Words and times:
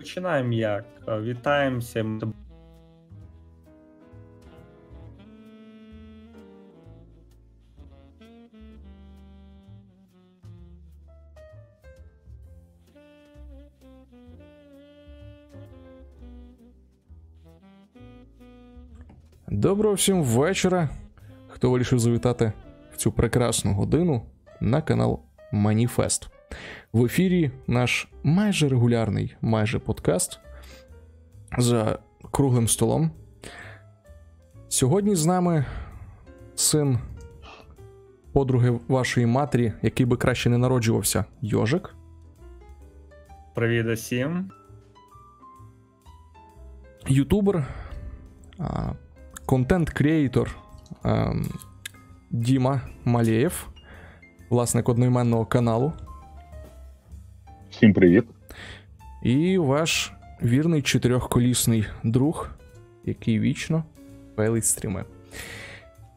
починаємо 0.00 0.52
як? 0.52 0.84
Вітаємося. 1.08 2.04
Доброго 19.48 19.94
всім 19.94 20.22
вечора. 20.22 20.88
Хто 21.48 21.70
вирішив 21.70 21.98
завітати 21.98 22.52
в 22.92 22.96
цю 22.96 23.12
прекрасну 23.12 23.72
годину 23.72 24.22
на 24.60 24.82
канал 24.82 25.20
Маніфест. 25.52 26.39
В 26.92 27.04
ефірі 27.04 27.50
наш 27.66 28.08
майже 28.22 28.68
регулярний 28.68 29.36
майже 29.40 29.78
подкаст 29.78 30.40
за 31.58 31.98
круглим 32.30 32.68
столом. 32.68 33.10
Сьогодні 34.68 35.14
з 35.14 35.26
нами 35.26 35.64
син 36.54 36.98
подруги 38.32 38.80
вашої 38.88 39.26
матері, 39.26 39.72
який 39.82 40.06
би 40.06 40.16
краще 40.16 40.50
не 40.50 40.58
народжувався, 40.58 41.24
Йожик. 41.42 41.94
Привіт 43.54 43.86
усім. 43.86 44.50
Ютубер, 47.08 47.66
контент-креатор 49.46 50.56
Діма 52.30 52.80
Малєєв, 53.04 53.68
власник 54.50 54.88
одноіменного 54.88 55.46
каналу. 55.46 55.92
Всім 57.80 57.92
привіт. 57.92 58.24
І 59.22 59.58
ваш 59.58 60.12
вірний 60.42 60.82
чотирьохколісний 60.82 61.86
друг, 62.04 62.50
який 63.04 63.40
вічно 63.40 63.84
пелить 64.34 64.64
стріми. 64.64 65.04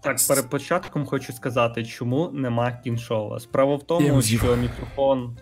Так, 0.01 0.17
перед 0.27 0.49
початком 0.49 1.05
хочу 1.05 1.33
сказати, 1.33 1.85
чому 1.85 2.29
нема 2.33 2.71
кіншова. 2.71 3.39
Справа 3.39 3.75
в 3.75 3.83
тому, 3.83 4.21
що 4.21 4.55
мікрофон 4.55 5.37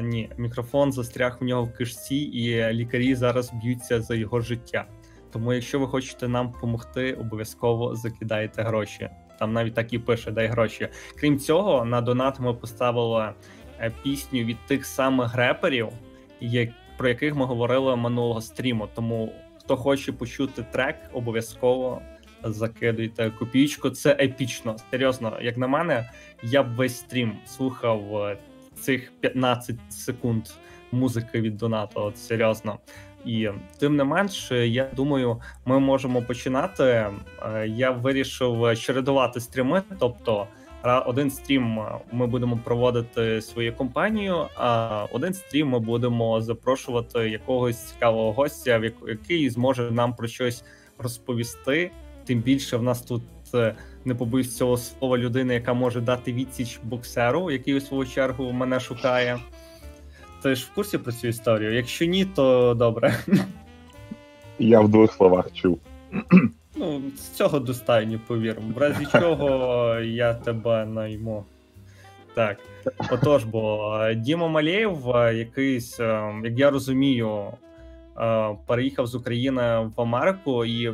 ні, 0.00 0.30
мікрофон 0.36 0.92
застряг 0.92 1.38
в 1.40 1.44
нього 1.44 1.64
в 1.64 1.72
кишці, 1.72 2.16
і 2.16 2.72
лікарі 2.72 3.14
зараз 3.14 3.52
б'ються 3.52 4.00
за 4.00 4.14
його 4.14 4.40
життя. 4.40 4.84
Тому, 5.32 5.52
якщо 5.52 5.80
ви 5.80 5.86
хочете 5.86 6.28
нам 6.28 6.50
допомогти, 6.50 7.12
обов'язково 7.12 7.96
закидайте 7.96 8.62
гроші. 8.62 9.08
Там 9.38 9.52
навіть 9.52 9.74
так 9.74 9.92
і 9.92 9.98
пише, 9.98 10.30
дай 10.30 10.46
гроші. 10.46 10.88
Крім 11.20 11.38
цього, 11.38 11.84
на 11.84 12.00
донат 12.00 12.40
ми 12.40 12.54
поставили 12.54 13.22
е, 13.22 13.34
пісню 13.90 14.44
від 14.44 14.66
тих 14.66 14.86
самих 14.86 15.34
реперів, 15.34 15.88
як, 16.40 16.68
про 16.96 17.08
яких 17.08 17.34
ми 17.34 17.44
говорили 17.44 17.96
минулого 17.96 18.40
стріму. 18.40 18.88
Тому 18.94 19.32
хто 19.58 19.76
хоче 19.76 20.12
почути 20.12 20.64
трек, 20.72 20.96
обов'язково 21.12 22.02
закидуйте 22.44 23.30
копійку. 23.30 23.90
Це 23.90 24.16
епічно. 24.20 24.76
Серйозно, 24.90 25.38
як 25.42 25.56
на 25.56 25.66
мене, 25.66 26.10
я 26.42 26.62
б 26.62 26.74
весь 26.74 26.96
стрім 26.96 27.36
слухав 27.46 28.16
е, 28.16 28.36
цих 28.74 29.12
15 29.20 29.76
секунд 29.88 30.44
музики 30.92 31.40
від 31.40 31.56
донату. 31.56 32.00
От 32.00 32.18
серйозно. 32.18 32.78
І 33.24 33.48
тим 33.78 33.96
не 33.96 34.04
менш, 34.04 34.50
я 34.52 34.90
думаю, 34.96 35.40
ми 35.64 35.78
можемо 35.78 36.22
починати. 36.22 36.84
Е, 36.84 37.10
я 37.68 37.90
вирішив 37.90 38.78
чередувати 38.78 39.40
стріми. 39.40 39.82
Тобто, 39.98 40.46
один 41.06 41.30
стрім 41.30 41.80
ми 42.12 42.26
будемо 42.26 42.60
проводити 42.64 43.40
свою 43.42 43.72
компанію, 43.72 44.46
а 44.56 45.06
один 45.12 45.34
стрім 45.34 45.68
ми 45.68 45.78
будемо 45.78 46.40
запрошувати 46.40 47.30
якогось 47.30 47.78
цікавого 47.78 48.32
гостя, 48.32 48.82
який 49.08 49.50
зможе 49.50 49.90
нам 49.90 50.14
про 50.14 50.28
щось 50.28 50.64
розповісти. 50.98 51.90
Тим 52.24 52.38
більше 52.38 52.76
в 52.76 52.82
нас 52.82 53.02
тут 53.02 53.22
е, 53.54 53.74
не 54.04 54.14
побоюсь 54.14 54.56
цього 54.56 54.76
слова 54.76 55.18
людина, 55.18 55.52
яка 55.52 55.74
може 55.74 56.00
дати 56.00 56.32
відсіч 56.32 56.80
боксеру, 56.84 57.50
який 57.50 57.74
у 57.74 57.80
свою 57.80 58.06
чергу 58.06 58.52
мене 58.52 58.80
шукає. 58.80 59.38
Ти 60.42 60.54
ж 60.54 60.68
в 60.72 60.74
курсі 60.74 60.98
про 60.98 61.12
цю 61.12 61.28
історію? 61.28 61.74
Якщо 61.74 62.04
ні, 62.04 62.24
то 62.24 62.74
добре. 62.74 63.18
Я 64.58 64.80
в 64.80 64.88
двох 64.88 65.12
словах 65.12 65.52
чув. 65.52 65.80
Ну, 66.76 67.02
з 67.16 67.28
цього 67.28 67.58
достатньо, 67.58 68.20
повір. 68.26 68.56
В 68.74 68.78
разі 68.78 69.06
чого 69.12 69.94
я 70.00 70.34
тебе 70.34 70.86
найму. 70.86 71.44
Так. 72.34 72.58
Отож, 73.10 73.44
бо 73.44 73.98
Діма 74.16 74.48
Малєєв, 74.48 75.06
якийсь, 75.34 76.00
е, 76.00 76.34
як 76.44 76.58
я 76.58 76.70
розумію, 76.70 77.44
е, 78.18 78.56
переїхав 78.66 79.06
з 79.06 79.14
України 79.14 79.90
в 79.96 80.00
Америку, 80.00 80.64
і 80.64 80.92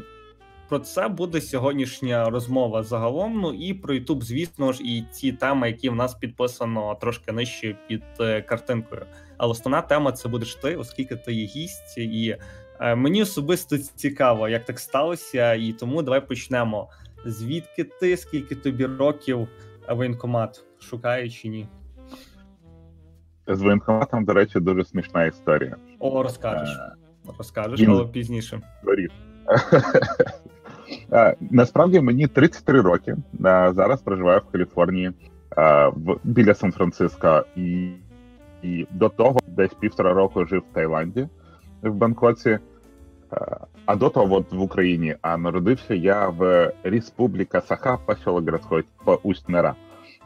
про 0.68 0.78
це 0.78 1.08
буде 1.08 1.40
сьогоднішня 1.40 2.30
розмова 2.30 2.82
загалом. 2.82 3.40
Ну 3.40 3.52
і 3.52 3.74
про 3.74 3.94
Ютуб, 3.94 4.24
звісно 4.24 4.72
ж, 4.72 4.82
і 4.82 5.04
ті 5.14 5.32
теми, 5.32 5.68
які 5.68 5.88
в 5.88 5.94
нас 5.94 6.14
підписано 6.14 6.96
трошки 7.00 7.32
нижче 7.32 7.76
під 7.88 8.02
е, 8.20 8.42
картинкою. 8.42 9.06
Але 9.36 9.50
основна 9.50 9.82
тема 9.82 10.12
це 10.12 10.28
будеш 10.28 10.54
ти, 10.54 10.76
оскільки 10.76 11.16
ти 11.16 11.32
є 11.32 11.44
гість, 11.44 11.98
і 11.98 12.28
е, 12.28 12.38
мені 12.80 13.22
особисто 13.22 13.78
цікаво, 13.78 14.48
як 14.48 14.64
так 14.64 14.78
сталося, 14.78 15.54
і 15.54 15.72
тому 15.72 16.02
давай 16.02 16.26
почнемо. 16.26 16.88
Звідки 17.24 17.84
ти, 17.84 18.16
скільки 18.16 18.54
тобі 18.54 18.86
років 18.86 19.48
воєнкомат 19.88 20.64
шукає 20.80 21.30
чи 21.30 21.48
ні? 21.48 21.68
З 23.46 23.60
воєнкоматом, 23.60 24.24
до 24.24 24.32
речі, 24.32 24.60
дуже 24.60 24.84
смішна 24.84 25.24
історія. 25.24 25.76
О, 25.98 26.22
розкажеш. 26.22 26.76
Е, 26.76 26.92
розкажеш, 27.38 27.88
але 27.88 28.04
пізніше. 28.04 28.60
Е, 31.12 31.36
насправді 31.40 32.00
мені 32.00 32.26
33 32.26 32.80
роки. 32.80 33.16
Зараз 33.70 34.02
проживаю 34.02 34.40
в 34.40 34.52
Каліфорнії 34.52 35.12
біля 36.24 36.54
Сан-Франциска 36.54 37.44
і 37.56 37.92
і 38.62 38.86
до 38.90 39.08
того 39.08 39.38
десь 39.46 39.74
півтора 39.74 40.12
року 40.12 40.46
жив 40.46 40.62
в 40.70 40.74
Таїланді 40.74 41.28
в 41.82 41.94
Бангкоці, 41.94 42.50
е, 42.50 42.60
а 43.86 43.96
до 43.96 44.08
того 44.08 44.36
от 44.36 44.52
в 44.52 44.60
Україні. 44.60 45.16
А 45.22 45.36
народився 45.36 45.94
я 45.94 46.28
в 46.28 46.72
Республіка 46.82 47.60
Саха, 47.60 47.96
поселок 47.96 48.44
городской 48.44 48.84
по 49.04 49.14
Усть-Нера. 49.22 49.74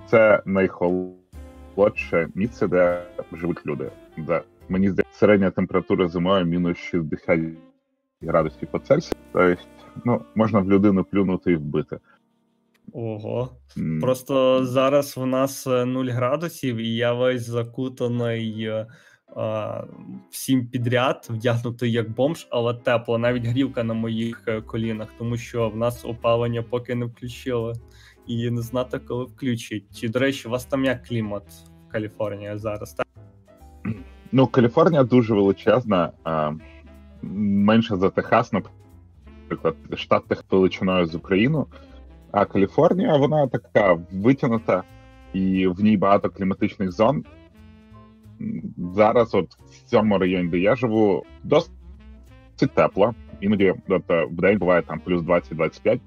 Це 0.07 0.43
найхолодше 0.47 2.29
місце, 2.35 2.69
де 2.69 3.03
живуть 3.33 3.67
люди. 3.67 3.91
Де 4.19 4.43
мені 4.69 4.91
здається, 4.91 5.19
середня 5.19 5.51
температура 5.51 6.09
зимою 6.09 6.45
мінус 6.45 6.79
60 6.79 7.41
градусів 8.23 8.69
по 8.71 8.79
Цельсію. 8.79 9.17
Тобто, 9.33 9.63
ну 10.05 10.21
можна 10.35 10.61
в 10.61 10.71
людину 10.71 11.05
плюнути 11.05 11.53
і 11.53 11.57
вбити. 11.57 11.99
Ого. 12.93 13.51
Mm. 13.77 14.01
Просто 14.01 14.67
зараз 14.67 15.17
в 15.17 15.27
нас 15.27 15.67
0 15.67 16.07
е, 16.07 16.11
градусів, 16.11 16.77
і 16.77 16.95
я 16.95 17.13
весь 17.13 17.47
закутаний 17.47 18.65
е, 18.65 18.87
всім 20.31 20.67
підряд, 20.67 21.27
вдягнутий 21.31 21.93
як 21.93 22.11
бомж, 22.11 22.47
але 22.51 22.75
тепло, 22.75 23.19
навіть 23.19 23.47
грівка 23.47 23.85
на 23.85 23.95
моїх 23.95 24.43
е, 24.47 24.61
колінах, 24.61 25.09
тому 25.19 25.37
що 25.37 25.69
в 25.69 25.77
нас 25.77 26.05
опалення 26.05 26.63
поки 26.63 26.95
не 26.95 27.07
включили. 27.07 27.75
І 28.27 28.51
не 28.51 28.63
знати, 28.63 28.99
коли 28.99 29.25
включать. 29.25 29.83
Чи, 29.95 30.09
до 30.09 30.19
речі, 30.19 30.49
у 30.49 30.51
вас 30.51 30.65
там 30.65 30.85
як 30.85 31.05
клімат 31.05 31.43
в 31.89 31.93
Каліфорнії 31.93 32.59
зараз? 32.59 32.93
так? 32.93 33.07
Ну, 34.33 34.47
Каліфорнія 34.47 35.05
дуже 35.05 35.35
величезна, 35.35 36.13
а, 36.25 36.53
менше 37.23 37.97
за 37.97 38.11
Техас, 38.11 38.53
наприклад, 38.53 39.77
штат 39.97 40.27
Тех 40.27 40.45
величиною 40.51 41.07
з 41.07 41.15
Україну. 41.15 41.67
А 42.33 42.45
Каліфорнія, 42.45 43.17
вона 43.17 43.47
така 43.47 43.99
витягнута, 44.13 44.83
і 45.33 45.67
в 45.67 45.81
ній 45.81 45.97
багато 45.97 46.31
кліматичних 46.31 46.93
зон. 46.93 47.25
Зараз, 48.95 49.35
от 49.35 49.55
в 49.55 49.85
цьому 49.85 50.19
районі, 50.19 50.49
де 50.49 50.59
я 50.59 50.77
живу, 50.77 51.25
досить 51.43 51.71
тепло. 52.75 53.15
Іноді 53.41 53.75
от, 53.89 54.03
в 54.09 54.41
день 54.41 54.59
буває 54.59 54.83
там 54.83 55.01
плюс 55.01 55.23
20-25, 55.23 56.01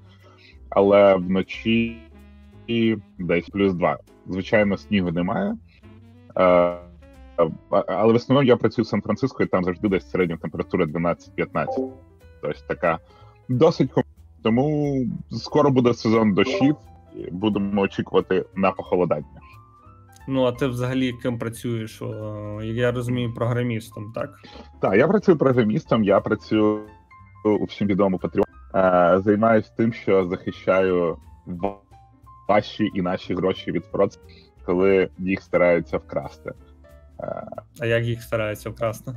але 0.70 1.14
вночі 1.14 1.96
десь 3.18 3.48
плюс 3.48 3.74
2. 3.74 3.98
Звичайно, 4.28 4.76
снігу 4.76 5.10
немає. 5.10 5.56
Е, 6.38 6.76
але 7.70 8.12
в 8.12 8.16
основному 8.16 8.46
я 8.46 8.56
працюю 8.56 8.84
в 8.84 8.88
Сан-Франциско, 8.88 9.42
і 9.42 9.46
там 9.46 9.64
завжди 9.64 9.88
десь 9.88 10.10
середня 10.10 10.36
температура 10.36 10.84
12-15. 10.84 11.66
Тобто 12.40 12.60
така 12.68 12.98
досить 13.48 13.90
тому 14.42 14.96
скоро 15.30 15.70
буде 15.70 15.94
сезон 15.94 16.34
дощів, 16.34 16.76
будемо 17.30 17.82
очікувати 17.82 18.44
на 18.54 18.72
похолодання. 18.72 19.26
Ну, 20.28 20.44
а 20.44 20.52
ти 20.52 20.66
взагалі 20.66 21.12
ким 21.12 21.38
працюєш? 21.38 22.02
Як 22.62 22.76
я 22.76 22.92
розумію, 22.92 23.34
програмістом, 23.34 24.12
так? 24.14 24.30
Так, 24.80 24.94
я 24.96 25.08
працюю 25.08 25.38
програмістом, 25.38 26.04
я 26.04 26.20
працюю 26.20 26.80
у 27.44 27.64
всім 27.64 27.88
відомому 27.88 28.16
Patreon. 28.16 28.44
Е, 28.74 29.20
Займаюся 29.20 29.72
тим, 29.76 29.92
що 29.92 30.28
захищаю 30.28 31.18
ваші 32.48 32.90
і 32.94 33.02
наші 33.02 33.34
гроші 33.34 33.72
від 33.72 33.92
проц, 33.92 34.18
коли 34.64 35.08
їх 35.18 35.42
стараються 35.42 35.98
вкрасти. 35.98 36.52
Е, 37.20 37.46
а 37.80 37.86
як 37.86 38.04
їх 38.04 38.22
стараються 38.22 38.70
вкрасти? 38.70 39.12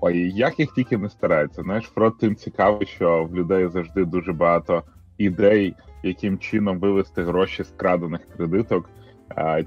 Ой, 0.00 0.30
як 0.30 0.60
їх 0.60 0.74
тільки 0.74 0.98
не 0.98 1.08
стараються. 1.08 1.62
Знаєш, 1.62 1.84
фрод 1.84 2.18
тим 2.18 2.36
цікаво, 2.36 2.84
що 2.84 3.24
в 3.24 3.34
людей 3.34 3.68
завжди 3.68 4.04
дуже 4.04 4.32
багато 4.32 4.82
ідей, 5.18 5.74
яким 6.02 6.38
чином 6.38 6.78
вивести 6.78 7.22
гроші 7.22 7.64
з 7.64 7.68
крадених 7.76 8.20
кредиток, 8.36 8.90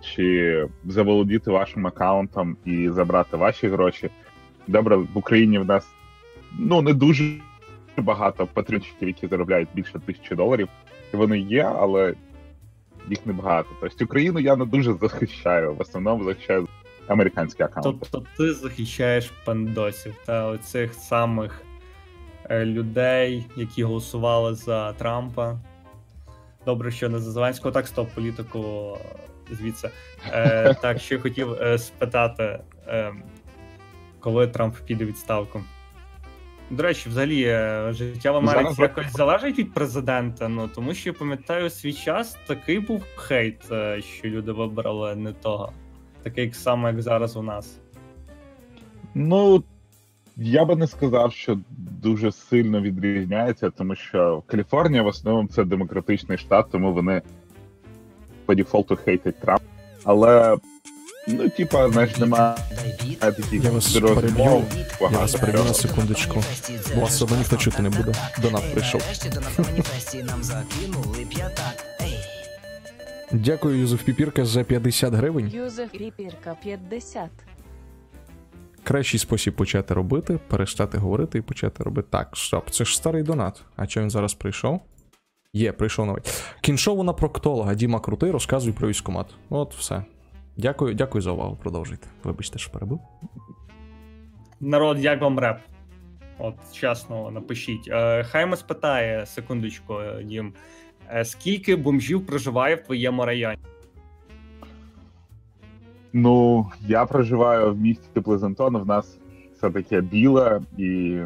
чи 0.01 0.67
заволодіти 0.85 1.51
вашим 1.51 1.87
аккаунтом 1.87 2.57
і 2.65 2.89
забрати 2.89 3.37
ваші 3.37 3.67
гроші. 3.67 4.09
Добре, 4.67 4.95
в 4.95 5.07
Україні 5.13 5.59
в 5.59 5.65
нас 5.65 5.87
ну 6.59 6.81
не 6.81 6.93
дуже 6.93 7.23
багато 7.97 8.47
патріотчиків, 8.53 9.07
які 9.07 9.27
заробляють 9.27 9.69
більше 9.73 9.99
тисячі 10.05 10.35
доларів. 10.35 10.67
Вони 11.13 11.39
є, 11.39 11.63
але 11.63 12.13
їх 13.09 13.25
небагато. 13.25 13.69
Тобто 13.81 14.05
Україну 14.05 14.39
я 14.39 14.55
не 14.55 14.65
дуже 14.65 14.93
захищаю. 14.93 15.73
В 15.73 15.81
основному 15.81 16.23
захищаю 16.23 16.67
американські 17.07 17.63
аккаунти. 17.63 18.07
Тобто 18.11 18.29
ти 18.37 18.53
захищаєш 18.53 19.31
пандосів 19.45 20.15
та 20.25 20.47
оцих 20.47 20.93
самих 20.93 21.61
е, 22.49 22.65
людей, 22.65 23.45
які 23.55 23.83
голосували 23.83 24.55
за 24.55 24.93
Трампа. 24.93 25.59
Добре, 26.65 26.91
що 26.91 27.09
не 27.09 27.19
за 27.19 27.31
Зеленського, 27.31 27.71
так 27.71 27.87
стоп 27.87 28.09
політику 28.09 28.97
звідси. 29.51 29.89
Е, 30.31 30.73
Так, 30.81 30.99
ще 30.99 31.19
хотів 31.19 31.53
е, 31.53 31.77
спитати, 31.77 32.59
е, 32.87 33.13
коли 34.19 34.47
Трамп 34.47 34.75
піде 34.85 35.05
відставку. 35.05 35.61
До 36.69 36.83
речі, 36.83 37.09
взагалі, 37.09 37.43
е, 37.43 37.87
життя 37.91 38.31
в 38.31 38.35
Америці 38.35 38.63
Зараз- 38.63 38.79
якось 38.79 39.11
залежить 39.13 39.59
від 39.59 39.73
президента. 39.73 40.47
Ну 40.47 40.69
тому 40.75 40.93
що 40.93 41.13
пам'ятаю 41.13 41.69
свій 41.69 41.93
час 41.93 42.37
такий 42.47 42.79
був 42.79 43.03
хейт, 43.15 43.71
е, 43.71 44.01
що 44.01 44.27
люди 44.27 44.51
вибрали 44.51 45.15
не 45.15 45.33
того. 45.33 45.71
Такий 46.23 46.53
саме, 46.53 46.89
як 46.89 47.01
зараз 47.01 47.37
у 47.37 47.41
нас. 47.41 47.79
Ну 49.15 49.63
я 50.37 50.65
би 50.65 50.75
не 50.75 50.87
сказав, 50.87 51.33
що 51.33 51.59
дуже 52.01 52.31
сильно 52.31 52.81
відрізняється, 52.81 53.69
тому 53.69 53.95
що 53.95 54.43
Каліфорнія 54.47 55.03
в 55.03 55.07
основному 55.07 55.47
це 55.47 55.63
демократичний 55.63 56.37
штат, 56.37 56.65
тому 56.71 56.93
вони 56.93 57.21
по 58.47 58.55
дефолту 58.55 58.95
хейтять 58.95 59.39
Трамп. 59.39 59.61
Але 60.03 60.57
ну, 61.27 61.49
типа, 61.49 61.89
знаєш, 61.89 62.17
немає 62.17 62.55
таких 63.19 63.63
Я 63.63 63.71
вас 63.71 63.95
розмов. 63.95 64.15
переб'ю. 64.21 64.63
Я 65.01 65.07
вас 65.17 65.35
переб'ю 65.35 65.63
на 65.63 65.73
секундочку. 65.73 66.35
Вас 66.95 67.09
все 67.09 67.23
одно 67.23 67.37
ніхто 67.37 67.57
чути 67.57 67.81
не 67.81 67.89
буде. 67.89 68.13
Донат 68.41 68.73
прийшов. 68.73 69.01
Дякую, 73.31 73.77
Юзеф 73.79 74.03
Піпірка, 74.03 74.45
за 74.45 74.63
50 74.63 75.13
гривень. 75.13 75.47
Юзеф 75.47 75.93
Ріпірка 75.93 76.55
50. 76.63 77.29
Кращий 78.83 79.19
спосіб 79.19 79.55
почати 79.55 79.93
робити, 79.93 80.39
перестати 80.47 80.97
говорити 80.97 81.37
і 81.37 81.41
почати 81.41 81.83
робити. 81.83 82.07
Так, 82.11 82.29
стоп, 82.33 82.69
це 82.69 82.85
ж 82.85 82.95
старий 82.95 83.23
донат. 83.23 83.61
А 83.75 83.87
чого 83.87 84.03
він 84.03 84.09
зараз 84.09 84.33
прийшов? 84.33 84.81
Є, 85.57 85.71
прийшов 85.71 86.05
новий. 86.05 86.23
Кіншову 86.61 87.03
на 87.03 87.13
проктолога. 87.13 87.75
Діма 87.75 87.99
крутий, 87.99 88.31
розказуй 88.31 88.73
про 88.73 88.87
військомат. 88.87 89.27
От 89.49 89.75
все. 89.75 90.03
Дякую, 90.57 90.93
дякую 90.93 91.21
за 91.21 91.31
увагу. 91.31 91.57
Продовжуйте. 91.61 92.07
Вибачте, 92.23 92.59
що 92.59 92.71
перебив. 92.71 92.99
Народ, 94.59 94.99
як 94.99 95.21
вам 95.21 95.39
реп? 95.39 95.57
От 96.37 96.53
чесно, 96.73 97.31
напишіть. 97.31 97.87
Е, 97.87 98.23
Хаймес 98.23 98.61
питає, 98.61 99.25
секундочку, 99.25 99.93
е, 99.99 100.23
Дім. 100.23 100.53
е, 101.13 101.25
Скільки 101.25 101.75
бомжів 101.75 102.25
проживає 102.25 102.75
в 102.75 102.83
твоєму 102.83 103.25
районі? 103.25 103.57
Ну, 106.13 106.65
я 106.87 107.05
проживаю 107.05 107.73
в 107.73 107.77
місті 107.77 108.21
Плезентон. 108.21 108.77
В 108.77 108.85
нас 108.85 109.17
все 109.57 109.69
таке 109.69 110.01
біле 110.01 110.61
і 110.77 111.17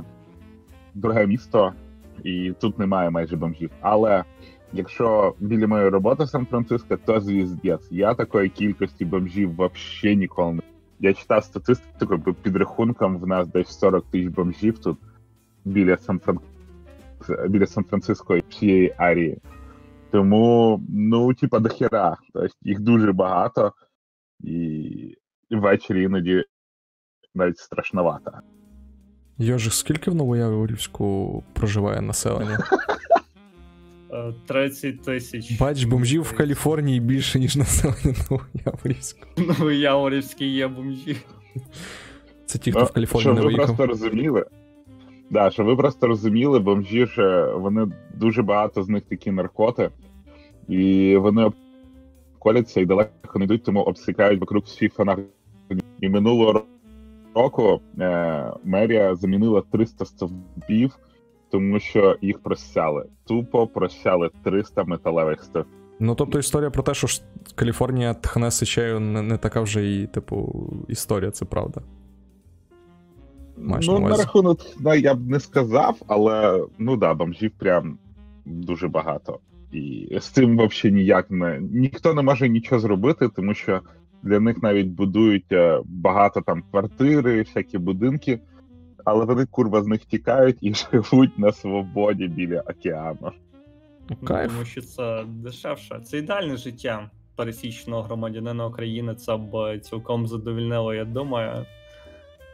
друге 0.94 1.28
місто, 1.28 1.74
і 2.24 2.54
тут 2.60 2.80
немає 2.80 3.10
майже 3.10 3.36
бомжів. 3.36 3.72
Але 3.82 4.24
якщо 4.74 5.36
біля 5.40 5.68
моєї 5.68 5.90
роботи 5.90 6.28
Сан-Франциско, 6.28 6.98
то 6.98 7.20
звіздець. 7.20 7.92
Я 7.92 8.14
такої 8.14 8.50
кількості 8.50 9.06
бомжів 9.06 9.52
взагалі 9.54 10.18
ніколи 10.18 10.54
не. 10.54 10.62
Я 11.00 11.14
читав 11.14 11.44
статистику 11.44 12.20
по 12.20 12.34
підрахункам, 12.34 13.18
в 13.18 13.28
нас 13.28 13.48
десь 13.48 13.80
40 13.80 14.06
тисяч 14.12 14.34
бомжів 14.34 14.78
тут 14.80 14.98
біля 15.66 15.98
Сан-Фран... 15.98 16.40
біля 17.50 17.66
Сан-Франциско 17.66 18.38
і 18.38 18.44
всієї 18.50 18.96
арії. 18.98 19.38
Тому, 20.12 20.82
ну, 20.90 21.34
типа, 21.34 21.60
до 21.60 21.70
хера. 21.70 22.18
Тобто 22.34 22.56
їх 22.62 22.80
дуже 22.80 23.12
багато 23.12 23.74
і 24.40 25.16
ввечері 25.52 26.04
іноді 26.04 26.44
навіть 27.36 27.58
страшновато. 27.58 28.32
Йожик, 29.42 29.74
скільки 29.74 30.12
в 30.12 30.16
Новояворівську 30.16 31.44
проживає 31.54 32.02
населення? 32.02 32.60
Е, 34.14 34.34
30 34.46 35.02
тисяч. 35.02 35.52
Бач, 35.60 35.84
бомжів 35.84 36.22
в 36.22 36.36
Каліфорнії 36.36 37.00
більше, 37.00 37.40
ніж 37.40 37.56
населення 37.56 38.16
Новояворівську. 38.32 39.28
Ну, 39.38 39.72
Яворівські 39.72 40.46
є 40.46 40.68
бомжі. 40.68 41.18
Це 42.46 42.60
ті, 42.60 42.72
хто 42.72 42.84
в 42.84 42.92
Каліфорнію 42.92 43.22
щоб 43.22 43.36
не 43.36 43.42
ви 43.42 43.48
виїхав. 43.48 43.66
просто 43.66 43.86
розуміли. 43.86 44.46
Да, 45.30 45.52
щоб 45.52 45.66
ви 45.66 45.76
просто 45.76 46.08
розуміли, 46.08 46.60
бомжі 46.60 47.06
ж 47.06 47.22
е, 47.22 47.54
вони 47.54 47.88
дуже 48.14 48.42
багато 48.42 48.84
з 48.84 48.90
них 48.90 49.04
такі 49.04 49.32
наркоти, 49.32 49.90
і 50.68 51.16
вони 51.18 51.52
коляться 52.40 52.82
і 52.82 52.86
далеко 52.86 53.40
не 53.40 53.46
йдуть, 53.46 53.64
тому 53.64 53.82
обсікають 53.82 54.40
вокруг 54.40 54.64
всіх 54.64 54.94
фанатів. 54.94 55.26
І 56.02 56.10
минулого 56.10 56.64
року 57.36 57.82
е, 58.00 58.54
мерія 58.64 59.16
замінила 59.16 59.64
300 59.72 60.06
стовпів, 60.06 60.98
тому 61.52 61.80
що 61.80 62.18
їх 62.22 62.40
просяли. 62.40 63.06
Тупо 63.28 63.68
просяли 63.68 64.30
300 64.44 64.84
металевих 64.84 65.44
стовпів. 65.44 65.82
Ну, 66.00 66.16
тобто 66.16 66.40
історія 66.40 66.70
про 66.70 66.84
те, 66.84 66.94
що 66.94 67.08
Каліфорнія 67.56 68.14
тхне 68.14 68.52
сечею, 68.52 69.00
не, 69.00 69.22
не 69.22 69.38
така 69.38 69.62
вже 69.62 69.92
і, 69.92 70.08
типу, 70.08 70.70
історія, 70.88 71.32
це 71.32 71.46
правда. 71.46 71.82
Маєш 73.58 73.88
ну, 73.88 74.00
на 74.00 74.10
на 74.10 74.18
рахунок, 74.18 74.60
да, 74.80 74.96
я 74.96 75.14
б 75.14 75.30
не 75.30 75.40
сказав, 75.40 75.96
але 76.08 76.66
ну 76.78 76.98
да, 76.98 77.14
бомжів 77.14 77.52
прям 77.58 77.98
дуже 78.46 78.88
багато. 78.88 79.40
І 79.72 80.18
з 80.22 80.26
цим 80.26 80.58
взагалі 80.58 80.96
ніяк 80.96 81.32
не 81.32 81.60
ніхто 81.62 82.14
не 82.14 82.22
може 82.22 82.50
нічого 82.50 82.82
зробити, 82.82 83.30
тому 83.36 83.54
що 83.54 83.82
для 84.24 84.40
них 84.40 84.64
навіть 84.64 84.88
будують 84.88 85.52
е, 85.52 85.82
багато 85.86 86.42
там 86.42 86.64
квартири, 86.72 87.42
всякі 87.42 87.78
будинки, 87.78 88.40
але 89.06 89.26
вони 89.26 89.46
курва 89.46 89.82
з 89.82 89.88
них 89.88 90.06
тікають 90.06 90.58
і 90.62 90.74
живуть 90.92 91.40
на 91.40 91.52
свободі 91.52 92.28
біля 92.28 92.62
океану. 92.62 93.32
Ну, 94.10 94.18
Ну, 94.22 94.28
Кайф. 94.28 94.52
Тому 94.52 94.66
що 94.66 94.82
це 94.82 95.24
дешевше. 95.28 96.00
Це 96.04 96.18
ідеальне 96.18 96.58
життя 96.58 97.10
пересічного 97.36 98.02
громадянина 98.02 98.66
України. 98.66 99.16
Це 99.16 99.38
б 99.38 99.80
цілком 99.80 100.28
задовільнило, 100.28 100.94
я 100.94 101.06
думаю. 101.06 101.66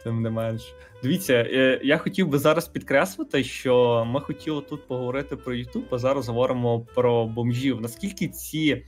Тим 0.03 0.21
не 0.21 0.29
менш. 0.29 0.73
Дивіться, 1.03 1.33
е, 1.33 1.81
я 1.83 1.97
хотів 1.97 2.27
би 2.27 2.39
зараз 2.39 2.67
підкреслити, 2.67 3.43
що 3.43 4.05
ми 4.07 4.19
хотіли 4.19 4.61
тут 4.61 4.87
поговорити 4.87 5.35
про 5.35 5.53
YouTube, 5.53 5.85
а 5.91 5.97
зараз 5.97 6.27
говоримо 6.27 6.79
про 6.79 7.25
бомжів. 7.25 7.81
Наскільки 7.81 8.27
ці 8.27 8.59
е, 8.59 8.83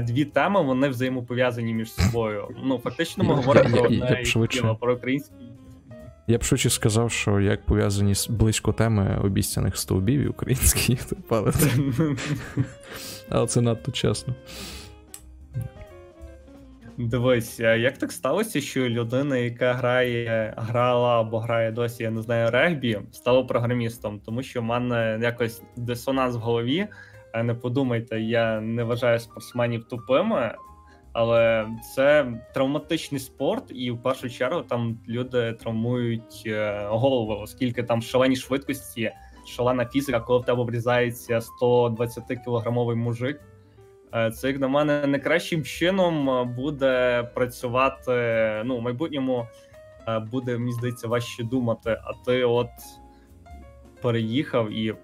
дві 0.00 0.24
теми 0.24 0.62
вони 0.62 0.88
взаємопов'язані 0.88 1.74
між 1.74 1.92
собою? 1.92 2.48
Ну, 2.64 2.78
фактично, 2.78 3.24
ми 3.24 3.34
говоримо 3.34 3.76
про 3.76 3.84
одне 3.84 4.24
швидше. 4.24 4.60
тіло, 4.60 4.76
про 4.76 4.94
український. 4.94 5.36
Я 6.26 6.38
б 6.38 6.42
швидше 6.42 6.70
сказав, 6.70 7.10
що 7.10 7.40
як 7.40 7.66
пов'язані 7.66 8.14
з 8.14 8.28
близько 8.28 8.72
теми 8.72 9.18
обіцяних 9.24 9.76
стовбів 9.76 10.20
і 10.20 10.26
українські 10.26 10.92
YouTube, 10.94 11.16
але 11.28 11.52
це, 11.52 11.68
але 13.28 13.46
це 13.46 13.60
надто 13.60 13.92
чесно. 13.92 14.34
Дивись, 16.98 17.60
а 17.60 17.74
як 17.74 17.98
так 17.98 18.12
сталося, 18.12 18.60
що 18.60 18.88
людина, 18.88 19.36
яка 19.36 19.72
грає, 19.72 20.54
грала 20.56 21.20
або 21.20 21.38
грає 21.38 21.72
досі, 21.72 22.02
я 22.02 22.10
не 22.10 22.22
знаю, 22.22 22.50
регбі, 22.50 22.98
стала 23.12 23.42
програмістом, 23.42 24.20
тому 24.20 24.42
що 24.42 24.60
в 24.60 24.64
мене 24.64 25.18
якось 25.22 25.62
дисонанс 25.76 26.36
в 26.36 26.38
голові. 26.38 26.88
Не 27.34 27.54
подумайте, 27.54 28.20
я 28.20 28.60
не 28.60 28.84
вважаю 28.84 29.18
спортсменів 29.18 29.84
тупими, 29.84 30.54
але 31.12 31.68
це 31.94 32.32
травматичний 32.54 33.20
спорт, 33.20 33.64
і 33.68 33.90
в 33.90 34.02
першу 34.02 34.30
чергу 34.30 34.62
там 34.62 34.98
люди 35.08 35.52
травмують 35.52 36.42
е, 36.46 36.86
голову, 36.90 37.32
оскільки 37.42 37.82
там 37.82 38.02
шалені 38.02 38.36
швидкості, 38.36 39.12
шалена 39.46 39.86
фізика, 39.86 40.20
коли 40.20 40.40
в 40.40 40.44
тебе 40.44 40.64
врізається 40.64 41.40
120 41.40 42.24
кілограмовий 42.44 42.96
мужик. 42.96 43.40
Е, 44.14 44.30
Це, 44.30 44.48
як 44.48 44.60
на 44.60 44.68
мене, 44.68 45.06
не 45.06 45.18
кращим 45.18 45.64
чином 45.64 46.48
буде 46.56 47.22
працювати. 47.34 48.12
Ну, 48.64 48.78
в 48.78 48.82
майбутньому 48.82 49.46
е, 50.08 50.18
буде, 50.18 50.58
мені 50.58 50.72
здається, 50.72 51.08
важче 51.08 51.44
думати. 51.44 52.00
А 52.04 52.12
ти 52.24 52.44
от 52.44 52.70
переїхав 54.02 54.70
і 54.70 54.94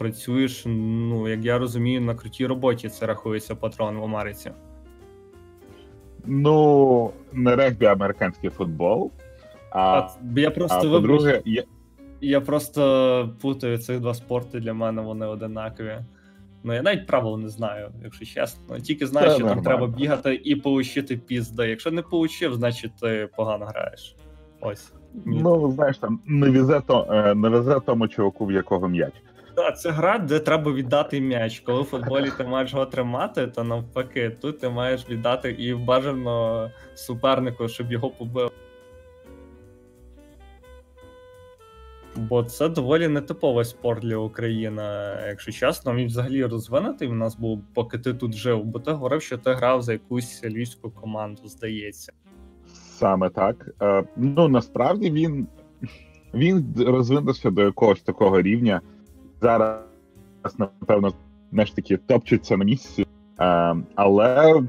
працюєш, 0.00 0.62
ну, 0.66 1.28
як 1.28 1.44
я 1.44 1.58
розумію, 1.58 2.00
на 2.00 2.14
крутій 2.14 2.46
роботі 2.46 2.88
це 2.88 3.06
рахується 3.06 3.54
патрон 3.54 3.98
в 3.98 4.04
Америці. 4.04 4.50
Ну, 6.26 7.10
не 7.32 7.56
регбі, 7.56 7.86
а 7.86 7.92
американський 7.92 8.50
футбол. 8.50 9.10
А, 9.70 10.08
я 10.36 10.50
просто 10.50 10.88
а 10.88 10.90
по-друге, 10.90 11.42
я, 11.44 11.64
Я 12.20 12.40
просто 12.40 13.30
путаю 13.40 13.78
цих 13.78 14.00
два 14.00 14.14
спорти, 14.14 14.60
для 14.60 14.74
мене 14.74 15.02
вони 15.02 15.26
одинакові. 15.26 15.98
Ну, 16.62 16.74
я 16.74 16.82
навіть 16.82 17.06
правил 17.06 17.38
не 17.38 17.48
знаю, 17.48 17.90
якщо 18.04 18.24
чесно. 18.24 18.80
Тільки 18.80 19.06
знаю, 19.06 19.28
Це 19.28 19.34
що 19.34 19.46
там 19.46 19.62
треба 19.62 19.86
бігати 19.86 20.40
і 20.44 20.56
получити 20.56 21.16
пізди. 21.16 21.68
Якщо 21.68 21.90
не 21.90 22.02
получив, 22.02 22.54
значить 22.54 22.92
ти 23.00 23.28
погано 23.36 23.66
граєш. 23.66 24.16
Ось. 24.60 24.92
Ні. 25.24 25.40
ну 25.42 25.70
знаєш, 25.70 25.98
там 25.98 26.20
не 26.26 26.50
везе, 26.50 26.80
то, 26.86 27.06
е, 27.10 27.34
не 27.34 27.48
везе 27.48 27.80
тому 27.86 28.08
чуваку, 28.08 28.46
в 28.46 28.52
якого 28.52 28.88
м'яч. 28.88 29.12
Та, 29.60 29.72
це 29.72 29.90
гра, 29.90 30.18
де 30.18 30.38
треба 30.38 30.72
віддати 30.72 31.20
м'яч. 31.20 31.60
Коли 31.60 31.82
в 31.82 31.84
футболі 31.84 32.30
ти 32.36 32.44
маєш 32.44 32.72
його 32.72 32.86
тримати, 32.86 33.46
то 33.46 33.64
навпаки, 33.64 34.30
тут 34.30 34.60
ти 34.60 34.68
маєш 34.68 35.10
віддати 35.10 35.50
і 35.50 35.74
бажано 35.74 36.70
супернику, 36.94 37.68
щоб 37.68 37.92
його 37.92 38.10
побив. 38.10 38.50
Бо 42.16 42.42
це 42.42 42.68
доволі 42.68 43.08
нетиповий 43.08 43.64
спорт 43.64 44.02
для 44.02 44.16
України, 44.16 44.82
якщо 45.26 45.52
чесно. 45.52 45.94
Він 45.94 46.06
взагалі 46.06 46.44
розвинутий 46.44 47.08
в 47.08 47.14
нас 47.14 47.36
був, 47.36 47.62
поки 47.74 47.98
ти 47.98 48.14
тут 48.14 48.34
жив, 48.34 48.64
бо 48.64 48.78
ти 48.78 48.90
говорив, 48.90 49.22
що 49.22 49.38
ти 49.38 49.52
грав 49.52 49.82
за 49.82 49.92
якусь 49.92 50.44
львівську 50.44 50.90
команду, 50.90 51.42
здається. 51.44 52.12
Саме 52.72 53.30
так. 53.30 53.68
Е, 53.82 54.04
ну 54.16 54.48
насправді 54.48 55.10
він, 55.10 55.46
він 56.34 56.74
розвинувся 56.78 57.50
до 57.50 57.62
якогось 57.62 58.00
такого 58.00 58.42
рівня. 58.42 58.80
Зараз, 59.40 59.80
напевно, 60.58 61.12
знаєш 61.52 61.70
таки 61.70 61.96
топчеться 61.96 62.56
на 62.56 62.64
місці. 62.64 63.06
Е, 63.40 63.76
але 63.94 64.62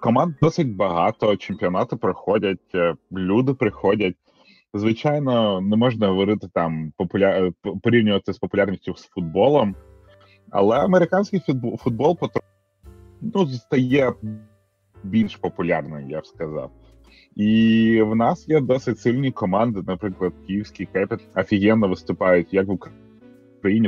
команд 0.00 0.34
досить 0.42 0.76
багато, 0.76 1.36
чемпіонати 1.36 1.96
проходять, 1.96 2.74
е, 2.74 2.94
люди 3.12 3.54
приходять. 3.54 4.16
Звичайно, 4.74 5.60
не 5.60 5.76
можна 5.76 6.08
говорити 6.08 6.48
там 6.54 6.92
популя... 6.96 7.28
е, 7.28 7.52
порівнювати 7.82 8.32
з 8.32 8.38
популярністю 8.38 8.94
з 8.94 9.08
футболом, 9.08 9.74
але 10.50 10.76
американський 10.76 11.40
футбол, 11.40 11.76
футбол 11.76 12.18
потро... 12.18 12.42
ну, 13.20 13.46
стає 13.46 14.12
більш 15.02 15.36
популярним, 15.36 16.10
я 16.10 16.20
б 16.20 16.26
сказав. 16.26 16.70
І 17.36 18.02
в 18.02 18.14
нас 18.14 18.48
є 18.48 18.60
досить 18.60 19.00
сильні 19.00 19.30
команди, 19.32 19.82
наприклад, 19.86 20.32
Київський 20.46 20.86
Кепіт 20.86 21.20
офігенно 21.36 21.88
виступають 21.88 22.54
як 22.54 22.66
в 22.66 22.70
Україні, 22.70 23.11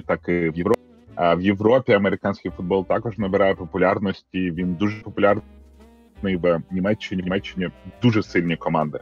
так 0.07 0.29
і 0.29 0.33
в 0.33 0.57
Європі. 0.57 0.81
А 1.15 1.35
в 1.35 1.43
Європі 1.43 1.93
американський 1.93 2.51
футбол 2.51 2.87
також 2.87 3.19
набирає 3.19 3.55
популярності. 3.55 4.51
Він 4.51 4.75
дуже 4.75 5.03
популярний 5.03 5.45
в 6.23 6.63
Німеччині. 6.71 7.23
В 7.23 7.25
Німеччині 7.25 7.69
дуже 8.03 8.23
сильні 8.23 8.57
команди. 8.57 9.01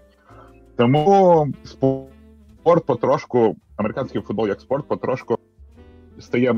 Тому 0.76 1.48
спорт 1.64 2.86
потрошку, 2.86 3.56
американський 3.76 4.20
футбол 4.20 4.48
як 4.48 4.60
спорт 4.60 4.88
потрошку 4.88 5.38
стає 6.18 6.54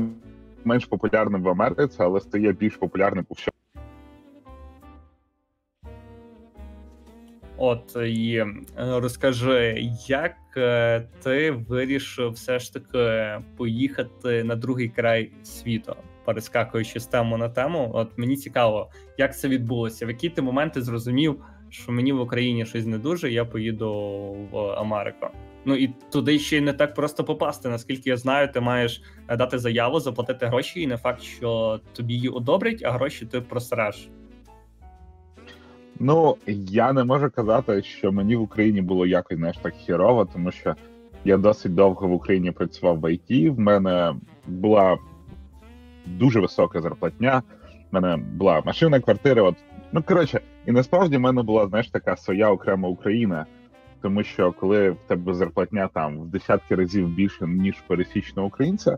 менш 0.65 0.85
популярним 0.85 1.43
в 1.43 1.49
Америці, 1.49 1.97
але 1.99 2.19
стає 2.19 2.51
більш 2.51 2.75
популярним 2.75 3.25
у 3.29 3.33
всьому. 3.33 3.64
От 7.57 7.97
і 8.05 8.35
е, 8.35 8.47
розкажи, 8.77 9.89
як 10.07 10.35
е, 10.57 11.07
ти 11.23 11.51
вирішив 11.51 12.31
все 12.31 12.59
ж 12.59 12.73
таки 12.73 13.31
поїхати 13.57 14.43
на 14.43 14.55
другий 14.55 14.89
край 14.89 15.31
світу, 15.43 15.95
перескакуючи 16.25 16.99
з 16.99 17.07
тему 17.07 17.37
на 17.37 17.49
тему? 17.49 17.91
От 17.93 18.17
мені 18.17 18.35
цікаво, 18.35 18.89
як 19.17 19.37
це 19.37 19.47
відбулося, 19.47 20.05
в 20.05 20.09
які 20.09 20.29
ти 20.29 20.41
моменти 20.41 20.81
зрозумів, 20.81 21.43
що 21.69 21.91
мені 21.91 22.13
в 22.13 22.21
Україні 22.21 22.65
щось 22.65 22.85
не 22.85 22.97
дуже, 22.97 23.31
я 23.31 23.45
поїду 23.45 23.91
в 24.51 24.57
Америку. 24.57 25.27
Ну 25.65 25.75
і 25.75 25.87
туди 26.11 26.39
ще 26.39 26.57
й 26.57 26.61
не 26.61 26.73
так 26.73 26.93
просто 26.93 27.23
попасти. 27.23 27.69
Наскільки 27.69 28.09
я 28.09 28.17
знаю, 28.17 28.51
ти 28.51 28.59
маєш 28.59 29.01
е, 29.27 29.37
дати 29.37 29.59
заяву, 29.59 29.99
заплатити 29.99 30.45
гроші, 30.45 30.81
і 30.81 30.87
не 30.87 30.97
факт, 30.97 31.21
що 31.21 31.79
тобі 31.93 32.13
її 32.13 32.29
одобрять, 32.29 32.81
а 32.85 32.91
гроші 32.91 33.25
ти 33.25 33.41
просреш. 33.41 34.09
Ну, 35.99 36.37
я 36.47 36.93
не 36.93 37.03
можу 37.03 37.29
казати, 37.29 37.81
що 37.83 38.11
мені 38.11 38.35
в 38.35 38.41
Україні 38.41 38.81
було 38.81 39.05
якось 39.05 39.37
знаєш, 39.37 39.57
так 39.57 39.73
хірово, 39.73 40.25
тому 40.25 40.51
що 40.51 40.75
я 41.25 41.37
досить 41.37 41.75
довго 41.75 42.07
в 42.07 42.13
Україні 42.13 42.51
працював 42.51 42.99
в 42.99 43.13
ІТ. 43.13 43.49
В 43.49 43.59
мене 43.59 44.15
була 44.47 44.97
дуже 46.05 46.39
висока 46.39 46.81
зарплатня, 46.81 47.43
в 47.91 47.95
мене 47.95 48.17
була 48.17 48.61
машина, 48.65 48.99
квартира. 48.99 49.43
От 49.43 49.55
ну 49.91 50.03
коротше, 50.03 50.41
і 50.65 50.71
насправді 50.71 51.17
в 51.17 51.21
мене 51.21 51.43
була 51.43 51.67
знаєш 51.67 51.89
така 51.89 52.17
своя 52.17 52.49
окрема 52.49 52.89
Україна. 52.89 53.45
Тому 54.01 54.23
що 54.23 54.51
коли 54.51 54.89
в 54.89 54.97
тебе 55.07 55.33
зарплатня 55.33 55.89
там 55.93 56.19
в 56.19 56.27
десятки 56.27 56.75
разів 56.75 57.07
більше, 57.07 57.47
ніж 57.47 57.75
пересічного 57.87 58.47
українця, 58.47 58.97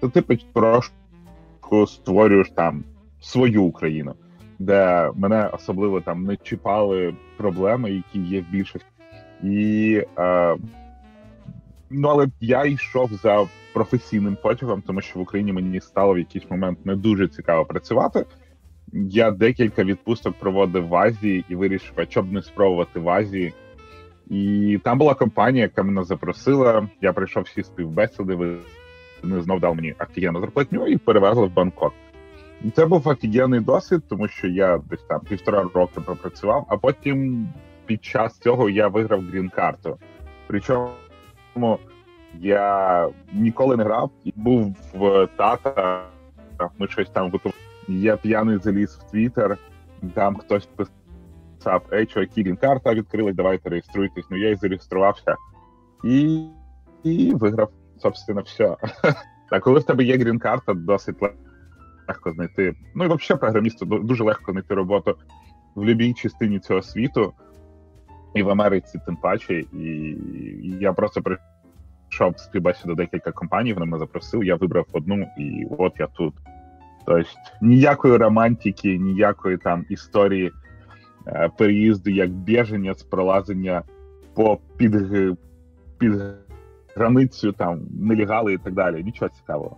то 0.00 0.08
ти 0.08 0.22
потрошку 0.22 1.86
створюєш 1.86 2.50
там 2.50 2.84
свою 3.20 3.62
Україну 3.62 4.14
де 4.58 5.10
мене 5.14 5.50
особливо 5.52 6.00
там 6.00 6.24
не 6.24 6.36
чіпали 6.36 7.14
проблеми, 7.36 7.90
які 7.92 8.18
є 8.18 8.40
в 8.40 8.44
більшості. 8.44 8.86
Е, 10.18 10.56
ну, 11.90 12.08
але 12.08 12.26
я 12.40 12.64
йшов 12.64 13.10
за 13.12 13.46
професійним 13.74 14.36
потягом, 14.42 14.82
тому 14.82 15.00
що 15.00 15.18
в 15.18 15.22
Україні 15.22 15.52
мені 15.52 15.80
стало 15.80 16.14
в 16.14 16.18
якийсь 16.18 16.50
момент 16.50 16.86
не 16.86 16.96
дуже 16.96 17.28
цікаво 17.28 17.64
працювати. 17.64 18.24
Я 18.92 19.30
декілька 19.30 19.84
відпусток 19.84 20.34
проводив 20.38 20.88
в 20.88 20.94
Азії 20.94 21.44
і 21.48 21.54
вирішив, 21.54 21.92
а 21.96 22.06
що 22.06 22.22
б 22.22 22.32
не 22.32 22.42
спробувати 22.42 23.00
в 23.00 23.08
Азії. 23.08 23.52
І 24.30 24.78
там 24.84 24.98
була 24.98 25.14
компанія, 25.14 25.62
яка 25.62 25.82
мене 25.82 26.04
запросила. 26.04 26.88
Я 27.00 27.12
прийшов 27.12 27.42
всі 27.42 27.62
співбесіди, 27.62 28.34
вони 29.22 29.42
знов 29.42 29.60
дали 29.60 29.74
мені 29.74 29.94
офігенну 30.00 30.40
зарплатню 30.40 30.86
і 30.86 30.96
перевезли 30.96 31.46
в 31.46 31.54
Бангкок. 31.54 31.92
Це 32.76 32.86
був 32.86 33.08
офігенний 33.08 33.60
досвід, 33.60 34.02
тому 34.08 34.28
що 34.28 34.46
я 34.46 34.78
десь 34.90 35.02
там 35.02 35.20
півтора 35.20 35.68
роки 35.74 36.00
пропрацював, 36.00 36.66
а 36.68 36.76
потім 36.76 37.48
під 37.86 38.04
час 38.04 38.38
цього 38.38 38.70
я 38.70 38.88
виграв 38.88 39.20
грін-карту. 39.20 39.98
Причому 40.46 41.78
я 42.40 43.08
ніколи 43.32 43.76
не 43.76 43.84
грав 43.84 44.10
був 44.36 44.76
в 44.94 45.28
тата. 45.36 46.04
Ми 46.78 46.88
щось 46.88 47.10
там 47.10 47.30
готували. 47.30 47.58
Я 47.88 48.16
п'яний 48.16 48.58
заліз 48.58 48.96
в 48.96 49.10
Твіттер, 49.10 49.58
там 50.14 50.36
хтось 50.36 50.68
писав: 50.76 51.82
Ей, 51.92 52.06
чуваки, 52.06 52.42
грін-карта 52.42 52.94
відкрилась, 52.94 53.34
давайте 53.34 53.70
реєструйтесь. 53.70 54.24
Ну 54.30 54.36
я 54.36 54.50
і 54.50 54.54
зареєструвався 54.54 55.36
і, 56.04 56.46
і 57.02 57.34
виграв, 57.34 57.70
собственно, 57.98 58.42
все. 58.42 58.76
А 59.50 59.60
коли 59.60 59.80
в 59.80 59.84
тебе 59.84 60.04
є 60.04 60.16
грін-карта, 60.16 60.74
досить 60.74 61.22
легко 61.22 61.38
легко 62.08 62.32
знайти. 62.32 62.74
Ну 62.94 63.04
і 63.04 63.06
взагалі 63.06 63.40
програмісту 63.40 63.86
дуже 63.86 64.24
легко 64.24 64.52
знайти 64.52 64.74
роботу 64.74 65.16
в 65.74 65.80
будь-якій 65.80 66.14
частині 66.14 66.58
цього 66.58 66.82
світу, 66.82 67.32
і 68.34 68.42
в 68.42 68.50
Америці 68.50 69.00
тим 69.06 69.16
паче. 69.16 69.60
І 69.72 70.16
я 70.80 70.92
просто 70.92 71.22
прийшов 71.22 72.38
співбесіду 72.38 72.88
до 72.88 72.94
декілька 72.94 73.32
компаній, 73.32 73.72
вони 73.72 73.86
мене 73.86 73.98
запросили, 73.98 74.46
я 74.46 74.56
вибрав 74.56 74.86
одну, 74.92 75.26
і 75.38 75.66
от 75.78 75.92
я 75.98 76.06
тут. 76.06 76.34
Тобто 77.06 77.30
ніякої 77.62 78.16
романтики, 78.16 78.98
ніякої 78.98 79.56
там 79.56 79.86
історії 79.88 80.52
е, 81.26 81.50
переїзду 81.58 82.10
як 82.10 82.30
біженець, 82.30 83.02
пролазення 83.02 83.82
по 84.34 84.58
під, 84.76 84.96
під 85.98 86.12
границю, 86.96 87.52
там 87.52 87.80
нелегали 88.00 88.52
і 88.52 88.58
так 88.58 88.74
далі. 88.74 89.04
Нічого 89.04 89.28
цікавого. 89.28 89.76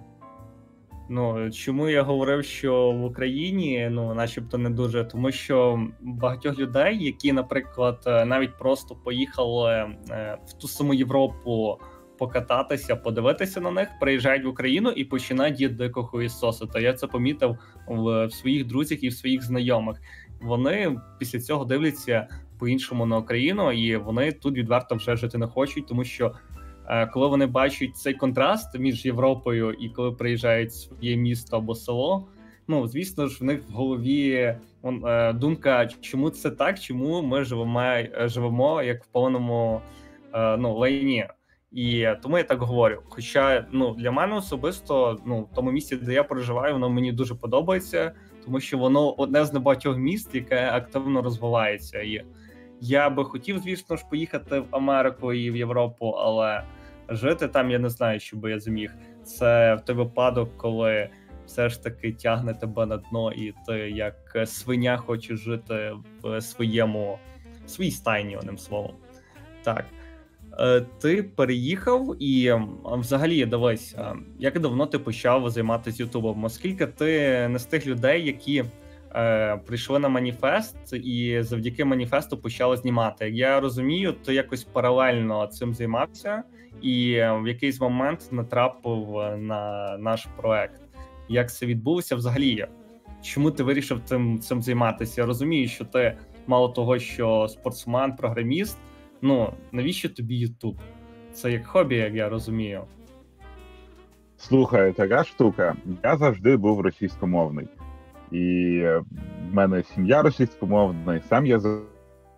Ну 1.09 1.51
чому 1.51 1.89
я 1.89 2.03
говорив, 2.03 2.45
що 2.45 2.93
в 2.93 3.05
Україні 3.05 3.89
ну, 3.91 4.15
начебто, 4.15 4.59
не 4.59 4.71
дуже, 4.71 5.05
тому 5.05 5.33
що 5.33 5.87
багатьох 6.01 6.59
людей, 6.59 7.05
які, 7.05 7.33
наприклад, 7.33 8.03
е, 8.07 8.25
навіть 8.25 8.59
просто 8.59 8.95
поїхали 8.95 9.73
е, 10.11 10.39
в 10.49 10.53
ту 10.53 10.69
саму 10.69 10.95
Європу 10.95 11.79
покататися, 12.19 12.97
подивитися 12.97 13.61
на 13.61 13.71
них, 13.71 13.89
приїжджають 14.01 14.45
в 14.45 14.49
Україну 14.49 14.91
і 14.91 15.05
починають 15.05 15.61
їти 15.61 15.75
дикого. 15.75 16.23
Та 16.73 16.81
я 16.81 16.93
це 16.93 17.07
помітив 17.07 17.59
в, 17.89 18.27
в 18.27 18.33
своїх 18.33 18.67
друзях 18.67 19.05
і 19.05 19.09
в 19.09 19.15
своїх 19.15 19.43
знайомих. 19.43 20.01
Вони 20.41 21.01
після 21.19 21.41
цього 21.41 21.65
дивляться 21.65 22.29
по-іншому 22.59 23.07
на 23.07 23.19
Україну, 23.19 23.73
і 23.73 23.97
вони 23.97 24.33
тут 24.33 24.55
відверто 24.55 24.95
вже 24.95 25.17
жити 25.17 25.39
не 25.39 25.47
хочуть, 25.47 25.87
тому 25.87 26.05
що. 26.05 26.33
Е, 26.89 27.07
коли 27.07 27.29
вони 27.29 27.47
бачать 27.47 27.97
цей 27.97 28.15
контраст 28.15 28.79
між 28.79 29.05
Європою 29.05 29.73
і 29.73 29.89
коли 29.89 30.13
приїжджають 30.13 30.75
своє 30.75 31.17
місто 31.17 31.57
або 31.57 31.75
село, 31.75 32.29
ну 32.69 32.87
звісно 32.87 33.27
ж, 33.27 33.39
в 33.41 33.45
них 33.45 33.63
в 33.69 33.73
голові 33.73 34.31
е, 34.85 35.33
думка, 35.33 35.89
чому 36.01 36.31
це 36.31 36.51
так, 36.51 36.81
чому 36.81 37.23
ми 37.23 37.45
живемо 37.45 37.81
е, 37.81 38.29
живемо 38.29 38.83
як 38.83 39.05
в 39.05 39.07
повному 39.07 39.81
ну 40.59 40.75
лайні. 40.79 41.27
І 41.73 42.09
тому 42.23 42.39
я 42.39 42.45
так 42.45 42.63
говорю. 42.63 43.03
Хоча 43.09 43.67
ну 43.73 43.95
для 43.95 44.11
мене 44.11 44.37
особисто, 44.37 45.21
ну 45.27 45.41
в 45.41 45.55
тому 45.55 45.71
місці, 45.71 45.97
де 45.97 46.13
я 46.13 46.25
проживаю, 46.25 46.73
воно 46.73 46.91
мені 46.91 47.13
дуже 47.13 47.35
подобається, 47.35 48.13
тому 48.45 48.61
що 48.61 48.79
воно 48.79 49.13
одне 49.13 49.45
з 49.45 49.53
небагатьох 49.53 49.97
міст, 49.97 50.35
яке 50.35 50.71
активно 50.71 51.23
розвивається. 51.23 52.03
І 52.03 52.25
Я 52.81 53.11
би 53.11 53.25
хотів, 53.25 53.59
звісно 53.59 53.97
ж, 53.97 54.05
поїхати 54.11 54.61
в 54.61 54.67
Америку 54.71 55.33
і 55.33 55.51
в 55.51 55.57
Європу, 55.57 56.07
але 56.07 56.63
жити 57.09 57.49
там 57.49 57.71
я 57.71 57.79
не 57.79 57.91
знаю, 57.91 58.21
чи 58.21 58.37
би 58.37 58.51
я 58.51 58.61
зміг. 58.61 58.95
Це 59.25 59.75
в 59.75 59.81
той 59.81 59.97
випадок, 59.97 60.57
коли 60.57 61.09
все 61.47 61.69
ж 61.69 61.83
таки 61.83 62.13
тягне 62.13 62.55
тебе 62.55 62.87
на 62.87 62.97
дно, 62.97 63.33
і 63.33 63.55
ти 63.67 63.79
як 63.91 64.37
свиня 64.47 64.97
хочеш 64.97 65.41
жити 65.41 65.93
в 66.23 66.41
своєму 66.41 67.19
в 67.67 67.71
своїй 67.71 67.91
стайні, 67.91 68.37
одним 68.37 68.59
словом. 68.59 68.95
Так. 69.63 69.85
Е, 70.59 70.81
ти 70.81 71.23
переїхав 71.23 72.23
і 72.23 72.53
взагалі 72.85 73.47
дивись, 73.47 73.97
як 74.39 74.61
давно 74.61 74.87
ти 74.87 74.99
почав 74.99 75.51
займатися 75.51 76.03
Ютубом? 76.03 76.45
Оскільки 76.45 76.87
ти 76.87 77.09
не 77.49 77.59
з 77.59 77.65
тих 77.65 77.87
людей, 77.87 78.27
які 78.27 78.65
е, 79.15 79.57
прийшли 79.57 79.99
на 79.99 80.09
маніфест 80.09 80.93
і 80.93 81.43
завдяки 81.43 81.85
маніфесту 81.85 82.39
почали 82.39 82.77
знімати. 82.77 83.25
Як 83.25 83.35
я 83.35 83.61
розумію, 83.61 84.13
ти 84.13 84.35
якось 84.35 84.65
паралельно 84.65 85.47
цим 85.47 85.75
займався, 85.75 86.43
і 86.83 87.15
в 87.15 87.49
якийсь 87.49 87.81
момент 87.81 88.29
натрапив 88.31 89.09
на 89.39 89.97
наш 89.99 90.27
проект. 90.37 90.81
Як 91.29 91.53
це 91.53 91.67
відбулося 91.67 92.17
взагалі? 92.17 92.67
Чому 93.23 93.51
ти 93.51 93.63
вирішив 93.63 94.01
цим 94.05 94.41
цим 94.41 94.63
займатися? 94.63 95.21
Я 95.21 95.27
розумію, 95.27 95.69
що 95.69 95.85
ти 95.85 96.17
мало 96.47 96.69
того, 96.69 96.99
що 96.99 97.49
спортсмен, 97.49 98.17
програміст. 98.17 98.79
Ну 99.23 99.53
навіщо 99.73 100.09
тобі 100.09 100.37
Ютуб? 100.37 100.77
Це 101.33 101.53
як 101.53 101.67
хобі, 101.67 101.97
як 101.97 102.15
я 102.15 102.29
розумію. 102.29 102.83
Слухай, 104.37 104.93
така 104.93 105.25
штука. 105.25 105.77
Я 106.05 106.17
завжди 106.17 106.57
був 106.57 106.81
російськомовний, 106.81 107.69
і 108.33 108.81
в 109.51 109.55
мене 109.55 109.83
сім'я 109.83 110.23
російськомовна, 110.23 111.17
і 111.17 111.23
сам 111.29 111.47
я 111.47 111.59
з 111.59 111.81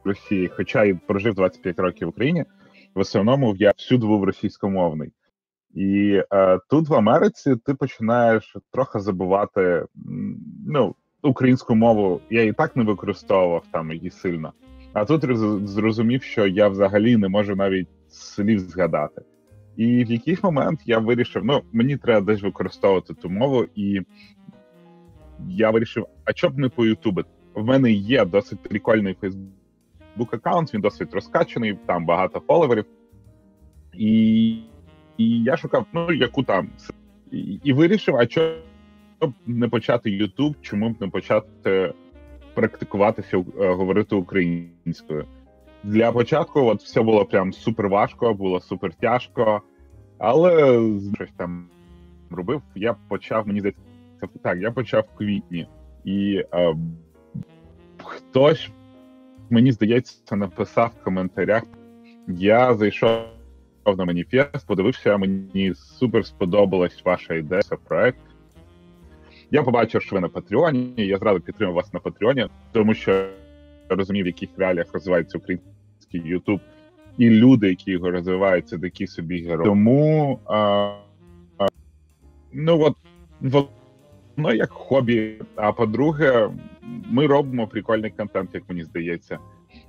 Росії, 0.04 0.50
хоча 0.56 0.84
і 0.84 0.94
прожив 0.94 1.34
25 1.34 1.78
років 1.78 2.08
в 2.08 2.10
Україні. 2.10 2.44
В 2.94 3.00
основному 3.00 3.54
я 3.58 3.72
всюди 3.76 4.06
був 4.06 4.24
російськомовний. 4.24 5.12
І 5.74 6.22
е, 6.32 6.58
тут 6.70 6.88
в 6.88 6.94
Америці 6.94 7.56
ти 7.64 7.74
починаєш 7.74 8.56
трохи 8.72 8.98
забувати 8.98 9.84
ну, 10.66 10.94
українську 11.22 11.74
мову. 11.74 12.20
Я 12.30 12.42
і 12.42 12.52
так 12.52 12.76
не 12.76 12.84
використовував 12.84 13.64
там 13.72 13.92
її 13.92 14.10
сильно. 14.10 14.52
А 14.92 15.04
тут 15.04 15.24
зрозумів, 15.68 16.22
що 16.22 16.46
я 16.46 16.68
взагалі 16.68 17.16
не 17.16 17.28
можу 17.28 17.56
навіть 17.56 17.88
слів 18.08 18.60
згадати. 18.60 19.22
І 19.76 20.04
в 20.04 20.10
якийсь 20.10 20.42
момент 20.42 20.80
я 20.86 20.98
вирішив: 20.98 21.44
ну, 21.44 21.62
мені 21.72 21.96
треба 21.96 22.20
десь 22.20 22.42
використовувати 22.42 23.14
ту 23.14 23.30
мову, 23.30 23.66
і 23.74 24.00
я 25.48 25.70
вирішив, 25.70 26.06
а 26.24 26.32
чоб 26.32 26.58
не 26.58 26.68
по 26.68 26.86
Ютубу? 26.86 27.22
В 27.54 27.64
мене 27.64 27.92
є 27.92 28.24
досить 28.24 28.62
прикольний 28.62 29.16
Facebook 29.22 30.34
аккаунт, 30.34 30.74
він 30.74 30.80
досить 30.80 31.14
розкачаний, 31.14 31.78
там 31.86 32.06
багато 32.06 32.42
фоловерів. 32.46 32.84
І 33.92 34.62
і 35.18 35.42
я 35.42 35.56
шукав, 35.56 35.86
ну, 35.92 36.12
яку 36.12 36.42
там. 36.42 36.68
І, 37.32 37.60
і 37.64 37.72
вирішив, 37.72 38.16
а 38.16 38.26
чому 38.26 38.54
б 39.20 39.32
не 39.46 39.68
почати 39.68 40.10
Ютуб, 40.10 40.54
чому 40.62 40.90
б 40.90 40.96
не 41.00 41.08
почати 41.08 41.94
практикуватися 42.54 43.38
е, 43.38 43.68
говорити 43.68 44.16
українською. 44.16 45.24
Для 45.84 46.12
початку 46.12 46.60
от 46.60 46.82
все 46.82 47.02
було 47.02 47.24
прям 47.24 47.52
супер 47.52 47.88
важко, 47.88 48.34
було 48.34 48.60
супер 48.60 48.94
тяжко, 48.94 49.62
але 50.18 50.80
щось 51.14 51.32
там 51.36 51.68
робив. 52.30 52.62
Я 52.74 52.96
почав, 53.08 53.46
мені 53.48 53.60
здається, 53.60 53.82
так, 54.42 54.58
я 54.58 54.70
почав 54.70 55.04
в 55.14 55.18
квітні, 55.18 55.68
і 56.04 56.44
е, 56.54 56.76
хтось, 58.04 58.70
мені 59.50 59.72
здається, 59.72 60.36
написав 60.36 60.92
в 61.00 61.04
коментарях. 61.04 61.62
Я 62.28 62.74
зайшов 62.74 63.22
на 63.86 64.04
маніфест, 64.04 64.66
подивився, 64.66 65.16
мені 65.16 65.74
супер 65.74 66.26
сподобалась 66.26 67.04
ваша 67.04 67.34
ідея, 67.34 67.62
проект. 67.88 68.18
Я 69.50 69.62
побачив, 69.62 70.02
що 70.02 70.16
ви 70.16 70.20
на 70.20 70.28
Патреоні. 70.28 70.94
Я 70.96 71.18
зразу 71.18 71.40
підтримав 71.40 71.74
вас 71.74 71.92
на 71.94 72.00
Патреоні, 72.00 72.46
тому 72.72 72.94
що 72.94 73.10
я 73.90 73.96
розумів, 73.96 74.24
в 74.24 74.26
яких 74.26 74.48
реаліях 74.56 74.86
розвивається 74.92 75.38
український 75.38 76.20
Ютуб, 76.24 76.60
і 77.18 77.30
люди, 77.30 77.68
які 77.68 77.90
його 77.90 78.10
розвивають, 78.10 78.68
це 78.68 78.78
такі 78.78 79.06
собі 79.06 79.42
герої. 79.42 79.68
Тому 79.68 80.40
а, 80.46 80.92
а, 81.58 81.66
ну 82.52 82.80
от 82.80 82.96
воно 84.38 84.54
як 84.54 84.70
хобі. 84.70 85.34
А 85.56 85.72
по-друге, 85.72 86.50
ми 87.10 87.26
робимо 87.26 87.66
прикольний 87.66 88.10
контент, 88.10 88.50
як 88.54 88.62
мені 88.68 88.84
здається. 88.84 89.38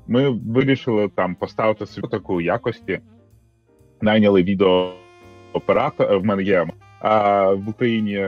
Ми 0.08 0.30
вирішили 0.30 1.10
там 1.16 1.36
поставити 1.36 1.86
собі 1.86 2.08
таку 2.08 2.42
якості, 2.42 3.00
найняли 4.02 4.44
відео 4.44 4.94
оператора. 5.54 6.18
В 6.18 6.26
мене 6.26 6.44
є 6.44 6.68
а 7.00 7.44
в 7.52 7.70
Україні 7.70 8.28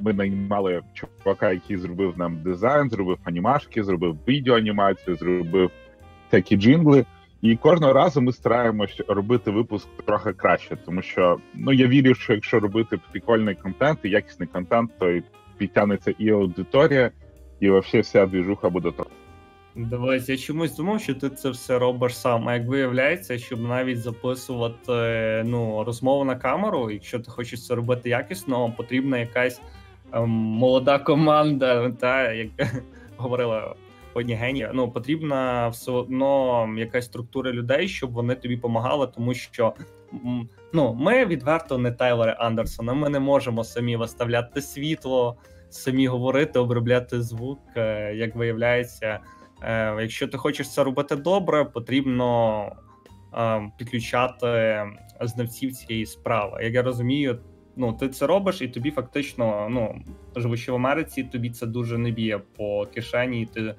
ми 0.00 0.12
наймали 0.12 0.82
чувака, 0.94 1.52
який 1.52 1.76
зробив 1.76 2.14
нам 2.18 2.42
дизайн, 2.42 2.90
зробив 2.90 3.18
анімашки, 3.24 3.84
зробив 3.84 4.16
відеоанімацію, 4.28 5.16
зробив 5.16 5.70
такі 6.28 6.56
джингли. 6.56 7.04
І 7.42 7.56
кожного 7.56 7.92
разу 7.92 8.20
ми 8.20 8.32
стараємось 8.32 9.00
робити 9.08 9.50
випуск 9.50 9.88
трохи 10.06 10.32
краще, 10.32 10.76
тому 10.76 11.02
що 11.02 11.38
ну 11.54 11.72
я 11.72 11.86
вірю, 11.86 12.14
що 12.14 12.32
якщо 12.32 12.60
робити 12.60 13.00
прикольний 13.10 13.54
контент 13.54 13.98
і 14.02 14.08
якісний 14.08 14.48
контент, 14.48 14.90
то 14.98 15.20
підтягнеться 15.58 16.14
і 16.18 16.30
аудиторія, 16.30 17.10
і 17.60 17.70
взагалі 17.70 18.00
вся 18.00 18.26
двіжуха 18.26 18.70
буде 18.70 18.90
то. 18.90 19.06
Дивись, 19.74 20.28
я 20.28 20.36
чомусь 20.36 20.76
думав, 20.76 21.00
що 21.00 21.14
ти 21.14 21.30
це 21.30 21.50
все 21.50 21.78
робиш 21.78 22.16
сам. 22.16 22.48
А 22.48 22.54
як 22.54 22.68
виявляється, 22.68 23.38
щоб 23.38 23.60
навіть 23.60 24.00
записувати 24.00 25.42
ну, 25.46 25.84
розмову 25.84 26.24
на 26.24 26.36
камеру, 26.36 26.90
якщо 26.90 27.18
ти 27.18 27.30
хочеш 27.30 27.66
це 27.66 27.74
робити 27.74 28.08
якісно, 28.08 28.72
потрібна 28.76 29.18
якась 29.18 29.60
ем, 30.12 30.30
молода 30.30 30.98
команда, 30.98 31.90
та 31.90 32.32
як 32.32 32.48
говорила 33.16 33.74
одні 34.18 34.34
генія. 34.34 34.70
Ну 34.74 34.90
потрібна 34.90 35.68
все 35.68 35.92
одно 35.92 36.68
якась 36.76 37.04
структура 37.04 37.52
людей, 37.52 37.88
щоб 37.88 38.12
вони 38.12 38.34
тобі 38.34 38.56
допомагали, 38.56 39.06
тому 39.06 39.34
що 39.34 39.74
ну, 40.72 40.94
ми 40.94 41.26
відверто 41.26 41.78
не 41.78 41.92
Тайлери 41.92 42.36
Андерсона. 42.38 42.94
Ми 42.94 43.08
не 43.08 43.20
можемо 43.20 43.64
самі 43.64 43.96
виставляти 43.96 44.62
світло, 44.62 45.36
самі 45.70 46.06
говорити, 46.06 46.58
обробляти 46.58 47.22
звук, 47.22 47.60
е, 47.76 48.14
як 48.14 48.36
виявляється. 48.36 49.20
Е, 49.62 49.96
якщо 50.00 50.28
ти 50.28 50.38
хочеш 50.38 50.72
це 50.72 50.84
робити 50.84 51.16
добре, 51.16 51.64
потрібно 51.64 52.62
е, 53.34 53.70
підключати 53.78 54.82
знавців 55.20 55.72
цієї 55.72 56.06
справи. 56.06 56.64
Як 56.64 56.74
я 56.74 56.82
розумію, 56.82 57.38
ну 57.76 57.92
ти 57.92 58.08
це 58.08 58.26
робиш, 58.26 58.62
і 58.62 58.68
тобі 58.68 58.90
фактично, 58.90 59.68
ну 59.70 60.02
живучи 60.36 60.72
в 60.72 60.74
Америці, 60.74 61.24
тобі 61.24 61.50
це 61.50 61.66
дуже 61.66 61.98
не 61.98 62.10
б'є 62.10 62.40
по 62.56 62.86
кишені. 62.94 63.42
і 63.42 63.46
Ти 63.46 63.74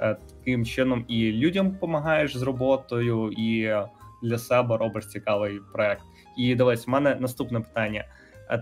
таким 0.00 0.66
чином 0.66 1.04
і 1.08 1.32
людям 1.32 1.70
допомагаєш 1.70 2.36
з 2.36 2.42
роботою, 2.42 3.32
і 3.32 3.74
для 4.22 4.38
себе 4.38 4.76
робиш 4.76 5.06
цікавий 5.06 5.60
проект. 5.72 6.02
І 6.36 6.54
дивись, 6.54 6.86
в 6.86 6.90
мене 6.90 7.16
наступне 7.20 7.60
питання. 7.60 8.04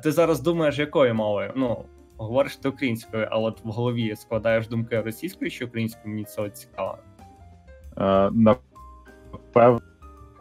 Ти 0.02 0.12
зараз 0.12 0.40
думаєш, 0.40 0.78
якою 0.78 1.14
мовою? 1.14 1.52
Ну 1.56 1.84
говориш 2.16 2.56
ти 2.56 2.68
українською, 2.68 3.28
але 3.30 3.48
от 3.48 3.64
в 3.64 3.68
голові 3.68 4.16
складаєш 4.16 4.68
думки 4.68 5.00
російською 5.00 5.50
чи 5.50 5.64
українською, 5.64 6.08
мені 6.14 6.24
це 6.24 6.50
цікаво. 6.50 6.98
Е, 7.98 8.30
Напевно, 8.32 9.80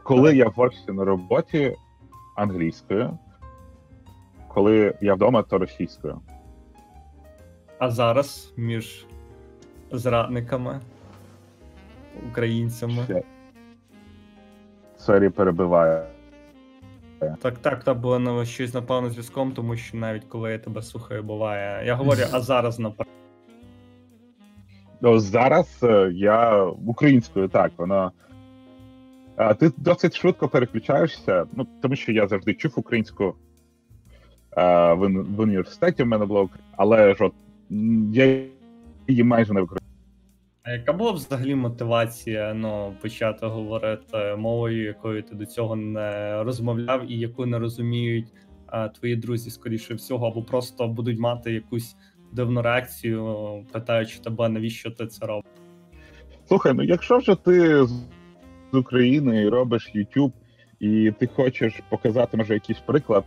коли 0.03 0.35
я 0.35 0.47
в 0.47 0.59
офісі 0.59 0.91
на 0.91 1.05
роботі 1.05 1.75
англійською, 2.35 3.17
коли 4.47 4.97
я 5.01 5.13
вдома, 5.13 5.43
то 5.43 5.57
російською. 5.57 6.21
А 7.79 7.89
зараз 7.89 8.53
між 8.57 9.06
зрадниками, 9.91 10.79
українцями. 12.31 13.23
Сорі, 14.97 15.29
перебиваю. 15.29 16.03
Так, 17.41 17.57
так, 17.57 17.83
та 17.83 17.93
було 17.93 18.19
ну, 18.19 18.45
щось 18.45 18.73
напевно 18.73 19.09
зв'язком, 19.09 19.51
тому 19.51 19.75
що 19.75 19.97
навіть 19.97 20.23
коли 20.23 20.51
я 20.51 20.59
тебе 20.59 20.81
слухаю, 20.81 21.23
буває. 21.23 21.85
Я 21.85 21.95
говорю, 21.95 22.21
а 22.31 22.39
зараз 22.39 22.79
напевно. 22.79 23.13
Ну, 25.01 25.19
зараз 25.19 25.79
е, 25.83 26.11
я 26.13 26.63
українською, 26.63 27.47
так, 27.47 27.71
вона. 27.77 28.11
А 29.35 29.53
ти 29.53 29.71
досить 29.77 30.15
швидко 30.15 30.47
переключаєшся, 30.47 31.45
ну 31.55 31.67
тому 31.81 31.95
що 31.95 32.11
я 32.11 32.27
завжди 32.27 32.53
чув 32.53 32.73
українську 32.75 33.35
а, 34.55 34.93
в, 34.93 35.07
в 35.07 35.39
університеті 35.39 36.03
в 36.03 36.07
мене 36.07 36.25
було 36.25 36.49
але 36.77 37.13
ж 37.13 37.23
от 37.23 37.33
я 38.11 38.43
її 39.07 39.23
майже 39.23 39.53
не 39.53 39.61
використовую. 39.61 39.87
А 40.63 40.71
яка 40.71 40.93
була 40.93 41.11
взагалі 41.11 41.55
мотивація 41.55 42.53
ну, 42.53 42.95
почати 43.01 43.45
говорити 43.45 44.35
мовою, 44.37 44.83
якою 44.83 45.23
ти 45.23 45.35
до 45.35 45.45
цього 45.45 45.75
не 45.75 46.43
розмовляв, 46.43 47.11
і 47.11 47.19
яку 47.19 47.45
не 47.45 47.59
розуміють 47.59 48.27
а, 48.67 48.87
твої 48.87 49.15
друзі, 49.15 49.49
скоріше 49.49 49.93
всього, 49.93 50.27
або 50.27 50.43
просто 50.43 50.87
будуть 50.87 51.19
мати 51.19 51.53
якусь 51.53 51.95
дивну 52.31 52.61
реакцію, 52.61 53.65
питаючи 53.71 54.19
тебе, 54.19 54.49
навіщо 54.49 54.91
ти 54.91 55.07
це 55.07 55.25
робиш? 55.25 55.51
Слухай, 56.47 56.73
ну 56.73 56.83
якщо 56.83 57.17
вже 57.17 57.35
ти 57.35 57.85
з 57.85 58.73
України 58.73 59.43
і 59.43 59.49
робиш 59.49 59.91
YouTube, 59.95 60.31
і 60.79 61.11
ти 61.19 61.27
хочеш 61.27 61.79
показати, 61.89 62.37
може, 62.37 62.53
якийсь 62.53 62.79
приклад, 62.79 63.23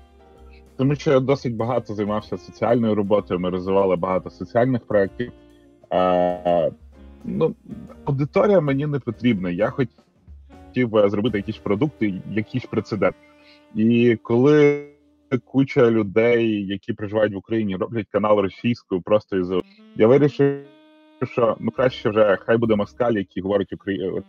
тому 0.77 0.95
що 0.95 1.11
я 1.11 1.21
досить 1.21 1.57
багато 1.57 1.95
займався 1.95 2.38
соціальною 2.38 2.95
роботою, 2.95 3.40
ми 3.40 3.51
розвивали 3.51 3.97
багато 3.97 4.31
соціальних 4.31 4.87
проєктів. 4.87 5.33
А, 5.90 6.70
ну, 7.24 7.55
Аудиторія 8.05 8.61
мені 8.61 8.87
не 8.87 8.98
потрібна. 8.98 9.50
Я 9.50 9.70
хотів 9.70 10.88
би 10.88 11.11
зробити 11.11 11.38
якісь 11.38 11.57
продукти, 11.57 12.14
якийсь 12.31 12.66
прецедент. 12.66 13.16
І 13.74 14.16
коли 14.22 14.87
куча 15.44 15.90
людей, 15.90 16.66
які 16.66 16.92
проживають 16.92 17.35
в 17.35 17.37
Україні, 17.37 17.76
роблять 17.76 18.07
канал 18.11 18.38
російською, 18.38 19.00
просто 19.00 19.37
із 19.37 19.50
я 19.96 20.07
вирішив, 20.07 20.64
що 21.22 21.57
ну 21.61 21.70
краще 21.70 22.11
вже 22.11 22.37
хай 22.40 22.57
буде 22.57 22.76
москаль, 22.76 23.12
який 23.12 23.42
говорить 23.42 23.72
Украї... 23.72 24.22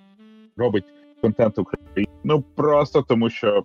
робить 0.58 0.86
контент 1.22 1.60
України. 1.60 2.12
Ну 2.24 2.42
просто 2.56 3.02
тому, 3.02 3.30
що 3.30 3.64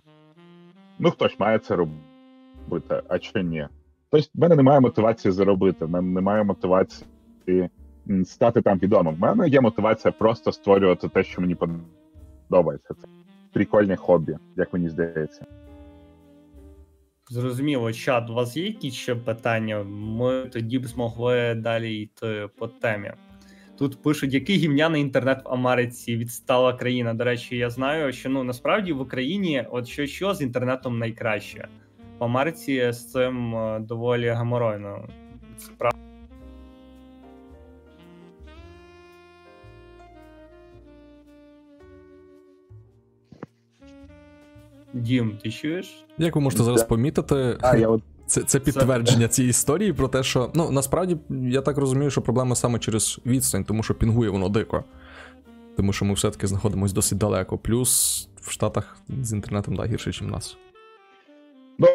ну 0.99 1.11
хтось 1.11 1.39
має 1.39 1.59
це 1.59 1.75
робити, 1.75 3.01
а 3.07 3.19
чи 3.19 3.43
ні. 3.43 3.67
Тобто, 4.09 4.27
в 4.35 4.39
мене 4.39 4.55
немає 4.55 4.79
мотивації 4.79 5.31
заробити, 5.31 5.85
в 5.85 5.89
мене 5.89 6.07
немає 6.07 6.43
мотивації 6.43 7.69
стати 8.25 8.61
там 8.61 8.77
відомим. 8.79 9.15
В 9.15 9.19
мене 9.19 9.47
є 9.47 9.61
мотивація 9.61 10.11
просто 10.11 10.51
створювати 10.51 11.09
те, 11.09 11.23
що 11.23 11.41
мені 11.41 11.55
подобається. 12.49 12.93
Це 13.01 13.07
прикольне 13.53 13.95
хобі, 13.95 14.37
як 14.55 14.73
мені 14.73 14.89
здається. 14.89 15.45
Зрозуміло, 17.29 17.93
чат, 17.93 18.29
у 18.29 18.33
вас 18.33 18.57
є 18.57 18.65
якісь 18.65 18.93
ще 18.93 19.15
питання? 19.15 19.83
Ми 19.83 20.45
тоді 20.53 20.79
б 20.79 20.87
змогли 20.87 21.55
далі 21.55 21.95
йти 21.95 22.49
по 22.57 22.67
темі. 22.67 23.11
Тут 23.77 24.01
пишуть, 24.01 24.33
який 24.33 24.57
гівняний 24.57 25.01
інтернет 25.01 25.41
в 25.45 25.53
Америці 25.53 26.17
відстала 26.17 26.73
країна. 26.73 27.13
До 27.13 27.23
речі, 27.23 27.57
я 27.57 27.69
знаю, 27.69 28.13
що 28.13 28.29
ну 28.29 28.43
насправді 28.43 28.93
в 28.93 29.01
Україні, 29.01 29.65
от 29.71 29.87
що 29.87 30.05
що 30.05 30.33
з 30.33 30.41
інтернетом 30.41 30.99
найкраще. 30.99 31.67
В 32.19 32.23
Америці 32.23 32.91
з 32.91 33.11
цим 33.11 33.55
е, 33.55 33.79
доволі 33.79 34.29
геморойно. 34.29 35.07
Справ... 35.57 35.96
Дім, 44.93 45.37
ти 45.43 45.51
чуєш? 45.51 46.05
Як 46.17 46.35
ви 46.35 46.41
можете 46.41 46.63
зараз 46.63 46.83
помітити, 46.83 47.57
а, 47.61 47.77
я 47.77 47.87
от... 47.87 48.01
це 48.25 48.41
це 48.41 48.59
підтвердження 48.59 49.27
цієї 49.27 49.49
історії 49.49 49.93
про 49.93 50.07
те, 50.07 50.23
що 50.23 50.51
ну 50.55 50.71
насправді 50.71 51.17
я 51.29 51.61
так 51.61 51.77
розумію, 51.77 52.11
що 52.11 52.21
проблема 52.21 52.55
саме 52.55 52.79
через 52.79 53.19
відстань, 53.25 53.63
тому 53.63 53.83
що 53.83 53.93
пінгує 53.93 54.29
воно 54.29 54.49
дико. 54.49 54.83
Тому 55.77 55.93
що 55.93 56.05
ми 56.05 56.13
все-таки 56.13 56.47
знаходимося 56.47 56.95
досить 56.95 57.17
далеко. 57.17 57.57
Плюс 57.57 58.29
в 58.41 58.51
Штатах 58.51 58.97
з 59.21 59.33
інтернетом 59.33 59.75
да, 59.75 59.85
гірше, 59.85 60.09
ніж 60.09 60.21
в 60.21 60.25
нас. 60.25 60.57
Ну, 61.79 61.87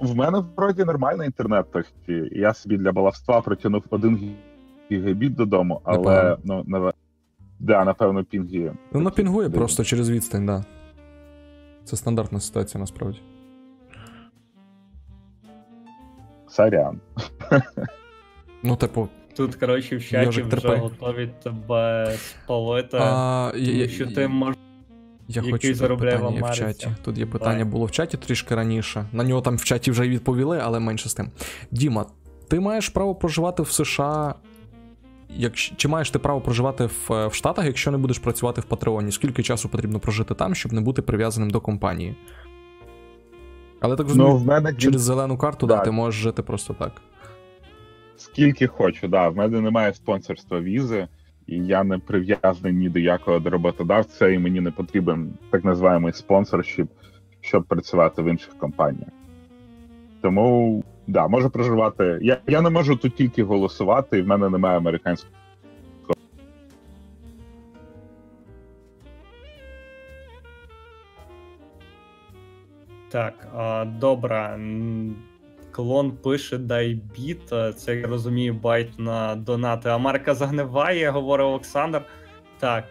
в 0.00 0.16
мене 0.16 0.44
вроді 0.56 0.84
нормальний 0.84 1.26
інтернет. 1.26 1.66
Тобто 1.72 2.12
я 2.32 2.54
собі 2.54 2.76
для 2.76 2.92
балавства 2.92 3.40
протягнув 3.40 3.82
один 3.90 4.34
гігабіт 4.90 5.34
додому, 5.34 5.80
але 5.84 6.36
ну, 6.44 6.64
на... 6.66 6.92
да, 7.60 7.84
напевно, 7.84 8.24
пінги. 8.24 8.72
Ну, 8.92 9.10
пінгує 9.10 9.50
просто 9.50 9.84
через 9.84 10.10
відстань, 10.10 10.46
так. 10.46 10.60
Да. 10.60 10.75
Це 11.86 11.96
стандартна 11.96 12.40
ситуація 12.40 12.80
насправді. 12.80 13.18
Сорян. 16.48 17.00
Ну, 18.62 18.76
типу. 18.76 19.08
Тут, 19.36 19.54
коротше, 19.54 19.96
в 19.96 20.04
чаті 20.04 20.42
вже 20.42 20.76
готові 20.76 21.30
тебе 21.42 22.14
спалити. 22.16 22.96
А, 23.00 23.52
я, 23.56 24.06
ти 24.06 24.28
можеш. 24.28 24.56
Я 25.28 25.42
хочу 25.42 25.78
питання 25.78 26.50
в 26.50 26.54
чаті. 26.54 26.88
Тут 27.04 27.18
є 27.18 27.26
питання, 27.26 27.58
Давай. 27.58 27.72
було 27.72 27.84
в 27.86 27.90
чаті 27.90 28.16
трішки 28.16 28.54
раніше. 28.54 29.06
На 29.12 29.24
нього 29.24 29.40
там 29.40 29.56
в 29.56 29.64
чаті 29.64 29.90
вже 29.90 30.06
й 30.06 30.10
відповіли, 30.10 30.60
але 30.62 30.80
менше 30.80 31.08
з 31.08 31.14
тим. 31.14 31.30
Діма, 31.70 32.06
ти 32.48 32.60
маєш 32.60 32.88
право 32.88 33.14
проживати 33.14 33.62
в 33.62 33.70
США 33.70 34.34
як, 35.28 35.54
чи 35.54 35.88
маєш 35.88 36.10
ти 36.10 36.18
право 36.18 36.40
проживати 36.40 36.86
в, 36.86 37.26
в 37.26 37.34
Штатах, 37.34 37.66
якщо 37.66 37.90
не 37.90 37.98
будеш 37.98 38.18
працювати 38.18 38.60
в 38.60 38.64
Патреоні? 38.64 39.12
Скільки 39.12 39.42
часу 39.42 39.68
потрібно 39.68 40.00
прожити 40.00 40.34
там, 40.34 40.54
щоб 40.54 40.72
не 40.72 40.80
бути 40.80 41.02
прив'язаним 41.02 41.50
до 41.50 41.60
компанії? 41.60 42.16
Але 43.80 43.96
так 43.96 44.06
розумію, 44.06 44.30
ну, 44.30 44.36
в 44.36 44.46
мене... 44.46 44.74
через 44.74 45.02
зелену 45.02 45.38
карту 45.38 45.66
да. 45.66 45.76
да, 45.76 45.84
ти 45.84 45.90
можеш 45.90 46.22
жити 46.22 46.42
просто 46.42 46.74
так. 46.74 46.92
Скільки 48.16 48.66
хочу, 48.66 49.08
да. 49.08 49.28
В 49.28 49.36
мене 49.36 49.60
немає 49.60 49.94
спонсорства 49.94 50.60
візи, 50.60 51.08
і 51.46 51.56
я 51.56 51.84
не 51.84 51.98
прив'язаний 51.98 52.72
ні 52.72 52.88
до 52.88 52.98
якого 52.98 53.38
до 53.38 53.50
роботодавця, 53.50 54.28
і 54.28 54.38
мені 54.38 54.60
не 54.60 54.70
потрібен 54.70 55.34
так 55.50 55.64
називаємий 55.64 56.12
спонсоршіп, 56.12 56.88
щоб 57.40 57.64
працювати 57.64 58.22
в 58.22 58.26
інших 58.26 58.58
компаніях. 58.58 59.08
Тому 60.26 60.84
да, 61.06 61.28
можу 61.28 61.50
проживати. 61.50 62.18
Я 62.22 62.38
я 62.46 62.60
не 62.60 62.70
можу 62.70 62.96
тут 62.96 63.14
тільки 63.14 63.42
голосувати, 63.44 64.18
і 64.18 64.22
в 64.22 64.26
мене 64.26 64.48
немає 64.48 64.76
американського. 64.76 65.32
Так, 73.08 73.34
а, 73.56 73.84
добре. 73.84 74.58
Клон 75.70 76.10
пише 76.10 76.58
дай 76.58 76.94
байт. 76.94 77.48
Це 77.76 77.96
я 77.96 78.06
розумію, 78.06 78.54
байт 78.54 78.98
на 78.98 79.36
донати. 79.36 79.88
Америка 79.88 80.34
загниває, 80.34 81.10
говорить 81.10 81.46
Олександр. 81.46 82.02
Так, 82.58 82.84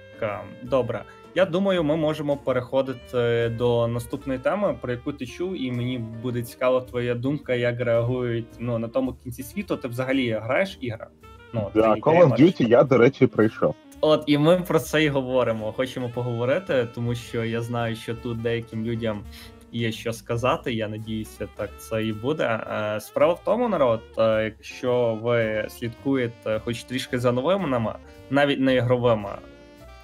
добре. 0.63 1.03
Я 1.37 1.45
думаю, 1.45 1.83
ми 1.83 1.95
можемо 1.95 2.37
переходити 2.37 3.49
до 3.57 3.87
наступної 3.87 4.39
теми, 4.39 4.77
про 4.81 4.91
яку 4.91 5.13
ти 5.13 5.25
чув, 5.25 5.61
і 5.61 5.71
мені 5.71 5.97
буде 5.97 6.41
цікава 6.41 6.81
твоя 6.81 7.15
думка, 7.15 7.53
як 7.53 7.79
реагують 7.79 8.45
ну 8.59 8.79
на 8.79 8.87
тому 8.87 9.13
кінці 9.13 9.43
світу. 9.43 9.77
Ти 9.77 9.87
взагалі 9.87 10.31
граєш 10.31 10.77
ігри? 10.81 11.07
Ну 11.53 11.69
да, 11.73 11.93
Call 11.93 12.23
of 12.23 12.41
Duty 12.41 12.67
я, 12.67 12.83
до 12.83 12.97
речі, 12.97 13.27
прийшов. 13.27 13.75
От 14.01 14.23
і 14.27 14.37
ми 14.37 14.57
про 14.67 14.79
це 14.79 15.03
і 15.03 15.09
говоримо. 15.09 15.71
Хочемо 15.71 16.09
поговорити, 16.09 16.87
тому 16.95 17.15
що 17.15 17.43
я 17.43 17.61
знаю, 17.61 17.95
що 17.95 18.15
тут 18.15 18.41
деяким 18.41 18.85
людям 18.85 19.23
є 19.71 19.91
що 19.91 20.13
сказати. 20.13 20.73
Я 20.73 20.87
надіюся, 20.87 21.47
так 21.55 21.69
це 21.77 22.03
і 22.03 22.13
буде. 22.13 22.43
Е, 22.43 22.99
справа 22.99 23.33
в 23.33 23.43
тому, 23.43 23.69
народ, 23.69 24.01
е, 24.17 24.43
якщо 24.43 25.19
ви 25.21 25.65
слідкуєте, 25.69 26.61
хоч 26.65 26.83
трішки 26.83 27.19
за 27.19 27.31
новинами, 27.31 27.95
навіть 28.29 28.59
не 28.59 28.75
ігровими 28.75 29.29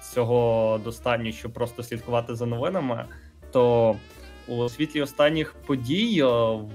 цього 0.02 0.80
достатньо, 0.84 1.32
щоб 1.32 1.52
просто 1.52 1.82
слідкувати 1.82 2.34
за 2.34 2.46
новинами, 2.46 3.04
то 3.50 3.96
у 4.48 4.68
світлі 4.68 5.02
останніх 5.02 5.54
подій 5.66 6.24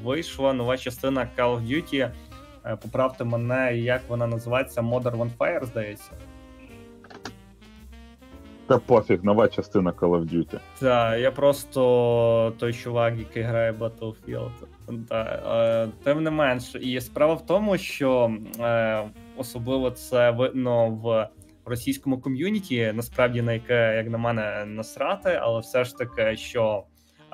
вийшла 0.03 0.53
нова 0.53 0.77
частина 0.77 1.27
Call 1.37 1.55
of 1.55 1.67
Duty. 1.67 2.11
Е, 2.65 2.75
поправте 2.81 3.23
мене, 3.23 3.77
як 3.77 4.01
вона 4.07 4.27
називається 4.27 4.81
Modern 4.81 5.17
Warfare, 5.17 5.65
здається. 5.65 6.11
Та 8.67 8.77
пофіг, 8.77 9.19
нова 9.23 9.47
частина 9.47 9.91
Call 9.91 10.09
of 10.09 10.33
Duty. 10.33 10.59
Так, 10.79 11.19
я 11.19 11.31
просто 11.31 12.53
той 12.59 12.73
чувак, 12.73 13.13
який 13.17 13.43
грає 13.43 13.71
Battlefield. 13.71 14.51
Так, 15.09 15.43
е, 15.47 15.87
Тим 16.03 16.23
не 16.23 16.31
менш, 16.31 16.75
і 16.75 17.01
справа 17.01 17.33
в 17.33 17.45
тому, 17.45 17.77
що 17.77 18.31
е, 18.59 19.03
особливо 19.37 19.91
це 19.91 20.31
видно 20.31 20.89
в 20.89 21.27
російському 21.67 22.21
ком'юніті, 22.21 22.91
насправді 22.95 23.41
на 23.41 23.53
яке, 23.53 23.95
як 23.97 24.09
на 24.09 24.17
мене, 24.17 24.65
насрати, 24.65 25.39
але 25.41 25.59
все 25.59 25.83
ж 25.83 25.97
таки, 25.97 26.37
що 26.37 26.83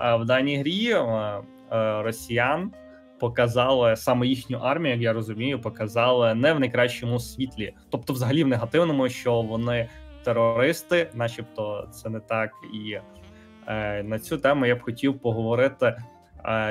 е, 0.01 0.15
в 0.15 0.25
даній 0.25 0.57
грі 0.57 0.89
е, 0.89 0.97
е, 0.97 2.01
росіян 2.01 2.71
показали 3.19 3.95
саме 3.95 4.27
їхню 4.27 4.57
армію, 4.57 4.93
як 4.93 5.01
я 5.01 5.13
розумію, 5.13 5.61
показали 5.61 6.35
не 6.35 6.53
в 6.53 6.59
найкращому 6.59 7.19
світлі, 7.19 7.73
тобто, 7.89 8.13
взагалі 8.13 8.43
в 8.43 8.47
негативному, 8.47 9.09
що 9.09 9.41
вони 9.41 9.89
терористи, 10.23 11.09
начебто, 11.13 11.89
це 11.91 12.09
не 12.09 12.19
так. 12.19 12.51
І 12.73 12.97
на 14.03 14.19
цю 14.19 14.37
тему 14.37 14.65
я 14.65 14.75
б 14.75 14.81
хотів 14.81 15.19
поговорити. 15.19 15.95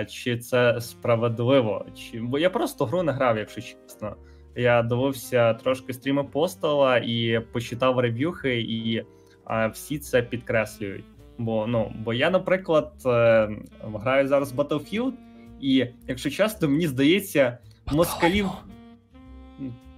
Чи 0.09 0.39
це 0.39 0.81
справедливо? 0.81 1.87
Чи 1.95 2.21
бо 2.21 2.39
я 2.39 2.51
просто 2.51 2.85
гру 2.85 3.03
не 3.03 3.13
грав, 3.13 3.39
якщо 3.39 3.61
чесно. 3.61 4.17
Я 4.57 4.83
дивився 4.83 5.55
трошки 5.55 5.93
стріми 5.93 6.25
постала 6.25 6.99
і 6.99 7.41
почитав 7.53 7.99
рев'юхи, 7.99 8.61
і 8.61 9.03
а, 9.45 9.67
всі 9.67 9.99
це 9.99 10.23
підкреслюють. 10.23 11.05
Бо 11.39 11.67
ну, 11.67 11.93
бо 11.99 12.13
я, 12.13 12.31
наприклад, 12.31 12.93
е, 13.07 13.49
граю 13.83 14.29
зараз 14.29 14.55
Battlefield, 14.55 15.13
і 15.61 15.87
якщо 16.09 16.31
чесно, 16.31 16.69
мені 16.69 16.87
здається, 16.87 17.59
москалів. 17.93 18.49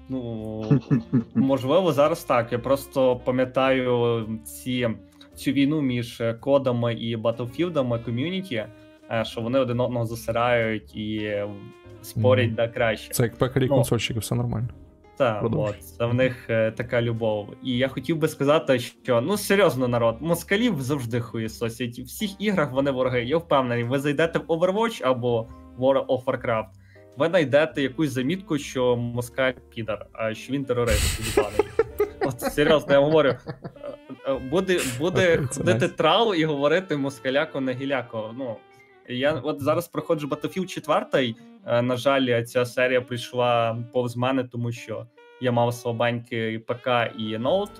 Ну, 0.08 0.80
можливо, 1.34 1.92
зараз 1.92 2.24
так. 2.24 2.52
Я 2.52 2.58
просто 2.58 3.16
пам'ятаю 3.16 4.26
ці, 4.44 4.90
цю 5.34 5.52
війну 5.52 5.80
між 5.80 6.22
кодами 6.40 6.94
і 6.94 7.16
батлфілдами 7.16 7.98
ком'юніті, 7.98 8.64
що 9.22 9.40
вони 9.40 9.58
один 9.58 9.80
одного 9.80 10.06
засирають 10.06 10.96
і 10.96 11.38
спорять 12.02 12.50
mm. 12.50 12.54
да 12.54 12.68
краще. 12.68 13.12
Це 13.12 13.22
як 13.22 13.36
пекарі 13.36 13.66
ну, 13.70 13.74
консольщики, 13.74 14.20
все 14.20 14.34
нормально. 14.34 14.68
Так, 15.16 15.44
от 15.52 15.82
це 15.82 16.06
в 16.06 16.14
них 16.14 16.50
е, 16.50 16.70
така 16.70 17.02
любов. 17.02 17.48
І 17.62 17.78
я 17.78 17.88
хотів 17.88 18.16
би 18.16 18.28
сказати, 18.28 18.78
що 18.78 19.20
ну 19.20 19.36
серйозно, 19.36 19.88
народ, 19.88 20.16
москалів 20.20 20.82
завжди 20.82 21.20
хуєсосять. 21.20 21.98
В 21.98 22.02
всіх 22.02 22.40
іграх 22.40 22.72
вони 22.72 22.90
вороги. 22.90 23.24
Я 23.24 23.36
впевнений, 23.36 23.84
ви 23.84 23.98
зайдете 23.98 24.38
в 24.38 24.42
Overwatch 24.42 25.00
або 25.04 25.48
World 25.78 26.06
of 26.06 26.24
Warcraft, 26.24 26.68
ви 27.16 27.28
знайдете 27.28 27.82
якусь 27.82 28.10
замітку, 28.10 28.58
що 28.58 28.96
москаль 28.96 29.52
підар, 29.74 30.06
а 30.12 30.34
що 30.34 30.52
він 30.52 30.64
терорист. 30.64 31.38
От 32.20 32.40
серйозно, 32.40 32.92
я 32.92 33.00
говорю. 33.00 33.28
е, 33.28 33.54
е, 34.28 34.34
Буде, 34.34 34.80
буде 34.98 35.48
ходити 35.56 35.88
трал 35.88 36.34
і 36.34 36.44
говорити 36.44 36.96
москаляко 36.96 37.60
на 37.60 37.72
гіляко. 37.72 38.34
Ну 38.38 38.56
я 39.08 39.32
от 39.32 39.62
зараз 39.62 39.88
проходжу 39.88 40.26
Battlefield 40.28 40.66
4, 40.66 41.34
Е, 41.66 41.82
На 41.82 41.96
жаль, 41.96 42.42
ця 42.42 42.64
серія 42.64 43.00
прийшла 43.00 43.78
повз 43.92 44.16
мене, 44.16 44.44
тому 44.44 44.72
що 44.72 45.06
я 45.40 45.52
мав 45.52 45.74
слабенький 45.74 46.58
ПК 46.58 46.88
і 47.18 47.38
ноут. 47.38 47.70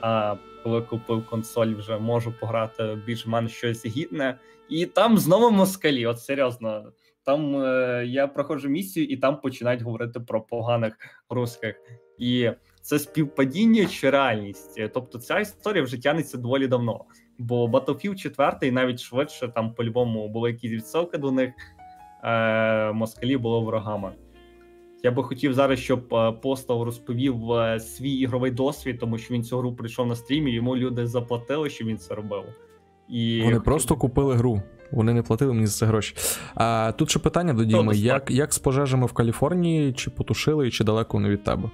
А 0.00 0.36
коли 0.62 0.82
купив 0.82 1.26
консоль, 1.26 1.74
вже 1.74 1.98
можу 1.98 2.34
пограти 2.40 2.98
більш-менш 3.06 3.52
щось 3.52 3.86
гідне. 3.86 4.38
І 4.68 4.86
там 4.86 5.18
знову 5.18 5.50
москалі. 5.50 6.06
От 6.06 6.20
серйозно. 6.20 6.92
Там 7.24 7.56
е, 7.56 8.04
я 8.06 8.26
проходжу 8.26 8.68
місію, 8.68 9.06
і 9.06 9.16
там 9.16 9.40
починають 9.40 9.82
говорити 9.82 10.20
про 10.20 10.40
поганих 10.40 10.96
русських. 11.30 11.76
І 12.18 12.50
це 12.80 12.98
співпадіння 12.98 13.86
чи 13.86 14.10
реальність. 14.10 14.78
Е, 14.78 14.88
Тобто 14.88 15.18
ця 15.18 15.40
історія 15.40 15.82
вже 15.82 16.02
тягнеться 16.02 16.38
доволі 16.38 16.66
давно. 16.68 17.04
Бо 17.38 17.66
Battlefield 17.68 18.14
4 18.14 18.72
навіть 18.72 19.00
швидше 19.00 19.48
там 19.48 19.74
по-любому 19.74 20.28
були 20.28 20.50
якісь 20.50 20.70
відсилки 20.70 21.18
до 21.18 21.30
них 21.30 21.52
е, 22.24 22.92
москалі 22.92 23.36
були 23.36 23.58
ворогами. 23.58 24.12
Я 25.02 25.10
би 25.10 25.22
хотів 25.22 25.54
зараз, 25.54 25.78
щоб 25.78 26.14
е, 26.14 26.32
Постав 26.32 26.82
розповів 26.82 27.52
е, 27.52 27.80
свій 27.80 28.12
ігровий 28.12 28.50
досвід, 28.50 28.98
тому 29.00 29.18
що 29.18 29.34
він 29.34 29.42
цю 29.42 29.58
гру 29.58 29.72
прийшов 29.72 30.06
на 30.06 30.16
стрімі, 30.16 30.50
йому 30.50 30.76
люди 30.76 31.06
заплатили, 31.06 31.70
що 31.70 31.84
він 31.84 31.98
це 31.98 32.14
робив. 32.14 32.44
І 33.08 33.38
Вони 33.38 33.50
хотів 33.52 33.64
просто 33.64 33.96
купили 33.96 34.34
гру. 34.34 34.62
Вони 34.92 35.14
не 35.14 35.22
платили 35.22 35.52
мені 35.52 35.66
за 35.66 35.78
це 35.78 35.86
гроші. 35.86 36.14
А 36.54 36.92
тут 36.92 37.10
ще 37.10 37.18
питання 37.18 37.52
до 37.52 37.64
Діми: 37.64 37.96
як, 37.96 38.30
як 38.30 38.52
з 38.52 38.58
пожежами 38.58 39.06
в 39.06 39.12
Каліфорнії, 39.12 39.92
чи 39.92 40.10
потушили, 40.10 40.70
чи 40.70 40.84
далеко 40.84 41.16
вони 41.16 41.28
від 41.28 41.44
тебе? 41.44 41.70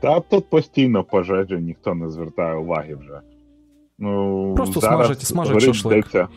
Та 0.00 0.20
тут 0.20 0.50
постійно 0.50 1.04
пожежі, 1.04 1.54
ніхто 1.54 1.94
не 1.94 2.10
звертає 2.10 2.56
уваги 2.56 2.94
вже. 2.94 3.20
Ну, 4.02 4.54
Просто 4.56 4.80
зараз 4.80 5.00
смажать- 5.00 5.20
смажать 5.24 5.52
горить, 5.52 5.66
шашлик. 5.74 6.06
здається, 6.06 6.28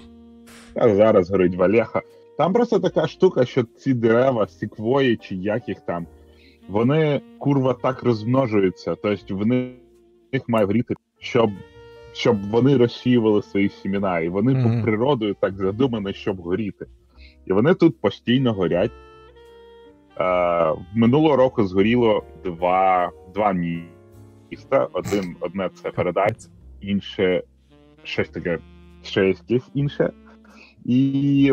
А 0.76 0.96
зараз 0.96 1.30
горить 1.30 1.56
Валеха. 1.56 2.02
Там 2.38 2.54
просто 2.54 2.80
така 2.80 3.08
штука, 3.08 3.46
що 3.46 3.64
ці 3.64 3.94
дерева, 3.94 4.48
сіквої, 4.48 5.18
чи 5.18 5.36
як 5.36 5.70
їх 5.70 5.80
там, 5.80 6.08
вони 6.70 7.22
курва 7.38 7.74
так 7.74 8.04
розмножуються. 8.04 8.96
Тобто 9.04 9.36
в 9.36 9.46
них 9.46 9.70
має 10.48 10.66
горіти, 10.66 10.94
щоб, 11.20 11.50
щоб 12.14 12.50
вони 12.50 12.78
розсіювали 12.78 13.42
свої 13.42 13.70
сімена. 13.70 14.20
І 14.20 14.30
вони 14.30 14.54
Мгм. 14.54 14.80
по 14.80 14.84
природою 14.86 15.36
так 15.42 15.58
задумані, 15.58 16.14
щоб 16.14 16.42
горіти. 16.42 16.86
І 17.46 17.54
вони 17.54 17.74
тут 17.74 18.02
постійно 18.02 18.54
горять. 18.54 18.92
Е, 20.20 20.74
минулого 20.96 21.36
року 21.36 21.64
згоріло 21.64 22.24
два, 22.44 23.12
два 23.34 23.52
міста. 23.54 24.88
Один, 24.94 25.36
одне 25.40 25.70
це 25.84 25.92
Парадайз, 25.92 26.50
інше 26.82 27.44
щось 28.06 28.30
таке, 28.30 28.60
ще 29.04 29.28
якесь 29.28 29.70
інше. 29.74 30.12
І 30.86 31.52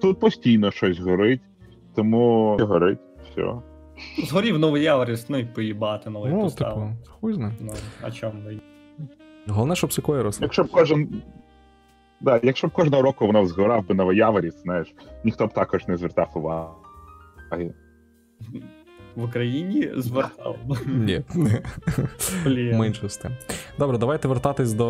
тут 0.00 0.20
постійно 0.20 0.70
щось 0.70 0.98
горить, 0.98 1.40
тому 1.94 2.56
горить, 2.60 2.98
все. 3.30 3.54
Згорів 4.26 4.58
новий 4.58 4.82
Яворіс, 4.82 5.28
ну 5.28 5.38
і 5.38 5.44
поїбати 5.44 6.10
новий 6.10 6.32
Ну, 6.32 6.40
поставив. 6.42 6.74
типу, 6.88 7.10
хуй 7.20 7.32
знає. 7.32 7.54
Ну, 7.60 7.72
а 8.02 8.10
чому? 8.10 8.42
Головне, 9.48 9.76
щоб 9.76 9.92
секої 9.92 10.22
росли. 10.22 10.44
Якщо 10.44 10.64
б 10.64 10.70
кожен. 10.70 11.22
Да, 12.20 12.40
якщо 12.42 12.66
б 12.68 12.70
кожного 12.70 13.02
року 13.02 13.26
воно 13.26 13.46
згорав 13.46 13.86
би 13.88 13.94
Новояворіс, 13.94 14.62
знаєш, 14.62 14.94
ніхто 15.24 15.46
б 15.46 15.52
також 15.52 15.88
не 15.88 15.96
звертав 15.96 16.30
уваги. 16.34 17.74
В 19.16 19.24
Україні 19.24 19.90
звертав. 19.96 20.56
Ні. 20.86 21.22
Блін. 22.44 22.76
Менше 22.76 23.08
з 23.08 23.16
тим. 23.16 23.32
Добре, 23.78 23.98
давайте 23.98 24.28
вертатись 24.28 24.72
до 24.72 24.86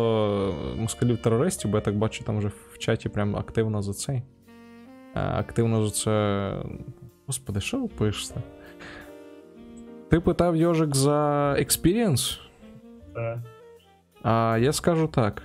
москалів-терористів, 0.77 1.71
бо 1.71 1.77
я 1.77 1.81
так 1.81 1.95
бачу, 1.97 2.23
там 2.23 2.37
вже 2.37 2.47
в 2.47 2.77
чаті 2.77 3.09
прям 3.09 3.35
активно 3.35 3.81
за 3.81 3.93
цей. 3.93 4.15
Е, 4.15 4.23
Активно 5.21 5.87
за 5.87 5.91
це. 5.91 6.53
Господи, 7.27 7.61
що 7.61 7.79
ви 7.81 7.87
пишете? 7.87 8.41
Ти 10.09 10.19
питав 10.19 10.55
Йожик 10.55 10.95
за 10.95 11.51
experience? 11.59 12.39
Це. 13.13 13.41
А 14.23 14.57
я 14.61 14.73
скажу 14.73 15.07
так: 15.07 15.43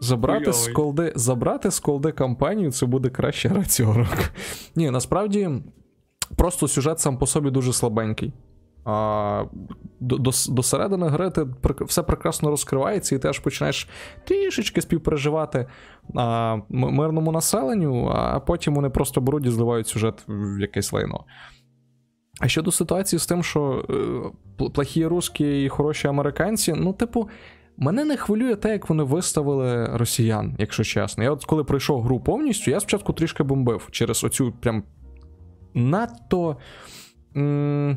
забрати 0.00 0.52
з 0.52 0.68
Колди, 0.68 1.12
забрати 1.16 1.70
з 1.70 1.80
Колди 1.80 2.12
кампанію 2.12 2.72
це 2.72 2.86
буде 2.86 3.08
краще 3.10 3.48
гра 3.48 3.64
цього 3.64 3.92
року. 3.94 4.22
Ні, 4.76 4.90
насправді 4.90 5.50
просто 6.36 6.68
сюжет 6.68 7.00
сам 7.00 7.18
по 7.18 7.26
собі 7.26 7.50
дуже 7.50 7.72
слабенький. 7.72 8.32
А, 8.84 9.44
до, 10.00 10.16
до, 10.18 10.30
до 10.48 10.62
середини 10.62 11.08
гри 11.08 11.30
ти 11.30 11.46
все 11.80 12.02
прекрасно 12.02 12.50
розкривається, 12.50 13.16
і 13.16 13.18
ти 13.18 13.28
аж 13.28 13.38
починаєш 13.38 13.88
трішечки 14.24 14.80
співпереживати 14.80 15.66
а, 16.14 16.56
мирному 16.68 17.32
населенню, 17.32 18.08
а 18.14 18.40
потім 18.40 18.74
вони 18.74 18.90
просто 18.90 19.20
беруть 19.20 19.46
і 19.46 19.50
зливають 19.50 19.86
сюжет 19.86 20.24
в 20.28 20.60
якесь 20.60 20.92
лайно. 20.92 21.24
А 22.40 22.48
щодо 22.48 22.72
ситуації 22.72 23.20
з 23.20 23.26
тим, 23.26 23.42
що 23.42 23.84
е, 24.60 24.68
плохі 24.70 25.06
русські 25.06 25.64
і 25.64 25.68
хороші 25.68 26.08
американці, 26.08 26.72
ну, 26.76 26.92
типу, 26.92 27.28
Мене 27.80 28.04
не 28.04 28.16
хвилює 28.16 28.56
те, 28.56 28.72
як 28.72 28.88
вони 28.88 29.02
виставили 29.02 29.86
росіян, 29.86 30.56
якщо 30.58 30.84
чесно. 30.84 31.24
Я 31.24 31.30
от 31.30 31.44
коли 31.44 31.64
пройшов 31.64 32.02
гру 32.02 32.20
повністю, 32.20 32.70
я 32.70 32.80
спочатку 32.80 33.12
трішки 33.12 33.42
бомбив 33.42 33.88
через 33.90 34.24
оцю 34.24 34.52
прям 34.60 34.82
надто 35.74 36.56
м- 37.36 37.96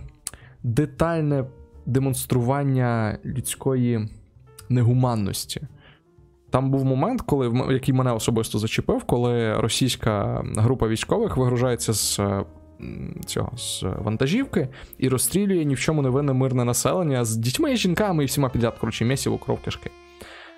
детальне 0.63 1.45
демонстрування 1.85 3.17
людської 3.25 4.09
негуманності. 4.69 5.61
Там 6.49 6.71
був 6.71 6.85
момент, 6.85 7.21
коли 7.21 7.73
який 7.73 7.93
мене 7.93 8.11
особисто 8.11 8.59
зачепив, 8.59 9.03
коли 9.03 9.53
російська 9.53 10.43
група 10.55 10.87
військових 10.87 11.37
вигружається 11.37 11.93
з 11.93 12.19
е, 12.19 12.45
цього 13.25 13.57
з 13.57 13.83
вантажівки 13.83 14.67
і 14.97 15.09
розстрілює 15.09 15.65
ні 15.65 15.75
в 15.75 15.79
чому 15.79 16.01
не 16.01 16.09
винне 16.09 16.33
мирне 16.33 16.65
населення 16.65 17.25
з 17.25 17.35
дітьми, 17.35 17.73
і 17.73 17.77
жінками 17.77 18.23
і 18.23 18.25
всіма 18.25 18.49
підряд, 18.49 18.77
коротше, 18.77 19.05
місіво 19.05 19.37
кров 19.37 19.59
кишки. 19.61 19.89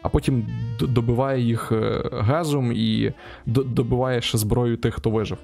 А 0.01 0.09
потім 0.09 0.47
добиває 0.79 1.41
їх 1.41 1.71
е, 1.71 2.09
газом 2.13 2.71
і 2.71 3.13
добиває 3.45 4.21
ще 4.21 4.37
зброю 4.37 4.77
тих, 4.77 4.93
хто 4.95 5.09
вижив. 5.09 5.37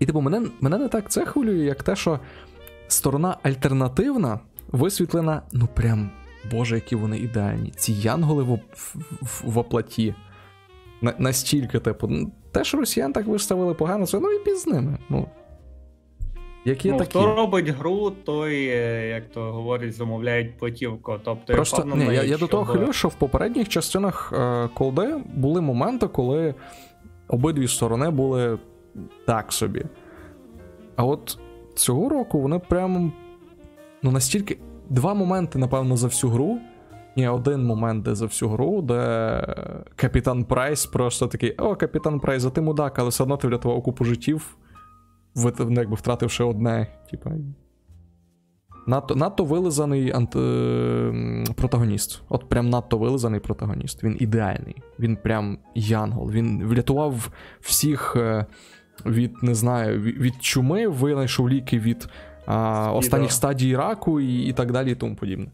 І 0.00 0.06
типу, 0.06 0.20
мене, 0.20 0.42
мене 0.60 0.78
не 0.78 0.88
так 0.88 1.10
це 1.10 1.26
хвилює, 1.26 1.64
як 1.64 1.82
те, 1.82 1.96
що 1.96 2.20
сторона 2.88 3.36
альтернативна 3.42 4.40
висвітлена, 4.68 5.42
ну 5.52 5.68
прям, 5.74 6.10
боже, 6.50 6.74
які 6.74 6.96
вони 6.96 7.18
ідеальні. 7.18 7.72
Ці 7.76 7.92
янголи 7.92 8.42
в, 8.42 8.54
в, 8.54 8.96
в, 9.22 9.42
в 9.44 9.58
оплаті. 9.58 10.14
На, 11.02 11.14
настільки, 11.18 11.78
типу, 11.78 12.08
те, 12.52 12.64
що 12.64 12.78
росіян 12.78 13.12
так 13.12 13.26
виставили 13.26 13.74
погано, 13.74 14.06
це 14.06 14.20
ну 14.20 14.32
і 14.32 14.44
піз 14.44 14.66
ними. 14.66 14.98
Ну, 15.08 15.28
які 16.64 16.90
Ну, 16.90 16.98
такі. 16.98 17.10
хто 17.10 17.34
робить 17.34 17.68
гру, 17.68 18.10
той, 18.24 18.66
е, 18.66 19.08
як 19.08 19.30
то 19.30 19.52
говорять, 19.52 19.94
замовляють 19.94 20.58
платівку. 20.58 21.16
Тобто, 21.24 21.52
Просто 21.54 21.76
я 21.76 21.82
впевнений, 21.82 22.08
ні, 22.08 22.14
я, 22.14 22.22
я 22.22 22.38
до 22.38 22.46
того 22.46 22.64
хвилюю, 22.64 22.92
що 22.92 23.08
в 23.08 23.14
попередніх 23.14 23.68
частинах 23.68 24.32
е, 24.36 24.68
колди 24.74 25.16
були 25.34 25.60
моменти, 25.60 26.08
коли 26.08 26.54
обидві 27.28 27.68
сторони 27.68 28.10
були 28.10 28.58
так 29.26 29.52
собі. 29.52 29.84
А 30.96 31.04
от 31.04 31.38
цього 31.74 32.08
року 32.08 32.40
вони 32.40 32.58
прям 32.58 33.12
ну 34.02 34.10
настільки. 34.10 34.58
Два 34.88 35.14
моменти, 35.14 35.58
напевно, 35.58 35.96
за 35.96 36.06
всю 36.06 36.30
гру. 36.32 36.58
Ні, 37.16 37.28
один 37.28 37.66
момент, 37.66 38.04
де 38.04 38.14
за 38.14 38.26
всю 38.26 38.48
гру, 38.48 38.82
де 38.82 39.42
Капітан 39.96 40.44
Прайс 40.44 40.86
просто 40.86 41.26
такий: 41.26 41.54
О, 41.58 41.76
Капітан 41.76 42.20
Прайс, 42.20 42.44
а 42.44 42.50
ти 42.50 42.60
мудак, 42.60 42.98
але 42.98 43.08
все 43.08 43.22
одно 43.22 43.36
ти 43.36 43.48
врятував 43.48 43.82
купу 43.82 44.04
життів, 44.04 44.56
ну, 45.36 45.52
якби 45.68 45.94
втративши 45.94 46.44
одне. 46.44 46.86
Типа. 47.10 47.30
Надто, 48.86 49.14
надто 49.14 49.44
вилизаний 49.44 50.10
ант... 50.10 50.36
ем, 50.36 51.44
протагоніст. 51.56 52.22
От 52.28 52.48
прям 52.48 52.70
надто 52.70 52.98
вилизаний 52.98 53.40
протагоніст. 53.40 54.04
Він 54.04 54.16
ідеальний. 54.20 54.76
Він 54.98 55.16
прям 55.16 55.58
янгол. 55.74 56.30
Він 56.30 56.66
врятував 56.66 57.30
всіх 57.60 58.16
е, 58.16 58.46
від, 59.06 59.42
не 59.42 59.54
знаю, 59.54 60.00
від, 60.00 60.18
від 60.18 60.42
чуми, 60.42 60.88
винайшов 60.88 61.48
ліки 61.48 61.78
від 61.78 62.08
а, 62.46 62.92
останніх 62.92 63.32
стадій 63.32 63.76
раку 63.76 64.20
і, 64.20 64.42
і 64.42 64.52
так 64.52 64.72
далі, 64.72 64.92
і 64.92 64.94
тому 64.94 65.16
подібне. 65.16 65.46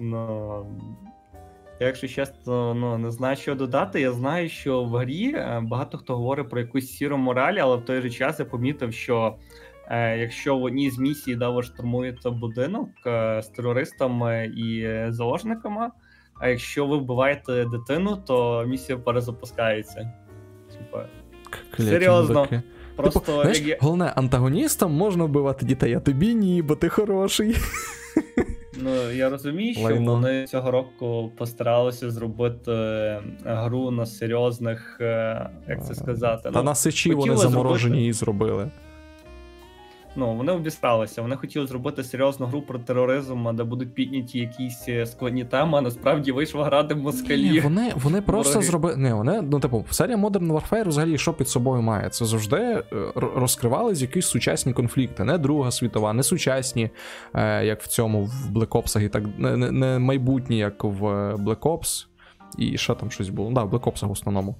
Ну, 0.00 0.66
якщо 1.80 2.08
чесно, 2.08 2.74
ну, 2.74 2.98
не 2.98 3.10
знаю, 3.10 3.36
що 3.36 3.54
додати. 3.54 4.00
Я 4.00 4.12
знаю, 4.12 4.48
що 4.48 4.84
в 4.84 4.96
грі 4.96 5.34
е, 5.34 5.60
багато 5.62 5.98
хто 5.98 6.16
говорить 6.16 6.50
про 6.50 6.60
якусь 6.60 6.90
сіру 6.90 7.16
мораль, 7.16 7.54
але 7.54 7.76
в 7.76 7.84
той 7.84 8.02
же 8.02 8.10
час 8.10 8.38
я 8.38 8.44
помітив, 8.44 8.94
що 8.94 9.36
Е, 9.90 10.18
Якщо 10.18 10.56
в 10.56 10.62
одній 10.62 10.90
з 10.90 10.98
місій, 10.98 11.36
де 11.36 11.48
ви 11.48 11.62
штурмуєте 11.62 12.30
будинок 12.30 12.88
е, 13.06 13.42
з 13.42 13.48
терористами 13.48 14.46
і 14.46 14.86
заложниками, 15.08 15.90
а 16.40 16.48
якщо 16.48 16.86
ви 16.86 16.96
вбиваєте 16.96 17.64
дитину, 17.64 18.16
то 18.26 18.64
місія 18.66 18.98
перезапускається. 18.98 20.12
Типа, 20.78 21.06
Кляті 21.82 21.90
Серйозно. 21.90 22.34
мудаки. 22.34 22.62
просто 22.96 23.20
типу, 23.20 23.32
знаєш, 23.40 23.60
як 23.60 23.78
головне, 23.82 24.12
антагоністам 24.16 24.92
можна 24.92 25.24
вбивати 25.24 25.66
дітей, 25.66 25.94
а 25.94 26.00
тобі 26.00 26.34
ні, 26.34 26.62
бо 26.62 26.74
ти 26.74 26.88
хороший. 26.88 27.56
Ну, 28.82 29.10
я 29.10 29.30
розумію, 29.30 29.74
що 29.74 29.82
Лайно. 29.82 30.12
вони 30.12 30.46
цього 30.46 30.70
року 30.70 31.32
постаралися 31.38 32.10
зробити 32.10 32.70
е, 32.72 33.20
гру 33.44 33.90
на 33.90 34.06
серйозних, 34.06 34.96
е, 35.00 35.50
як 35.68 35.86
це 35.86 35.94
сказати, 35.94 36.42
Та 36.42 36.50
ну, 36.58 36.62
на 36.62 36.74
сечі 36.74 37.08
вони 37.14 37.20
хотіли 37.20 37.36
заморожені 37.36 37.94
зробити- 37.94 38.08
і 38.08 38.12
зробили. 38.12 38.70
Ну 40.18 40.34
вони 40.34 40.52
обістралися. 40.52 41.22
Вони 41.22 41.36
хотіли 41.36 41.66
зробити 41.66 42.04
серйозну 42.04 42.46
гру 42.46 42.62
про 42.62 42.78
тероризм, 42.78 43.56
де 43.56 43.64
будуть 43.64 43.94
підняті 43.94 44.38
якісь 44.38 44.84
е, 44.88 45.06
складні 45.06 45.44
теми, 45.44 45.78
а 45.78 45.80
насправді 45.80 46.32
вийшла 46.32 46.64
гра, 46.64 46.82
де 46.82 46.94
Ні, 46.94 47.02
москалі. 47.02 47.60
вони, 47.60 47.92
вони 47.96 48.22
просто 48.22 48.62
зробили. 48.62 48.96
Не, 48.96 49.14
вони, 49.14 49.42
ну, 49.42 49.60
типу, 49.60 49.84
серія 49.90 50.16
Modern 50.16 50.52
Warfare 50.52 50.88
взагалі 50.88 51.18
що 51.18 51.32
під 51.32 51.48
собою 51.48 51.82
має? 51.82 52.08
Це 52.08 52.24
завжди 52.24 52.56
е, 52.56 52.84
розкривались 53.14 54.00
якісь 54.00 54.26
сучасні 54.26 54.72
конфлікти, 54.72 55.24
не 55.24 55.38
Друга 55.38 55.70
світова, 55.70 56.12
не 56.12 56.22
сучасні, 56.22 56.90
е, 57.34 57.64
як 57.64 57.82
в 57.82 57.86
цьому 57.86 58.24
в 58.24 58.50
Black 58.52 58.68
Ops, 58.68 59.04
і 59.04 59.08
так, 59.08 59.22
не, 59.38 59.56
не, 59.56 59.70
не 59.70 59.98
майбутні, 59.98 60.58
як 60.58 60.84
в 60.84 61.04
Black 61.34 61.60
Ops, 61.60 62.06
і 62.58 62.78
ще 62.78 62.94
там 62.94 63.10
щось 63.10 63.28
було. 63.28 63.50
Да, 63.50 63.62
в 63.62 63.74
Black 63.74 63.84
Ops 63.84 64.06
в 64.06 64.10
основному 64.10 64.56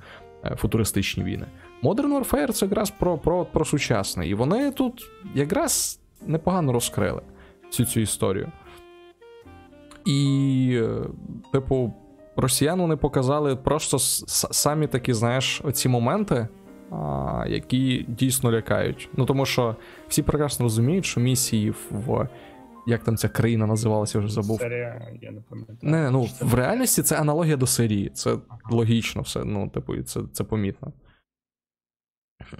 футуристичні 0.56 1.24
війни. 1.24 1.46
Modern 1.82 2.18
Warfare 2.18 2.52
це 2.52 2.66
якраз 2.66 2.90
про, 2.90 3.18
про, 3.18 3.44
про 3.44 3.64
сучасне. 3.64 4.28
І 4.28 4.34
вони 4.34 4.70
тут 4.70 5.10
якраз 5.34 6.00
непогано 6.26 6.72
розкрили 6.72 7.22
всю 7.70 7.86
цю 7.86 8.00
історію. 8.00 8.52
І, 10.04 10.80
е, 10.82 11.00
типу, 11.52 11.92
росіян 12.36 12.80
вони 12.80 12.96
показали 12.96 13.56
просто 13.56 13.98
самі 13.98 14.86
такі, 14.86 15.12
знаєш, 15.12 15.60
оці 15.64 15.88
моменти, 15.88 16.48
а, 16.90 17.44
які 17.48 18.06
дійсно 18.08 18.52
лякають. 18.52 19.08
Ну 19.16 19.26
тому 19.26 19.46
що 19.46 19.76
всі 20.08 20.22
прекрасно 20.22 20.62
розуміють, 20.62 21.04
що 21.04 21.20
місії 21.20 21.74
в. 21.90 22.28
як 22.86 23.04
там 23.04 23.16
ця 23.16 23.28
країна 23.28 23.66
називалася, 23.66 24.18
я 24.18 24.24
вже 24.24 24.34
забув. 24.34 24.60
Серія, 24.60 25.08
я 25.22 25.30
не 25.30 25.40
пам'ятаю. 25.40 25.78
Не, 25.82 26.10
ну 26.10 26.28
в 26.40 26.54
реальності 26.54 27.02
це 27.02 27.16
аналогія 27.16 27.56
до 27.56 27.66
серії. 27.66 28.08
Це 28.08 28.36
логічно 28.70 29.22
все. 29.22 29.44
Ну, 29.44 29.68
типу, 29.68 30.02
це, 30.02 30.20
це 30.32 30.44
помітно. 30.44 30.92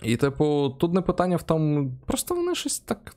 І, 0.02 0.16
типу, 0.16 0.76
тут 0.80 0.94
не 0.94 1.00
питання 1.00 1.36
в 1.36 1.42
тому. 1.42 1.92
Просто 2.06 2.34
вони 2.34 2.54
щось 2.54 2.78
так. 2.78 3.14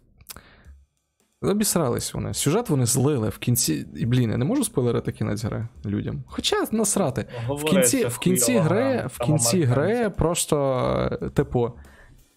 Обісрались 1.42 2.14
вони. 2.14 2.34
Сюжет 2.34 2.70
вони 2.70 2.86
злили 2.86 3.30
в 3.30 3.38
кінці. 3.38 3.88
І, 3.96 4.06
блін, 4.06 4.32
я 4.32 4.38
не 4.38 4.46
можу 4.46 4.64
спойлерити 4.64 5.12
кінець 5.12 5.44
гри 5.44 5.68
людям. 5.86 6.24
Хоча 6.28 6.56
насрати. 6.72 7.26
В 7.50 7.64
кінці, 7.64 8.06
в 8.06 8.18
кінці 8.20 8.58
гри, 8.58 9.08
в 9.14 9.18
кінці 9.18 9.64
гри 9.64 10.10
просто, 10.10 11.32
типу, 11.34 11.72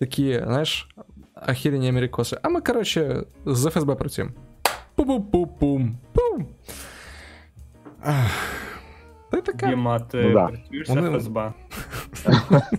такі, 0.00 0.42
знаєш, 0.46 0.88
охерені 1.48 1.88
америкоси. 1.88 2.38
А 2.42 2.48
ми, 2.48 2.60
коротше, 2.60 3.24
з 3.46 3.70
ФСБ 3.70 3.94
працюємо. 3.94 4.34
Пу-пу-пу-пум. 4.96 5.90
Пум. 6.12 6.46
Й 9.34 9.40
така. 9.40 9.68
Діма, 9.68 9.98
ти 10.00 10.22
Ну 10.22 10.32
да. 10.32 10.46
працюєш 10.46 10.88
Вони- 10.88 11.18
ФСБ. 11.18 11.52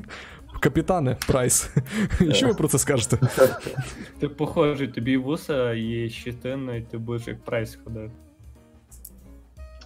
Капітане 0.65 1.17
Прайс. 1.27 1.69
Що 2.31 2.47
ви 2.47 2.53
про 2.53 2.67
це 2.67 2.77
скажете? 2.77 3.17
Ти 4.19 4.29
похожий, 4.29 4.87
тобі 4.87 5.17
вуса 5.17 5.73
і 5.73 6.09
щитина, 6.09 6.75
і 6.75 6.81
ти 6.81 6.97
будеш 6.97 7.27
як 7.27 7.43
прайс 7.43 7.77
ходити. 7.83 8.11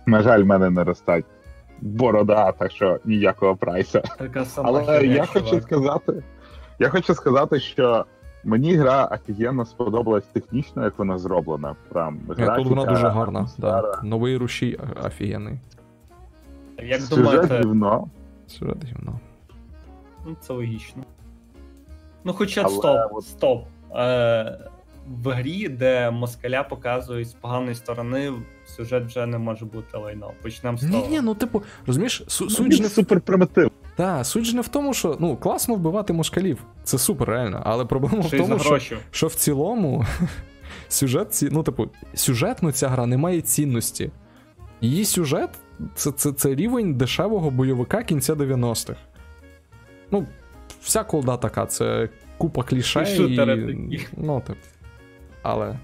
На 0.06 0.22
жаль, 0.22 0.44
в 0.44 0.46
мене 0.46 0.70
не 0.70 0.84
ростать 0.84 1.26
борода, 1.82 2.52
так 2.52 2.72
що 2.72 3.00
ніякого 3.06 3.56
прайса. 3.56 4.02
Така 4.18 4.46
сама 4.46 4.70
Але 4.70 4.86
херня, 4.86 5.14
я 5.14 5.26
чувак. 5.26 5.44
хочу 5.44 5.62
сказати, 5.62 6.24
я 6.80 6.90
хочу 6.90 7.14
сказати, 7.14 7.60
що 7.60 8.06
мені 8.44 8.76
гра 8.76 9.06
офігенно 9.06 9.66
сподобалась 9.66 10.26
технічно, 10.26 10.84
як 10.84 11.00
вона 11.00 11.18
зроблена. 11.18 11.76
Прям 11.90 12.20
графіка, 12.28 12.56
тут 12.56 12.68
вона 12.68 12.86
дуже 12.86 13.08
гарна. 13.08 13.48
Да. 13.58 14.00
Новий 14.04 14.38
рушій 14.38 14.80
офігенний. 15.06 15.60
Як 16.84 17.02
Сюжет 17.02 17.24
думаєте, 17.24 17.60
гівно. 17.60 18.08
Сюжет 18.48 18.86
гівно. 18.86 19.20
Ну 20.30 20.36
це 20.42 20.54
логічно. 20.54 21.04
Ну, 22.24 22.34
хоча 22.34 22.62
Але 22.62 22.76
стоп, 22.76 23.24
стоп. 23.24 23.66
Е, 23.96 24.60
в 25.24 25.30
грі, 25.32 25.70
де 25.70 26.12
москаля 26.12 26.64
показують 26.64 27.30
з 27.30 27.34
поганої 27.34 27.76
сторони, 27.76 28.34
сюжет 28.66 29.06
вже 29.06 29.26
не 29.26 29.38
може 29.38 29.66
бути 29.66 29.98
лайно. 29.98 30.32
Почнемо 30.42 30.78
з 30.78 30.84
Ні, 30.84 30.92
того. 30.92 31.08
ні, 31.08 31.22
ну 31.22 31.36
типу, 31.36 31.64
розумієш, 31.88 32.24
суть 32.28 32.60
Він 32.60 32.72
ж 32.72 32.82
не 32.82 32.88
в 32.88 32.92
супер 32.92 33.22
примітив. 33.22 33.72
Та, 33.96 34.24
суть 34.24 34.46
ж 34.46 34.56
не 34.56 34.62
в 34.62 34.68
тому, 34.68 34.94
що 34.94 35.18
ну 35.20 35.38
класно 35.38 35.76
вбивати 35.76 36.14
москалів. 36.14 36.64
Це 36.84 36.98
супер, 36.98 37.30
реально. 37.30 37.62
Але 37.66 37.86
проблема 37.86 38.20
в 38.20 38.28
Ще 38.28 38.38
й 38.38 38.40
тому, 38.40 38.60
що, 38.60 38.98
що 39.12 39.28
в 39.28 39.34
цілому 39.34 40.06
сюжет, 40.90 41.34
ці, 41.34 41.50
ну, 41.52 41.64
типу, 41.64 41.90
сюжетно 42.14 42.72
ця 42.72 42.88
гра 42.88 43.06
не 43.06 43.18
має 43.18 43.42
цінності. 43.42 44.12
Її 44.82 45.06
сюжет 45.06 45.50
це, 45.96 46.12
це, 46.12 46.32
це 46.32 46.56
рівень 46.56 46.94
дешевого 46.94 47.52
бойовика 47.52 48.04
кінця 48.04 48.34
90-х. 48.34 49.00
Ну, 50.12 50.26
вся 50.82 51.04
колда 51.04 51.38
така, 51.38 51.66
це 51.66 52.10
купа 52.38 52.64
кліше 52.64 53.00
І. 53.92 54.00
Ну, 54.18 54.42
типу. 54.42 54.60
Але. 55.42 55.80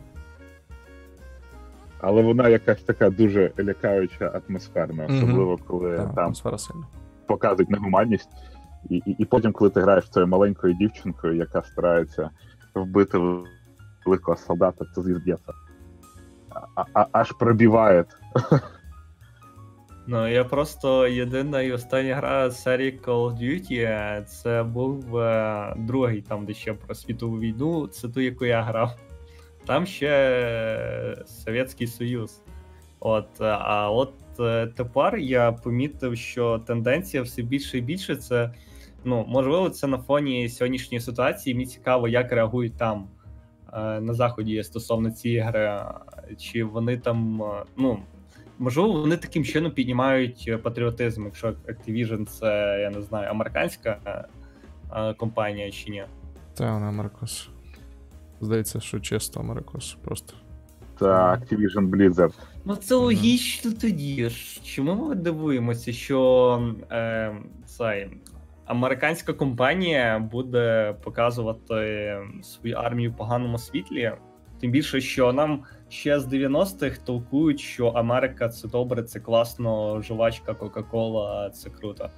Але 1.99 2.21
вона 2.21 2.49
якась 2.49 2.81
така 2.81 3.09
дуже 3.09 3.51
лякаюча 3.59 4.41
атмосферна, 4.49 5.05
особливо 5.05 5.57
коли 5.67 5.97
Та, 5.97 6.05
там 6.05 6.33
показують 7.25 7.69
негуманність. 7.69 8.29
І, 8.89 8.95
і, 8.95 9.15
і 9.19 9.25
потім, 9.25 9.51
коли 9.51 9.69
ти 9.69 9.81
граєш 9.81 10.09
цією 10.09 10.27
маленькою 10.27 10.73
дівчинкою, 10.73 11.35
яка 11.35 11.61
старається 11.61 12.29
вбити 12.75 13.17
великого 14.05 14.37
солдата. 14.37 14.85
А, 16.75 16.83
а, 16.93 17.05
аж 17.11 17.31
пробиває. 17.31 18.05
Ну, 20.07 20.27
я 20.27 20.43
просто 20.43 21.07
єдина 21.07 21.61
і 21.61 21.71
остання 21.71 22.15
гра 22.15 22.51
серії 22.51 22.99
Call 23.03 23.31
of 23.31 23.37
Duty, 23.37 24.23
це 24.23 24.63
був 24.63 25.17
е, 25.17 25.75
другий, 25.77 26.21
там, 26.21 26.45
де 26.45 26.53
ще 26.53 26.73
про 26.73 26.95
світову 26.95 27.39
війну, 27.39 27.87
це 27.87 28.09
ту, 28.09 28.21
яку 28.21 28.45
я 28.45 28.61
грав. 28.61 28.95
Там 29.65 29.85
ще 29.85 30.07
е, 30.07 31.23
Совєтський 31.25 31.87
Союз. 31.87 32.41
От, 32.99 33.41
е, 33.41 33.45
а 33.45 33.89
от 33.89 34.13
е, 34.39 34.67
тепер 34.67 35.17
я 35.17 35.51
помітив, 35.51 36.17
що 36.17 36.59
тенденція 36.59 37.23
все 37.23 37.41
більше 37.41 37.77
і 37.77 37.81
більше 37.81 38.15
це. 38.15 38.53
Ну, 39.03 39.25
можливо, 39.27 39.69
це 39.69 39.87
на 39.87 39.97
фоні 39.97 40.49
сьогоднішньої 40.49 41.01
ситуації. 41.01 41.55
Мені 41.55 41.65
цікаво, 41.65 42.07
як 42.07 42.31
реагують 42.31 42.77
там 42.77 43.07
е, 43.73 44.01
на 44.01 44.13
заході 44.13 44.63
стосовно 44.63 45.11
цієї 45.11 45.39
гри. 45.39 45.81
Чи 46.37 46.63
вони 46.63 46.97
там, 46.97 47.41
е, 47.41 47.63
ну, 47.77 47.99
можливо, 48.59 48.91
вони 49.01 49.17
таким 49.17 49.43
чином 49.43 49.71
піднімають 49.71 50.45
е, 50.47 50.57
патріотизм, 50.57 51.25
якщо 51.25 51.47
Activision 51.47 52.25
це, 52.25 52.79
я 52.81 52.89
не 52.89 53.01
знаю, 53.01 53.29
американська 53.29 53.97
е, 54.05 54.25
е, 54.95 55.13
компанія 55.13 55.71
чи 55.71 55.91
ні. 55.91 56.03
Це 56.53 56.71
вона 56.71 56.87
Америкос. 56.87 57.49
Здається, 58.41 58.79
що 58.79 58.99
чисто 58.99 59.39
Америкос. 59.39 59.97
Просто. 60.03 60.33
Та 60.99 61.33
Activision 61.33 61.89
Blizzard. 61.89 62.33
Ну, 62.65 62.75
це 62.75 62.95
логічно 62.95 63.71
тоді 63.81 64.29
ж. 64.29 64.61
Чому 64.63 64.95
ми 64.95 65.15
дивуємося, 65.15 65.93
що 65.93 66.75
е, 66.91 67.35
цей, 67.65 68.09
американська 68.65 69.33
компанія 69.33 70.19
буде 70.19 70.95
показувати 71.03 72.17
свою 72.43 72.75
армію 72.75 73.11
в 73.11 73.17
поганому 73.17 73.57
світлі? 73.57 74.11
Тим 74.59 74.71
більше, 74.71 75.01
що 75.01 75.33
нам 75.33 75.63
ще 75.95 76.19
з 76.19 76.27
90-х 76.27 76.99
толкують, 77.05 77.59
що 77.59 77.87
Америка 77.87 78.49
це 78.49 78.67
добре, 78.67 79.03
це 79.03 79.19
класно, 79.19 80.01
жувачка, 80.01 80.53
Кока-Кола, 80.53 81.49
це 81.49 81.69
круто. 81.69 82.09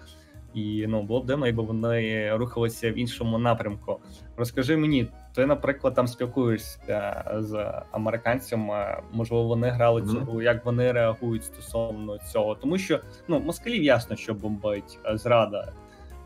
І 0.53 0.85
ну 0.87 1.03
було 1.03 1.21
б 1.21 1.25
дивно, 1.25 1.45
якби 1.47 1.63
вони 1.63 2.31
рухалися 2.35 2.91
в 2.91 2.99
іншому 2.99 3.37
напрямку. 3.37 3.99
Розкажи 4.37 4.77
мені, 4.77 5.07
ти, 5.35 5.45
наприклад, 5.45 5.93
там 5.93 6.07
спілкуєшся 6.07 7.25
з 7.37 7.81
американцями, 7.91 9.01
можливо, 9.11 9.43
вони 9.43 9.69
грали 9.69 10.01
цю 10.01 10.19
гру, 10.19 10.41
як 10.41 10.65
вони 10.65 10.91
реагують 10.91 11.43
стосовно 11.43 12.17
цього. 12.17 12.55
Тому 12.55 12.77
що 12.77 12.99
ну 13.27 13.39
москалів 13.39 13.83
ясно, 13.83 14.15
що 14.15 14.33
бомбить 14.33 14.99
зрада. 15.13 15.73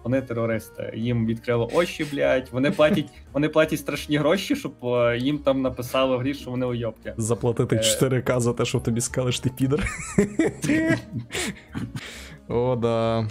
Вони 0.03 0.21
терористи, 0.21 0.93
їм 0.95 1.25
відкрили 1.25 1.67
очі, 1.73 2.05
блядь. 2.11 2.49
Вони 2.51 2.71
платять, 2.71 3.09
вони 3.33 3.49
платять 3.49 3.79
страшні 3.79 4.17
гроші, 4.17 4.55
щоб 4.55 4.73
е, 4.83 5.17
їм 5.17 5.37
там 5.39 5.61
написали 5.61 6.17
в 6.17 6.19
грі, 6.19 6.33
що 6.33 6.51
вони 6.51 6.65
уйобки. 6.65 7.13
Заплатити 7.17 7.75
Е. 7.75 7.79
4К 7.79 8.39
за 8.39 8.53
те, 8.53 8.65
що 8.65 8.79
тобі 8.79 9.01
сказали, 9.01 9.31
що 9.31 9.43
ти 9.43 9.49
підер. 9.49 9.87
О, 12.47 12.75
да. 12.75 13.27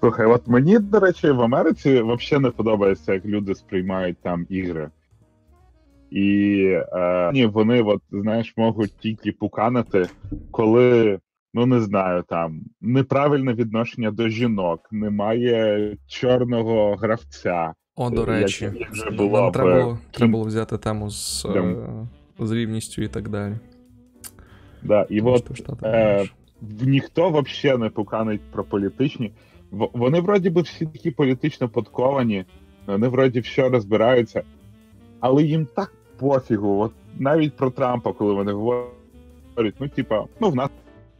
Слухай, 0.00 0.26
от 0.26 0.48
мені, 0.48 0.78
до 0.78 1.00
речі, 1.00 1.30
в 1.30 1.42
Америці 1.42 2.02
взагалі 2.02 2.42
не 2.42 2.50
подобається, 2.50 3.14
як 3.14 3.24
люди 3.24 3.54
сприймають 3.54 4.16
там 4.22 4.46
ігри. 4.48 4.90
І 6.10 6.60
е, 6.92 7.46
вони, 7.52 7.82
от, 7.82 8.02
знаєш, 8.10 8.54
можуть 8.56 8.92
тільки 8.98 9.32
пуканити, 9.32 10.06
коли, 10.50 11.18
ну 11.54 11.66
не 11.66 11.80
знаю, 11.80 12.24
там 12.28 12.60
неправильне 12.80 13.52
відношення 13.54 14.10
до 14.10 14.28
жінок, 14.28 14.88
немає 14.90 15.96
чорного 16.06 16.96
гравця. 16.96 17.74
О, 17.96 18.10
до 18.10 18.24
речі, 18.24 18.72
як 18.74 18.90
вже 18.90 19.10
нам 19.10 19.52
треба, 19.52 19.82
було, 19.82 19.98
треба 20.10 20.32
було 20.32 20.44
взяти 20.44 20.78
тему 20.78 21.10
з, 21.10 21.44
е, 21.44 21.76
з 22.38 22.50
рівністю 22.50 23.02
і 23.02 23.08
так 23.08 23.28
далі. 23.28 23.54
Да, 24.82 25.06
і 25.10 25.18
Тому 25.18 25.32
от 25.32 25.56
що 25.56 25.76
е, 25.82 26.26
ніхто 26.80 27.30
взагалі 27.30 27.80
не 27.80 27.90
пуканить 27.90 28.40
про 28.52 28.64
політичні. 28.64 29.32
Вони 29.70 30.20
вроді 30.20 30.50
би 30.50 30.62
всі 30.62 30.86
такі 30.86 31.10
політично 31.10 31.68
подковані, 31.68 32.44
вони 32.86 33.08
вроді 33.08 33.40
все 33.40 33.68
розбираються, 33.68 34.42
але 35.20 35.42
їм 35.42 35.66
так 35.74 35.92
пофігу. 36.18 36.80
От 36.80 36.92
навіть 37.18 37.56
про 37.56 37.70
Трампа, 37.70 38.12
коли 38.12 38.34
вони 38.34 38.52
говорять, 38.52 39.74
ну 39.80 39.88
типа, 39.88 40.24
ну 40.40 40.50
в 40.50 40.56
нас 40.56 40.70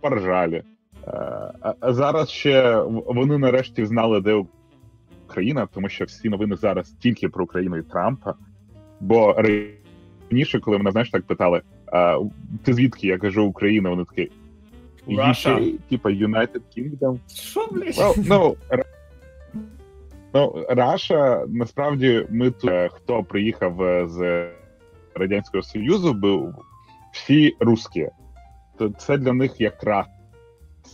поржалі. 0.01 0.63
Е, 1.07 1.53
А, 1.81 1.93
зараз 1.93 2.31
ще 2.31 2.81
вони 3.07 3.39
нарешті 3.39 3.87
знали, 3.87 4.21
де 4.21 4.45
Україна, 5.29 5.69
тому 5.75 5.89
що 5.89 6.05
всі 6.05 6.29
новини 6.29 6.57
зараз 6.57 6.91
тільки 6.91 7.29
про 7.29 7.45
Україну 7.45 7.77
і 7.77 7.83
Трампа. 7.83 8.35
Бо 9.01 9.37
раніше, 10.31 10.61
коли 10.61 10.79
мене 10.79 10.91
знаєш, 10.91 11.11
так 11.11 11.23
питали, 11.23 11.63
а, 11.93 12.19
ти 12.65 12.73
звідки? 12.73 13.07
Я 13.07 13.19
кажу 13.19 13.45
Україна, 13.45 13.91
вони 13.91 14.05
такі. 14.05 14.31
Russia. 15.09 15.59
UK, 15.59 15.79
типа 15.89 16.11
United 16.11 16.61
Kingdom. 16.77 17.19
Що, 17.35 17.69
блядь? 17.73 17.95
Well, 17.95 18.25
ну, 18.29 18.57
ну, 20.35 20.67
Раша, 20.69 21.45
насправді, 21.49 22.27
ми 22.31 22.51
тут, 22.51 22.71
е, 22.71 22.89
хто 22.93 23.23
приїхав 23.23 23.83
е, 23.83 24.09
з 24.09 24.49
Радянського 25.15 25.63
Союзу, 25.63 26.15
був 26.15 26.55
всі 27.13 27.57
русські. 27.61 28.09
То 28.79 28.91
це 28.91 29.19
для 29.19 29.33
них 29.33 29.61
як 29.61 29.83
раса. 29.83 30.11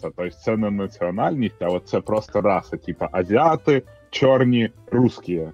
Тобто 0.02 0.30
це 0.30 0.56
не 0.56 0.70
національність, 0.70 1.62
а 1.62 1.80
це 1.80 2.00
просто 2.00 2.40
раса, 2.40 2.76
типа 2.76 3.08
азіати, 3.12 3.82
чорні, 4.10 4.70
русські. 4.90 5.48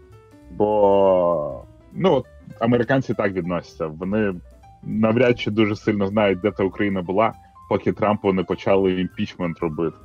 Бо 0.50 1.64
ну, 1.92 2.12
от 2.12 2.26
американці 2.58 3.14
так 3.14 3.32
відносяться. 3.32 3.86
Вони 3.86 4.34
навряд 4.82 5.40
чи 5.40 5.50
дуже 5.50 5.76
сильно 5.76 6.06
знають, 6.06 6.40
де 6.40 6.50
та 6.50 6.64
Україна 6.64 7.02
була, 7.02 7.34
поки 7.68 7.92
Трампу 7.92 8.32
не 8.32 8.44
почали 8.44 9.00
імпічмент 9.00 9.58
робити. 9.58 9.96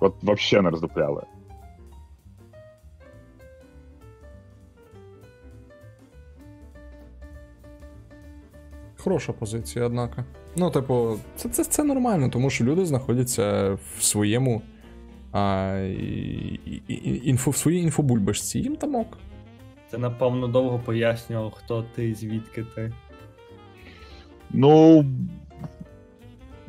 От 0.00 0.14
взагалі 0.22 0.64
не 0.64 0.70
роздупляли. 0.70 1.22
Хороша 8.96 9.32
позиція, 9.32 9.86
однако. 9.86 10.24
Ну, 10.58 10.70
типу, 10.70 11.16
це, 11.36 11.48
це, 11.48 11.64
це 11.64 11.84
нормально, 11.84 12.28
тому 12.28 12.50
що 12.50 12.64
люди 12.64 12.86
знаходяться 12.86 13.72
в 13.72 14.02
своєму. 14.02 14.62
А, 15.32 15.76
і, 15.98 16.60
і, 16.66 16.82
і- 16.88 17.28
інфо, 17.28 17.50
в 17.50 17.56
своїй 17.56 17.82
інфобульбашці, 17.82 18.58
їм 18.58 18.76
там 18.76 18.94
ок. 18.94 19.18
Це 19.90 19.98
напевно 19.98 20.48
довго 20.48 20.80
пояснював, 20.84 21.50
хто 21.50 21.84
ти, 21.94 22.14
звідки 22.14 22.64
ти. 22.74 22.92
Ну 24.50 25.04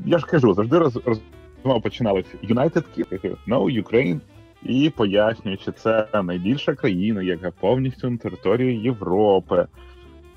я 0.05 0.17
ж 0.19 0.25
кажу, 0.25 0.53
завжди 0.53 0.77
роз, 0.77 0.99
розмова 1.05 1.79
починалася 1.79 2.37
United 2.43 2.83
Kingdom, 2.97 3.35
no 3.47 3.83
Ukraine, 3.83 4.19
і 4.63 4.89
пояснюють, 4.89 5.61
що 5.61 5.71
це 5.71 6.07
найбільша 6.23 6.75
країна, 6.75 7.21
яка 7.21 7.51
повністю 7.51 8.09
на 8.09 8.17
території 8.17 8.81
Європи. 8.81 9.67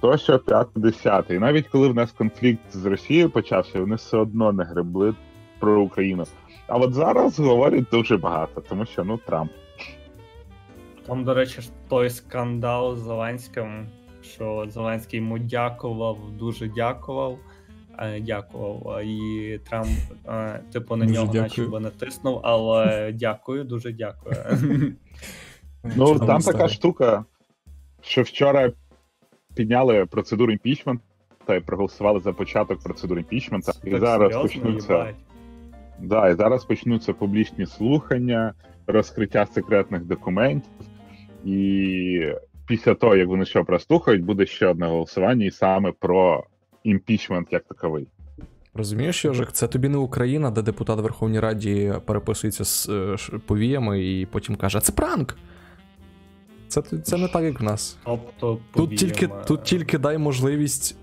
То 0.02 0.16
що 0.16 0.38
5 0.38 0.68
І 1.30 1.38
навіть 1.38 1.68
коли 1.68 1.88
в 1.88 1.94
нас 1.94 2.12
конфлікт 2.12 2.60
з 2.72 2.84
Росією 2.86 3.30
почався, 3.30 3.80
вони 3.80 3.94
все 3.94 4.16
одно 4.16 4.52
не 4.52 4.64
гребли 4.64 5.14
про 5.58 5.82
Україну. 5.82 6.24
А 6.66 6.76
от 6.76 6.94
зараз 6.94 7.38
говорять 7.38 7.84
дуже 7.90 8.16
багато, 8.16 8.60
тому 8.60 8.86
що 8.86 9.04
ну 9.04 9.18
Трамп. 9.26 9.50
Там, 11.06 11.24
до 11.24 11.34
речі, 11.34 11.60
той 11.88 12.10
скандал 12.10 12.96
з 12.96 12.98
Зеленським, 12.98 13.86
що 14.22 14.66
Зеленський 14.68 15.20
йому 15.20 15.38
дякував, 15.38 16.18
дуже 16.38 16.68
дякував. 16.68 17.38
е, 17.98 18.20
Дякував. 18.20 19.04
І 19.04 19.60
Трамп, 19.70 19.88
е, 20.28 20.60
типу, 20.72 20.96
на 20.96 21.04
Дуже 21.04 21.14
нього 21.14 21.26
дякую. 21.26 21.42
начебто 21.42 21.80
натиснув, 21.80 22.40
але 22.42 23.12
дякую, 23.14 23.64
дуже 23.64 23.92
дякую. 23.92 24.36
Ну, 25.96 26.18
там 26.18 26.40
така 26.40 26.68
штука, 26.68 27.24
що 28.00 28.22
вчора 28.22 28.72
підняли 29.54 30.06
процедуру 30.06 30.52
імпічменту 30.52 31.02
і 31.56 31.60
проголосували 31.60 32.20
за 32.20 32.32
початок 32.32 32.78
процедури 32.82 33.20
імпічменту. 33.20 33.72
І 33.84 33.90
Так 33.90 34.00
зараз 34.00 34.42
почнуться. 34.42 35.14
Да, 35.98 36.28
і 36.28 36.34
зараз 36.34 36.64
почнуться 36.64 37.12
публічні 37.12 37.66
слухання, 37.66 38.52
розкриття 38.86 39.46
секретних 39.46 40.04
документів. 40.04 40.70
І 41.44 42.32
після 42.66 42.94
того, 42.94 43.16
як 43.16 43.28
вони 43.28 43.44
що 43.44 43.64
прослухають, 43.64 44.22
буде 44.22 44.46
ще 44.46 44.66
одне 44.66 44.86
голосування, 44.86 45.46
і 45.46 45.50
саме 45.50 45.92
про 45.98 46.44
імпічмент 46.84 47.48
як 47.50 47.64
таковий. 47.64 48.06
Розумієш, 48.74 49.24
Йожик, 49.24 49.52
це 49.52 49.68
тобі 49.68 49.88
не 49.88 49.98
Україна, 49.98 50.50
де 50.50 50.62
депутат 50.62 50.98
в 50.98 51.02
Верховній 51.02 51.40
Раді 51.40 51.92
переписується 52.06 52.64
з 52.64 52.88
е, 52.88 53.16
повіями 53.46 54.04
і 54.04 54.26
потім 54.26 54.56
каже, 54.56 54.80
це 54.80 54.92
пранк. 54.92 55.36
Це, 56.72 56.82
це 56.82 57.16
не 57.16 57.28
так, 57.28 57.42
як 57.42 57.60
в 57.60 57.62
нас. 57.62 57.98
Тобто, 58.04 58.58
Тут 58.74 58.96
тільки, 58.96 59.28
тут 59.46 59.62
тільки 59.62 59.98
дай 59.98 60.18
можливість. 60.18 60.96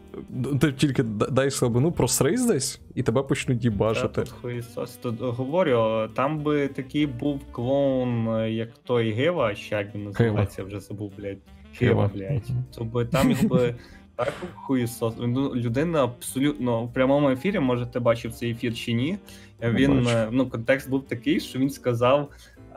Ти 0.62 0.72
тільки 0.74 1.04
дай 1.04 1.52
слабину, 1.52 1.92
просрись 1.92 2.46
десь, 2.46 2.82
і 2.96 3.04
тебе 3.04 3.24
почнуть 3.24 3.66
тут 4.08 4.30
хуєсос. 4.30 5.00
Говорю, 5.20 6.10
там 6.14 6.40
би 6.40 6.68
такий 6.68 7.08
був 7.08 7.42
клоун, 7.52 8.28
як 8.50 8.70
той 8.84 9.12
Гева, 9.12 9.56
ще 9.56 9.76
як 9.76 9.96
він 9.96 10.04
називається, 10.04 10.64
вже 10.64 10.80
забув, 10.80 11.12
блядь. 11.18 11.38
Гева, 11.80 12.12
блядь. 12.16 12.48
То 12.78 12.84
би 12.84 13.06
там 13.06 13.32
його 13.32 13.48
би 13.48 13.76
так 14.16 14.34
хуєсос. 14.56 15.14
Ну, 15.20 15.56
людина 15.56 16.04
абсолютно 16.04 16.84
в 16.86 16.94
прямому 16.94 17.30
ефірі, 17.30 17.60
може, 17.60 17.86
ти 17.86 18.00
бачив 18.00 18.34
цей 18.34 18.52
ефір 18.52 18.76
чи 18.76 18.94
ні. 18.94 19.18
Він, 19.64 20.08
ну, 20.32 20.50
контекст 20.50 20.90
був 20.90 21.08
такий, 21.08 21.40
що 21.40 21.60
він 21.60 21.70
сказав. 21.70 22.30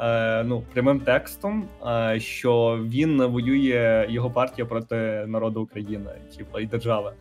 Е, 0.03 0.45
Ну, 0.45 0.63
прямим 0.73 1.01
текстом, 1.01 1.69
е, 1.87 2.21
що 2.21 2.81
він 2.89 3.23
воює 3.23 4.07
його 4.11 4.31
партія 4.31 4.67
проти 4.67 5.25
народу 5.27 5.63
України, 5.63 6.11
типу, 6.37 6.59
і 6.59 6.67
держави. 6.67 7.13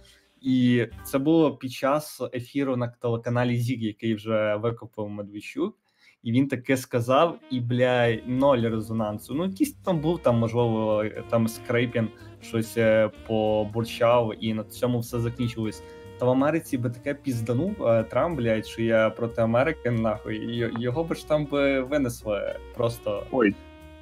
І 0.42 0.88
це 1.04 1.18
було 1.18 1.56
під 1.56 1.72
час 1.72 2.22
ефіру 2.34 2.76
на 2.76 2.88
телеканалі 2.88 3.58
Зіг, 3.58 3.80
який 3.80 4.16
вже 4.16 4.56
викопав 4.56 5.10
Медведчук. 5.10 5.78
І 6.24 6.32
він 6.32 6.48
таке 6.48 6.78
сказав, 6.78 7.40
і 7.52 7.60
бля, 7.60 8.18
ноль 8.26 8.62
резонансу. 8.62 9.34
Ну, 9.34 9.46
якийсь 9.46 9.74
там 9.74 10.00
був 10.00 10.20
там, 10.20 10.38
можливо, 10.40 11.06
там 11.30 11.48
Скрейпін 11.48 12.08
щось 12.42 12.78
е, 12.78 13.10
побурчав, 13.28 14.34
і 14.40 14.54
на 14.54 14.64
цьому 14.64 15.00
все 15.00 15.20
закінчилось. 15.20 15.84
Та 16.22 16.28
в 16.28 16.30
Америці 16.30 16.78
би 16.78 16.90
таке 16.90 17.14
пізданув 17.14 17.88
е, 17.88 18.04
Трамп, 18.04 18.38
блядь, 18.38 18.68
що 18.68 18.82
я 18.82 19.10
проти 19.10 19.42
Америки, 19.42 19.92
нахуй. 19.92 20.70
Його 20.80 21.04
би 21.04 21.16
ж 21.16 21.28
там 21.28 21.46
би 21.46 21.82
винесли 21.82 22.56
просто. 22.76 23.24
Ой, 23.32 23.56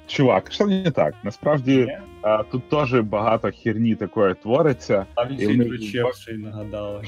чувак, 0.06 0.52
що 0.52 0.66
не 0.66 0.90
так? 0.90 1.14
Насправді 1.22 1.98
а, 2.22 2.42
тут 2.42 2.68
теж 2.68 2.94
багато 2.94 3.50
хірні 3.50 3.94
такої 3.94 4.34
твориться. 4.34 5.06
А 5.14 5.26
він 5.26 5.34
І 5.34 5.36
ще 5.36 5.44
й 5.44 5.46
вони- 5.46 5.64
включив, 5.64 6.14
ще 6.14 6.32
й 6.32 6.36
нагадав. 6.38 7.02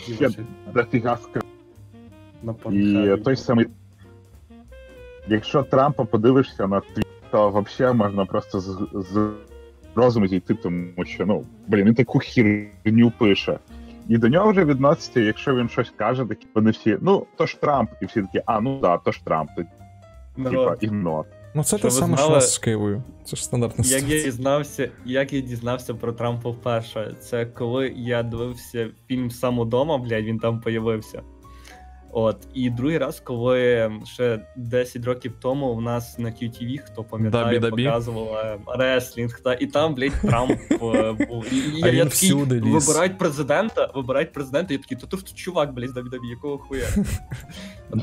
Дофіга 0.74 1.18
І 2.72 3.16
той 3.24 3.36
самий. 3.36 3.66
Якщо 5.28 5.62
Трампа 5.62 6.04
подивишся 6.04 6.66
на 6.66 6.80
твіт, 6.80 7.06
то 7.30 7.50
взагалі 7.50 7.96
можна 7.96 8.24
просто 8.24 8.60
з, 8.60 8.88
з 8.94 9.30
розуму 9.94 10.26
зійти, 10.26 10.54
тому 10.54 11.04
що 11.04 11.26
ну 11.26 11.44
блін, 11.66 11.86
він 11.86 11.94
таку 11.94 12.18
хірню 12.18 13.12
пише. 13.18 13.58
І 14.08 14.18
до 14.18 14.28
нього 14.28 14.50
вже 14.50 14.64
відноситься, 14.64 15.20
якщо 15.20 15.54
він 15.54 15.68
щось 15.68 15.92
каже, 15.96 16.24
такі 16.24 16.46
вони 16.54 16.70
всі, 16.70 16.98
ну 17.00 17.26
то 17.36 17.46
ж 17.46 17.60
Трамп, 17.60 17.90
і 18.02 18.06
всі 18.06 18.22
такі, 18.22 18.42
а 18.46 18.60
ну 18.60 18.80
да, 18.80 18.98
то 18.98 19.12
ж 19.12 19.24
Трамп, 19.24 19.50
то, 19.56 19.62
типа 20.50 20.76
ігнор. 20.80 21.24
Ну, 21.54 21.64
це 21.64 21.78
те 21.78 21.90
саме, 21.90 22.16
що 22.16 22.24
знали- 22.26 22.32
у 22.32 22.34
нас 22.34 22.54
з 22.54 22.58
Києвою. 22.58 23.02
Це 23.24 23.36
ж 23.36 23.44
стандартна 23.44 23.84
Як 23.88 24.08
я 24.08 24.22
дізнався, 24.22 24.88
як 25.04 25.32
я 25.32 25.40
дізнався 25.40 25.94
про 25.94 26.12
Трампа 26.12 26.50
вперше, 26.50 27.14
це 27.20 27.46
коли 27.46 27.92
я 27.96 28.22
дивився 28.22 28.88
фільм 29.08 29.30
сам 29.30 29.58
удома, 29.58 29.98
блядь, 29.98 30.24
він 30.24 30.38
там 30.38 30.60
появився. 30.60 31.22
От, 32.14 32.36
і 32.54 32.70
другий 32.70 32.98
раз, 32.98 33.20
коли 33.20 33.92
ще 34.04 34.40
10 34.56 35.04
років 35.04 35.32
тому 35.40 35.66
у 35.66 35.80
нас 35.80 36.18
на 36.18 36.28
QTV, 36.28 36.78
хто 36.78 37.04
пам'ятає, 37.04 37.44
Дабі-дабі. 37.60 37.84
показували 37.84 38.58
реслінг, 38.78 39.40
та 39.40 39.54
і 39.54 39.66
там, 39.66 39.94
блядь, 39.94 40.20
Трамп 40.20 40.60
е, 40.70 40.76
був. 41.28 41.46
І, 41.52 41.56
і 41.78 41.82
А 41.82 41.86
я, 41.86 41.92
він 41.92 41.98
я 41.98 42.04
такий, 42.04 42.60
ліз. 42.60 42.88
вибирають 42.88 43.18
президента, 43.18 43.90
вибирають 43.94 44.32
президента, 44.32 44.74
і 44.74 44.76
я 44.76 44.82
такий, 44.82 44.98
то 44.98 45.16
ти 45.16 45.32
чувак, 45.34 45.74
блядь, 45.74 45.90
з 45.90 45.92
дабі 45.92 46.28
якого 46.30 46.58
хуя? 46.58 46.86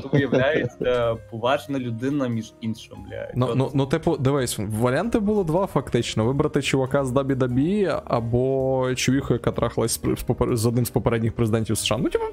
То 0.02 0.08
виявляється 0.12 1.14
поважна 1.30 1.78
людина 1.78 2.28
між 2.28 2.52
іншим, 2.60 2.98
блядь. 3.08 3.32
Ну, 3.34 3.52
ну, 3.54 3.70
ну, 3.74 3.86
типу, 3.86 4.16
дивись, 4.16 4.58
варіанти 4.58 5.18
було 5.18 5.44
два 5.44 5.66
фактично: 5.66 6.24
вибрати 6.24 6.62
чувака 6.62 7.04
з 7.04 7.10
Дабі 7.10 7.34
Дабі 7.34 7.92
або 8.04 8.94
чувіху, 8.94 9.32
яка 9.32 9.52
трахалась 9.52 10.00
з, 10.00 10.56
з 10.56 10.66
одним 10.66 10.86
з 10.86 10.90
попередніх 10.90 11.32
президентів 11.32 11.78
США. 11.78 11.96
Ну, 11.98 12.08
типу, 12.08 12.24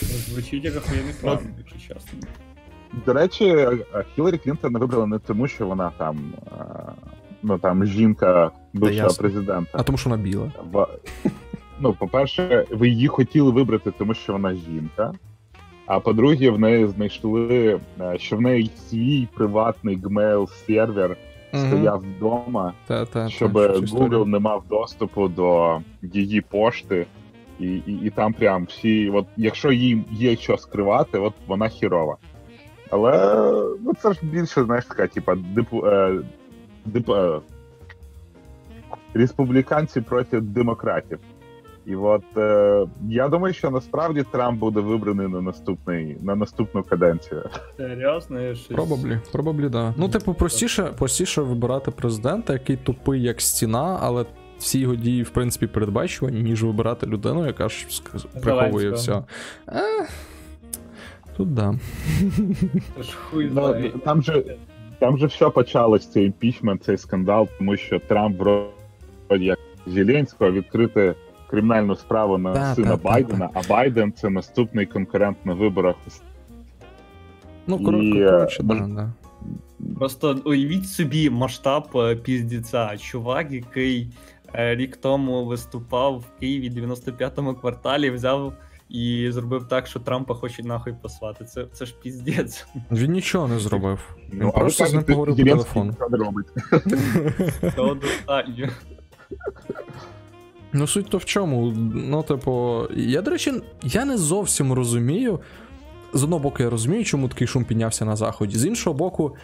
Звучить 0.00 0.64
як 0.64 0.76
охуєнний 0.76 1.14
план, 1.20 1.38
якщо 1.58 1.78
чесно. 1.94 2.18
До 3.06 3.12
речі, 3.12 3.68
Хіларі 4.14 4.38
Клінтон 4.38 4.72
не 4.72 4.78
вибрали 4.78 5.06
не 5.06 5.18
тому, 5.18 5.46
що 5.48 5.66
вона 5.66 5.90
там, 5.98 6.32
е, 6.46 6.64
ну 7.42 7.58
там 7.58 7.86
жінка 7.86 8.50
бившого 8.72 9.14
президента. 9.18 9.70
а 9.72 9.82
тому, 9.82 9.98
що 9.98 10.10
вона 10.10 10.22
біла. 10.22 10.52
В- 10.72 10.86
Ну, 11.80 11.92
по-перше, 11.92 12.66
ви 12.70 12.88
її 12.88 13.06
хотіли 13.08 13.50
вибрати, 13.50 13.90
тому 13.98 14.14
що 14.14 14.32
вона 14.32 14.54
жінка. 14.54 15.12
А 15.86 16.00
по-друге, 16.00 16.50
в 16.50 16.58
неї 16.58 16.86
знайшли, 16.86 17.80
е, 18.00 18.18
що 18.18 18.36
в 18.36 18.40
неї 18.40 18.70
свій 18.88 19.28
приватний 19.34 19.96
гмейл 19.96 20.48
сервер 20.66 21.16
стояв 21.54 21.98
вдома, 22.00 22.72
Та, 22.86 23.06
та, 23.06 23.28
щоб. 23.28 23.56
Google 23.56 24.26
не 24.26 24.38
мав 24.38 24.64
доступу 24.70 25.28
до 25.28 25.78
її 26.02 26.40
пошти. 26.40 27.06
І, 27.60 27.66
і, 27.66 28.00
і 28.04 28.10
там 28.10 28.32
прям 28.32 28.64
всі, 28.64 29.10
от 29.10 29.26
якщо 29.36 29.72
їй 29.72 30.04
є 30.10 30.36
що 30.36 30.56
скривати, 30.56 31.18
от 31.18 31.34
вона 31.46 31.68
хірова. 31.68 32.16
Але 32.90 33.12
ну 33.80 33.92
це 34.02 34.12
ж 34.12 34.20
більше, 34.22 34.64
знаєш, 34.64 34.84
така, 34.84 35.06
типа, 35.06 35.34
дипу, 35.34 35.86
е, 35.86 36.20
дип, 36.84 37.10
е, 37.10 37.40
республіканці 39.14 40.00
проти 40.00 40.40
демократів. 40.40 41.18
І 41.86 41.96
от 41.96 42.22
е, 42.36 42.86
я 43.08 43.28
думаю, 43.28 43.54
що 43.54 43.70
насправді 43.70 44.24
Трамп 44.32 44.58
буде 44.58 44.80
вибраний 44.80 45.28
на 45.28 45.40
наступний 45.40 46.16
на 46.22 46.36
наступну 46.36 46.82
каденцію. 46.82 47.42
Серйозно, 47.76 48.54
щось... 48.54 48.76
Пробаблі, 48.76 49.20
пробаблі, 49.32 49.68
да. 49.68 49.94
Ну, 49.96 50.08
типу, 50.08 50.34
простіше, 50.34 50.84
простіше 50.98 51.42
вибирати 51.42 51.90
президента, 51.90 52.52
який 52.52 52.76
тупий 52.76 53.22
як 53.22 53.40
стіна, 53.40 53.98
але 54.02 54.24
всі 54.58 54.78
його 54.78 54.96
дії, 54.96 55.22
в 55.22 55.30
принципі, 55.30 55.66
передбачувані, 55.66 56.42
ніж 56.42 56.64
вибирати 56.64 57.06
людину, 57.06 57.46
яка 57.46 57.68
ж 57.68 57.86
приховує 58.42 58.90
все. 58.90 59.22
Е, 59.68 60.06
тут 61.36 61.54
да. 61.54 61.74
Хуй 63.30 63.50
Ну, 63.52 63.90
там 64.04 64.22
же- 64.22 64.56
Там 64.98 65.18
же 65.18 65.26
все 65.26 65.50
почалось, 65.50 66.06
цей 66.06 66.26
імпічмент, 66.26 66.84
цей 66.84 66.96
скандал, 66.96 67.48
тому 67.58 67.76
що 67.76 67.98
Трамп 67.98 68.40
вроді 68.40 69.44
як 69.44 69.58
Зеленського 69.86 70.50
відкрити 70.50 71.14
кримінальну 71.50 71.96
справу 71.96 72.38
на 72.38 72.54
Та, 72.54 72.74
сина 72.74 72.90
та, 72.90 72.96
та, 72.96 73.02
Байдена, 73.02 73.50
а 73.54 73.60
Байден 73.68 74.12
це 74.12 74.30
наступний 74.30 74.86
конкурент 74.86 75.36
на 75.46 75.54
виборах. 75.54 75.96
Ну, 77.66 77.84
коротше, 77.84 78.60
е, 78.60 78.64
да, 78.64 78.74
да. 78.74 79.12
Просто 79.98 80.38
уявіть 80.44 80.88
собі 80.88 81.30
масштаб 81.30 81.84
е, 81.94 82.16
піздіця. 82.16 82.96
Чувак, 82.96 83.52
який 83.52 84.08
рік 84.52 84.96
тому 84.96 85.44
виступав 85.46 86.18
в 86.18 86.40
Києві 86.40 86.70
95-му 86.70 87.54
кварталі, 87.54 88.10
взяв 88.10 88.52
і 88.88 89.28
зробив 89.30 89.68
так, 89.68 89.86
що 89.86 90.00
Трампа 90.00 90.34
хочуть 90.34 90.64
нахуй 90.66 90.94
послати. 91.02 91.44
Це, 91.44 91.66
це 91.72 91.86
ж 91.86 91.94
піздець. 92.02 92.66
Він 92.90 93.12
нічого 93.12 93.48
не 93.48 93.58
зробив. 93.58 94.16
Він 94.32 94.38
Ну, 94.42 94.52
а 94.54 94.58
просто 94.60 94.86
з 94.86 94.94
ним 94.94 95.04
поговорив 95.04 95.36
по 95.36 95.42
телефону. 95.44 95.94
достатньо. 97.94 98.68
Ну, 100.72 100.86
суть 100.86 101.08
то 101.08 101.18
в 101.18 101.24
чому? 101.24 101.72
Ну, 101.94 102.22
типу, 102.22 102.82
я, 102.96 103.22
до 103.22 103.30
речі, 103.30 103.52
я 103.82 104.04
не 104.04 104.16
зовсім 104.18 104.72
розумію. 104.72 105.40
З 106.12 106.24
одного 106.24 106.42
боку, 106.42 106.62
я 106.62 106.70
розумію, 106.70 107.04
чому 107.04 107.28
такий 107.28 107.46
шум 107.46 107.64
піднявся 107.64 108.04
на 108.04 108.16
заході. 108.16 108.58
З 108.58 108.66
іншого 108.66 108.94
боку, 108.94 109.36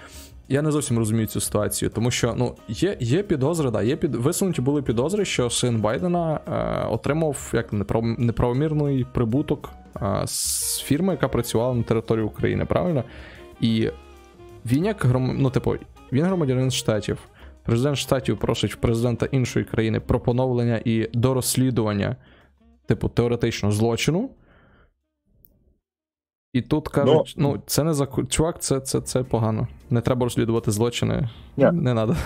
я 0.52 0.62
не 0.62 0.70
зовсім 0.70 0.98
розумію 0.98 1.26
цю 1.26 1.40
ситуацію, 1.40 1.90
тому 1.90 2.10
що 2.10 2.34
ну, 2.36 2.54
є, 2.68 2.96
є 3.00 3.22
підозри, 3.22 3.70
да, 3.70 3.82
є 3.82 3.96
під... 3.96 4.14
висунуті 4.14 4.60
були 4.60 4.82
підозри, 4.82 5.24
що 5.24 5.50
син 5.50 5.80
Байдена 5.80 6.40
е, 6.48 6.86
отримав 6.88 7.50
як 7.54 7.72
неправ... 7.72 8.04
неправомірний 8.04 9.06
прибуток 9.12 9.70
е, 10.02 10.22
з 10.26 10.80
фірми, 10.80 11.12
яка 11.12 11.28
працювала 11.28 11.74
на 11.74 11.82
території 11.82 12.26
України, 12.26 12.64
правильно? 12.64 13.04
І 13.60 13.90
він 14.66 14.84
як 14.84 15.04
гром... 15.04 15.36
ну, 15.38 15.50
типу, 15.50 15.76
він 16.12 16.24
громадянин 16.24 16.70
штатів. 16.70 17.18
Президент 17.64 17.98
штатів 17.98 18.38
просить 18.38 18.80
президента 18.80 19.26
іншої 19.26 19.64
країни 19.64 20.00
про 20.00 20.20
поновлення 20.20 20.80
і 20.84 21.08
дорозслідування, 21.14 22.16
типу, 22.86 23.08
теоретично 23.08 23.72
злочину. 23.72 24.30
І 26.52 26.62
тут 26.62 26.88
кажуть, 26.88 27.34
ну, 27.38 27.58
це 27.66 27.84
не 27.84 27.94
закон. 27.94 28.26
Чувак, 28.26 28.62
це, 28.62 28.80
це, 28.80 29.00
це 29.00 29.22
погано. 29.22 29.68
Не 29.90 30.00
треба 30.00 30.24
розслідувати 30.24 30.70
злочини. 30.70 31.28
Ні. 31.56 31.70
Не 31.72 31.92
треба. 31.92 32.16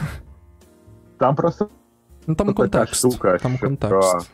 Там 1.18 1.34
просто 1.34 1.68
Ну 2.26 2.34
там 2.34 2.46
така 2.46 2.56
контекст. 2.56 2.94
штука, 2.94 3.38
там 3.38 3.56
що- 3.56 3.66
контекст. 3.66 4.30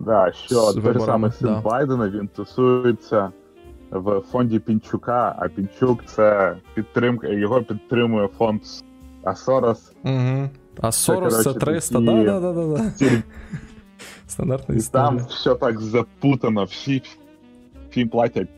да, 0.00 0.32
що 0.32 0.72
той 0.72 0.92
же 0.92 1.00
самий 1.00 1.32
син 1.32 1.48
да. 1.48 1.60
Байдена 1.60 2.08
він 2.08 2.28
тусується 2.28 3.30
в 3.90 4.20
фонді 4.20 4.58
Пінчука, 4.58 5.36
а 5.38 5.48
Пінчук 5.48 6.04
це 6.06 6.56
підтримка, 6.74 7.28
його 7.28 7.62
підтримує 7.62 8.28
фонд. 8.38 8.60
А 9.24 9.34
Сорос 9.34 9.92
Угу. 10.04 10.50
А 10.80 10.92
Сорос 10.92 11.36
це 11.36 11.42
коротше, 11.44 11.66
300, 11.66 11.94
такі- 11.94 12.06
да, 12.24 12.40
да, 12.40 12.52
да, 12.52 12.66
да, 12.66 12.76
да. 12.76 12.92
Стандартна 14.26 14.74
І 14.74 14.78
там 14.80 15.16
все 15.16 15.54
так 15.54 15.80
запутано, 15.80 16.64
всі, 16.64 17.02
всі 17.90 18.04
платять, 18.04 18.48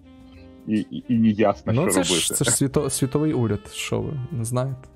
і, 0.67 0.75
і, 0.91 1.05
і 1.09 1.15
не 1.19 1.29
ясно, 1.29 1.73
Ну, 1.73 1.83
що 1.83 1.91
це 1.91 1.99
робити. 1.99 2.15
ж, 2.21 2.35
це 2.35 2.45
ж 2.45 2.51
світо, 2.51 2.91
світовий 2.91 3.33
уряд, 3.33 3.61
що 3.73 4.01
ви 4.01 4.13
не 4.33 4.45
знаєте. 4.45 4.89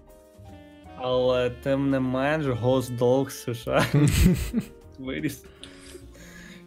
Але 0.97 1.51
тим 1.51 1.91
не 1.91 2.01
менш, 2.01 2.47
госдолг 2.47 3.31
США 3.31 3.87
виріс. 4.99 5.45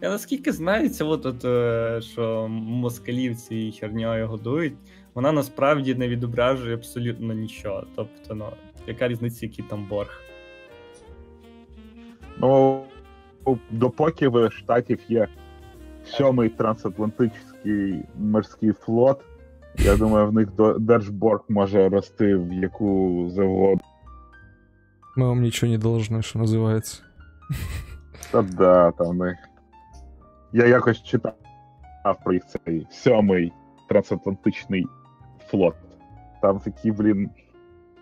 Я 0.02 0.10
наскільки 0.10 0.52
знаю, 0.52 0.90
це 0.90 1.04
от, 1.04 1.26
от 1.26 1.46
е, 1.46 2.02
що 2.02 2.48
москалів 2.50 3.36
цією 3.36 3.72
херньою 3.80 4.28
годують, 4.28 4.74
вона 5.14 5.32
насправді 5.32 5.96
не 5.96 6.08
відображує 6.08 6.74
абсолютно 6.76 7.34
нічого. 7.34 7.84
Тобто, 7.96 8.36
ну, 8.36 8.46
яка 8.88 9.08
різниця, 9.08 9.46
який 9.46 9.66
там 9.66 9.88
борг? 9.90 10.22
Ну, 12.38 12.84
допоки 13.72 14.28
в 14.28 14.50
штатів 14.52 15.00
є 15.10 15.28
сьомий 16.18 16.50
трансатлантичний 16.50 18.04
морський 18.18 18.72
флот, 18.72 19.20
я 19.78 19.98
думаю, 19.98 20.28
в 20.28 20.34
них 20.34 20.48
держборг 20.80 21.44
може 21.50 21.90
рости 21.90 22.36
в 22.36 22.54
яку 22.54 23.26
завгодно. 23.30 23.84
Ми 25.16 25.28
вам 25.28 25.42
нічого 25.42 25.72
не 25.72 25.78
должны, 25.78 26.22
що 26.22 26.40
називається. 26.40 27.02
Та 28.32 28.42
да, 28.42 28.92
там 28.92 29.18
них. 29.18 29.38
Я 30.54 30.66
якось 30.66 31.04
читав 31.04 31.34
про 32.24 32.34
їх 32.34 32.44
цей 32.46 32.88
сьомий 32.92 33.54
трансатлантичний 33.90 34.86
флот. 35.48 35.76
Там 36.42 36.60
такі, 36.60 36.92
блін. 36.92 37.30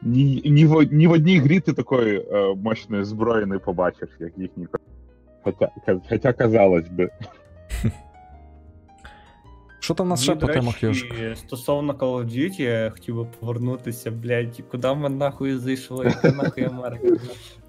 Ні, 0.02 0.42
ні, 0.46 0.66
в, 0.66 0.94
ні 0.94 1.08
в 1.08 1.12
одній 1.12 1.40
грі 1.40 1.60
ти 1.60 1.74
такої 1.74 2.20
е, 2.20 2.56
мощної 2.56 3.04
зброї 3.04 3.46
не 3.46 3.60
побачиш, 3.60 4.10
як 4.20 4.38
їхні. 4.38 4.68
Хоча, 5.44 5.70
хоча 6.10 6.34
казалось 6.34 6.88
би. 6.88 7.10
Що 9.80 9.94
там 9.94 10.06
у 10.06 10.10
нас 10.10 10.24
ще 10.24 10.36
по 10.36 10.48
темах, 10.48 10.84
Йошик? 10.84 11.14
Стосовно 11.38 11.94
Call 11.94 12.16
of 12.18 12.26
Duty, 12.26 12.62
я 12.62 12.90
хотів 12.90 13.16
би 13.16 13.26
повернутися, 13.40 14.12
блядь, 14.12 14.62
куди 14.72 14.94
ми 14.94 15.10
нахуй 15.10 15.54
зайшли, 15.58 16.14
нахуй 16.24 16.64
Америка. 16.64 17.08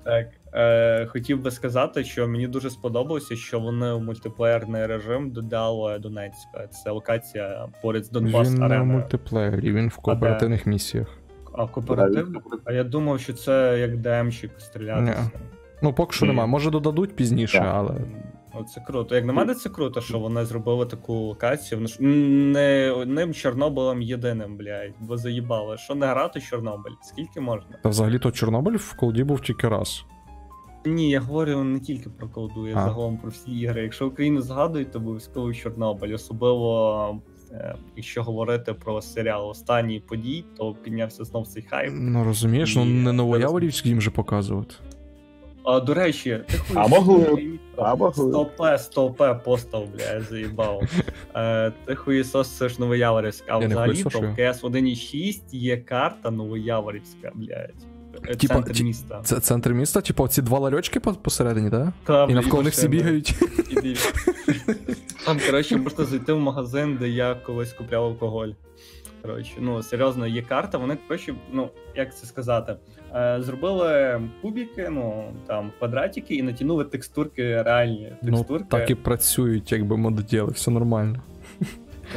Так, 0.04 0.26
е, 0.54 1.06
хотів 1.06 1.42
би 1.42 1.50
сказати, 1.50 2.04
що 2.04 2.28
мені 2.28 2.46
дуже 2.48 2.70
сподобалося, 2.70 3.36
що 3.36 3.60
вони 3.60 3.92
в 3.92 4.00
мультиплеєрний 4.02 4.86
режим 4.86 5.30
додали 5.30 5.98
Донецька. 5.98 6.66
Це 6.66 6.90
локація 6.90 7.66
поряд 7.82 8.04
з 8.04 8.10
Донбас 8.10 8.48
Він 8.48 8.54
не 8.54 8.60
в 8.60 8.64
ареною. 8.64 8.98
мультиплеєрі, 8.98 9.72
він 9.72 9.88
в 9.88 9.96
кооперативних 9.96 10.66
місіях. 10.66 11.06
А 11.52 11.66
кооператив? 11.66 12.42
А 12.64 12.72
я 12.72 12.84
думав, 12.84 13.20
що 13.20 13.32
це 13.32 13.76
як 13.80 13.96
ДМщик 13.96 14.50
стрілятися. 14.58 15.30
Ну, 15.82 15.92
поки 15.92 16.12
що 16.16 16.26
Ні. 16.26 16.32
немає. 16.32 16.48
Може 16.48 16.70
додадуть 16.70 17.16
пізніше, 17.16 17.58
Так. 17.58 17.72
але. 17.74 17.94
О, 18.54 18.64
це 18.64 18.80
круто. 18.80 19.14
Як 19.14 19.24
на 19.24 19.32
мене, 19.32 19.54
це 19.54 19.68
круто, 19.68 20.00
що 20.00 20.18
вони 20.18 20.44
зробили 20.44 20.86
таку 20.86 21.14
локацію. 21.14 21.78
Вони 21.78 21.88
ж 21.88 22.02
не 22.02 22.90
одним 22.90 23.34
Чорнобилем 23.34 24.02
єдиним, 24.02 24.56
блядь, 24.56 24.92
бо 25.00 25.16
заїбали. 25.16 25.78
Що 25.78 25.94
не 25.94 26.06
грати 26.06 26.40
Чорнобиль? 26.40 26.92
Скільки 27.02 27.40
можна? 27.40 27.78
Та 27.82 27.88
взагалі-то 27.88 28.30
Чорнобиль 28.30 28.76
в 28.76 28.96
колді 28.96 29.24
був 29.24 29.40
тільки 29.40 29.68
раз. 29.68 30.04
Ні, 30.84 31.10
я 31.10 31.20
говорю 31.20 31.64
не 31.64 31.80
тільки 31.80 32.10
про 32.10 32.28
колду, 32.28 32.66
я 32.68 32.76
А. 32.76 32.80
загалом 32.84 33.18
про 33.18 33.30
всі 33.30 33.50
ігри. 33.50 33.82
Якщо 33.82 34.06
Україну 34.06 34.40
згадують, 34.42 34.92
то 34.92 34.98
обов'язково 34.98 35.54
Чорнобиль, 35.54 36.14
особливо 36.14 37.20
Е, 37.52 37.74
Якщо 37.96 38.22
говорити 38.22 38.74
про 38.74 39.02
серіал 39.02 39.48
останній 39.48 40.00
подій, 40.00 40.44
то 40.56 40.74
піднявся 40.74 41.24
знов 41.24 41.46
цей 41.46 41.62
хайп. 41.62 41.90
Ну 41.94 42.24
розумієш, 42.24 42.76
ну 42.76 42.84
не 42.84 43.00
зараз- 43.02 43.14
Новояворівськ 43.16 43.86
їм 43.86 44.00
же 44.00 44.10
показувати. 44.10 44.74
А, 45.64 45.80
до 45.80 45.94
речі, 45.94 46.40
ти 46.48 46.58
хуй 46.58 46.76
А 46.76 46.86
могли. 46.86 47.58
А 47.78 47.94
могли. 47.94 48.30
Стопе, 48.30 48.78
стопе, 48.78 49.34
постав, 49.44 49.88
бля, 49.88 50.20
заїбав. 50.20 50.82
Е, 51.34 51.72
ти 51.84 51.94
хуєсос, 51.94 52.48
це 52.48 52.68
ж 52.68 52.80
Новояворівськ. 52.80 53.44
А 53.48 53.52
Я 53.52 53.58
не 53.60 53.66
взагалі 53.66 54.02
то 54.02 54.20
в 54.20 54.34
КС 54.34 54.62
1.6 54.64 55.40
є 55.52 55.76
карта 55.76 56.30
Новояворівська, 56.30 57.32
блядь. 57.34 57.74
Е, 58.28 58.36
Типа, 58.36 58.54
Центр 58.54 58.72
ті- 58.72 58.84
міста. 58.84 59.20
Це 59.24 59.40
центр 59.40 59.72
міста, 59.72 60.00
типу, 60.00 60.28
ці 60.28 60.42
два 60.42 60.58
ларьочки 60.58 61.00
по- 61.00 61.12
посередині, 61.14 61.70
так? 61.70 61.88
Та? 62.04 62.24
І 62.24 62.26
блядь, 62.26 62.36
навколо 62.36 62.62
них 62.62 62.72
всі 62.72 62.88
бігають. 62.88 63.34
І. 63.70 63.96
Там, 65.26 65.38
коротше, 65.46 65.76
можна 65.76 66.04
зайти 66.04 66.32
в 66.32 66.38
магазин, 66.40 66.96
де 67.00 67.08
я 67.08 67.34
колись 67.34 67.72
купляв 67.72 68.04
алкоголь. 68.04 68.48
Коротше, 69.22 69.52
ну 69.60 69.82
серйозно, 69.82 70.26
є 70.26 70.42
карта. 70.42 70.78
Вони, 70.78 70.98
коротше, 71.08 71.34
ну 71.52 71.68
як 71.96 72.16
це 72.16 72.26
сказати, 72.26 72.76
зробили 73.38 74.20
кубики, 74.42 74.88
ну 74.90 75.24
там 75.46 75.72
квадратики 75.78 76.34
і 76.34 76.42
натягнули 76.42 76.84
текстурки, 76.84 77.62
реальні 77.62 78.12
Ну, 78.22 78.44
так 78.68 78.90
і 78.90 78.94
працюють, 78.94 79.72
якби 79.72 79.96
мододіли, 79.96 80.50
все 80.52 80.70
нормально. 80.70 81.22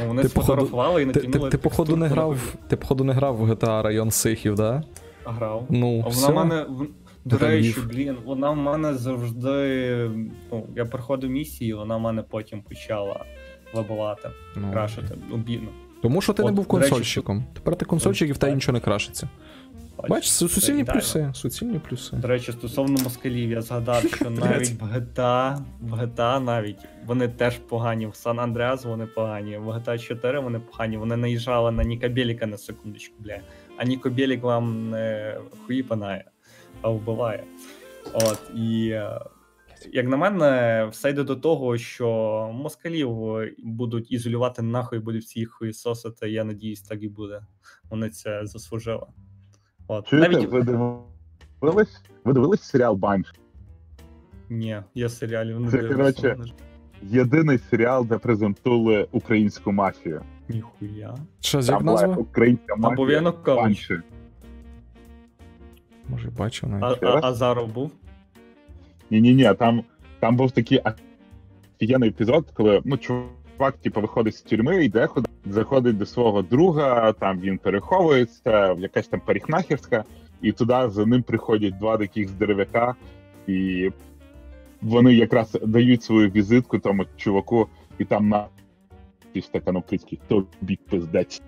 Ну, 0.00 0.08
вони 0.08 0.22
Ти, 0.22 0.28
походу, 0.28 0.44
сфотографували 0.44 1.02
і 1.02 1.06
Ти, 1.06 1.12
ти, 1.12 1.26
натягнули. 1.26 1.50
ти, 1.50 1.58
походу, 1.58 1.96
не 1.96 2.06
грав, 2.06 2.54
ти, 2.68 2.76
походу, 2.76 3.04
не 3.04 3.12
грав 3.12 3.36
в 3.36 3.50
GTA 3.50 3.82
район 3.82 4.10
Сихів, 4.10 4.54
да? 4.54 4.82
Грав. 5.24 5.66
Ну, 5.70 5.88
А 5.88 6.08
вона 6.08 6.08
все. 6.08 6.32
в 6.32 6.34
мене. 6.34 6.62
в- 6.68 6.86
До 7.24 7.38
речі, 7.38 7.76
блін, 7.92 8.16
вона 8.24 8.50
в 8.50 8.56
мене 8.56 8.94
завжди. 8.94 10.10
Ну, 10.52 10.66
я 10.76 10.84
проходив 10.84 11.30
місії, 11.30 11.74
вона 11.74 11.96
в 11.96 12.00
мене 12.00 12.22
потім 12.22 12.62
почала 12.62 13.24
вибивати, 13.74 14.28
Ну, 14.56 14.72
крашити. 14.72 15.14
Ну, 15.30 15.36
бідно. 15.36 15.68
Тому 16.02 16.20
що 16.20 16.32
ти 16.32 16.42
не 16.44 16.52
був 16.52 16.66
до 16.66 16.78
речі, 16.78 16.90
консольщиком. 16.90 17.44
Тепер 17.54 17.76
ти 17.76 17.84
консольщик 17.84 18.28
і 18.28 18.32
в 18.32 18.38
тебе 18.38 18.54
нічого 18.54 18.72
не 18.72 18.80
крашиться. 18.80 19.28
Бачиш, 20.08 20.32
це 20.32 20.48
суцільні 20.48 20.84
плюси. 20.84 21.30
Суцільні 21.34 21.78
плюси. 21.78 22.16
До 22.16 22.28
речі, 22.28 22.52
стосовно 22.52 23.02
москалів, 23.02 23.50
я 23.50 23.62
згадав, 23.62 24.02
що 24.02 24.30
навіть 24.30 24.70
в 24.70 24.82
GTA, 24.82 25.58
в 25.80 25.92
GTA 25.94 26.40
навіть 26.44 26.78
вони 27.06 27.28
теж 27.28 27.58
погані. 27.58 28.06
В 28.06 28.14
Сан 28.14 28.40
Андреас 28.40 28.84
вони 28.84 29.06
погані. 29.06 29.58
В 29.58 29.68
GTA 29.68 29.98
4 29.98 30.40
вони 30.40 30.58
погані. 30.60 30.96
Вони 30.96 31.16
наїжджали 31.16 31.72
на 31.72 31.84
Ніка 31.84 32.08
Беліка 32.08 32.46
на 32.46 32.58
секундочку, 32.58 33.14
бля. 33.18 33.40
А 33.76 33.84
Ніко 33.84 34.10
Белік 34.10 34.42
вам 34.42 34.90
не 34.90 35.36
хуї 35.66 35.82
панає, 35.82 36.24
а 36.82 36.88
вбиває. 36.88 37.44
От 38.14 38.38
і. 38.54 38.88
е, 38.88 39.20
Як 39.92 40.08
на 40.08 40.16
мене, 40.16 40.88
все 40.92 41.10
йде 41.10 41.22
до 41.24 41.36
того, 41.36 41.78
що 41.78 42.08
москалів 42.54 43.10
будуть 43.64 44.12
ізолювати 44.12 44.62
нахуй, 44.62 44.98
будуть 44.98 45.24
всі 45.24 45.40
їх 45.40 45.50
хуїсосити. 45.52 46.30
Я 46.30 46.44
надіюсь, 46.44 46.82
так 46.82 47.02
і 47.02 47.08
буде. 47.08 47.40
Вони 47.90 48.10
це 48.10 48.46
заслужили. 48.46 49.06
От. 49.88 50.06
Чуєте, 50.08 50.28
Навіть 50.30 50.48
ви 50.48 50.62
дивились? 50.62 52.02
Ви 52.24 52.32
дивились 52.32 52.62
серіал 52.62 52.94
Банш? 52.96 53.34
Ні, 54.50 54.82
я 54.94 55.08
серіалів 55.08 55.60
не 55.60 55.70
Це, 55.70 55.78
дивлюся. 55.78 55.96
коротше, 55.96 56.36
Єдиний 57.02 57.58
серіал, 57.58 58.06
де 58.06 58.18
презентували 58.18 59.06
українську 59.12 59.72
мафію. 59.72 60.22
Ніхуя. 60.48 61.14
Що, 61.40 61.58
як 61.58 61.66
Там 61.66 61.84
була 61.84 61.92
назва? 62.02 62.16
українська 62.16 62.74
Або 62.74 62.88
мафія. 62.90 63.10
Янукович. 63.10 63.56
Банші. 63.62 64.00
Може, 66.08 66.30
бачив 66.30 66.68
навіть. 66.68 67.02
А, 67.02 67.06
а. 67.06 67.26
Азаров 67.26 67.72
був? 67.72 67.90
Ні-ні-ні, 69.10 69.54
там, 69.58 69.82
там 70.20 70.36
був 70.36 70.50
такий 70.50 70.80
офігенний 71.80 72.08
епізод, 72.08 72.50
коли 72.54 72.82
ну, 72.84 72.96
чувак 72.96 73.24
типу, 73.70 74.00
виходить 74.00 74.36
з 74.36 74.42
тюрми, 74.42 74.84
йде 74.84 75.06
куди, 75.06 75.28
заходить 75.46 75.98
до 75.98 76.06
свого 76.06 76.42
друга, 76.42 77.12
там 77.12 77.40
він 77.40 77.58
переховується, 77.58 78.72
якась 78.78 79.08
там 79.08 79.20
парикмахерська, 79.20 80.04
і 80.42 80.52
туди 80.52 80.88
за 80.88 81.06
ним 81.06 81.22
приходять 81.22 81.78
два 81.78 81.96
таких 81.96 82.28
здоровяка, 82.28 82.94
і 83.46 83.90
вони 84.82 85.14
якраз 85.14 85.58
дають 85.62 86.02
свою 86.02 86.30
візитку 86.30 86.78
тому 86.78 87.04
чуваку, 87.16 87.68
і 87.98 88.04
там 88.04 88.28
на 88.28 88.46
стаканоприцький 89.40 90.20
тобі 90.28 90.78
пиздець. 90.90 91.42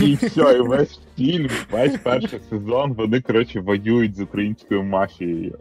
І 0.00 0.14
все, 0.14 0.56
і 0.58 0.60
весь 0.60 1.00
фільм, 1.16 1.48
весь 1.70 1.98
перший 1.98 2.40
сезон, 2.50 2.92
вони, 2.92 3.20
коротше, 3.20 3.60
воюють 3.60 4.16
з 4.16 4.20
українською 4.20 4.82
мафією. 4.82 5.58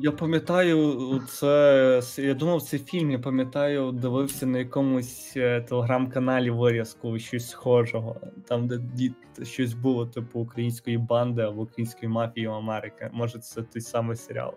Я 0.00 0.12
пам'ятаю, 0.12 1.20
це. 1.28 2.02
Я 2.18 2.34
думав, 2.34 2.62
це 2.62 2.78
фільм, 2.78 3.10
я 3.10 3.18
пам'ятаю, 3.18 3.92
дивився 3.92 4.46
на 4.46 4.58
якомусь 4.58 5.32
е, 5.36 5.60
телеграм-каналі 5.60 6.50
вирізку 6.50 7.18
щось 7.18 7.50
схожого. 7.50 8.16
Там, 8.48 8.66
де 8.66 8.78
дід 8.78 9.14
щось 9.42 9.74
було, 9.74 10.06
типу 10.06 10.40
української 10.40 10.98
банди 10.98 11.42
або 11.42 11.62
української 11.62 12.08
мафії 12.08 12.46
Америки. 12.46 13.10
Може, 13.12 13.38
це 13.38 13.62
той 13.62 13.82
самий 13.82 14.16
серіал. 14.16 14.54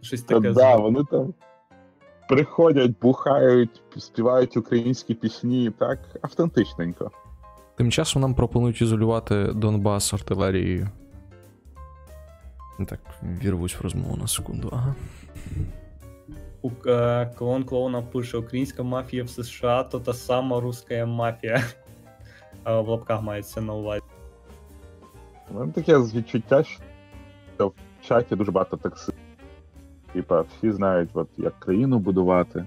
Щось 0.00 0.22
Та 0.22 0.34
таке 0.34 0.52
да, 0.52 0.76
вони 0.76 1.04
там 1.10 1.34
приходять, 2.28 2.92
бухають, 3.02 3.82
співають 3.96 4.56
українські 4.56 5.14
пісні, 5.14 5.72
так 5.78 5.98
автентичненько. 6.22 7.10
Тим 7.76 7.90
часом 7.90 8.22
нам 8.22 8.34
пропонують 8.34 8.82
ізолювати 8.82 9.52
Донбас 9.54 10.14
артилерією. 10.14 10.88
Так, 12.86 13.00
вірвусь 13.22 13.74
в 13.76 13.82
розмову 13.82 14.16
на 14.16 14.26
секунду. 14.26 14.68
Ага. 14.72 14.94
У 16.62 16.70
е, 16.86 17.26
клон 17.38 17.64
клоуна 17.64 18.02
пише: 18.02 18.36
Українська 18.36 18.82
мафія 18.82 19.24
в 19.24 19.28
США 19.30 19.82
то 19.82 20.00
та 20.00 20.12
сама 20.12 20.60
руська 20.60 21.06
мафія. 21.06 21.64
А 22.64 22.80
в 22.80 22.88
лапках 22.88 23.22
мається 23.22 23.60
на 23.60 23.74
увазі. 23.74 24.02
У 25.50 25.54
мене 25.58 25.72
таке 25.72 25.98
відчуття, 25.98 26.64
що 27.56 27.68
в 27.68 27.72
чаті 28.08 28.36
дуже 28.36 28.50
багато 28.50 28.76
таксистів. 28.76 29.14
Типа, 30.12 30.40
всі 30.40 30.72
знають, 30.72 31.10
от, 31.14 31.28
як 31.36 31.60
країну 31.60 31.98
будувати 31.98 32.64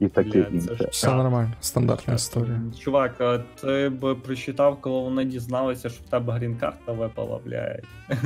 і 0.00 0.08
таке 0.08 0.46
інше. 0.52 0.74
ж- 0.76 0.88
Все 0.90 1.14
нормально, 1.14 1.52
стандартна 1.60 2.14
історія. 2.14 2.60
Чувак, 2.78 3.20
а 3.20 3.38
ти 3.38 3.88
б 3.88 4.14
прочитав, 4.14 4.80
коли 4.80 5.00
вони 5.02 5.24
дізналися, 5.24 5.88
що 5.88 6.04
в 6.04 6.08
тебе 6.08 6.32
грін-карта 6.32 6.92
випала, 6.92 7.40
блядь. 7.44 7.84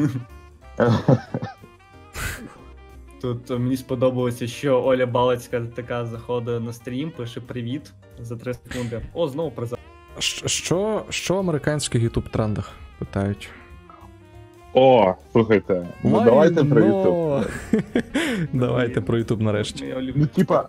Тут 3.20 3.51
мені 3.51 3.76
сподобалося, 3.76 4.47
що 4.47 4.85
Оля 4.85 5.07
Балицька 5.07 5.61
така 5.74 6.07
заходить 6.07 6.62
на 6.62 6.72
стрім, 6.72 7.11
пише 7.11 7.41
привіт 7.41 7.93
за 8.20 8.37
3 8.37 8.55
секунди. 8.55 9.01
О, 9.14 9.29
знову. 9.29 9.53
Щ- 10.18 10.49
Що, 10.49 11.05
що 11.11 11.35
в 11.35 11.39
американських 11.39 12.03
ютуб 12.03 12.29
трендах? 12.29 12.72
Питають. 12.99 13.49
О, 14.74 15.14
слухайте, 15.33 15.87
ну 16.05 16.22
давайте 16.24 16.64
про! 16.64 16.81
YouTube. 16.83 17.47
Давайте 18.53 19.01
про 19.01 19.18
Ютуб 19.18 19.41
нарешті. 19.41 19.95
Ну, 20.14 20.26
типа, 20.26 20.68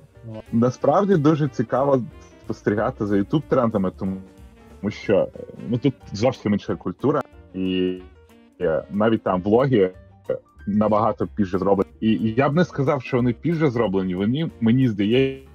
насправді 0.51 1.15
дуже 1.15 1.47
цікаво 1.47 2.01
спостерігати 2.45 3.05
за 3.05 3.15
YouTube 3.15 3.41
трендами, 3.47 3.91
тому 3.99 4.17
що 4.89 5.27
ну 5.69 5.77
тут 5.77 5.93
зовсім 6.13 6.53
інша 6.53 6.75
культура, 6.75 7.21
і 7.53 7.97
навіть 8.91 9.23
там 9.23 9.41
влоги 9.41 9.91
е, 10.29 10.37
набагато 10.67 11.27
пізже 11.27 11.59
зроблені. 11.59 11.89
І, 12.01 12.33
я 12.37 12.49
б 12.49 12.55
не 12.55 12.65
сказав, 12.65 13.01
що 13.01 13.17
вони 13.17 13.33
пізже 13.33 13.69
зроблені. 13.69 14.15
Вони 14.15 14.49
мені 14.61 14.87
здається. 14.87 15.45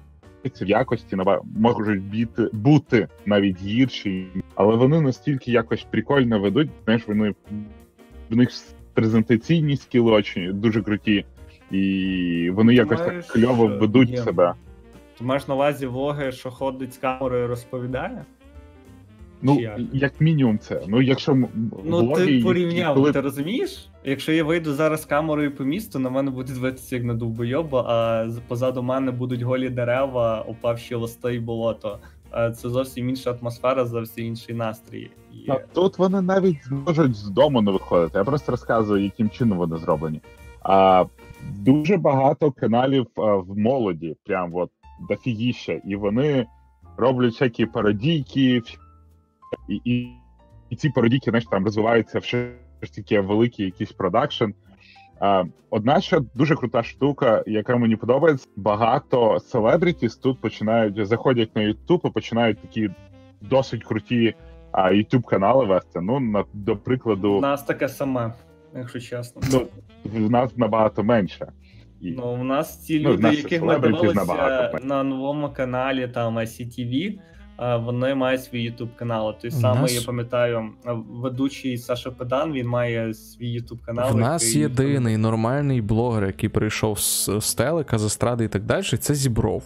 В 0.61 0.67
якості 0.67 1.17
можуть 1.59 2.01
біти, 2.01 2.49
бути 2.53 3.07
навіть 3.25 3.61
гірші, 3.61 4.27
але 4.55 4.75
вони 4.75 5.01
настільки 5.01 5.51
якось 5.51 5.87
прикольно 5.91 6.39
ведуть. 6.39 6.69
Знаєш, 6.83 7.07
вони 7.07 7.35
в 8.29 8.35
них 8.35 8.49
презентаційні 8.93 9.77
скіли 9.77 10.11
очі 10.11 10.51
дуже 10.53 10.81
круті, 10.81 11.25
і 11.71 12.51
вони 12.53 12.73
якось 12.73 13.01
так 13.01 13.27
кльово 13.27 13.65
е, 13.65 13.77
ведуть 13.77 14.09
є. 14.09 14.17
себе. 14.17 14.53
Ти 15.17 15.23
маєш 15.23 15.47
на 15.47 15.55
увазі 15.55 15.87
влоги, 15.87 16.31
що 16.31 16.51
ходить 16.51 16.93
з 16.93 16.97
камерою 16.97 17.43
і 17.43 17.47
розповідає? 17.47 18.25
Ну, 19.45 19.59
як? 19.59 19.79
як 19.93 20.21
мінімум, 20.21 20.59
це. 20.59 20.81
Ну, 20.87 21.01
якщо 21.01 21.35
Ну, 21.35 21.49
влоги, 21.83 22.25
ти 22.25 22.43
порівняв, 22.43 22.95
коли- 22.95 23.11
ти 23.11 23.21
розумієш? 23.21 23.89
Якщо 24.03 24.31
я 24.31 24.43
вийду 24.43 24.73
зараз 24.73 25.05
камерою 25.05 25.55
по 25.55 25.63
місту, 25.63 25.99
на 25.99 26.09
мене 26.09 26.31
буде 26.31 26.53
дивитися 26.53 26.95
як 26.95 27.05
на 27.05 27.13
довбойоба, 27.13 27.81
а 27.81 28.29
позаду 28.47 28.83
мене 28.83 29.11
будуть 29.11 29.41
голі 29.41 29.69
дерева, 29.69 30.45
упавші 30.47 30.95
листи 30.95 31.35
і 31.35 31.39
болото. 31.39 31.99
Це 32.55 32.69
зовсім 32.69 33.09
інша 33.09 33.31
атмосфера, 33.41 33.85
зовсім 33.85 34.25
інший 34.25 34.55
настрій. 34.55 35.09
І... 35.33 35.51
А 35.51 35.59
тут 35.73 35.97
вони 35.97 36.21
навіть 36.21 36.63
зможуть 36.65 37.15
з 37.15 37.29
дому 37.29 37.61
не 37.61 37.71
виходити. 37.71 38.17
Я 38.17 38.23
просто 38.23 38.51
розказую, 38.51 39.03
яким 39.03 39.29
чином 39.29 39.57
вони 39.57 39.77
зроблені. 39.77 40.21
А 40.63 41.05
дуже 41.59 41.97
багато 41.97 42.51
каналів 42.51 43.07
а, 43.15 43.35
в 43.35 43.57
молоді, 43.57 44.15
прям 44.25 44.55
от 44.55 44.69
дофігіща, 45.09 45.73
і 45.85 45.95
вони 45.95 46.45
роблять 46.97 47.31
всякі 47.31 47.65
пародійки, 47.65 48.61
і, 49.69 49.81
і, 49.85 50.09
і 50.69 50.75
ці 50.75 50.89
пародійки, 50.89 51.31
знаєш, 51.31 51.45
там 51.45 51.63
розвиваються 51.65 52.19
в 52.19 52.23
щось 52.23 52.91
таке 52.95 53.19
великий 53.21 53.65
якийсь 53.65 53.91
продакшн. 53.91 54.45
Одна 55.69 56.01
ще 56.01 56.19
дуже 56.35 56.55
крута 56.55 56.83
штука, 56.83 57.43
яка 57.47 57.77
мені 57.77 57.95
подобається, 57.95 58.47
багато 58.55 59.39
селебрітіс 59.39 60.15
тут 60.15 60.41
починають 60.41 61.07
заходять 61.07 61.55
на 61.55 61.61
YouTube 61.61 62.07
і 62.07 62.11
починають 62.11 62.59
такі 62.61 62.89
досить 63.41 63.83
круті 63.83 64.35
а, 64.71 64.91
YouTube 64.91 65.23
канали 65.23 65.65
вести. 65.65 66.01
Ну, 66.01 66.19
на, 66.19 66.43
до 66.53 66.77
прикладу, 66.77 67.31
У 67.33 67.41
нас 67.41 67.63
таке 67.63 67.89
саме, 67.89 68.33
якщо 68.75 68.99
чесно. 68.99 69.41
ну, 69.51 69.67
в 70.03 70.29
нас 70.29 70.57
набагато 70.57 71.03
менше. 71.03 71.51
І, 72.01 72.11
Ну, 72.11 72.33
у 72.33 72.43
нас 72.43 72.85
ці 72.85 72.99
Ну, 72.99 73.09
люди, 73.09 73.23
наші 73.23 73.37
яких 73.37 73.63
ми 73.63 73.79
дивилися 73.79 74.13
набагато 74.13 74.85
на 74.87 75.03
новому 75.03 75.49
каналі, 75.53 76.07
там 76.07 76.39
ICTV, 76.39 77.19
вони 77.59 78.15
мають 78.15 78.43
свій 78.43 78.71
YouTube 78.71 78.95
канал. 78.95 79.33
Той 79.41 79.49
У 79.49 79.53
самий, 79.53 79.81
нас- 79.81 79.95
я 79.95 80.01
пам'ятаю, 80.01 80.69
ведучий 81.09 81.77
Саша 81.77 82.11
Педан, 82.11 82.53
він 82.53 82.67
має 82.67 83.13
свій 83.13 83.59
YouTube 83.61 83.85
канал. 83.85 84.13
В 84.13 84.17
нас 84.17 84.45
який- 84.47 84.61
єдиний 84.61 85.17
нормальний 85.17 85.81
блогер, 85.81 86.25
який 86.25 86.49
прийшов 86.49 86.99
з, 86.99 87.29
з 87.39 87.55
телека, 87.55 87.97
з 87.97 88.05
естради 88.05 88.43
і 88.43 88.47
так 88.47 88.63
далі, 88.63 88.83
це 88.83 89.13
Зібров. 89.15 89.63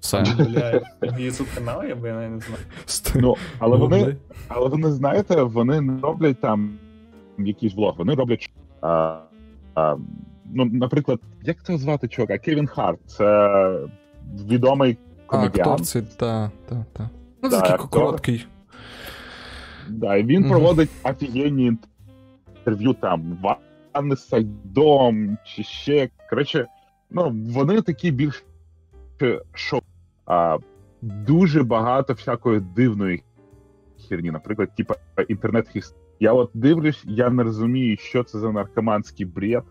Все. 0.00 0.18
YouTube 1.02 1.54
канал, 1.54 1.84
я 1.84 1.94
би 1.94 2.08
я 2.08 2.28
не 2.28 2.40
знаю. 2.40 2.62
ну, 3.14 3.36
але 3.58 3.76
вони, 3.76 4.16
але 4.48 4.68
вони, 4.68 4.90
знаєте, 4.92 5.42
вони 5.42 5.80
не 5.80 6.00
роблять 6.00 6.40
там 6.40 6.78
якийсь 7.38 7.74
влог, 7.74 7.94
вони 7.98 8.14
роблять. 8.14 8.50
А, 8.80 9.18
а, 9.74 9.96
ну, 10.54 10.64
наприклад, 10.64 11.20
як 11.42 11.64
це 11.64 11.78
звати 11.78 12.08
чувака? 12.08 12.38
Кевін 12.38 12.66
Харт, 12.66 12.98
це 13.06 13.48
відомий 14.48 14.98
А, 15.30 15.44
актор 15.44 15.80
це, 15.80 16.02
та, 16.02 16.50
та, 16.68 16.84
та. 16.92 17.10
Ну, 17.42 17.48
Да, 17.48 17.50
це 17.50 17.56
такий 17.60 17.74
актор. 17.74 17.88
короткий. 17.90 18.46
Да, 19.88 20.16
і 20.16 20.22
він 20.24 20.40
Мгм. 20.40 20.50
проводить 20.50 20.90
офігенні 21.02 21.72
інтерв'ю 22.56 22.94
там 22.94 23.38
Ванни 23.94 24.16
з 24.16 24.28
Сайдом 24.28 25.38
чи 25.44 25.62
ще. 25.62 26.08
Коротше, 26.30 26.66
ну 27.10 27.30
вони 27.48 27.82
такі 27.82 28.10
більш 28.10 28.44
шоу. 29.54 29.80
А, 30.26 30.58
дуже 31.02 31.62
багато 31.62 32.12
всякої 32.12 32.60
дивної 32.60 33.22
херні, 34.08 34.30
наприклад, 34.30 34.74
типа 34.76 34.94
інтернет 35.28 35.68
хіс. 35.68 35.94
Я 36.20 36.32
от 36.32 36.50
дивлюсь, 36.54 37.02
я 37.06 37.30
не 37.30 37.42
розумію, 37.42 37.96
що 37.96 38.24
це 38.24 38.38
за 38.38 38.52
наркоманський 38.52 39.26
бред, 39.26 39.64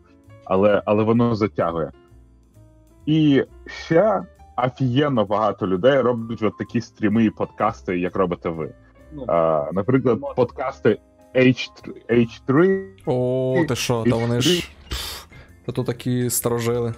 але, 0.46 0.82
але 0.86 1.04
воно 1.04 1.36
затягує. 1.36 1.92
І 3.06 3.44
ще 3.66 4.22
офігенно 4.66 5.26
багато 5.26 5.68
людей 5.68 6.02
роблять 6.02 6.42
от 6.42 6.58
такі 6.58 6.82
стріми 6.82 7.26
і 7.26 7.30
подкасти, 7.30 8.00
як 8.00 8.16
робите 8.16 8.50
ви. 8.50 8.74
Ну, 9.14 9.26
А, 9.28 9.70
наприклад, 9.74 10.20
Можна. 10.20 10.36
подкасти 10.36 11.00
H3, 11.36 11.94
H3 12.10 12.86
О, 13.06 13.66
ти 13.68 13.76
що, 13.76 14.04
та 14.04 14.16
вони 14.16 14.42
ж. 14.42 14.70
Та 15.66 15.72
то 15.72 15.84
такі 15.84 16.30
старожили. 16.30 16.94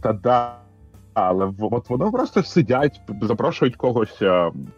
та 0.00 0.12
да. 0.12 0.56
Але 1.14 1.52
от 1.60 1.90
воно 1.90 2.12
просто 2.12 2.42
сидять, 2.42 3.00
запрошують 3.22 3.76
когось, 3.76 4.22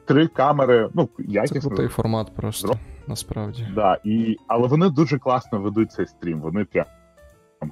три 0.04 0.26
камери, 0.26 0.88
ну, 0.94 1.08
Це 1.46 1.60
крутий 1.60 1.88
формат 1.88 2.34
просто, 2.34 2.74
насправді. 3.06 3.68
Да, 3.74 3.98
і, 4.04 4.36
але 4.46 4.68
вони 4.68 4.88
дуже 4.90 5.18
класно 5.18 5.60
ведуть 5.60 5.92
цей 5.92 6.06
стрім. 6.06 6.40
Вони 6.40 6.64
прям 6.64 6.86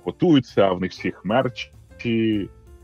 готуються, 0.05 0.73
в 0.73 0.81
них 0.81 0.91
всіх 0.93 1.25
мерчі. 1.25 1.73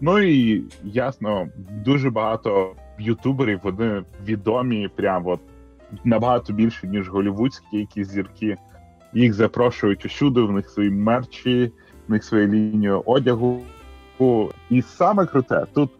Ну 0.05 0.19
і 0.19 0.65
ясно, 0.85 1.49
дуже 1.85 2.11
багато 2.11 2.75
ютуберів, 2.99 3.61
вони 3.63 4.05
відомі, 4.25 4.89
прям 4.97 5.27
от 5.27 5.41
набагато 6.05 6.53
більше, 6.53 6.87
ніж 6.87 7.09
голівудські 7.09 7.79
якісь 7.79 8.09
зірки. 8.09 8.57
Їх 9.13 9.35
запрошують 9.35 10.07
усюди, 10.07 10.41
в 10.41 10.53
них 10.53 10.69
свої 10.71 10.91
мерчі, 10.91 11.73
в 12.09 12.11
них 12.11 12.25
своя 12.25 12.47
лінія 12.47 12.97
одягу. 12.97 13.61
І 14.71 14.83
саме 14.83 15.27
круте, 15.27 15.67
тут 15.73 15.91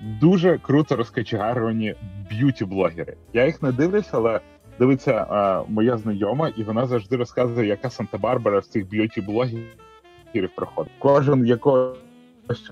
дуже 0.00 0.58
круто 0.58 0.96
розкачегаровані 0.96 1.94
б'юті-блогери. 2.30 3.16
Я 3.32 3.46
їх 3.46 3.62
не 3.62 3.72
дивлюсь, 3.72 4.08
але 4.12 4.40
дивиться 4.78 5.26
а, 5.30 5.62
моя 5.68 5.96
знайома, 5.96 6.48
і 6.48 6.62
вона 6.62 6.86
завжди 6.86 7.16
розказує, 7.16 7.66
яка 7.66 7.88
Санта-Барбара 7.88 8.62
з 8.62 8.68
цих 8.68 8.88
б'юті-блогерів 8.88 10.50
проходить. 10.56 10.92
Кожен 10.98 11.46
якогось 11.46 11.98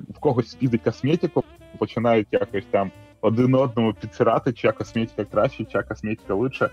в 0.08 0.18
когось 0.20 0.50
спіздить 0.50 0.82
косметику, 0.82 1.44
починають 1.78 2.28
якось 2.30 2.64
там 2.70 2.90
один 3.20 3.54
одному 3.54 3.94
підсирати, 3.94 4.52
чия 4.52 4.72
косметика 4.72 5.24
краще, 5.24 5.64
чия 5.64 5.82
косметика 5.82 6.34
лучше. 6.34 6.70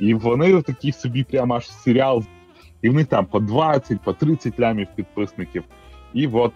І 0.00 0.14
вони 0.14 0.62
такий 0.62 0.92
собі 0.92 1.24
прямо 1.24 1.54
аж 1.54 1.70
серіал, 1.70 2.24
і 2.82 2.88
в 2.88 2.94
них 2.94 3.06
там 3.06 3.26
по 3.26 3.40
20, 3.40 4.00
по 4.00 4.12
30 4.12 4.60
лямів 4.60 4.88
підписників. 4.94 5.64
І 6.14 6.26
от 6.26 6.52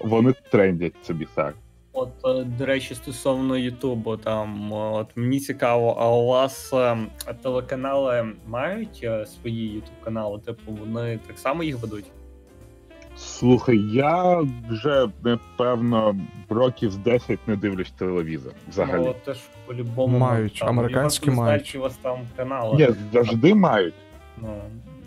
вони 0.00 0.34
трендять 0.50 1.04
собі 1.04 1.28
так. 1.34 1.54
От, 1.92 2.08
е, 2.24 2.44
до 2.44 2.66
речі, 2.66 2.94
стосовно 2.94 3.56
Ютубу, 3.56 4.16
там 4.16 4.72
е, 4.72 4.76
от 4.76 5.16
мені 5.16 5.40
цікаво, 5.40 5.96
а 5.98 6.10
у 6.10 6.26
вас 6.26 6.72
е, 6.72 6.96
телеканали 7.42 8.32
мають 8.46 9.00
е, 9.02 9.26
свої 9.26 9.68
Ютуб 9.68 9.94
канали? 10.04 10.38
Типу, 10.38 10.72
вони 10.72 11.18
так 11.26 11.38
само 11.38 11.62
їх 11.62 11.78
ведуть? 11.78 12.04
Слухай, 13.16 13.78
я 13.78 14.46
вже 14.70 15.08
напевно 15.24 16.16
років 16.48 16.90
з 16.90 16.96
10 16.96 17.38
не 17.48 17.56
дивлюсь 17.56 17.90
телевізор 17.90 18.52
взагалі. 18.68 19.04
Ну, 19.04 19.14
теж 19.24 19.38
по-любому 19.66 20.18
Мають, 20.18 20.58
там, 20.58 20.68
американські 20.68 21.26
я 21.26 21.34
знаю, 21.34 21.48
мають. 21.48 21.66
чи 21.66 21.78
у 21.78 21.82
вас 21.82 21.96
там 21.96 22.18
канали. 22.36 22.76
Ні, 22.76 22.94
завжди 23.12 23.54
мають. 23.54 23.94
Ну, 24.38 24.60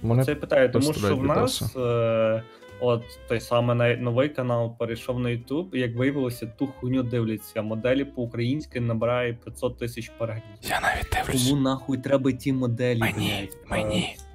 Мене 0.04 0.26
це 0.26 0.32
я 0.32 0.38
питаю, 0.38 0.72
тому 0.72 0.94
що 0.94 1.16
в 1.16 1.24
нас 1.24 1.76
е, 1.76 2.44
от 2.80 3.04
той 3.28 3.40
самий 3.40 3.76
навіть 3.76 4.02
новий 4.02 4.30
канал 4.30 4.78
перейшов 4.78 5.20
на 5.20 5.30
YouTube, 5.30 5.76
і 5.76 5.80
як 5.80 5.96
виявилося, 5.96 6.46
ту 6.46 6.68
хуйню 6.68 7.04
дивляться. 7.04 7.62
Моделі 7.62 8.06
по-українськи 8.06 8.82
набирає 8.82 9.34
500 9.34 9.78
тисяч 9.78 10.10
переглядів. 10.10 10.70
Я 10.70 10.80
навіть 10.82 11.08
дивлюсь. 11.14 11.50
Кому 11.50 11.62
нахуй 11.62 11.98
треба 11.98 12.32
ті 12.32 12.54
моделі? 12.54 13.00
Мені, 13.00 13.50
мені. 13.70 14.16
Е, 14.20 14.26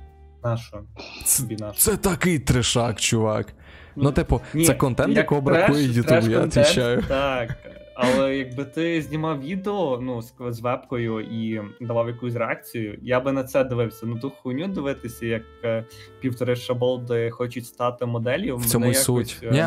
Нащо? 0.45 0.81
Це, 1.25 1.45
це 1.77 1.97
такий 1.97 2.39
трешак, 2.39 3.01
чувак. 3.01 3.55
Ну, 3.97 4.13
типу, 4.13 4.41
Ні, 4.55 4.65
це 4.65 4.75
контент, 4.75 5.17
якого 5.17 5.41
бракує 5.41 5.85
Ютубу, 5.85 6.27
я 6.29 6.41
відвічаю. 6.41 7.03
Так. 7.09 7.57
Але 8.03 8.37
якби 8.37 8.65
ти 8.65 9.03
знімав 9.03 9.41
відео 9.41 9.99
ну, 10.03 10.23
з, 10.23 10.33
з 10.49 10.61
вебкою 10.61 11.21
і 11.21 11.61
давав 11.81 12.09
якусь 12.09 12.35
реакцію, 12.35 12.99
я 13.03 13.21
би 13.21 13.33
на 13.33 13.45
це 13.45 13.65
дивився. 13.65 14.07
Ну 14.07 14.19
ту 14.19 14.31
хуйню 14.31 14.69
дивитися, 14.69 15.27
як 15.27 15.43
е, 15.65 15.85
півтори 16.21 16.57
шаболди 16.57 17.31
хочуть 17.31 17.67
стати 17.67 18.07
моделлю. 18.07 18.57
В 18.57 18.67
цьому 18.67 18.95
суть. 18.95 19.39
Ні, 19.53 19.65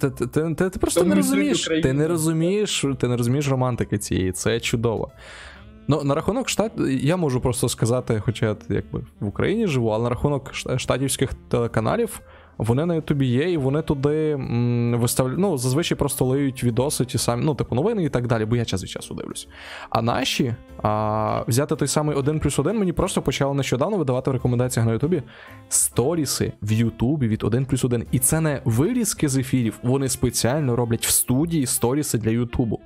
ти, 0.00 0.10
ти, 0.10 0.26
ти, 0.26 0.54
ти, 0.54 0.70
ти 0.70 0.78
просто 0.78 1.04
не 1.04 1.14
розумієш. 1.14 1.64
Ти 1.82 1.92
не 1.92 2.08
розумієш, 2.08 2.84
ти 2.98 3.08
не 3.08 3.16
розумієш 3.16 3.48
романтики 3.48 3.98
цієї, 3.98 4.32
це 4.32 4.60
чудово. 4.60 5.10
Ну, 5.88 6.02
на 6.04 6.14
рахунок 6.14 6.48
штат, 6.48 6.72
я 6.88 7.16
можу 7.16 7.40
просто 7.40 7.68
сказати, 7.68 8.22
хоча 8.24 8.46
я 8.46 8.56
якби 8.68 9.00
в 9.20 9.26
Україні 9.26 9.66
живу, 9.66 9.88
але 9.88 10.04
на 10.04 10.10
рахунок 10.10 10.54
штатівських 10.54 11.34
телеканалів. 11.48 12.20
Вони 12.58 12.86
на 12.86 12.94
Ютубі 12.94 13.26
є, 13.26 13.52
і 13.52 13.56
вони 13.56 13.82
туди 13.82 14.34
виставляють. 14.96 15.40
Ну, 15.40 15.58
зазвичай 15.58 15.98
просто 15.98 16.24
лиють 16.24 16.64
відоси, 16.64 17.04
ті 17.04 17.18
самі, 17.18 17.44
ну, 17.44 17.54
типу, 17.54 17.74
новини 17.74 18.04
і 18.04 18.08
так 18.08 18.26
далі, 18.26 18.44
бо 18.44 18.56
я 18.56 18.64
час 18.64 18.82
від 18.82 18.90
часу 18.90 19.14
дивлюсь. 19.14 19.48
А 19.90 20.02
наші 20.02 20.54
а, 20.82 21.44
взяти 21.48 21.76
той 21.76 21.88
самий 21.88 22.16
1 22.16 22.40
плюс 22.40 22.58
1 22.58 22.78
мені 22.78 22.92
просто 22.92 23.22
почали 23.22 23.54
нещодавно 23.54 23.96
видавати 23.96 24.30
в 24.30 24.32
рекомендаціях 24.32 24.86
на 24.86 24.92
Ютубі 24.92 25.22
сторіси 25.68 26.52
в 26.62 26.72
Ютубі 26.72 27.28
від 27.28 27.42
1 27.44 27.66
плюс 27.66 27.84
1. 27.84 28.06
І 28.12 28.18
це 28.18 28.40
не 28.40 28.60
вирізки 28.64 29.28
з 29.28 29.36
ефірів, 29.36 29.78
вони 29.82 30.08
спеціально 30.08 30.76
роблять 30.76 31.06
в 31.06 31.10
студії 31.10 31.66
сторіси 31.66 32.18
для 32.18 32.30
Ютубу. 32.30 32.80